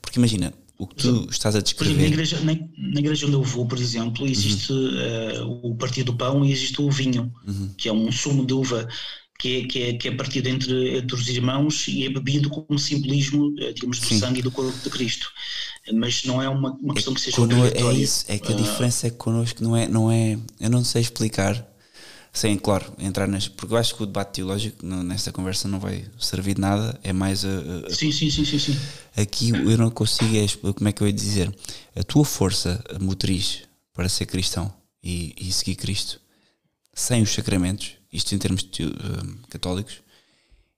Porque 0.02 0.20
imagina, 0.20 0.54
o 0.78 0.88
que 0.88 0.96
tu 0.96 1.28
estás 1.30 1.56
a 1.56 1.62
descrever. 1.62 2.02
Na 2.02 2.08
igreja, 2.08 2.40
na, 2.42 2.54
na 2.54 3.00
igreja 3.00 3.26
onde 3.26 3.36
eu 3.36 3.44
vou, 3.44 3.66
por 3.66 3.78
exemplo, 3.78 4.28
existe 4.28 4.72
uhum. 4.72 5.62
uh, 5.64 5.72
o 5.72 5.76
partido 5.76 6.12
do 6.12 6.18
pão 6.18 6.46
e 6.46 6.52
existe 6.52 6.82
o 6.82 6.92
vinho, 6.92 7.34
uhum. 7.48 7.70
que 7.78 7.88
é 7.88 7.94
um 7.94 8.12
sumo 8.12 8.46
de 8.46 8.54
uva 8.54 8.88
que 9.44 9.58
é, 9.58 9.68
que 9.68 9.84
é, 9.84 9.94
que 9.94 10.08
é 10.08 10.12
partido 10.16 10.48
entre, 10.48 11.00
entre 11.00 11.16
os 11.16 11.28
irmãos 11.28 11.86
e 11.90 12.06
é 12.06 12.10
bebido 12.10 12.50
como 12.50 12.80
simbolismo, 12.80 13.54
eh, 13.60 13.74
digamos, 13.74 14.00
do 14.00 14.06
Sim. 14.06 14.18
sangue 14.18 14.40
e 14.40 14.42
do 14.42 14.50
corpo 14.50 14.78
de 14.82 14.90
Cristo. 14.90 15.30
Mas 15.92 16.24
não 16.24 16.42
é 16.42 16.48
uma, 16.48 16.72
uma 16.82 16.94
questão 16.94 17.12
é, 17.12 17.16
que 17.18 17.22
seja 17.22 17.38
É 17.76 17.94
isso, 17.94 18.24
é 18.30 18.40
que 18.40 18.54
a 18.54 18.56
uh, 18.56 18.64
diferença 18.64 19.08
é 19.08 19.10
que 19.10 19.18
connosco 19.18 19.62
não 19.62 19.76
é, 19.76 19.86
não 19.86 20.10
é, 20.10 20.40
eu 20.62 20.70
não 20.70 20.82
sei 20.82 21.02
explicar, 21.02 21.62
sem, 22.32 22.58
claro, 22.58 22.94
entrar 22.98 23.28
nas. 23.28 23.50
Porque 23.50 23.74
eu 23.74 23.78
acho 23.78 23.94
que 23.94 24.04
o 24.04 24.06
debate 24.06 24.36
teológico 24.36 24.86
nesta 24.86 25.34
conversa 25.34 25.68
não 25.68 25.78
vai 25.78 26.06
servir 26.18 26.56
de 26.56 26.62
nada, 26.62 26.98
é 27.04 27.12
mais 27.12 27.44
a. 27.44 27.50
a 27.86 27.90
sim, 27.94 28.14
sim, 28.14 28.32
sim, 28.32 28.46
sim, 28.46 28.58
sim. 28.58 28.80
Aqui 29.18 29.50
eu 29.50 29.78
não 29.78 29.90
consigo, 29.90 30.38
é, 30.38 30.72
como 30.72 30.88
é 30.88 30.94
que 30.94 31.04
eu 31.04 31.08
ia 31.08 31.14
dizer? 31.14 31.54
A 31.98 32.04
tua 32.04 32.24
força 32.24 32.82
motriz 33.02 33.64
para 33.94 34.08
ser 34.08 34.26
cristão 34.26 34.74
e, 35.04 35.36
e 35.38 35.52
seguir 35.52 35.76
Cristo 35.76 36.22
sem 36.94 37.22
os 37.22 37.34
sacramentos 37.34 38.03
isto 38.14 38.34
em 38.36 38.38
termos 38.38 38.64
de, 38.64 38.86
uh, 38.86 39.38
católicos, 39.50 40.02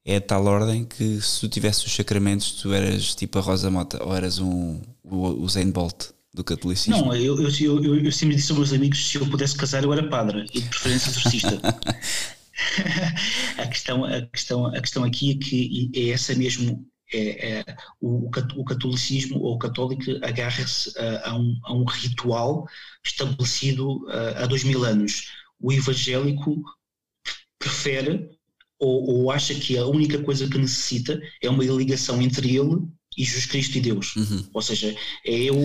é 0.06 0.18
a 0.18 0.22
tal 0.22 0.46
ordem 0.46 0.86
que 0.86 1.22
se 1.22 1.42
tu 1.42 1.50
tivesse 1.50 1.86
os 1.86 1.94
sacramentos, 1.94 2.54
tu 2.62 2.74
eras 2.74 3.14
tipo 3.14 3.38
a 3.38 3.42
Rosa 3.42 3.70
Mota 3.70 4.04
ou 4.04 4.16
eras 4.16 4.40
um, 4.40 4.82
o, 5.04 5.44
o 5.44 5.50
Zayn 5.50 5.72
Bolt 5.72 6.12
do 6.34 6.44
catolicismo. 6.44 7.08
Não, 7.08 7.16
eu, 7.16 7.42
eu, 7.42 7.84
eu, 7.84 8.06
eu, 8.06 8.12
sempre 8.12 8.36
disse 8.36 8.52
aos 8.52 8.60
meus 8.60 8.74
amigos 8.74 9.08
se 9.08 9.18
eu 9.18 9.28
pudesse 9.30 9.56
casar 9.56 9.84
eu 9.84 9.94
era 9.94 10.08
padre 10.08 10.46
e 10.54 10.62
de 10.62 10.70
preferência 10.70 11.10
exorcista. 11.10 11.60
a, 13.58 13.68
questão, 13.68 14.06
a, 14.06 14.22
questão, 14.28 14.66
a 14.68 14.82
questão 14.82 15.04
aqui 15.04 15.32
é 15.32 15.36
que 15.36 15.92
é 15.96 16.10
essa 16.10 16.34
mesmo. 16.36 16.86
É, 17.14 17.60
é 17.60 17.66
o, 18.02 18.28
o, 18.28 18.64
catolicismo 18.66 19.40
ou 19.40 19.54
o 19.54 19.60
católico 19.60 20.04
agarra-se 20.24 20.92
a, 20.98 21.30
a, 21.30 21.38
um, 21.38 21.56
a 21.64 21.74
um 21.74 21.86
ritual 21.86 22.68
estabelecido 23.06 24.04
uh, 24.08 24.38
há 24.38 24.46
dois 24.48 24.64
mil 24.64 24.84
anos. 24.84 25.32
O 25.60 25.72
evangélico 25.72 26.64
prefere 27.66 28.30
ou, 28.80 29.10
ou, 29.10 29.32
acha 29.32 29.56
que 29.56 29.78
a 29.78 29.86
única 29.86 30.22
coisa 30.22 30.48
que 30.48 30.58
necessita 30.58 31.20
é 31.42 31.50
uma 31.50 31.64
ligação 31.64 32.22
entre 32.22 32.56
ele 32.56 32.82
e 33.18 33.24
Jesus 33.24 33.46
Cristo 33.46 33.78
e 33.78 33.82
Deus. 33.82 34.16
Uhum. 34.16 34.46
Ou 34.54 34.62
seja, 34.62 34.94
é 35.26 35.34
eu. 35.34 35.56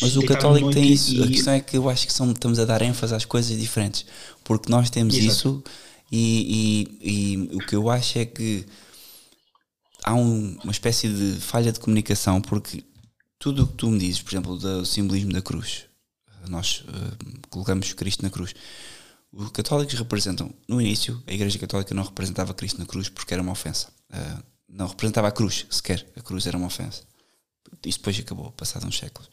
Mas 0.00 0.16
o 0.16 0.24
católico 0.24 0.70
tem 0.70 0.90
isso. 0.90 1.14
E... 1.14 1.22
A 1.22 1.26
questão 1.28 1.52
é 1.52 1.60
que 1.60 1.76
eu 1.76 1.88
acho 1.88 2.06
que 2.06 2.12
são, 2.12 2.32
estamos 2.32 2.58
a 2.58 2.64
dar 2.64 2.80
ênfase 2.80 3.14
às 3.14 3.24
coisas 3.24 3.56
diferentes. 3.58 4.06
Porque 4.42 4.70
nós 4.70 4.88
temos 4.88 5.14
Exato. 5.14 5.30
isso 5.30 5.64
e, 6.10 6.88
e, 7.02 7.52
e, 7.52 7.56
o 7.56 7.58
que 7.58 7.76
eu 7.76 7.90
acho 7.90 8.18
é 8.18 8.24
que 8.24 8.64
há 10.02 10.14
um, 10.14 10.56
uma 10.62 10.72
espécie 10.72 11.08
de 11.08 11.40
falha 11.40 11.70
de 11.70 11.78
comunicação. 11.78 12.40
Porque 12.40 12.82
tudo 13.38 13.64
o 13.64 13.66
que 13.66 13.74
tu 13.74 13.90
me 13.90 13.98
dizes, 13.98 14.22
por 14.22 14.32
exemplo, 14.32 14.56
do 14.56 14.86
simbolismo 14.86 15.32
da 15.32 15.42
cruz, 15.42 15.84
nós 16.48 16.82
uh, 16.88 17.48
colocamos 17.50 17.92
Cristo 17.92 18.22
na 18.22 18.30
cruz 18.30 18.54
os 19.36 19.50
católicos 19.50 19.94
representam, 19.94 20.54
no 20.68 20.80
início, 20.80 21.22
a 21.26 21.32
Igreja 21.32 21.58
Católica 21.58 21.94
não 21.94 22.04
representava 22.04 22.54
Cristo 22.54 22.78
na 22.78 22.86
cruz 22.86 23.08
porque 23.08 23.34
era 23.34 23.42
uma 23.42 23.52
ofensa. 23.52 23.88
Uh, 24.10 24.42
não 24.68 24.86
representava 24.86 25.28
a 25.28 25.32
cruz 25.32 25.66
sequer, 25.70 26.06
a 26.16 26.20
cruz 26.20 26.46
era 26.46 26.56
uma 26.56 26.66
ofensa. 26.66 27.02
Isto 27.84 27.98
depois 27.98 28.18
acabou, 28.18 28.52
passado 28.52 28.86
uns 28.86 28.98
séculos. 28.98 29.28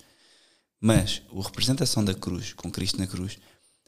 Mas 0.80 1.22
a 1.32 1.41
representação 1.43 2.04
da 2.04 2.14
cruz, 2.14 2.54
com 2.54 2.72
Cristo 2.72 2.97
na 2.97 3.06
cruz, 3.06 3.38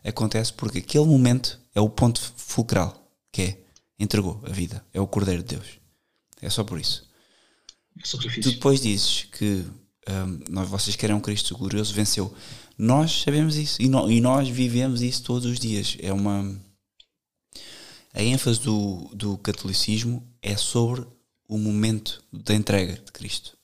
acontece 0.04 0.54
porque 0.54 0.80
aquele 0.80 1.06
momento 1.06 1.60
é 1.74 1.82
o 1.82 1.90
ponto 1.90 2.22
fulcral, 2.38 3.12
que 3.32 3.42
é 3.42 3.64
entregou 4.00 4.42
a 4.46 4.50
vida, 4.50 4.86
é 4.94 5.02
o 5.02 5.08
Cordeiro 5.08 5.42
de 5.42 5.56
Deus. 5.56 5.80
É 6.42 6.50
só 6.50 6.64
por 6.64 6.80
isso. 6.80 7.08
É. 7.98 8.42
Tu 8.42 8.52
depois 8.52 8.82
dizes 8.82 9.24
que 9.32 9.66
um, 10.10 10.40
nós, 10.50 10.68
vocês 10.68 10.96
querem 10.96 11.16
um 11.16 11.22
Cristo 11.22 11.58
glorioso, 11.58 11.94
venceu. 11.94 12.34
Nós 12.78 13.22
sabemos 13.22 13.56
isso 13.56 13.82
e, 13.82 13.88
no, 13.88 14.12
e, 14.12 14.20
nós 14.20 14.50
vivemos 14.50 15.02
isso 15.02 15.24
todos 15.24 15.46
os 15.46 15.60
dias. 15.60 15.98
É 16.00 16.12
uma. 16.12 16.60
A 18.14 18.22
ênfase 18.22 18.60
do, 18.60 19.10
do 19.14 19.38
catolicismo 19.38 20.28
é 20.42 20.56
sobre 20.56 21.06
o 21.48 21.58
momento 21.58 22.24
da 22.32 22.54
entrega 22.54 22.94
de 22.94 23.12
Cristo. 23.12 23.58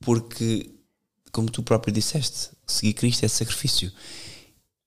Porque, 0.00 0.70
como 1.32 1.50
tu 1.50 1.62
próprio 1.62 1.92
disseste, 1.92 2.50
seguir 2.66 2.94
Cristo 2.94 3.24
é 3.24 3.28
sacrifício. 3.28 3.92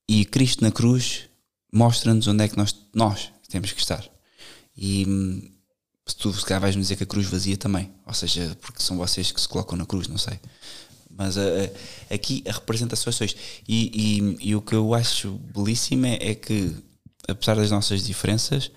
E 0.07 0.23
Cristo 0.25 0.63
na 0.63 0.71
cruz 0.71 1.29
mostra-nos 1.71 2.27
onde 2.27 2.43
é 2.43 2.47
que 2.47 2.57
nós, 2.57 2.75
nós 2.93 3.31
temos 3.49 3.71
que 3.71 3.79
estar. 3.79 4.07
E 4.75 5.05
hum, 5.05 5.51
se 6.05 6.15
tu 6.15 6.33
se 6.33 6.45
calhar 6.45 6.61
vais-me 6.61 6.81
dizer 6.81 6.95
que 6.95 7.03
a 7.03 7.07
cruz 7.07 7.27
vazia 7.27 7.57
também. 7.57 7.91
Ou 8.05 8.13
seja, 8.13 8.57
porque 8.61 8.81
são 8.81 8.97
vocês 8.97 9.31
que 9.31 9.41
se 9.41 9.47
colocam 9.47 9.77
na 9.77 9.85
cruz, 9.85 10.07
não 10.07 10.17
sei. 10.17 10.39
Mas 11.17 11.35
uh, 11.35 11.39
aqui 12.13 12.43
a 12.47 12.51
representação 12.51 13.09
é 13.09 13.13
só 13.13 13.25
isto. 13.25 13.39
E, 13.67 14.37
e, 14.39 14.49
e, 14.49 14.55
o 14.55 14.61
que 14.61 14.75
eu 14.75 14.93
acho 14.93 15.31
belíssimo 15.53 16.05
é, 16.05 16.17
é, 16.21 16.35
que, 16.35 16.75
apesar 17.27 17.55
das 17.55 17.71
nossas 17.71 18.05
diferenças, 18.05 18.71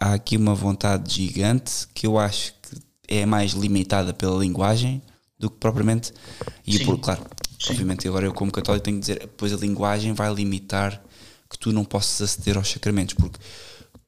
há 0.00 0.14
aqui 0.14 0.36
uma 0.36 0.54
vontade 0.54 1.12
gigante 1.12 1.88
que 1.92 2.06
eu 2.06 2.18
acho 2.18 2.54
que 2.62 2.80
é 3.08 3.26
mais 3.26 3.52
limitada 3.52 4.14
pela 4.14 4.38
linguagem 4.38 5.02
do 5.36 5.50
que 5.50 5.56
propriamente. 5.56 6.12
E 6.64 6.78
por, 6.84 6.98
claro, 6.98 7.26
Sim. 7.58 7.72
obviamente 7.72 8.06
agora 8.06 8.26
eu 8.26 8.32
como 8.32 8.52
católico 8.52 8.84
tenho 8.84 8.98
que 8.98 9.00
dizer, 9.00 9.28
pois 9.36 9.52
a 9.52 9.56
linguagem 9.56 10.12
vai 10.12 10.32
limitar 10.32 11.02
que 11.50 11.58
tu 11.58 11.72
não 11.72 11.84
possas 11.84 12.22
aceder 12.22 12.56
aos 12.56 12.70
sacramentos, 12.70 13.14
porque 13.14 13.38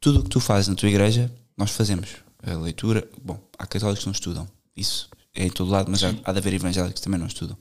tudo 0.00 0.20
o 0.20 0.22
que 0.22 0.30
tu 0.30 0.38
fazes 0.38 0.68
na 0.68 0.76
tua 0.76 0.88
igreja, 0.88 1.30
nós 1.56 1.72
fazemos. 1.72 2.08
A 2.42 2.54
leitura, 2.54 3.08
bom, 3.20 3.40
há 3.58 3.66
católicos 3.66 4.04
que 4.04 4.06
não 4.06 4.12
estudam, 4.12 4.48
isso 4.76 5.08
em 5.36 5.50
todo 5.50 5.70
lado, 5.70 5.90
mas 5.90 6.02
há, 6.02 6.14
há, 6.24 6.32
de 6.32 6.38
haver 6.38 6.54
evangélicos 6.54 7.00
que 7.00 7.04
também 7.04 7.20
não 7.20 7.26
estudam. 7.26 7.56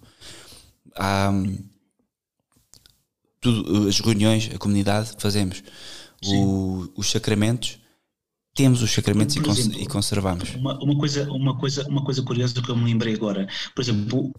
Há 0.95 1.29
hum, 1.29 1.57
tudo, 3.41 3.87
as 3.87 3.99
reuniões, 3.99 4.49
a 4.53 4.57
comunidade, 4.57 5.11
fazemos. 5.19 5.63
O, 6.27 6.87
os 6.95 7.11
sacramentos, 7.11 7.77
temos 8.55 8.81
os 8.81 8.91
sacramentos 8.91 9.35
por 9.35 9.47
e, 9.47 9.59
exemplo, 9.59 9.81
e 9.81 9.85
conservamos. 9.85 10.55
Uma, 10.55 10.81
uma, 10.81 10.97
coisa, 10.97 11.29
uma, 11.31 11.57
coisa, 11.57 11.87
uma 11.87 12.03
coisa 12.03 12.23
curiosa 12.23 12.61
que 12.61 12.69
eu 12.69 12.75
me 12.75 12.85
lembrei 12.85 13.13
agora, 13.13 13.47
por 13.75 13.81
exemplo, 13.83 14.33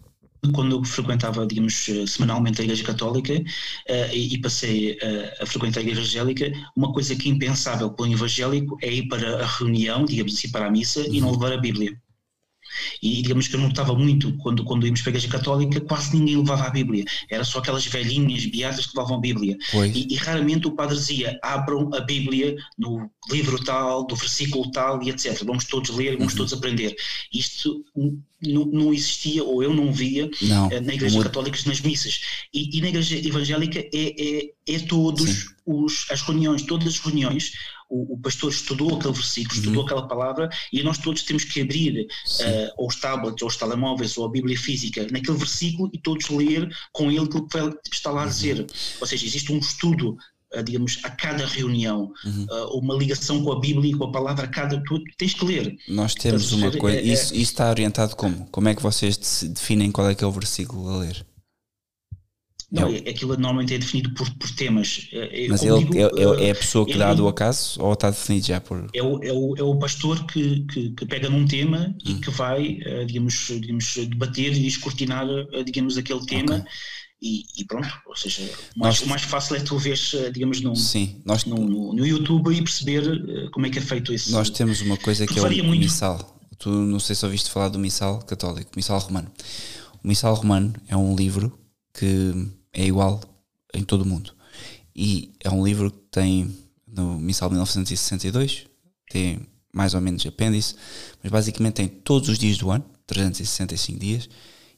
quando 0.53 0.75
eu 0.75 0.83
frequentava, 0.83 1.45
digamos, 1.45 1.87
eh, 1.89 2.05
semanalmente 2.05 2.61
a 2.61 2.63
Igreja 2.63 2.83
Católica 2.83 3.33
uh, 3.33 4.13
e, 4.13 4.35
e, 4.35 4.41
passei 4.41 4.93
uh, 4.93 5.43
a 5.43 5.45
frequentar 5.45 5.79
a 5.79 5.83
Igreja 5.83 6.01
Evangélica, 6.01 6.51
uma 6.75 6.91
coisa 6.93 7.15
que 7.15 7.27
é 7.27 7.31
impensável 7.31 7.89
para 7.89 8.05
um 8.05 8.11
evangélico 8.11 8.77
é 8.81 8.93
ir 8.93 9.07
para 9.07 9.43
a 9.43 9.45
reunião, 9.45 10.05
digamos 10.05 10.35
assim, 10.35 10.49
para 10.49 10.67
a 10.67 10.71
missa 10.71 11.01
uhum. 11.01 11.13
e 11.13 11.21
não 11.21 11.31
levar 11.31 11.53
a 11.53 11.57
Bíblia. 11.57 11.99
E 13.01 13.21
digamos 13.21 13.47
que 13.47 13.55
eu 13.55 13.59
notava 13.59 13.93
muito, 13.93 14.35
quando, 14.37 14.63
quando 14.63 14.85
íamos 14.85 15.01
para 15.01 15.09
a 15.09 15.13
Igreja 15.13 15.27
Católica, 15.27 15.81
quase 15.81 16.15
ninguém 16.15 16.37
levava 16.37 16.65
a 16.65 16.69
Bíblia. 16.69 17.05
Era 17.29 17.43
só 17.43 17.59
aquelas 17.59 17.85
velhinhas 17.85 18.45
beatas 18.45 18.85
que 18.85 18.97
levavam 18.97 19.17
a 19.17 19.21
Bíblia. 19.21 19.57
E, 19.93 20.13
e, 20.13 20.15
raramente 20.15 20.67
o 20.67 20.71
padre 20.71 20.95
dizia: 20.95 21.39
abram 21.41 21.89
a 21.93 22.01
Bíblia 22.01 22.55
no 22.77 23.09
livro 23.31 23.63
tal, 23.63 24.05
do 24.05 24.15
versículo 24.15 24.71
tal 24.71 25.01
e 25.03 25.09
etc. 25.09 25.43
Vamos 25.43 25.65
todos 25.65 25.89
ler, 25.89 26.17
vamos 26.17 26.33
uhum. 26.33 26.37
todos 26.37 26.53
aprender. 26.53 26.95
Isto 27.33 27.83
não, 28.41 28.93
existia, 28.93 29.43
ou 29.43 29.63
eu 29.63 29.73
não 29.73 29.91
via, 29.91 30.29
não, 30.41 30.71
eh, 30.71 30.79
na 30.79 30.93
Igreja 30.93 31.21
Católica 31.23 31.57
nas 31.65 31.81
missas. 31.81 32.21
E, 32.53 32.77
e, 32.77 32.81
na 32.81 32.89
Igreja 32.89 33.17
Evangélica 33.17 33.79
é, 33.79 33.89
é, 33.93 34.49
é 34.67 34.79
todos 34.79 35.55
os, 35.65 36.05
as 36.11 36.21
reuniões, 36.21 36.61
todas 36.61 36.87
as 36.87 36.99
reuniões 36.99 37.53
o, 37.89 38.15
o 38.15 38.17
pastor 38.19 38.51
estudou 38.51 38.95
aquele 38.95 39.13
versículo, 39.13 39.55
uhum. 39.55 39.59
estudou 39.61 39.85
aquela 39.85 40.07
palavra 40.07 40.49
e 40.71 40.83
nós 40.83 40.97
todos 40.97 41.23
temos 41.23 41.43
que 41.43 41.61
abrir 41.61 42.01
uh, 42.01 42.73
ou 42.77 42.87
os 42.87 42.95
tablets, 42.99 43.41
ou 43.41 43.47
os 43.47 43.57
telemóveis, 43.57 44.17
ou 44.17 44.25
a 44.25 44.29
Bíblia 44.29 44.57
física 44.57 45.07
naquele 45.11 45.37
versículo 45.37 45.89
e 45.93 45.99
todos 45.99 46.29
ler 46.29 46.69
com 46.91 47.11
ele 47.11 47.21
aquilo 47.21 47.47
que 47.47 47.95
está 47.95 48.11
lá 48.11 48.23
a 48.23 48.27
dizer. 48.27 48.59
Uhum. 48.59 48.67
Ou 49.01 49.07
seja, 49.07 49.25
existe 49.25 49.51
um 49.51 49.59
estudo 49.59 50.17
Uh, 50.55 50.63
digamos, 50.63 50.97
a 51.03 51.09
cada 51.09 51.45
reunião, 51.45 52.13
uhum. 52.23 52.45
uh, 52.49 52.79
uma 52.79 52.95
ligação 52.95 53.43
com 53.43 53.51
a 53.51 53.59
Bíblia 53.59 53.91
e 53.91 53.93
com 53.93 54.05
a 54.05 54.11
palavra 54.13 54.45
a 54.45 54.47
cada. 54.47 54.81
Tu 54.81 55.03
tens 55.17 55.33
que 55.33 55.43
ler. 55.43 55.75
Nós 55.89 56.15
temos 56.15 56.53
uma 56.53 56.71
coisa. 56.71 56.97
É, 56.97 57.01
isso, 57.01 57.33
é, 57.33 57.37
isso 57.37 57.51
está 57.51 57.69
orientado 57.69 58.15
como? 58.15 58.45
Como 58.45 58.69
é 58.69 58.73
que 58.73 58.81
vocês 58.81 59.43
definem 59.43 59.91
qual 59.91 60.09
é 60.09 60.15
que 60.15 60.23
é 60.23 60.27
o 60.27 60.31
versículo 60.31 60.87
a 60.87 60.99
ler? 60.99 61.25
Não, 62.69 62.89
é, 62.89 62.97
aquilo 62.97 63.31
normalmente 63.37 63.73
é 63.73 63.77
definido 63.77 64.13
por, 64.13 64.29
por 64.35 64.51
temas. 64.51 65.07
É, 65.13 65.47
Mas 65.47 65.63
ele 65.63 65.85
digo, 65.85 65.97
é, 65.97 66.47
é, 66.47 66.51
a 66.51 66.55
pessoa 66.55 66.85
que 66.85 66.97
dá 66.97 67.13
do 67.13 67.25
acaso 67.27 67.81
ou 67.81 67.93
está 67.93 68.09
definido 68.09 68.45
já 68.45 68.59
por. 68.59 68.89
É 68.93 69.01
o, 69.01 69.23
é 69.23 69.31
o, 69.31 69.55
é 69.57 69.63
o 69.63 69.75
pastor 69.77 70.25
que, 70.25 70.65
que, 70.65 70.89
que 70.91 71.05
pega 71.05 71.29
num 71.29 71.47
tema 71.47 71.95
hum. 72.05 72.11
e 72.11 72.15
que 72.15 72.29
vai, 72.29 72.79
eh, 72.83 73.05
digamos, 73.05 73.47
digamos, 73.47 73.95
debater 73.95 74.51
e 74.51 74.67
escrutinar, 74.67 75.25
eh, 75.53 75.63
digamos, 75.63 75.97
aquele 75.97 76.25
tema. 76.25 76.57
Okay. 76.57 76.71
E, 77.19 77.45
e, 77.57 77.65
pronto, 77.65 77.87
ou 78.05 78.15
seja, 78.15 78.43
o 78.75 78.79
mais, 78.79 79.01
o 79.01 79.07
mais 79.07 79.23
fácil 79.23 79.55
é 79.55 79.59
tu 79.61 79.77
veres, 79.77 80.13
eh, 80.13 80.29
digamos, 80.29 80.61
no, 80.61 80.75
sim, 80.75 81.21
nós, 81.25 81.45
no, 81.45 81.55
no, 81.55 81.93
no, 81.93 82.05
YouTube 82.05 82.53
e 82.53 82.61
perceber 82.61 83.49
como 83.51 83.65
é 83.65 83.69
que 83.69 83.79
é 83.79 83.81
feito 83.81 84.13
isso. 84.13 84.31
Nós 84.31 84.49
temos 84.49 84.81
uma 84.81 84.97
coisa 84.97 85.25
que 85.25 85.39
é 85.39 85.41
o 85.41 85.63
muito. 85.63 85.79
missal. 85.79 86.37
Tu 86.59 86.69
não 86.69 86.99
sei 86.99 87.15
se 87.15 87.23
ouviste 87.25 87.49
falar 87.49 87.69
do 87.69 87.79
missal 87.79 88.19
católico, 88.19 88.71
missal 88.75 88.99
romano. 88.99 89.31
O 90.03 90.07
missal 90.07 90.35
romano 90.35 90.73
é 90.87 90.97
um 90.97 91.15
livro 91.15 91.57
que 91.97 92.33
é 92.71 92.85
igual 92.85 93.19
em 93.73 93.83
todo 93.83 94.01
o 94.01 94.05
mundo. 94.05 94.33
E 94.95 95.33
é 95.43 95.49
um 95.49 95.65
livro 95.65 95.91
que 95.91 95.99
tem 96.11 96.55
no 96.87 97.19
Missal 97.19 97.49
1962, 97.49 98.67
tem 99.09 99.39
mais 99.73 99.93
ou 99.93 100.01
menos 100.01 100.25
apêndice, 100.25 100.75
mas 101.21 101.31
basicamente 101.31 101.75
tem 101.75 101.87
todos 101.87 102.29
os 102.29 102.37
dias 102.37 102.57
do 102.57 102.71
ano, 102.71 102.85
365 103.05 103.99
dias, 103.99 104.29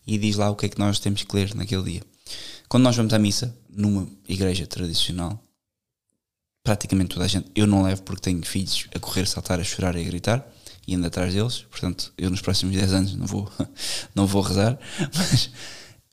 e 0.06 0.18
diz 0.18 0.36
lá 0.36 0.50
o 0.50 0.56
que 0.56 0.66
é 0.66 0.70
que 0.70 0.80
nós 0.80 1.00
temos 1.00 1.24
que 1.24 1.36
ler 1.36 1.54
naquele 1.56 1.84
dia. 1.84 2.02
Quando 2.68 2.84
nós 2.84 2.96
vamos 2.96 3.14
à 3.14 3.20
missa, 3.20 3.56
numa 3.70 4.08
igreja 4.28 4.66
tradicional, 4.66 5.42
praticamente 6.64 7.14
toda 7.14 7.26
a 7.26 7.28
gente, 7.28 7.50
eu 7.56 7.66
não 7.66 7.84
levo 7.84 8.04
porque 8.04 8.22
tenho 8.22 8.46
filhos 8.46 8.88
a 8.94 9.00
correr, 9.00 9.26
saltar, 9.26 9.60
a 9.60 9.64
chorar 9.64 9.96
e 9.96 10.02
a 10.02 10.04
gritar, 10.04 10.48
e 10.88 10.96
ando 10.96 11.08
atrás 11.08 11.34
deles, 11.34 11.66
portanto, 11.70 12.14
eu 12.18 12.30
nos 12.30 12.42
próximos 12.42 12.76
10 12.76 12.94
anos 12.94 13.16
não 13.16 13.26
vou, 13.26 13.52
não 14.14 14.28
vou 14.28 14.42
rezar, 14.42 14.78
mas 15.16 15.50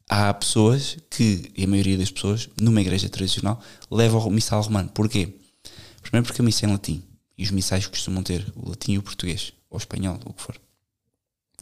há 0.08 0.32
pessoas 0.34 0.96
que, 1.10 1.50
e 1.56 1.64
a 1.64 1.66
maioria 1.66 1.98
das 1.98 2.10
pessoas, 2.10 2.48
numa 2.60 2.80
igreja 2.80 3.08
tradicional, 3.08 3.60
levam 3.90 4.26
o 4.26 4.30
missal 4.30 4.62
romano. 4.62 4.88
Porquê? 4.90 5.34
Primeiro 6.00 6.26
porque 6.26 6.40
a 6.40 6.44
missa 6.44 6.66
é 6.66 6.68
em 6.68 6.72
latim. 6.72 7.02
E 7.36 7.44
os 7.44 7.50
missais 7.50 7.86
costumam 7.86 8.22
ter 8.22 8.50
o 8.54 8.68
latim 8.68 8.92
e 8.92 8.98
o 8.98 9.02
português, 9.02 9.52
ou 9.68 9.76
o 9.76 9.80
espanhol, 9.80 10.18
ou 10.24 10.30
o 10.30 10.34
que 10.34 10.42
for. 10.42 10.58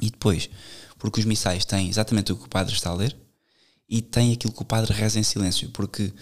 E 0.00 0.10
depois, 0.10 0.50
porque 0.98 1.20
os 1.20 1.26
missais 1.26 1.64
têm 1.64 1.88
exatamente 1.88 2.32
o 2.32 2.36
que 2.36 2.44
o 2.44 2.48
padre 2.48 2.74
está 2.74 2.90
a 2.90 2.94
ler 2.94 3.16
e 3.88 4.02
têm 4.02 4.32
aquilo 4.32 4.52
que 4.52 4.62
o 4.62 4.64
padre 4.64 4.92
reza 4.92 5.18
em 5.18 5.22
silêncio. 5.22 5.70
Porque 5.70 6.12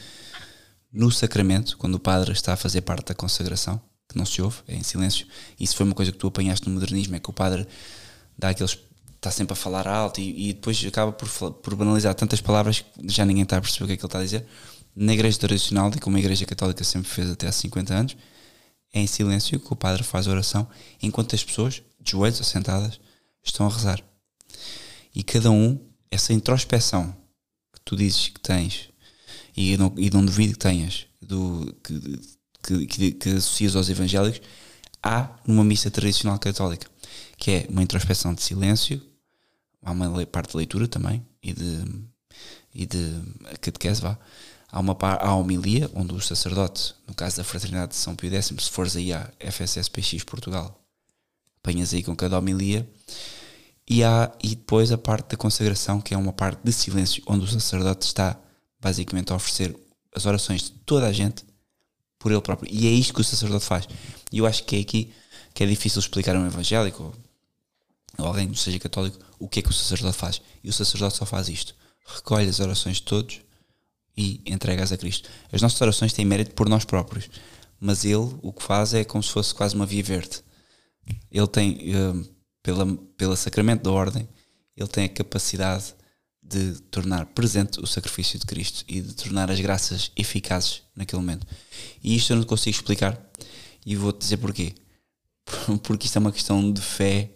no 0.93 1.11
sacramento, 1.11 1.77
quando 1.77 1.97
o 1.97 2.01
padre 2.01 2.33
está 2.33 2.53
a 2.53 2.57
fazer 2.57 2.83
parte 2.83 3.09
da 3.09 3.15
consagração, 3.15 3.81
que 4.09 4.17
não 4.17 4.27
se 4.27 4.43
ouve, 4.43 4.59
é 4.69 4.77
em 4.77 4.83
silêncio, 4.83 5.27
isso 5.59 5.75
foi 5.75 5.87
uma 5.87 5.95
coisa 5.95 6.13
que 6.13 6.19
tu 6.19 6.27
apanhaste 6.27 6.69
no 6.69 6.75
modernismo, 6.75 7.17
é 7.17 7.21
que 7.21 7.31
o 7.31 7.33
padre 7.33 7.67
dá 8.39 8.51
aqueles 8.51 8.79
está 9.23 9.31
sempre 9.31 9.53
a 9.53 9.57
falar 9.57 9.87
alto 9.87 10.21
e, 10.21 10.51
e 10.51 10.53
depois 10.53 10.85
acaba 10.85 11.13
por, 11.13 11.29
por 11.53 11.77
banalizar 11.77 12.13
tantas 12.13 12.41
palavras 12.41 12.81
que 12.81 13.09
já 13.09 13.25
ninguém 13.25 13.45
está 13.45 13.57
a 13.57 13.61
perceber 13.61 13.85
o 13.85 13.87
que 13.87 13.93
é 13.93 13.97
que 13.97 14.03
ele 14.03 14.09
está 14.09 14.19
a 14.19 14.23
dizer. 14.23 14.45
Na 14.97 15.13
igreja 15.15 15.39
tradicional, 15.39 15.93
e 15.95 16.01
como 16.01 16.17
a 16.17 16.21
igreja 16.21 16.45
católica 16.45 16.83
sempre 16.83 17.09
fez 17.09 17.31
até 17.31 17.47
há 17.47 17.53
50 17.53 17.95
anos, 17.95 18.17
é 18.93 19.01
em 19.01 19.07
silêncio 19.07 19.61
que 19.61 19.73
o 19.73 19.77
padre 19.77 20.03
faz 20.03 20.27
a 20.27 20.33
oração 20.33 20.69
enquanto 21.01 21.37
as 21.37 21.45
pessoas, 21.45 21.83
de 22.01 22.11
joelhos 22.11 22.41
ou 22.41 22.45
sentadas, 22.45 22.99
estão 23.45 23.65
a 23.67 23.71
rezar. 23.71 24.03
E 25.15 25.23
cada 25.23 25.53
um, 25.53 25.79
essa 26.11 26.33
introspeção 26.33 27.17
que 27.73 27.81
tu 27.85 27.97
dizes 27.97 28.29
que 28.29 28.41
tens 28.41 28.91
e 29.57 29.77
não, 29.77 29.95
e 29.97 30.11
não 30.11 30.25
duvido 30.25 30.55
que 30.55 30.59
tenhas, 30.59 31.07
do, 31.21 31.73
que, 31.85 32.21
que, 32.61 32.87
que, 32.87 33.13
que 33.13 33.29
associas 33.29 33.77
aos 33.77 33.89
evangélicos, 33.89 34.41
há 35.01 35.31
numa 35.47 35.63
missa 35.63 35.93
tradicional 35.93 36.41
católica, 36.41 36.91
que 37.39 37.53
é 37.53 37.67
uma 37.71 37.83
introspeção 37.83 38.35
de 38.35 38.43
silêncio, 38.43 39.12
há 39.83 39.91
uma 39.91 40.27
parte 40.27 40.53
de 40.53 40.57
leitura 40.57 40.87
também 40.89 41.25
e 41.43 41.53
de, 41.53 41.85
e 42.75 42.87
de 42.87 43.23
catequese, 43.61 44.01
vá. 44.01 44.19
Há 44.71 44.81
uma 44.81 44.97
há 45.01 45.29
a 45.29 45.35
homilia, 45.35 45.91
onde 45.95 46.15
o 46.15 46.21
sacerdote, 46.21 46.95
no 47.07 47.15
caso 47.15 47.37
da 47.37 47.45
Fraternidade 47.45 47.91
de 47.91 47.97
São 47.97 48.17
Pio 48.17 48.33
X, 48.33 48.47
se 48.47 48.71
fores 48.71 48.97
aí 48.97 49.13
à 49.13 49.31
FSSPX 49.39 50.25
Portugal, 50.25 50.81
apanhas 51.59 51.93
aí 51.93 52.03
com 52.03 52.17
cada 52.17 52.39
homilia, 52.39 52.89
e 53.87 54.03
há 54.03 54.33
e 54.43 54.51
depois 54.55 54.91
a 54.91 54.97
parte 54.97 55.31
da 55.31 55.37
consagração, 55.37 56.01
que 56.01 56.15
é 56.15 56.17
uma 56.17 56.33
parte 56.33 56.61
de 56.65 56.73
silêncio, 56.73 57.23
onde 57.27 57.45
o 57.45 57.49
sacerdote 57.49 58.07
está 58.07 58.39
basicamente 58.81 59.33
a 59.33 59.37
oferecer 59.37 59.77
as 60.15 60.25
orações 60.25 60.63
de 60.63 60.71
toda 60.71 61.07
a 61.07 61.13
gente 61.13 61.45
por 62.19 62.33
ele 62.33 62.41
próprio. 62.41 62.73
E 62.73 62.87
é 62.87 62.91
isto 62.91 63.13
que 63.13 63.21
o 63.21 63.25
sacerdote 63.25 63.65
faz. 63.65 63.87
E 64.31 64.39
eu 64.39 64.47
acho 64.47 64.65
que 64.65 64.77
é 64.77 64.81
aqui 64.81 65.13
que 65.53 65.63
é 65.63 65.67
difícil 65.67 65.99
explicar 66.01 66.35
a 66.35 66.39
um 66.39 66.47
evangélico, 66.47 67.13
ou 68.17 68.27
alguém 68.27 68.45
que 68.45 68.53
não 68.53 68.57
seja 68.57 68.79
católico, 68.79 69.19
o 69.43 69.49
que 69.49 69.59
é 69.59 69.63
que 69.63 69.71
o 69.71 69.73
sacerdote 69.73 70.17
faz? 70.17 70.41
E 70.63 70.71
o 70.71 70.73
sacerdote 70.73 71.17
só 71.17 71.27
faz 71.27 71.49
isto: 71.49 71.75
recolhe 72.07 72.49
as 72.49 72.61
orações 72.61 72.99
de 72.99 73.03
todos 73.03 73.41
e 74.17 74.41
entrega-as 74.47 74.93
a 74.93 74.97
Cristo. 74.97 75.29
As 75.51 75.61
nossas 75.61 75.81
orações 75.81 76.13
têm 76.13 76.25
mérito 76.25 76.55
por 76.55 76.69
nós 76.69 76.85
próprios, 76.85 77.29
mas 77.81 78.05
ele 78.05 78.37
o 78.41 78.53
que 78.53 78.63
faz 78.63 78.95
é 78.95 79.03
como 79.03 79.23
se 79.23 79.31
fosse 79.31 79.53
quase 79.53 79.75
uma 79.75 79.85
via 79.85 80.03
verde. 80.03 80.41
Ele 81.31 81.47
tem, 81.49 81.95
uh, 81.95 82.29
pela, 82.63 82.87
pela 83.17 83.37
sacramento 83.37 83.83
da 83.83 83.91
ordem, 83.91 84.29
ele 84.77 84.89
tem 84.89 85.05
a 85.07 85.09
capacidade 85.09 85.95
de 86.41 86.75
tornar 86.83 87.27
presente 87.27 87.81
o 87.81 87.87
sacrifício 87.87 88.39
de 88.39 88.47
Cristo 88.47 88.85
e 88.87 89.01
de 89.01 89.13
tornar 89.15 89.51
as 89.51 89.59
graças 89.59 90.13
eficazes 90.17 90.83
naquele 90.95 91.21
momento. 91.21 91.47
E 92.03 92.15
isto 92.15 92.33
eu 92.33 92.37
não 92.37 92.45
consigo 92.45 92.77
explicar 92.77 93.21
e 93.85 93.97
vou-te 93.97 94.21
dizer 94.21 94.37
porquê. 94.37 94.75
Porque 95.83 96.07
isto 96.07 96.17
é 96.17 96.21
uma 96.21 96.31
questão 96.31 96.71
de 96.71 96.81
fé 96.81 97.31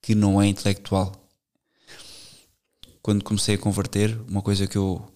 que 0.00 0.14
não 0.14 0.40
é 0.40 0.46
intelectual. 0.46 1.23
Quando 3.04 3.22
comecei 3.22 3.56
a 3.56 3.58
converter, 3.58 4.18
uma 4.26 4.40
coisa 4.40 4.66
que 4.66 4.78
eu 4.78 5.06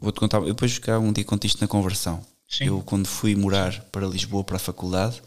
vou-te 0.00 0.18
contar, 0.18 0.38
eu 0.38 0.46
depois 0.46 0.80
cá 0.80 0.98
um 0.98 1.12
dia 1.12 1.24
conto 1.24 1.46
isto 1.46 1.60
na 1.60 1.68
conversão. 1.68 2.20
Sim. 2.48 2.64
Eu 2.64 2.82
quando 2.82 3.06
fui 3.06 3.36
morar 3.36 3.84
para 3.92 4.04
Lisboa 4.04 4.42
para 4.42 4.56
a 4.56 4.58
faculdade, 4.58 5.22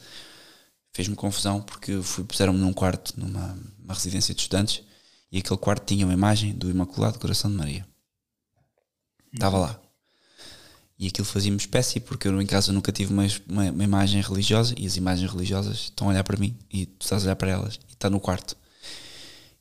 fez-me 0.92 1.16
confusão 1.16 1.62
porque 1.62 2.02
fui 2.02 2.26
puseram-me 2.26 2.60
num 2.60 2.74
quarto 2.74 3.18
numa 3.18 3.58
residência 3.88 4.36
de 4.36 4.42
estudantes 4.42 4.84
e 5.32 5.38
aquele 5.38 5.58
quarto 5.58 5.86
tinha 5.86 6.06
uma 6.06 6.14
imagem 6.14 6.54
do 6.54 6.70
Imaculado 6.70 7.18
Coração 7.18 7.50
de 7.50 7.56
Maria. 7.56 7.88
Estava 9.34 9.58
lá. 9.58 9.82
E 11.00 11.08
aquilo 11.08 11.26
fazia-me 11.26 11.56
espécie 11.56 12.02
porque 12.02 12.28
eu 12.28 12.42
em 12.42 12.46
casa 12.46 12.74
nunca 12.74 12.92
tive 12.92 13.14
uma, 13.14 13.26
uma, 13.48 13.72
uma, 13.72 13.84
imagem 13.86 14.22
religiosa 14.22 14.76
e 14.78 14.86
as 14.86 14.98
imagens 14.98 15.32
religiosas 15.32 15.84
estão 15.84 16.08
a 16.08 16.10
olhar 16.12 16.24
para 16.26 16.38
mim 16.38 16.54
e 16.70 16.86
tu 16.86 17.04
estás 17.04 17.24
a 17.24 17.28
olhar 17.28 17.36
para 17.38 17.50
elas 17.50 17.80
e 17.88 17.94
está 17.94 18.10
no 18.10 18.20
quarto. 18.20 18.58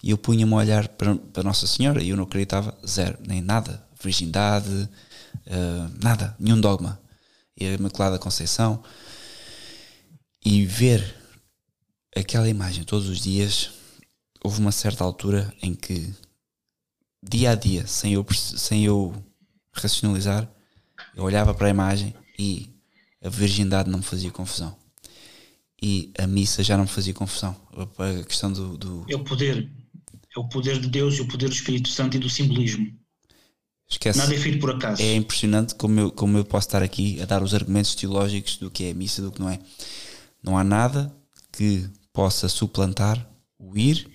E 0.03 0.11
eu 0.11 0.19
punha-me 0.19 0.53
a 0.53 0.57
olhar 0.57 0.89
para, 0.89 1.15
para 1.15 1.43
Nossa 1.43 1.67
Senhora 1.67 2.03
e 2.03 2.11
eu 2.11 2.17
não 2.17 2.25
acreditava 2.25 2.77
zero, 2.87 3.19
nem 3.27 3.41
nada. 3.41 3.85
Virgindade, 4.03 4.89
uh, 5.47 6.03
nada, 6.03 6.35
nenhum 6.39 6.61
dogma. 6.61 7.01
E 7.57 7.67
a 7.67 7.75
Imaculada 7.75 8.19
Conceição. 8.19 8.83
E 10.45 10.65
ver 10.65 11.15
aquela 12.17 12.49
imagem 12.49 12.85
todos 12.85 13.09
os 13.09 13.21
dias 13.21 13.71
houve 14.43 14.59
uma 14.59 14.73
certa 14.73 15.05
altura 15.05 15.53
em 15.63 15.75
que, 15.75 16.13
dia 17.23 17.51
a 17.51 17.55
dia, 17.55 17.87
sem 17.87 18.15
eu, 18.15 18.27
sem 18.35 18.85
eu 18.85 19.15
racionalizar, 19.73 20.51
eu 21.15 21.25
olhava 21.25 21.53
para 21.53 21.67
a 21.67 21.71
imagem 21.71 22.15
e 22.39 22.71
a 23.23 23.29
virgindade 23.29 23.91
não 23.91 23.99
me 23.99 24.05
fazia 24.05 24.31
confusão. 24.31 24.75
E 25.83 26.13
a 26.19 26.27
missa 26.27 26.63
já 26.63 26.77
não 26.77 26.85
me 26.85 26.91
fazia 26.91 27.15
confusão. 27.15 27.57
A 27.75 28.25
questão 28.25 28.53
do. 28.53 28.77
do... 28.77 29.07
É 29.09 29.17
o 29.17 29.25
poder. 29.25 29.71
É 30.37 30.39
o 30.39 30.49
poder 30.49 30.79
de 30.79 30.89
Deus 30.89 31.17
e 31.17 31.23
o 31.23 31.29
poder 31.29 31.49
do 31.49 31.55
Espírito 31.55 31.89
Santo 31.89 32.17
e 32.17 32.21
do 32.21 32.31
simbolismo. 32.31 32.87
Esquece. 33.89 34.19
Nada 34.19 34.35
é 34.35 34.39
feito 34.39 34.61
por 34.61 34.71
acaso. 34.71 35.03
É 35.03 35.15
impressionante 35.17 35.75
como 35.75 35.99
eu, 35.99 36.13
como 36.13 36.39
eu 36.39 36.45
posso 36.45 36.69
estar 36.69 36.83
aqui 36.83 37.21
a 37.21 37.25
dar 37.25 37.43
os 37.43 37.53
argumentos 37.55 37.95
teológicos 37.97 38.57
do 38.57 38.71
que 38.71 38.85
é 38.85 38.91
a 38.91 38.95
missa 38.95 39.21
do 39.21 39.33
que 39.33 39.41
não 39.41 39.51
é. 39.51 39.59
Não 40.43 40.57
há 40.57 40.63
nada 40.63 41.13
que 41.53 41.89
possa 42.13 42.49
suplantar 42.49 43.29
o 43.59 43.77
ir 43.77 44.09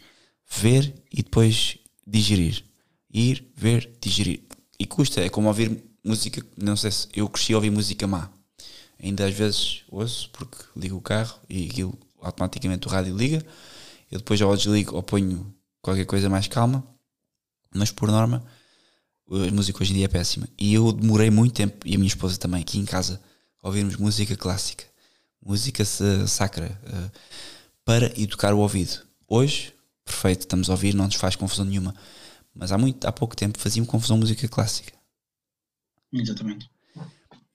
ver 0.49 0.93
e 1.11 1.21
depois 1.21 1.77
digerir. 2.07 2.63
Ir, 3.13 3.45
ver, 3.55 3.91
digerir. 4.01 4.41
E 4.79 4.85
custa, 4.85 5.21
é 5.21 5.29
como 5.29 5.47
ouvir 5.47 5.83
música, 6.03 6.45
não 6.57 6.75
sei 6.77 6.91
se 6.91 7.07
eu 7.13 7.27
cresci 7.27 7.53
a 7.53 7.57
ouvir 7.57 7.71
música 7.71 8.07
má. 8.07 8.29
Ainda 9.01 9.25
às 9.25 9.33
vezes 9.33 9.83
ouço 9.89 10.29
porque 10.31 10.57
ligo 10.75 10.95
o 10.95 11.01
carro 11.01 11.37
e 11.49 11.67
aquilo 11.67 11.97
automaticamente 12.21 12.87
o 12.87 12.89
rádio 12.89 13.15
liga. 13.15 13.45
Eu 14.09 14.19
depois 14.19 14.39
ou 14.39 14.55
desligo 14.55 14.95
ou 14.95 15.03
ponho 15.03 15.53
qualquer 15.85 16.05
coisa 16.05 16.27
mais 16.29 16.47
calma. 16.47 16.83
Mas 17.73 17.91
por 17.91 18.09
norma 18.09 18.43
a 19.29 19.51
música 19.51 19.81
hoje 19.81 19.91
em 19.91 19.95
dia 19.95 20.05
é 20.05 20.07
péssima. 20.07 20.47
E 20.57 20.73
eu 20.73 20.91
demorei 20.91 21.29
muito 21.29 21.53
tempo, 21.53 21.87
e 21.87 21.95
a 21.95 21.97
minha 21.97 22.07
esposa 22.07 22.37
também, 22.37 22.61
aqui 22.61 22.77
em 22.77 22.85
casa, 22.85 23.21
a 23.61 23.67
ouvirmos 23.67 23.95
música 23.95 24.35
clássica, 24.35 24.85
música 25.43 25.83
sacra, 25.85 26.79
uh, 26.83 27.11
para 27.83 28.07
educar 28.19 28.53
o 28.53 28.59
ouvido. 28.59 29.01
Hoje 29.27 29.73
perfeito, 30.03 30.41
estamos 30.41 30.69
a 30.69 30.73
ouvir, 30.73 30.93
não 30.93 31.05
nos 31.05 31.15
faz 31.15 31.35
confusão 31.35 31.65
nenhuma. 31.65 31.95
Mas 32.53 32.71
há, 32.71 32.77
muito, 32.77 33.05
há 33.05 33.11
pouco 33.11 33.35
tempo 33.35 33.59
fazia-me 33.59 33.87
confusão 33.87 34.17
música 34.17 34.47
clássica. 34.47 34.93
Exatamente. 36.13 36.69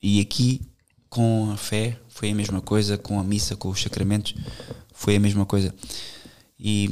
E 0.03 0.21
aqui, 0.21 0.61
com 1.09 1.51
a 1.53 1.57
fé, 1.57 1.99
foi 2.09 2.31
a 2.31 2.35
mesma 2.35 2.61
coisa, 2.61 2.99
com 2.99 3.19
a 3.19 3.25
missa, 3.25 3.57
com 3.57 3.69
os 3.69 3.81
sacramentos, 3.81 4.35
foi 4.93 5.17
a 5.17 5.21
mesma 5.21 5.47
coisa. 5.47 5.75
E 6.59 6.91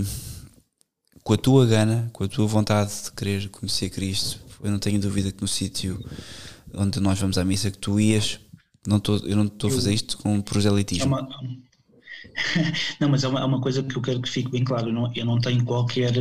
com 1.29 1.35
a 1.35 1.37
tua 1.37 1.67
gana, 1.67 2.09
com 2.15 2.25
a 2.25 2.29
tua 2.29 2.47
vontade 2.47 2.91
de 3.05 3.13
querer 3.13 3.51
conhecer 3.51 3.91
Cristo, 3.91 4.41
eu 4.65 4.71
não 4.71 4.79
tenho 4.79 4.99
dúvida 4.99 5.31
que 5.31 5.43
no 5.43 5.47
sítio 5.47 6.03
onde 6.73 6.99
nós 7.01 7.21
vamos 7.21 7.37
à 7.37 7.45
missa, 7.45 7.71
que 7.71 7.77
tu 7.77 8.01
ias, 8.01 8.41
não 8.87 8.99
tô, 8.99 9.19
eu 9.19 9.37
não 9.37 9.45
estou 9.45 9.69
a 9.69 9.73
fazer 9.75 9.93
isto 9.93 10.17
com 10.17 10.41
proselitismo. 10.41 11.15
É 11.15 11.21
uma, 11.21 11.29
não, 13.01 13.09
mas 13.09 13.25
é 13.25 13.29
uma, 13.29 13.41
é 13.41 13.45
uma, 13.45 13.61
coisa 13.61 13.83
que 13.83 13.97
eu 13.97 14.03
quero 14.03 14.21
que 14.21 14.29
fique 14.29 14.51
bem 14.51 14.65
claro. 14.65 14.89
Eu 14.89 14.93
não, 14.93 15.13
eu 15.15 15.25
não 15.25 15.39
tenho 15.41 15.65
qualquer, 15.65 16.13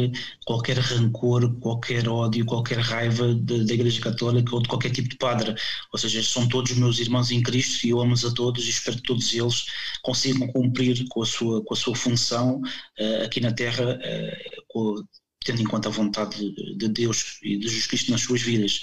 qualquer 0.45 0.77
rancor, 0.77 1.53
qualquer 1.59 2.07
ódio, 2.07 2.45
qualquer 2.45 2.79
raiva 2.79 3.33
da 3.35 3.73
Igreja 3.73 4.01
Católica 4.01 4.55
ou 4.55 4.61
de 4.61 4.69
qualquer 4.69 4.91
tipo 4.91 5.09
de 5.09 5.17
padre. 5.17 5.55
Ou 5.91 5.99
seja, 5.99 6.21
são 6.23 6.47
todos 6.47 6.73
meus 6.73 6.99
irmãos 6.99 7.31
em 7.31 7.41
Cristo 7.41 7.85
e 7.85 7.89
eu 7.89 8.01
amo-os 8.01 8.25
a 8.25 8.33
todos 8.33 8.65
e 8.65 8.69
espero 8.69 8.97
que 8.97 9.03
todos 9.03 9.33
eles 9.33 9.65
consigam 10.01 10.47
cumprir 10.47 11.05
com 11.09 11.21
a 11.21 11.25
sua, 11.25 11.63
com 11.63 11.73
a 11.73 11.77
sua 11.77 11.95
função 11.95 12.61
uh, 12.99 13.25
aqui 13.25 13.39
na 13.39 13.51
Terra, 13.51 13.95
uh, 13.95 14.63
com, 14.67 15.03
tendo 15.47 15.61
em 15.61 15.65
conta 15.65 15.87
a 15.87 15.91
vontade 15.91 16.53
de 16.75 16.89
Deus 16.89 17.39
e 17.41 17.57
de 17.57 17.69
Jesus 17.69 17.87
Cristo 17.87 18.11
nas 18.11 18.21
suas 18.21 18.41
vidas. 18.41 18.81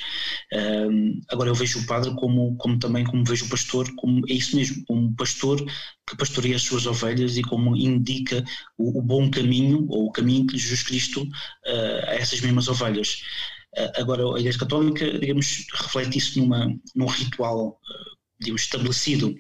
Um, 0.51 1.21
agora 1.29 1.51
eu 1.51 1.55
vejo 1.55 1.79
o 1.79 1.87
padre 1.87 2.15
como, 2.15 2.57
como 2.57 2.79
também 2.79 3.05
como 3.05 3.23
vejo 3.23 3.45
o 3.45 3.49
pastor, 3.51 3.87
como 3.97 4.25
é 4.27 4.33
isso 4.33 4.57
mesmo, 4.57 4.83
como 4.87 5.03
um 5.03 5.15
pastor 5.15 5.63
que 6.09 6.17
pastoreia 6.17 6.57
as 6.57 6.63
suas 6.63 6.87
ovelhas 6.87 7.37
e 7.37 7.43
como 7.43 7.77
indica 7.77 8.43
o, 8.79 8.99
o 8.99 9.03
bom 9.03 9.31
caminho 9.31 9.85
ou 9.91 10.07
o 10.07 10.11
caminho 10.13 10.47
que 10.47 10.57
Jesus 10.57 10.83
Cristo 10.83 11.23
uh, 11.23 12.09
a 12.09 12.15
essas 12.15 12.41
mesmas 12.41 12.67
ovelhas. 12.67 13.21
Uh, 13.77 14.01
agora 14.01 14.23
a 14.35 14.41
Igreja 14.41 14.59
Católica, 14.59 15.19
digamos, 15.19 15.67
reflete 15.75 16.17
isso 16.17 16.39
numa, 16.39 16.75
num 16.97 17.07
ritual, 17.07 17.79
uh, 17.79 18.17
digamos, 18.41 18.63
estabelecido. 18.63 19.37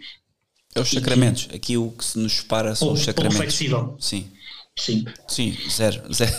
É 0.74 0.80
os 0.80 0.90
sacramentos. 0.90 1.46
Que, 1.46 1.56
Aqui 1.56 1.76
o 1.78 1.90
que 1.90 2.04
se 2.04 2.18
nos 2.18 2.34
separa 2.34 2.74
são 2.74 2.88
ou, 2.88 2.94
os 2.94 3.00
sacramentos. 3.00 3.36
Ou 3.36 3.42
flexível. 3.42 3.96
Sim. 3.98 4.30
Sim. 4.76 5.04
Sim, 5.28 5.56
zero, 5.70 6.02
zero, 6.12 6.32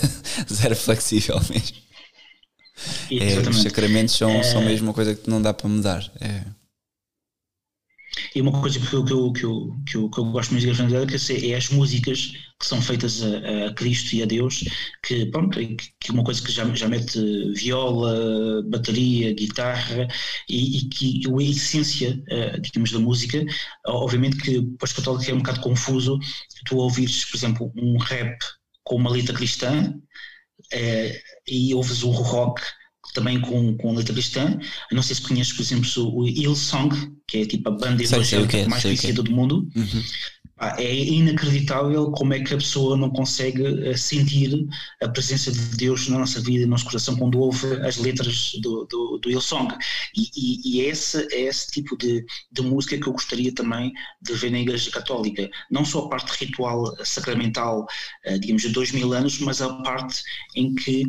zero 0.52 0.76
flexível 0.76 1.40
mesmo. 1.50 1.78
É, 3.12 3.50
os 3.50 3.62
sacramentos 3.62 4.16
são, 4.16 4.30
é... 4.30 4.44
são 4.44 4.62
mesmo 4.62 4.88
uma 4.88 4.94
coisa 4.94 5.16
que 5.16 5.30
não 5.30 5.42
dá 5.42 5.54
para 5.54 5.70
mudar. 5.70 6.12
É. 6.20 6.44
E 8.34 8.42
uma 8.42 8.52
coisa 8.62 8.80
que 8.80 8.94
eu, 8.94 9.04
que 9.06 9.14
eu, 9.14 9.34
que 9.34 9.46
eu, 9.98 10.10
que 10.10 10.20
eu, 10.20 10.26
gosto 10.26 10.52
muito 10.52 10.62
de 10.62 10.68
Igreja 10.68 10.84
Evangélica 10.84 11.48
é 11.48 11.56
as 11.56 11.70
músicas 11.70 12.34
que 12.60 12.66
são 12.66 12.82
feitas 12.82 13.22
a, 13.22 13.68
a 13.68 13.74
Cristo 13.74 14.16
e 14.16 14.24
a 14.24 14.26
Deus, 14.26 14.64
que, 15.04 15.26
pronto, 15.28 15.60
que 16.00 16.12
uma 16.12 16.24
coisa 16.24 16.42
que 16.42 16.52
já, 16.52 16.66
já 16.74 16.88
mete 16.88 17.20
viola, 17.54 18.64
bateria, 18.70 19.34
guitarra 19.34 20.08
e, 20.50 20.78
e 20.78 20.90
que 20.90 21.24
a 21.28 21.44
essência, 21.44 22.24
uh, 22.32 22.62
digamos, 22.62 22.92
da 22.92 23.00
música, 23.00 23.44
obviamente 23.86 24.38
que 24.38 24.62
para 24.78 24.86
os 24.86 24.94
católicos 24.94 25.28
é 25.28 25.34
um 25.34 25.40
bocado 25.40 25.60
confuso 25.62 26.18
tu 26.66 26.78
ouvires, 26.78 27.26
por 27.26 27.38
exemplo, 27.38 27.72
um 27.78 27.98
rap 27.98 28.38
com 28.84 28.96
uma 28.96 29.12
letra 29.12 29.34
cristã 29.34 29.94
uh, 29.94 31.20
e 31.48 31.74
ouves 31.74 32.04
o 32.04 32.12
rock 32.12 32.62
também 33.16 33.40
com, 33.40 33.76
com 33.78 33.96
letra 33.96 34.14
cristã. 34.14 34.60
Não 34.92 35.02
sei 35.02 35.16
se 35.16 35.22
conheces, 35.22 35.54
por 35.54 35.64
exemplo, 35.64 36.16
o 36.16 36.28
Hillsong, 36.28 36.94
que 37.28 37.40
é 37.40 37.46
tipo 37.46 37.70
a 37.70 37.72
banda 37.72 38.04
evangélica 38.04 38.58
é, 38.58 38.68
mais 38.68 38.84
conhecida 38.84 39.24
do 39.24 39.32
mundo. 39.32 39.68
Uhum. 39.76 40.04
É 40.78 40.96
inacreditável 40.96 42.12
como 42.12 42.34
é 42.34 42.40
que 42.40 42.54
a 42.54 42.58
pessoa 42.58 42.96
não 42.96 43.10
consegue 43.10 43.90
eh, 43.90 43.98
sentir 43.98 44.66
a 45.04 45.10
presença 45.10 45.52
de 45.52 45.76
Deus 45.76 46.08
na 46.08 46.18
nossa 46.18 46.40
vida 46.40 46.60
e 46.60 46.66
no 46.66 46.72
nosso 46.72 46.86
coração 46.86 47.18
quando 47.18 47.38
ouve 47.40 47.74
as 47.86 47.98
letras 47.98 48.54
do, 48.62 48.86
do, 48.86 49.18
do 49.18 49.30
Hillsong. 49.30 49.76
E, 50.16 50.30
e, 50.34 50.62
e 50.64 50.82
é, 50.82 50.90
esse, 50.92 51.28
é 51.34 51.42
esse 51.42 51.68
tipo 51.72 51.98
de, 51.98 52.26
de 52.54 52.62
música 52.62 52.98
que 52.98 53.06
eu 53.06 53.12
gostaria 53.12 53.54
também 53.54 53.92
de 54.22 54.34
ver 54.34 54.50
na 54.50 54.60
Igreja 54.60 54.90
Católica. 54.92 55.50
Não 55.70 55.84
só 55.84 56.06
a 56.06 56.10
parte 56.10 56.46
ritual, 56.46 56.96
sacramental, 57.04 57.86
eh, 58.24 58.38
digamos, 58.38 58.62
de 58.62 58.70
dois 58.70 58.94
mil 58.94 59.12
anos, 59.12 59.40
mas 59.40 59.62
a 59.62 59.74
parte 59.84 60.24
em 60.56 60.74
que 60.74 61.04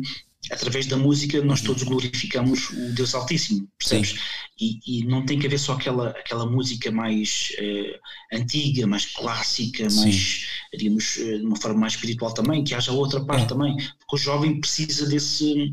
através 0.51 0.85
da 0.85 0.97
música 0.97 1.43
nós 1.43 1.61
todos 1.61 1.83
glorificamos 1.83 2.69
o 2.69 2.93
Deus 2.93 3.13
Altíssimo, 3.13 3.67
percebes? 3.77 4.19
E, 4.59 4.79
e, 4.85 5.05
não 5.05 5.25
tem 5.25 5.37
que 5.37 5.45
haver 5.45 5.59
só 5.59 5.73
aquela, 5.73 6.09
aquela 6.09 6.45
música 6.45 6.89
mais 6.91 7.51
uh, 7.59 8.35
antiga, 8.37 8.87
mais 8.87 9.05
clássica, 9.05 9.89
Sim. 9.89 9.99
mais, 9.99 10.47
digamos, 10.73 11.17
uh, 11.17 11.39
de 11.39 11.45
uma 11.45 11.55
forma 11.55 11.79
mais 11.79 11.93
espiritual 11.93 12.33
também, 12.33 12.63
que 12.63 12.73
haja 12.73 12.91
outra 12.91 13.23
parte 13.23 13.43
é. 13.43 13.47
também, 13.47 13.75
porque 13.75 14.15
o 14.15 14.17
jovem 14.17 14.59
precisa 14.59 15.07
desse 15.07 15.71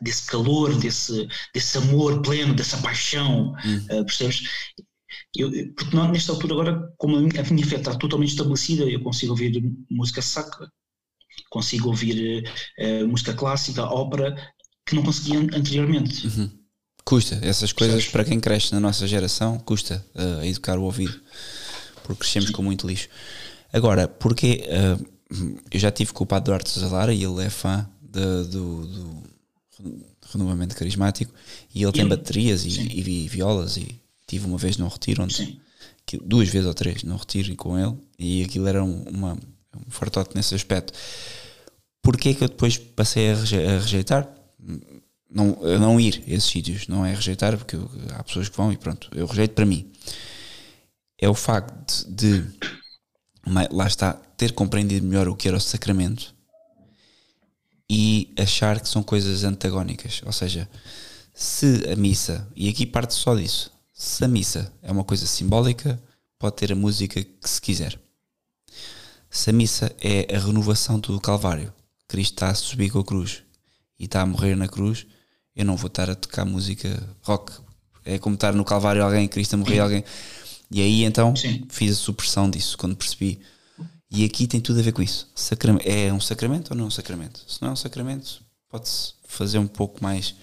desse 0.00 0.26
calor, 0.26 0.78
desse, 0.78 1.26
desse 1.52 1.76
amor 1.78 2.22
pleno, 2.22 2.54
dessa 2.54 2.76
paixão, 2.78 3.52
hum. 3.64 3.76
uh, 3.90 4.04
percebes? 4.04 4.44
Eu, 5.36 5.50
porque 5.74 5.96
não, 5.96 6.10
nesta 6.10 6.30
altura 6.30 6.52
agora, 6.52 6.94
como 6.96 7.16
a 7.16 7.20
minha, 7.20 7.40
a 7.40 7.52
minha 7.52 7.66
fé 7.66 7.76
está 7.76 7.96
totalmente 7.96 8.30
estabelecida, 8.30 8.84
eu 8.84 9.00
consigo 9.02 9.32
ouvir 9.32 9.60
música 9.90 10.22
sacra 10.22 10.70
consigo 11.50 11.88
ouvir 11.88 12.48
uh, 12.78 13.08
música 13.08 13.32
clássica, 13.34 13.84
ópera, 13.84 14.36
que 14.86 14.94
não 14.94 15.02
conseguia 15.02 15.38
anteriormente. 15.38 16.26
Uhum. 16.26 16.50
Custa, 17.04 17.38
essas 17.42 17.72
coisas 17.72 18.06
para 18.06 18.24
quem 18.24 18.38
cresce 18.38 18.72
na 18.72 18.80
nossa 18.80 19.06
geração, 19.06 19.58
custa 19.58 20.04
uh, 20.14 20.44
educar 20.44 20.78
o 20.78 20.82
ouvido, 20.82 21.18
porque 22.02 22.20
crescemos 22.20 22.48
Sim. 22.48 22.54
com 22.54 22.62
muito 22.62 22.86
lixo. 22.86 23.08
Agora, 23.72 24.06
porque 24.08 24.64
uh, 24.66 25.06
eu 25.70 25.80
já 25.80 25.90
tive 25.90 26.12
com 26.12 26.24
o 26.24 26.26
Padre 26.26 26.46
Duarte 26.46 26.78
Zalara 26.78 27.12
e 27.12 27.22
ele 27.22 27.42
é 27.42 27.50
fã 27.50 27.88
de, 28.00 28.44
do, 28.50 28.86
do 28.86 29.22
renovamento 30.32 30.76
carismático 30.76 31.32
e 31.74 31.82
ele 31.82 31.92
tem 31.92 32.06
baterias 32.06 32.64
e, 32.64 32.80
e, 32.80 33.24
e, 33.24 33.28
violas 33.28 33.76
e 33.76 34.00
tive 34.26 34.46
uma 34.46 34.58
vez 34.58 34.76
num 34.76 34.88
retiro 34.88 35.22
onde 35.22 35.60
duas 36.24 36.48
vezes 36.48 36.66
ou 36.66 36.74
três 36.74 37.02
num 37.02 37.16
retiro 37.16 37.54
com 37.56 37.78
ele 37.78 37.96
e 38.18 38.42
aquilo 38.42 38.66
era 38.66 38.82
um, 38.82 39.02
uma, 39.04 39.38
um 39.86 39.90
fartote 39.90 40.34
nesse 40.34 40.54
aspecto. 40.54 40.92
Porquê 42.02 42.34
que 42.34 42.44
eu 42.44 42.48
depois 42.48 42.78
passei 42.78 43.30
a 43.30 43.34
rejeitar? 43.34 44.28
não, 45.30 45.58
não 45.78 46.00
ir 46.00 46.24
a 46.26 46.30
esses 46.30 46.48
sítios, 46.48 46.88
não 46.88 47.04
é 47.04 47.14
rejeitar, 47.14 47.56
porque 47.56 47.76
eu, 47.76 47.90
há 48.14 48.22
pessoas 48.22 48.48
que 48.48 48.56
vão 48.56 48.72
e 48.72 48.76
pronto, 48.76 49.10
eu 49.14 49.26
rejeito 49.26 49.54
para 49.54 49.66
mim. 49.66 49.90
É 51.18 51.28
o 51.28 51.34
facto 51.34 52.06
de 52.08 52.44
lá 53.70 53.86
está, 53.86 54.12
ter 54.36 54.52
compreendido 54.52 55.06
melhor 55.06 55.28
o 55.28 55.36
que 55.36 55.48
era 55.48 55.56
o 55.56 55.60
sacramento 55.60 56.34
e 57.90 58.32
achar 58.38 58.80
que 58.80 58.88
são 58.88 59.02
coisas 59.02 59.44
antagónicas. 59.44 60.22
Ou 60.24 60.32
seja, 60.32 60.68
se 61.34 61.90
a 61.90 61.96
missa, 61.96 62.46
e 62.54 62.68
aqui 62.68 62.86
parte 62.86 63.14
só 63.14 63.34
disso, 63.34 63.72
se 63.92 64.24
a 64.24 64.28
missa 64.28 64.72
é 64.82 64.92
uma 64.92 65.04
coisa 65.04 65.26
simbólica, 65.26 66.00
pode 66.38 66.56
ter 66.56 66.72
a 66.72 66.76
música 66.76 67.22
que 67.22 67.48
se 67.48 67.60
quiser. 67.60 67.98
Se 69.30 69.50
a 69.50 69.52
missa 69.52 69.94
é 70.00 70.34
a 70.34 70.38
renovação 70.38 70.98
do 70.98 71.20
Calvário, 71.20 71.72
Cristo 72.08 72.34
está 72.34 72.50
a 72.50 72.54
subir 72.54 72.90
com 72.90 72.98
a 72.98 73.04
cruz 73.04 73.42
e 73.98 74.04
está 74.04 74.22
a 74.22 74.26
morrer 74.26 74.56
na 74.56 74.68
cruz, 74.68 75.06
eu 75.54 75.64
não 75.64 75.76
vou 75.76 75.88
estar 75.88 76.08
a 76.08 76.14
tocar 76.14 76.44
música 76.44 77.02
rock. 77.22 77.52
É 78.04 78.18
como 78.18 78.34
estar 78.34 78.54
no 78.54 78.64
Calvário 78.64 79.04
alguém, 79.04 79.28
Cristo 79.28 79.54
a 79.54 79.56
morrer 79.56 79.80
alguém. 79.80 80.04
E 80.70 80.80
aí 80.80 81.04
então 81.04 81.34
Sim. 81.36 81.66
fiz 81.68 81.92
a 81.92 82.00
supressão 82.00 82.48
disso 82.48 82.78
quando 82.78 82.96
percebi. 82.96 83.40
E 84.10 84.24
aqui 84.24 84.46
tem 84.46 84.60
tudo 84.60 84.80
a 84.80 84.82
ver 84.82 84.92
com 84.92 85.02
isso. 85.02 85.30
Sacram 85.34 85.78
é 85.84 86.10
um 86.12 86.20
sacramento 86.20 86.70
ou 86.70 86.76
não 86.76 86.84
é 86.84 86.88
um 86.88 86.90
sacramento? 86.90 87.44
Se 87.46 87.60
não 87.60 87.68
é 87.68 87.72
um 87.72 87.76
sacramento, 87.76 88.40
pode-se 88.70 89.12
fazer 89.26 89.58
um 89.58 89.66
pouco 89.66 90.02
mais 90.02 90.34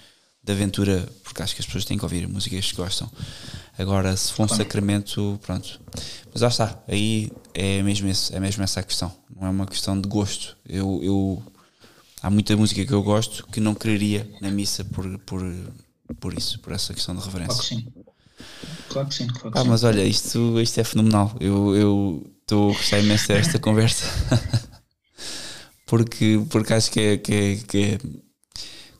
de 0.46 0.52
aventura, 0.52 1.08
porque 1.24 1.42
acho 1.42 1.56
que 1.56 1.60
as 1.60 1.66
pessoas 1.66 1.84
têm 1.84 1.98
que 1.98 2.04
ouvir 2.04 2.28
músicas 2.28 2.70
que 2.70 2.76
gostam. 2.76 3.10
Agora, 3.76 4.16
se 4.16 4.32
for 4.32 4.44
um 4.44 4.48
sacramento, 4.48 5.38
pronto. 5.42 5.80
Mas 6.32 6.40
lá 6.40 6.48
está, 6.48 6.82
aí 6.86 7.32
é 7.52 7.82
mesmo, 7.82 8.08
esse, 8.08 8.34
é 8.34 8.38
mesmo 8.38 8.62
essa 8.62 8.78
a 8.78 8.82
questão. 8.84 9.12
Não 9.34 9.48
é 9.48 9.50
uma 9.50 9.66
questão 9.66 10.00
de 10.00 10.08
gosto. 10.08 10.56
Eu, 10.66 11.00
eu 11.02 11.42
há 12.22 12.30
muita 12.30 12.56
música 12.56 12.86
que 12.86 12.92
eu 12.92 13.02
gosto 13.02 13.44
que 13.48 13.58
não 13.58 13.74
quereria 13.74 14.30
na 14.40 14.50
missa 14.50 14.84
por, 14.84 15.18
por, 15.18 15.42
por 16.20 16.32
isso, 16.32 16.60
por 16.60 16.72
essa 16.72 16.94
questão 16.94 17.16
de 17.16 17.24
reverência. 17.24 17.56
Claro 17.56 17.62
que 17.62 17.68
sim. 17.68 18.06
Claro 18.88 19.08
que 19.08 19.14
sim. 19.14 19.26
Claro 19.26 19.50
que 19.50 19.58
ah, 19.58 19.62
sim. 19.62 19.68
mas 19.68 19.82
olha, 19.82 20.04
isto, 20.04 20.60
isto 20.60 20.80
é 20.80 20.84
fenomenal. 20.84 21.36
Eu 21.40 22.24
estou 22.40 22.70
a 22.70 22.74
gostar 22.74 23.00
imenso 23.00 23.28
desta 23.28 23.58
conversa. 23.60 24.06
porque, 25.86 26.40
porque 26.48 26.72
acho 26.72 26.90
que 26.90 27.00
é, 27.00 27.16
que, 27.16 27.34
é, 27.34 27.56
que 27.56 27.78
é. 27.78 27.98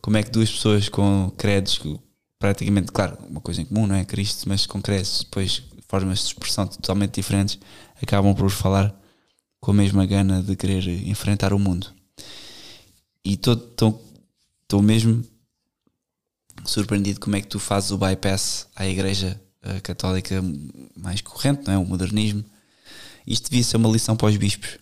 Como 0.07 0.17
é 0.17 0.23
que 0.23 0.31
duas 0.31 0.49
pessoas 0.49 0.89
com 0.89 1.33
credos, 1.37 1.81
praticamente, 2.39 2.93
claro, 2.93 3.19
uma 3.29 3.41
coisa 3.41 3.61
em 3.61 3.65
comum, 3.65 3.89
não 3.89 3.97
é? 3.97 4.05
Cristo, 4.05 4.49
mas 4.49 4.65
com 4.65 4.81
credos, 4.81 5.25
depois 5.25 5.65
formas 5.89 6.21
de 6.21 6.27
expressão 6.27 6.65
totalmente 6.65 7.17
diferentes, 7.17 7.59
acabam 8.01 8.33
por 8.33 8.49
falar 8.49 8.97
com 9.59 9.73
a 9.73 9.75
mesma 9.75 10.07
gana 10.07 10.41
de 10.45 10.55
querer 10.55 10.87
enfrentar 11.09 11.53
o 11.53 11.59
mundo. 11.59 11.93
E 13.25 13.33
estou 13.33 14.81
mesmo 14.81 15.25
surpreendido 16.65 17.19
como 17.19 17.35
é 17.35 17.41
que 17.41 17.49
tu 17.49 17.59
fazes 17.59 17.91
o 17.91 17.99
bypass 17.99 18.69
à 18.77 18.87
igreja 18.87 19.43
uh, 19.65 19.83
católica 19.83 20.41
mais 20.97 21.21
corrente, 21.21 21.67
não 21.67 21.75
é? 21.75 21.79
O 21.79 21.85
modernismo. 21.85 22.45
Isto 23.27 23.51
devia 23.51 23.65
ser 23.65 23.77
uma 23.77 23.89
lição 23.89 24.17
para 24.17 24.29
os 24.29 24.37
bispos. 24.37 24.79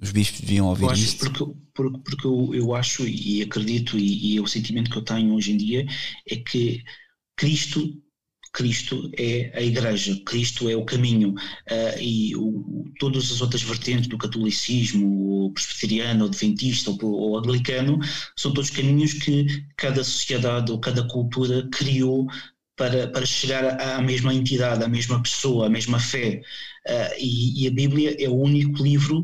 Os 0.00 0.12
bispos 0.12 0.40
deviam 0.40 0.66
ouvir 0.66 0.84
eu 0.84 0.90
acho, 0.90 1.02
isto. 1.02 1.30
Porque, 1.30 1.58
porque, 1.74 1.98
porque 1.98 2.26
eu, 2.26 2.54
eu 2.54 2.74
acho 2.74 3.06
e 3.06 3.42
acredito, 3.42 3.98
e, 3.98 4.34
e 4.34 4.36
é 4.38 4.40
o 4.40 4.46
sentimento 4.46 4.90
que 4.90 4.98
eu 4.98 5.04
tenho 5.04 5.34
hoje 5.34 5.52
em 5.52 5.56
dia, 5.56 5.86
é 6.28 6.36
que 6.36 6.82
Cristo 7.36 8.02
Cristo 8.56 9.10
é 9.18 9.52
a 9.54 9.60
Igreja, 9.60 10.18
Cristo 10.24 10.70
é 10.70 10.74
o 10.74 10.84
caminho 10.84 11.34
uh, 11.34 12.00
e 12.00 12.34
o, 12.34 12.90
todas 12.98 13.30
as 13.30 13.42
outras 13.42 13.62
vertentes 13.62 14.06
do 14.06 14.16
catolicismo, 14.16 15.44
o 15.44 15.52
presbiteriano, 15.52 16.24
o 16.24 16.28
adventista 16.28 16.90
ou, 16.90 17.32
o 17.32 17.36
anglicano, 17.36 17.98
são 18.34 18.54
todos 18.54 18.70
caminhos 18.70 19.12
que 19.12 19.62
cada 19.76 20.02
sociedade 20.02 20.72
ou 20.72 20.80
cada 20.80 21.06
cultura 21.06 21.68
criou 21.70 22.26
para, 22.76 23.08
para 23.08 23.26
chegar 23.26 23.78
à 23.78 24.00
mesma 24.00 24.32
entidade, 24.32 24.82
à 24.82 24.88
mesma 24.88 25.22
pessoa, 25.22 25.66
à 25.66 25.68
mesma 25.68 25.98
fé. 25.98 26.40
Uh, 26.88 27.14
e, 27.20 27.64
e, 27.64 27.68
a 27.68 27.70
Bíblia 27.70 28.16
é 28.18 28.26
o 28.26 28.36
único 28.36 28.82
livro 28.82 29.22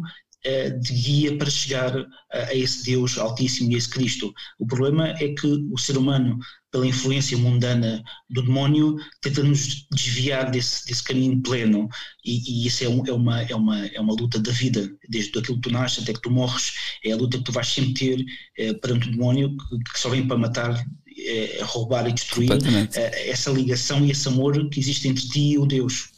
de 0.80 0.92
guia 0.92 1.36
para 1.38 1.48
chegar 1.48 1.96
a, 1.96 2.38
a, 2.38 2.54
esse 2.54 2.84
Deus 2.84 3.16
Altíssimo 3.18 3.70
e 3.70 3.74
a 3.74 3.78
esse 3.78 3.88
Cristo. 3.88 4.34
O 4.58 4.66
problema 4.66 5.08
é 5.08 5.28
que 5.28 5.46
o 5.46 5.78
ser 5.78 5.96
humano 5.96 6.38
pela 6.72 6.86
influência 6.86 7.36
mundana 7.36 8.02
do 8.30 8.42
demónio, 8.42 8.96
tenta 9.20 9.42
nos 9.42 9.86
desviar 9.92 10.50
desse, 10.50 10.86
desse 10.86 11.04
caminho 11.04 11.40
pleno. 11.42 11.86
E, 12.24 12.62
e 12.62 12.66
isso 12.66 12.82
é, 12.82 12.88
um, 12.88 13.06
é, 13.06 13.12
uma, 13.12 13.42
é, 13.42 13.54
uma, 13.54 13.86
é 13.86 14.00
uma 14.00 14.14
luta 14.14 14.40
da 14.40 14.50
vida, 14.50 14.90
desde 15.06 15.38
aquilo 15.38 15.60
que 15.60 15.68
tu 15.68 15.70
nasces 15.70 16.02
até 16.02 16.14
que 16.14 16.22
tu 16.22 16.30
morres. 16.30 16.72
É 17.04 17.12
a 17.12 17.16
luta 17.16 17.36
que 17.36 17.44
tu 17.44 17.52
vais 17.52 17.68
sempre 17.68 17.92
ter 17.92 18.24
é, 18.56 18.72
perante 18.72 19.08
o 19.08 19.10
demónio, 19.10 19.54
que, 19.54 19.92
que 19.92 20.00
só 20.00 20.08
vem 20.08 20.26
para 20.26 20.38
matar, 20.38 20.82
é, 21.18 21.60
roubar 21.62 22.08
e 22.08 22.12
destruir. 22.12 22.50
É, 22.94 23.28
essa 23.28 23.50
ligação 23.50 24.04
e 24.06 24.10
esse 24.10 24.26
amor 24.26 24.70
que 24.70 24.80
existe 24.80 25.06
entre 25.06 25.28
ti 25.28 25.50
e 25.50 25.58
o 25.58 25.66
Deus. 25.66 26.08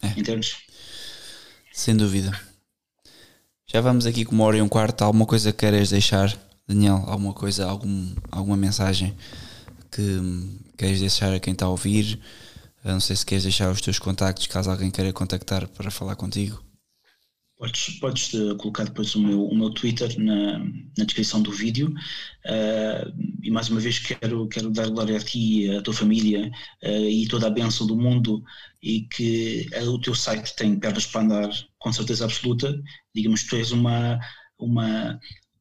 É. 0.00 0.18
Entendes? 0.18 0.56
Sem 1.72 1.94
dúvida. 1.94 2.49
Já 3.72 3.80
vamos 3.80 4.04
aqui 4.04 4.24
com 4.24 4.34
uma 4.34 4.44
hora 4.44 4.56
e 4.56 4.62
um 4.62 4.68
quarto. 4.68 5.02
Alguma 5.02 5.24
coisa 5.24 5.52
que 5.52 5.58
queres 5.58 5.90
deixar, 5.90 6.36
Daniel? 6.66 7.04
Alguma 7.06 7.32
coisa, 7.32 7.66
algum, 7.66 8.12
alguma 8.28 8.56
mensagem? 8.56 9.14
que 9.92 10.20
queres 10.76 10.98
deixar 10.98 11.32
a 11.32 11.38
quem 11.38 11.52
está 11.52 11.66
a 11.66 11.68
ouvir? 11.68 12.18
Eu 12.84 12.92
não 12.92 13.00
sei 13.00 13.14
se 13.14 13.24
queres 13.24 13.44
deixar 13.44 13.70
os 13.70 13.80
teus 13.80 13.98
contactos 13.98 14.48
caso 14.48 14.70
alguém 14.70 14.90
queira 14.90 15.12
contactar 15.12 15.68
para 15.68 15.88
falar 15.88 16.16
contigo. 16.16 16.60
Podes, 17.56 17.98
podes 18.00 18.34
eh, 18.34 18.54
colocar 18.56 18.84
depois 18.84 19.14
o 19.14 19.20
meu, 19.20 19.44
o 19.44 19.54
meu 19.54 19.70
Twitter 19.70 20.18
na, 20.18 20.58
na 20.96 21.04
descrição 21.04 21.40
do 21.40 21.52
vídeo 21.52 21.90
uh, 22.46 23.12
e 23.42 23.50
mais 23.50 23.68
uma 23.68 23.78
vez 23.78 23.98
quero, 23.98 24.48
quero 24.48 24.70
dar 24.70 24.88
glória 24.88 25.16
a 25.16 25.20
ti, 25.20 25.70
a 25.76 25.82
tua 25.82 25.92
família 25.92 26.50
uh, 26.82 27.08
e 27.08 27.28
toda 27.28 27.48
a 27.48 27.50
bênção 27.50 27.86
do 27.86 27.94
mundo 27.94 28.42
e 28.82 29.02
que 29.02 29.68
uh, 29.74 29.90
o 29.90 30.00
teu 30.00 30.14
site 30.14 30.56
tem 30.56 30.74
pernas 30.80 31.04
para 31.04 31.20
andar 31.20 31.50
com 31.80 31.92
certeza 31.92 32.24
absoluta. 32.24 32.80
Digamos, 33.14 33.42
tu 33.42 33.56
és 33.56 33.72
uma, 33.72 34.20
uma, 34.58 35.18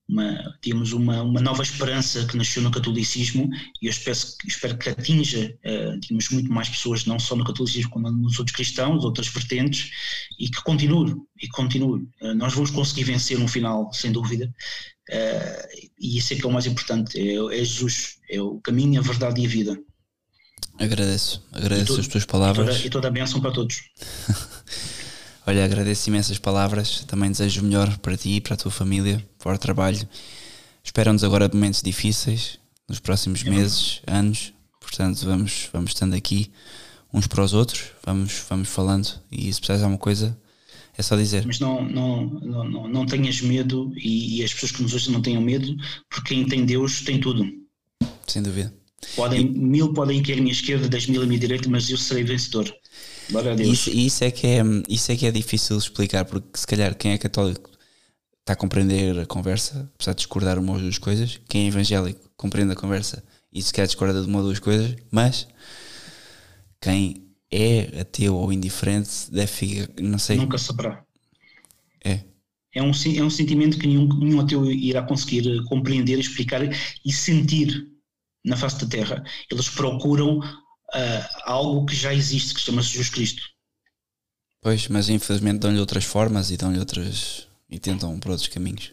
uma, 0.07 0.57
digamos, 0.61 0.91
uma, 0.91 1.21
uma 1.21 1.39
nova 1.39 1.63
esperança 1.63 2.25
que 2.25 2.35
nasceu 2.35 2.61
no 2.61 2.71
catolicismo 2.71 3.49
e 3.81 3.85
eu 3.85 3.89
espero, 3.89 4.17
espero 4.45 4.77
que 4.77 4.89
atinja 4.89 5.55
uh, 5.65 5.99
digamos, 5.99 6.29
muito 6.29 6.51
mais 6.51 6.67
pessoas, 6.67 7.05
não 7.05 7.19
só 7.19 7.35
no 7.35 7.45
catolicismo, 7.45 7.91
como 7.91 8.11
nos 8.11 8.37
outros 8.37 8.55
cristãos, 8.55 9.03
outras 9.03 9.27
vertentes, 9.27 9.91
e 10.39 10.49
que 10.49 10.61
continue, 10.63 11.15
e 11.41 11.47
continue. 11.47 12.07
Uh, 12.21 12.33
nós 12.35 12.53
vamos 12.53 12.69
conseguir 12.71 13.05
vencer 13.05 13.39
no 13.39 13.47
final, 13.47 13.91
sem 13.93 14.11
dúvida, 14.11 14.53
uh, 15.09 15.89
e 15.99 16.17
isso 16.17 16.33
é 16.33 16.35
que 16.35 16.45
é 16.45 16.47
o 16.47 16.51
mais 16.51 16.65
importante, 16.65 17.17
é, 17.17 17.35
é 17.35 17.63
Jesus, 17.63 18.17
é 18.29 18.41
o 18.41 18.59
caminho, 18.59 18.99
a 18.99 19.03
verdade 19.03 19.41
e 19.41 19.45
a 19.45 19.49
vida. 19.49 19.79
Agradeço, 20.77 21.45
agradeço 21.51 21.99
as 21.99 22.07
tuas 22.07 22.25
palavras. 22.25 22.67
E 22.67 22.71
toda, 22.71 22.87
e 22.87 22.89
toda 22.89 23.07
a 23.09 23.11
bênção 23.11 23.41
para 23.41 23.51
todos. 23.51 23.81
Olha, 25.49 25.65
agradeço 25.65 26.07
imensas 26.11 26.37
palavras. 26.37 27.03
Também 27.07 27.31
desejo 27.31 27.61
o 27.61 27.63
melhor 27.63 27.97
para 27.97 28.15
ti 28.15 28.35
e 28.35 28.39
para 28.39 28.53
a 28.53 28.57
tua 28.57 28.69
família, 28.69 29.27
para 29.39 29.55
o 29.55 29.57
trabalho. 29.57 30.07
Esperam-nos 30.83 31.23
agora 31.23 31.49
momentos 31.51 31.81
difíceis 31.81 32.59
nos 32.87 32.99
próximos 32.99 33.41
meses, 33.41 33.99
anos. 34.05 34.53
Portanto, 34.79 35.25
vamos, 35.25 35.67
vamos 35.73 35.89
estando 35.89 36.13
aqui 36.13 36.51
uns 37.11 37.25
para 37.25 37.43
os 37.43 37.55
outros, 37.55 37.85
vamos, 38.05 38.45
vamos 38.47 38.69
falando. 38.69 39.07
E 39.31 39.51
se 39.51 39.59
precisares 39.59 39.79
de 39.79 39.85
alguma 39.85 39.97
coisa, 39.97 40.37
é 40.95 41.01
só 41.01 41.15
dizer. 41.15 41.47
Mas 41.47 41.59
não, 41.59 41.81
não, 41.83 42.25
não, 42.25 42.63
não, 42.69 42.87
não 42.87 43.05
tenhas 43.07 43.41
medo 43.41 43.91
e, 43.95 44.37
e, 44.37 44.43
as 44.43 44.53
pessoas 44.53 44.71
que 44.71 44.83
nos 44.83 44.93
ouvem 44.93 45.11
não 45.11 45.21
tenham 45.23 45.41
medo, 45.41 45.75
porque 46.11 46.35
quem 46.35 46.45
tem 46.45 46.63
Deus 46.63 47.01
tem 47.01 47.19
tudo. 47.19 47.43
Sem 48.27 48.43
dúvida. 48.43 48.71
Podem, 49.15 49.41
e... 49.41 49.49
Mil 49.49 49.93
podem 49.93 50.21
cair 50.21 50.37
à 50.37 50.41
minha 50.41 50.53
esquerda, 50.53 50.87
dez 50.87 51.07
mil 51.07 51.23
à 51.23 51.25
minha 51.25 51.39
direita, 51.39 51.67
mas 51.67 51.89
eu 51.89 51.97
serei 51.97 52.23
vencedor. 52.23 52.71
Isso, 53.63 53.89
isso, 53.89 54.23
é 54.23 54.31
que 54.31 54.47
é, 54.47 54.61
isso 54.87 55.11
é 55.11 55.15
que 55.15 55.25
é 55.25 55.31
difícil 55.31 55.77
explicar, 55.77 56.25
porque 56.25 56.57
se 56.57 56.65
calhar 56.65 56.95
quem 56.95 57.11
é 57.11 57.17
católico 57.17 57.69
está 58.39 58.53
a 58.53 58.55
compreender 58.55 59.19
a 59.19 59.25
conversa, 59.25 59.89
apesar 59.95 60.13
de 60.13 60.17
discordar 60.17 60.57
uma 60.57 60.73
ou 60.73 60.79
duas 60.79 60.97
coisas, 60.97 61.39
quem 61.47 61.65
é 61.65 61.67
evangélico 61.67 62.29
compreende 62.35 62.73
a 62.73 62.75
conversa 62.75 63.23
e 63.53 63.61
se 63.61 63.71
quer 63.71 63.85
discordar 63.85 64.21
de 64.21 64.27
uma 64.27 64.39
ou 64.39 64.45
duas 64.45 64.59
coisas, 64.59 64.95
mas 65.11 65.47
quem 66.81 67.29
é 67.51 68.01
ateu 68.01 68.35
ou 68.35 68.51
indiferente 68.51 69.09
deve 69.31 69.47
ficar, 69.47 69.89
não 70.01 70.17
sei. 70.17 70.37
Nunca 70.37 70.57
saberá. 70.57 71.03
É. 72.03 72.21
É 72.73 72.83
um, 72.83 72.91
é 72.91 73.23
um 73.23 73.29
sentimento 73.29 73.77
que 73.79 73.87
nenhum, 73.87 74.07
nenhum 74.19 74.39
ateu 74.39 74.65
irá 74.71 75.01
conseguir 75.01 75.63
compreender, 75.65 76.19
explicar 76.19 76.61
e 76.63 77.11
sentir 77.11 77.87
na 78.45 78.55
face 78.55 78.79
da 78.79 78.87
Terra. 78.87 79.23
Eles 79.51 79.69
procuram 79.69 80.39
uh, 80.95 81.41
algo 81.43 81.85
que 81.85 81.95
já 81.95 82.13
existe, 82.13 82.53
que 82.53 82.61
chama-se 82.61 82.89
Jesus 82.89 83.09
Cristo. 83.09 83.41
Pois, 84.61 84.87
mas 84.87 85.09
infelizmente 85.09 85.59
dão-lhe 85.59 85.79
outras 85.79 86.03
formas 86.03 86.51
e 86.51 86.57
dão-lhe 86.57 86.79
outras. 86.79 87.47
e 87.69 87.79
tentam 87.79 88.19
por 88.19 88.31
outros 88.31 88.49
caminhos. 88.49 88.91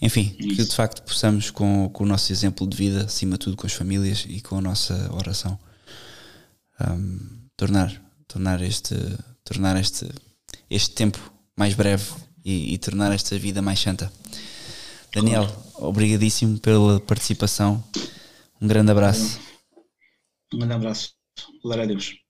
Enfim, 0.00 0.34
Isso. 0.38 0.56
que 0.56 0.64
de 0.64 0.74
facto 0.74 1.02
possamos, 1.02 1.50
com, 1.50 1.88
com 1.88 2.04
o 2.04 2.06
nosso 2.06 2.32
exemplo 2.32 2.66
de 2.66 2.76
vida, 2.76 3.04
acima 3.04 3.32
de 3.32 3.40
tudo 3.40 3.56
com 3.56 3.66
as 3.66 3.72
famílias 3.72 4.24
e 4.28 4.40
com 4.40 4.58
a 4.58 4.60
nossa 4.60 5.10
oração, 5.12 5.58
um, 6.80 7.48
tornar, 7.56 7.92
tornar, 8.26 8.60
este, 8.60 8.94
tornar 9.44 9.80
este, 9.80 10.08
este 10.68 10.90
tempo 10.94 11.32
mais 11.56 11.74
breve 11.74 12.04
e, 12.44 12.74
e 12.74 12.78
tornar 12.78 13.12
esta 13.12 13.38
vida 13.38 13.62
mais 13.62 13.80
santa. 13.80 14.12
Daniel, 15.14 15.48
obrigadíssimo 15.76 16.58
pela 16.58 17.00
participação. 17.00 17.82
Um 18.60 18.66
grande 18.66 18.90
abraço. 18.90 19.38
Um 20.54 20.58
grande 20.58 20.72
abraço. 20.74 21.14
Glória 21.62 21.84
a 21.84 21.86
Deus. 21.86 22.23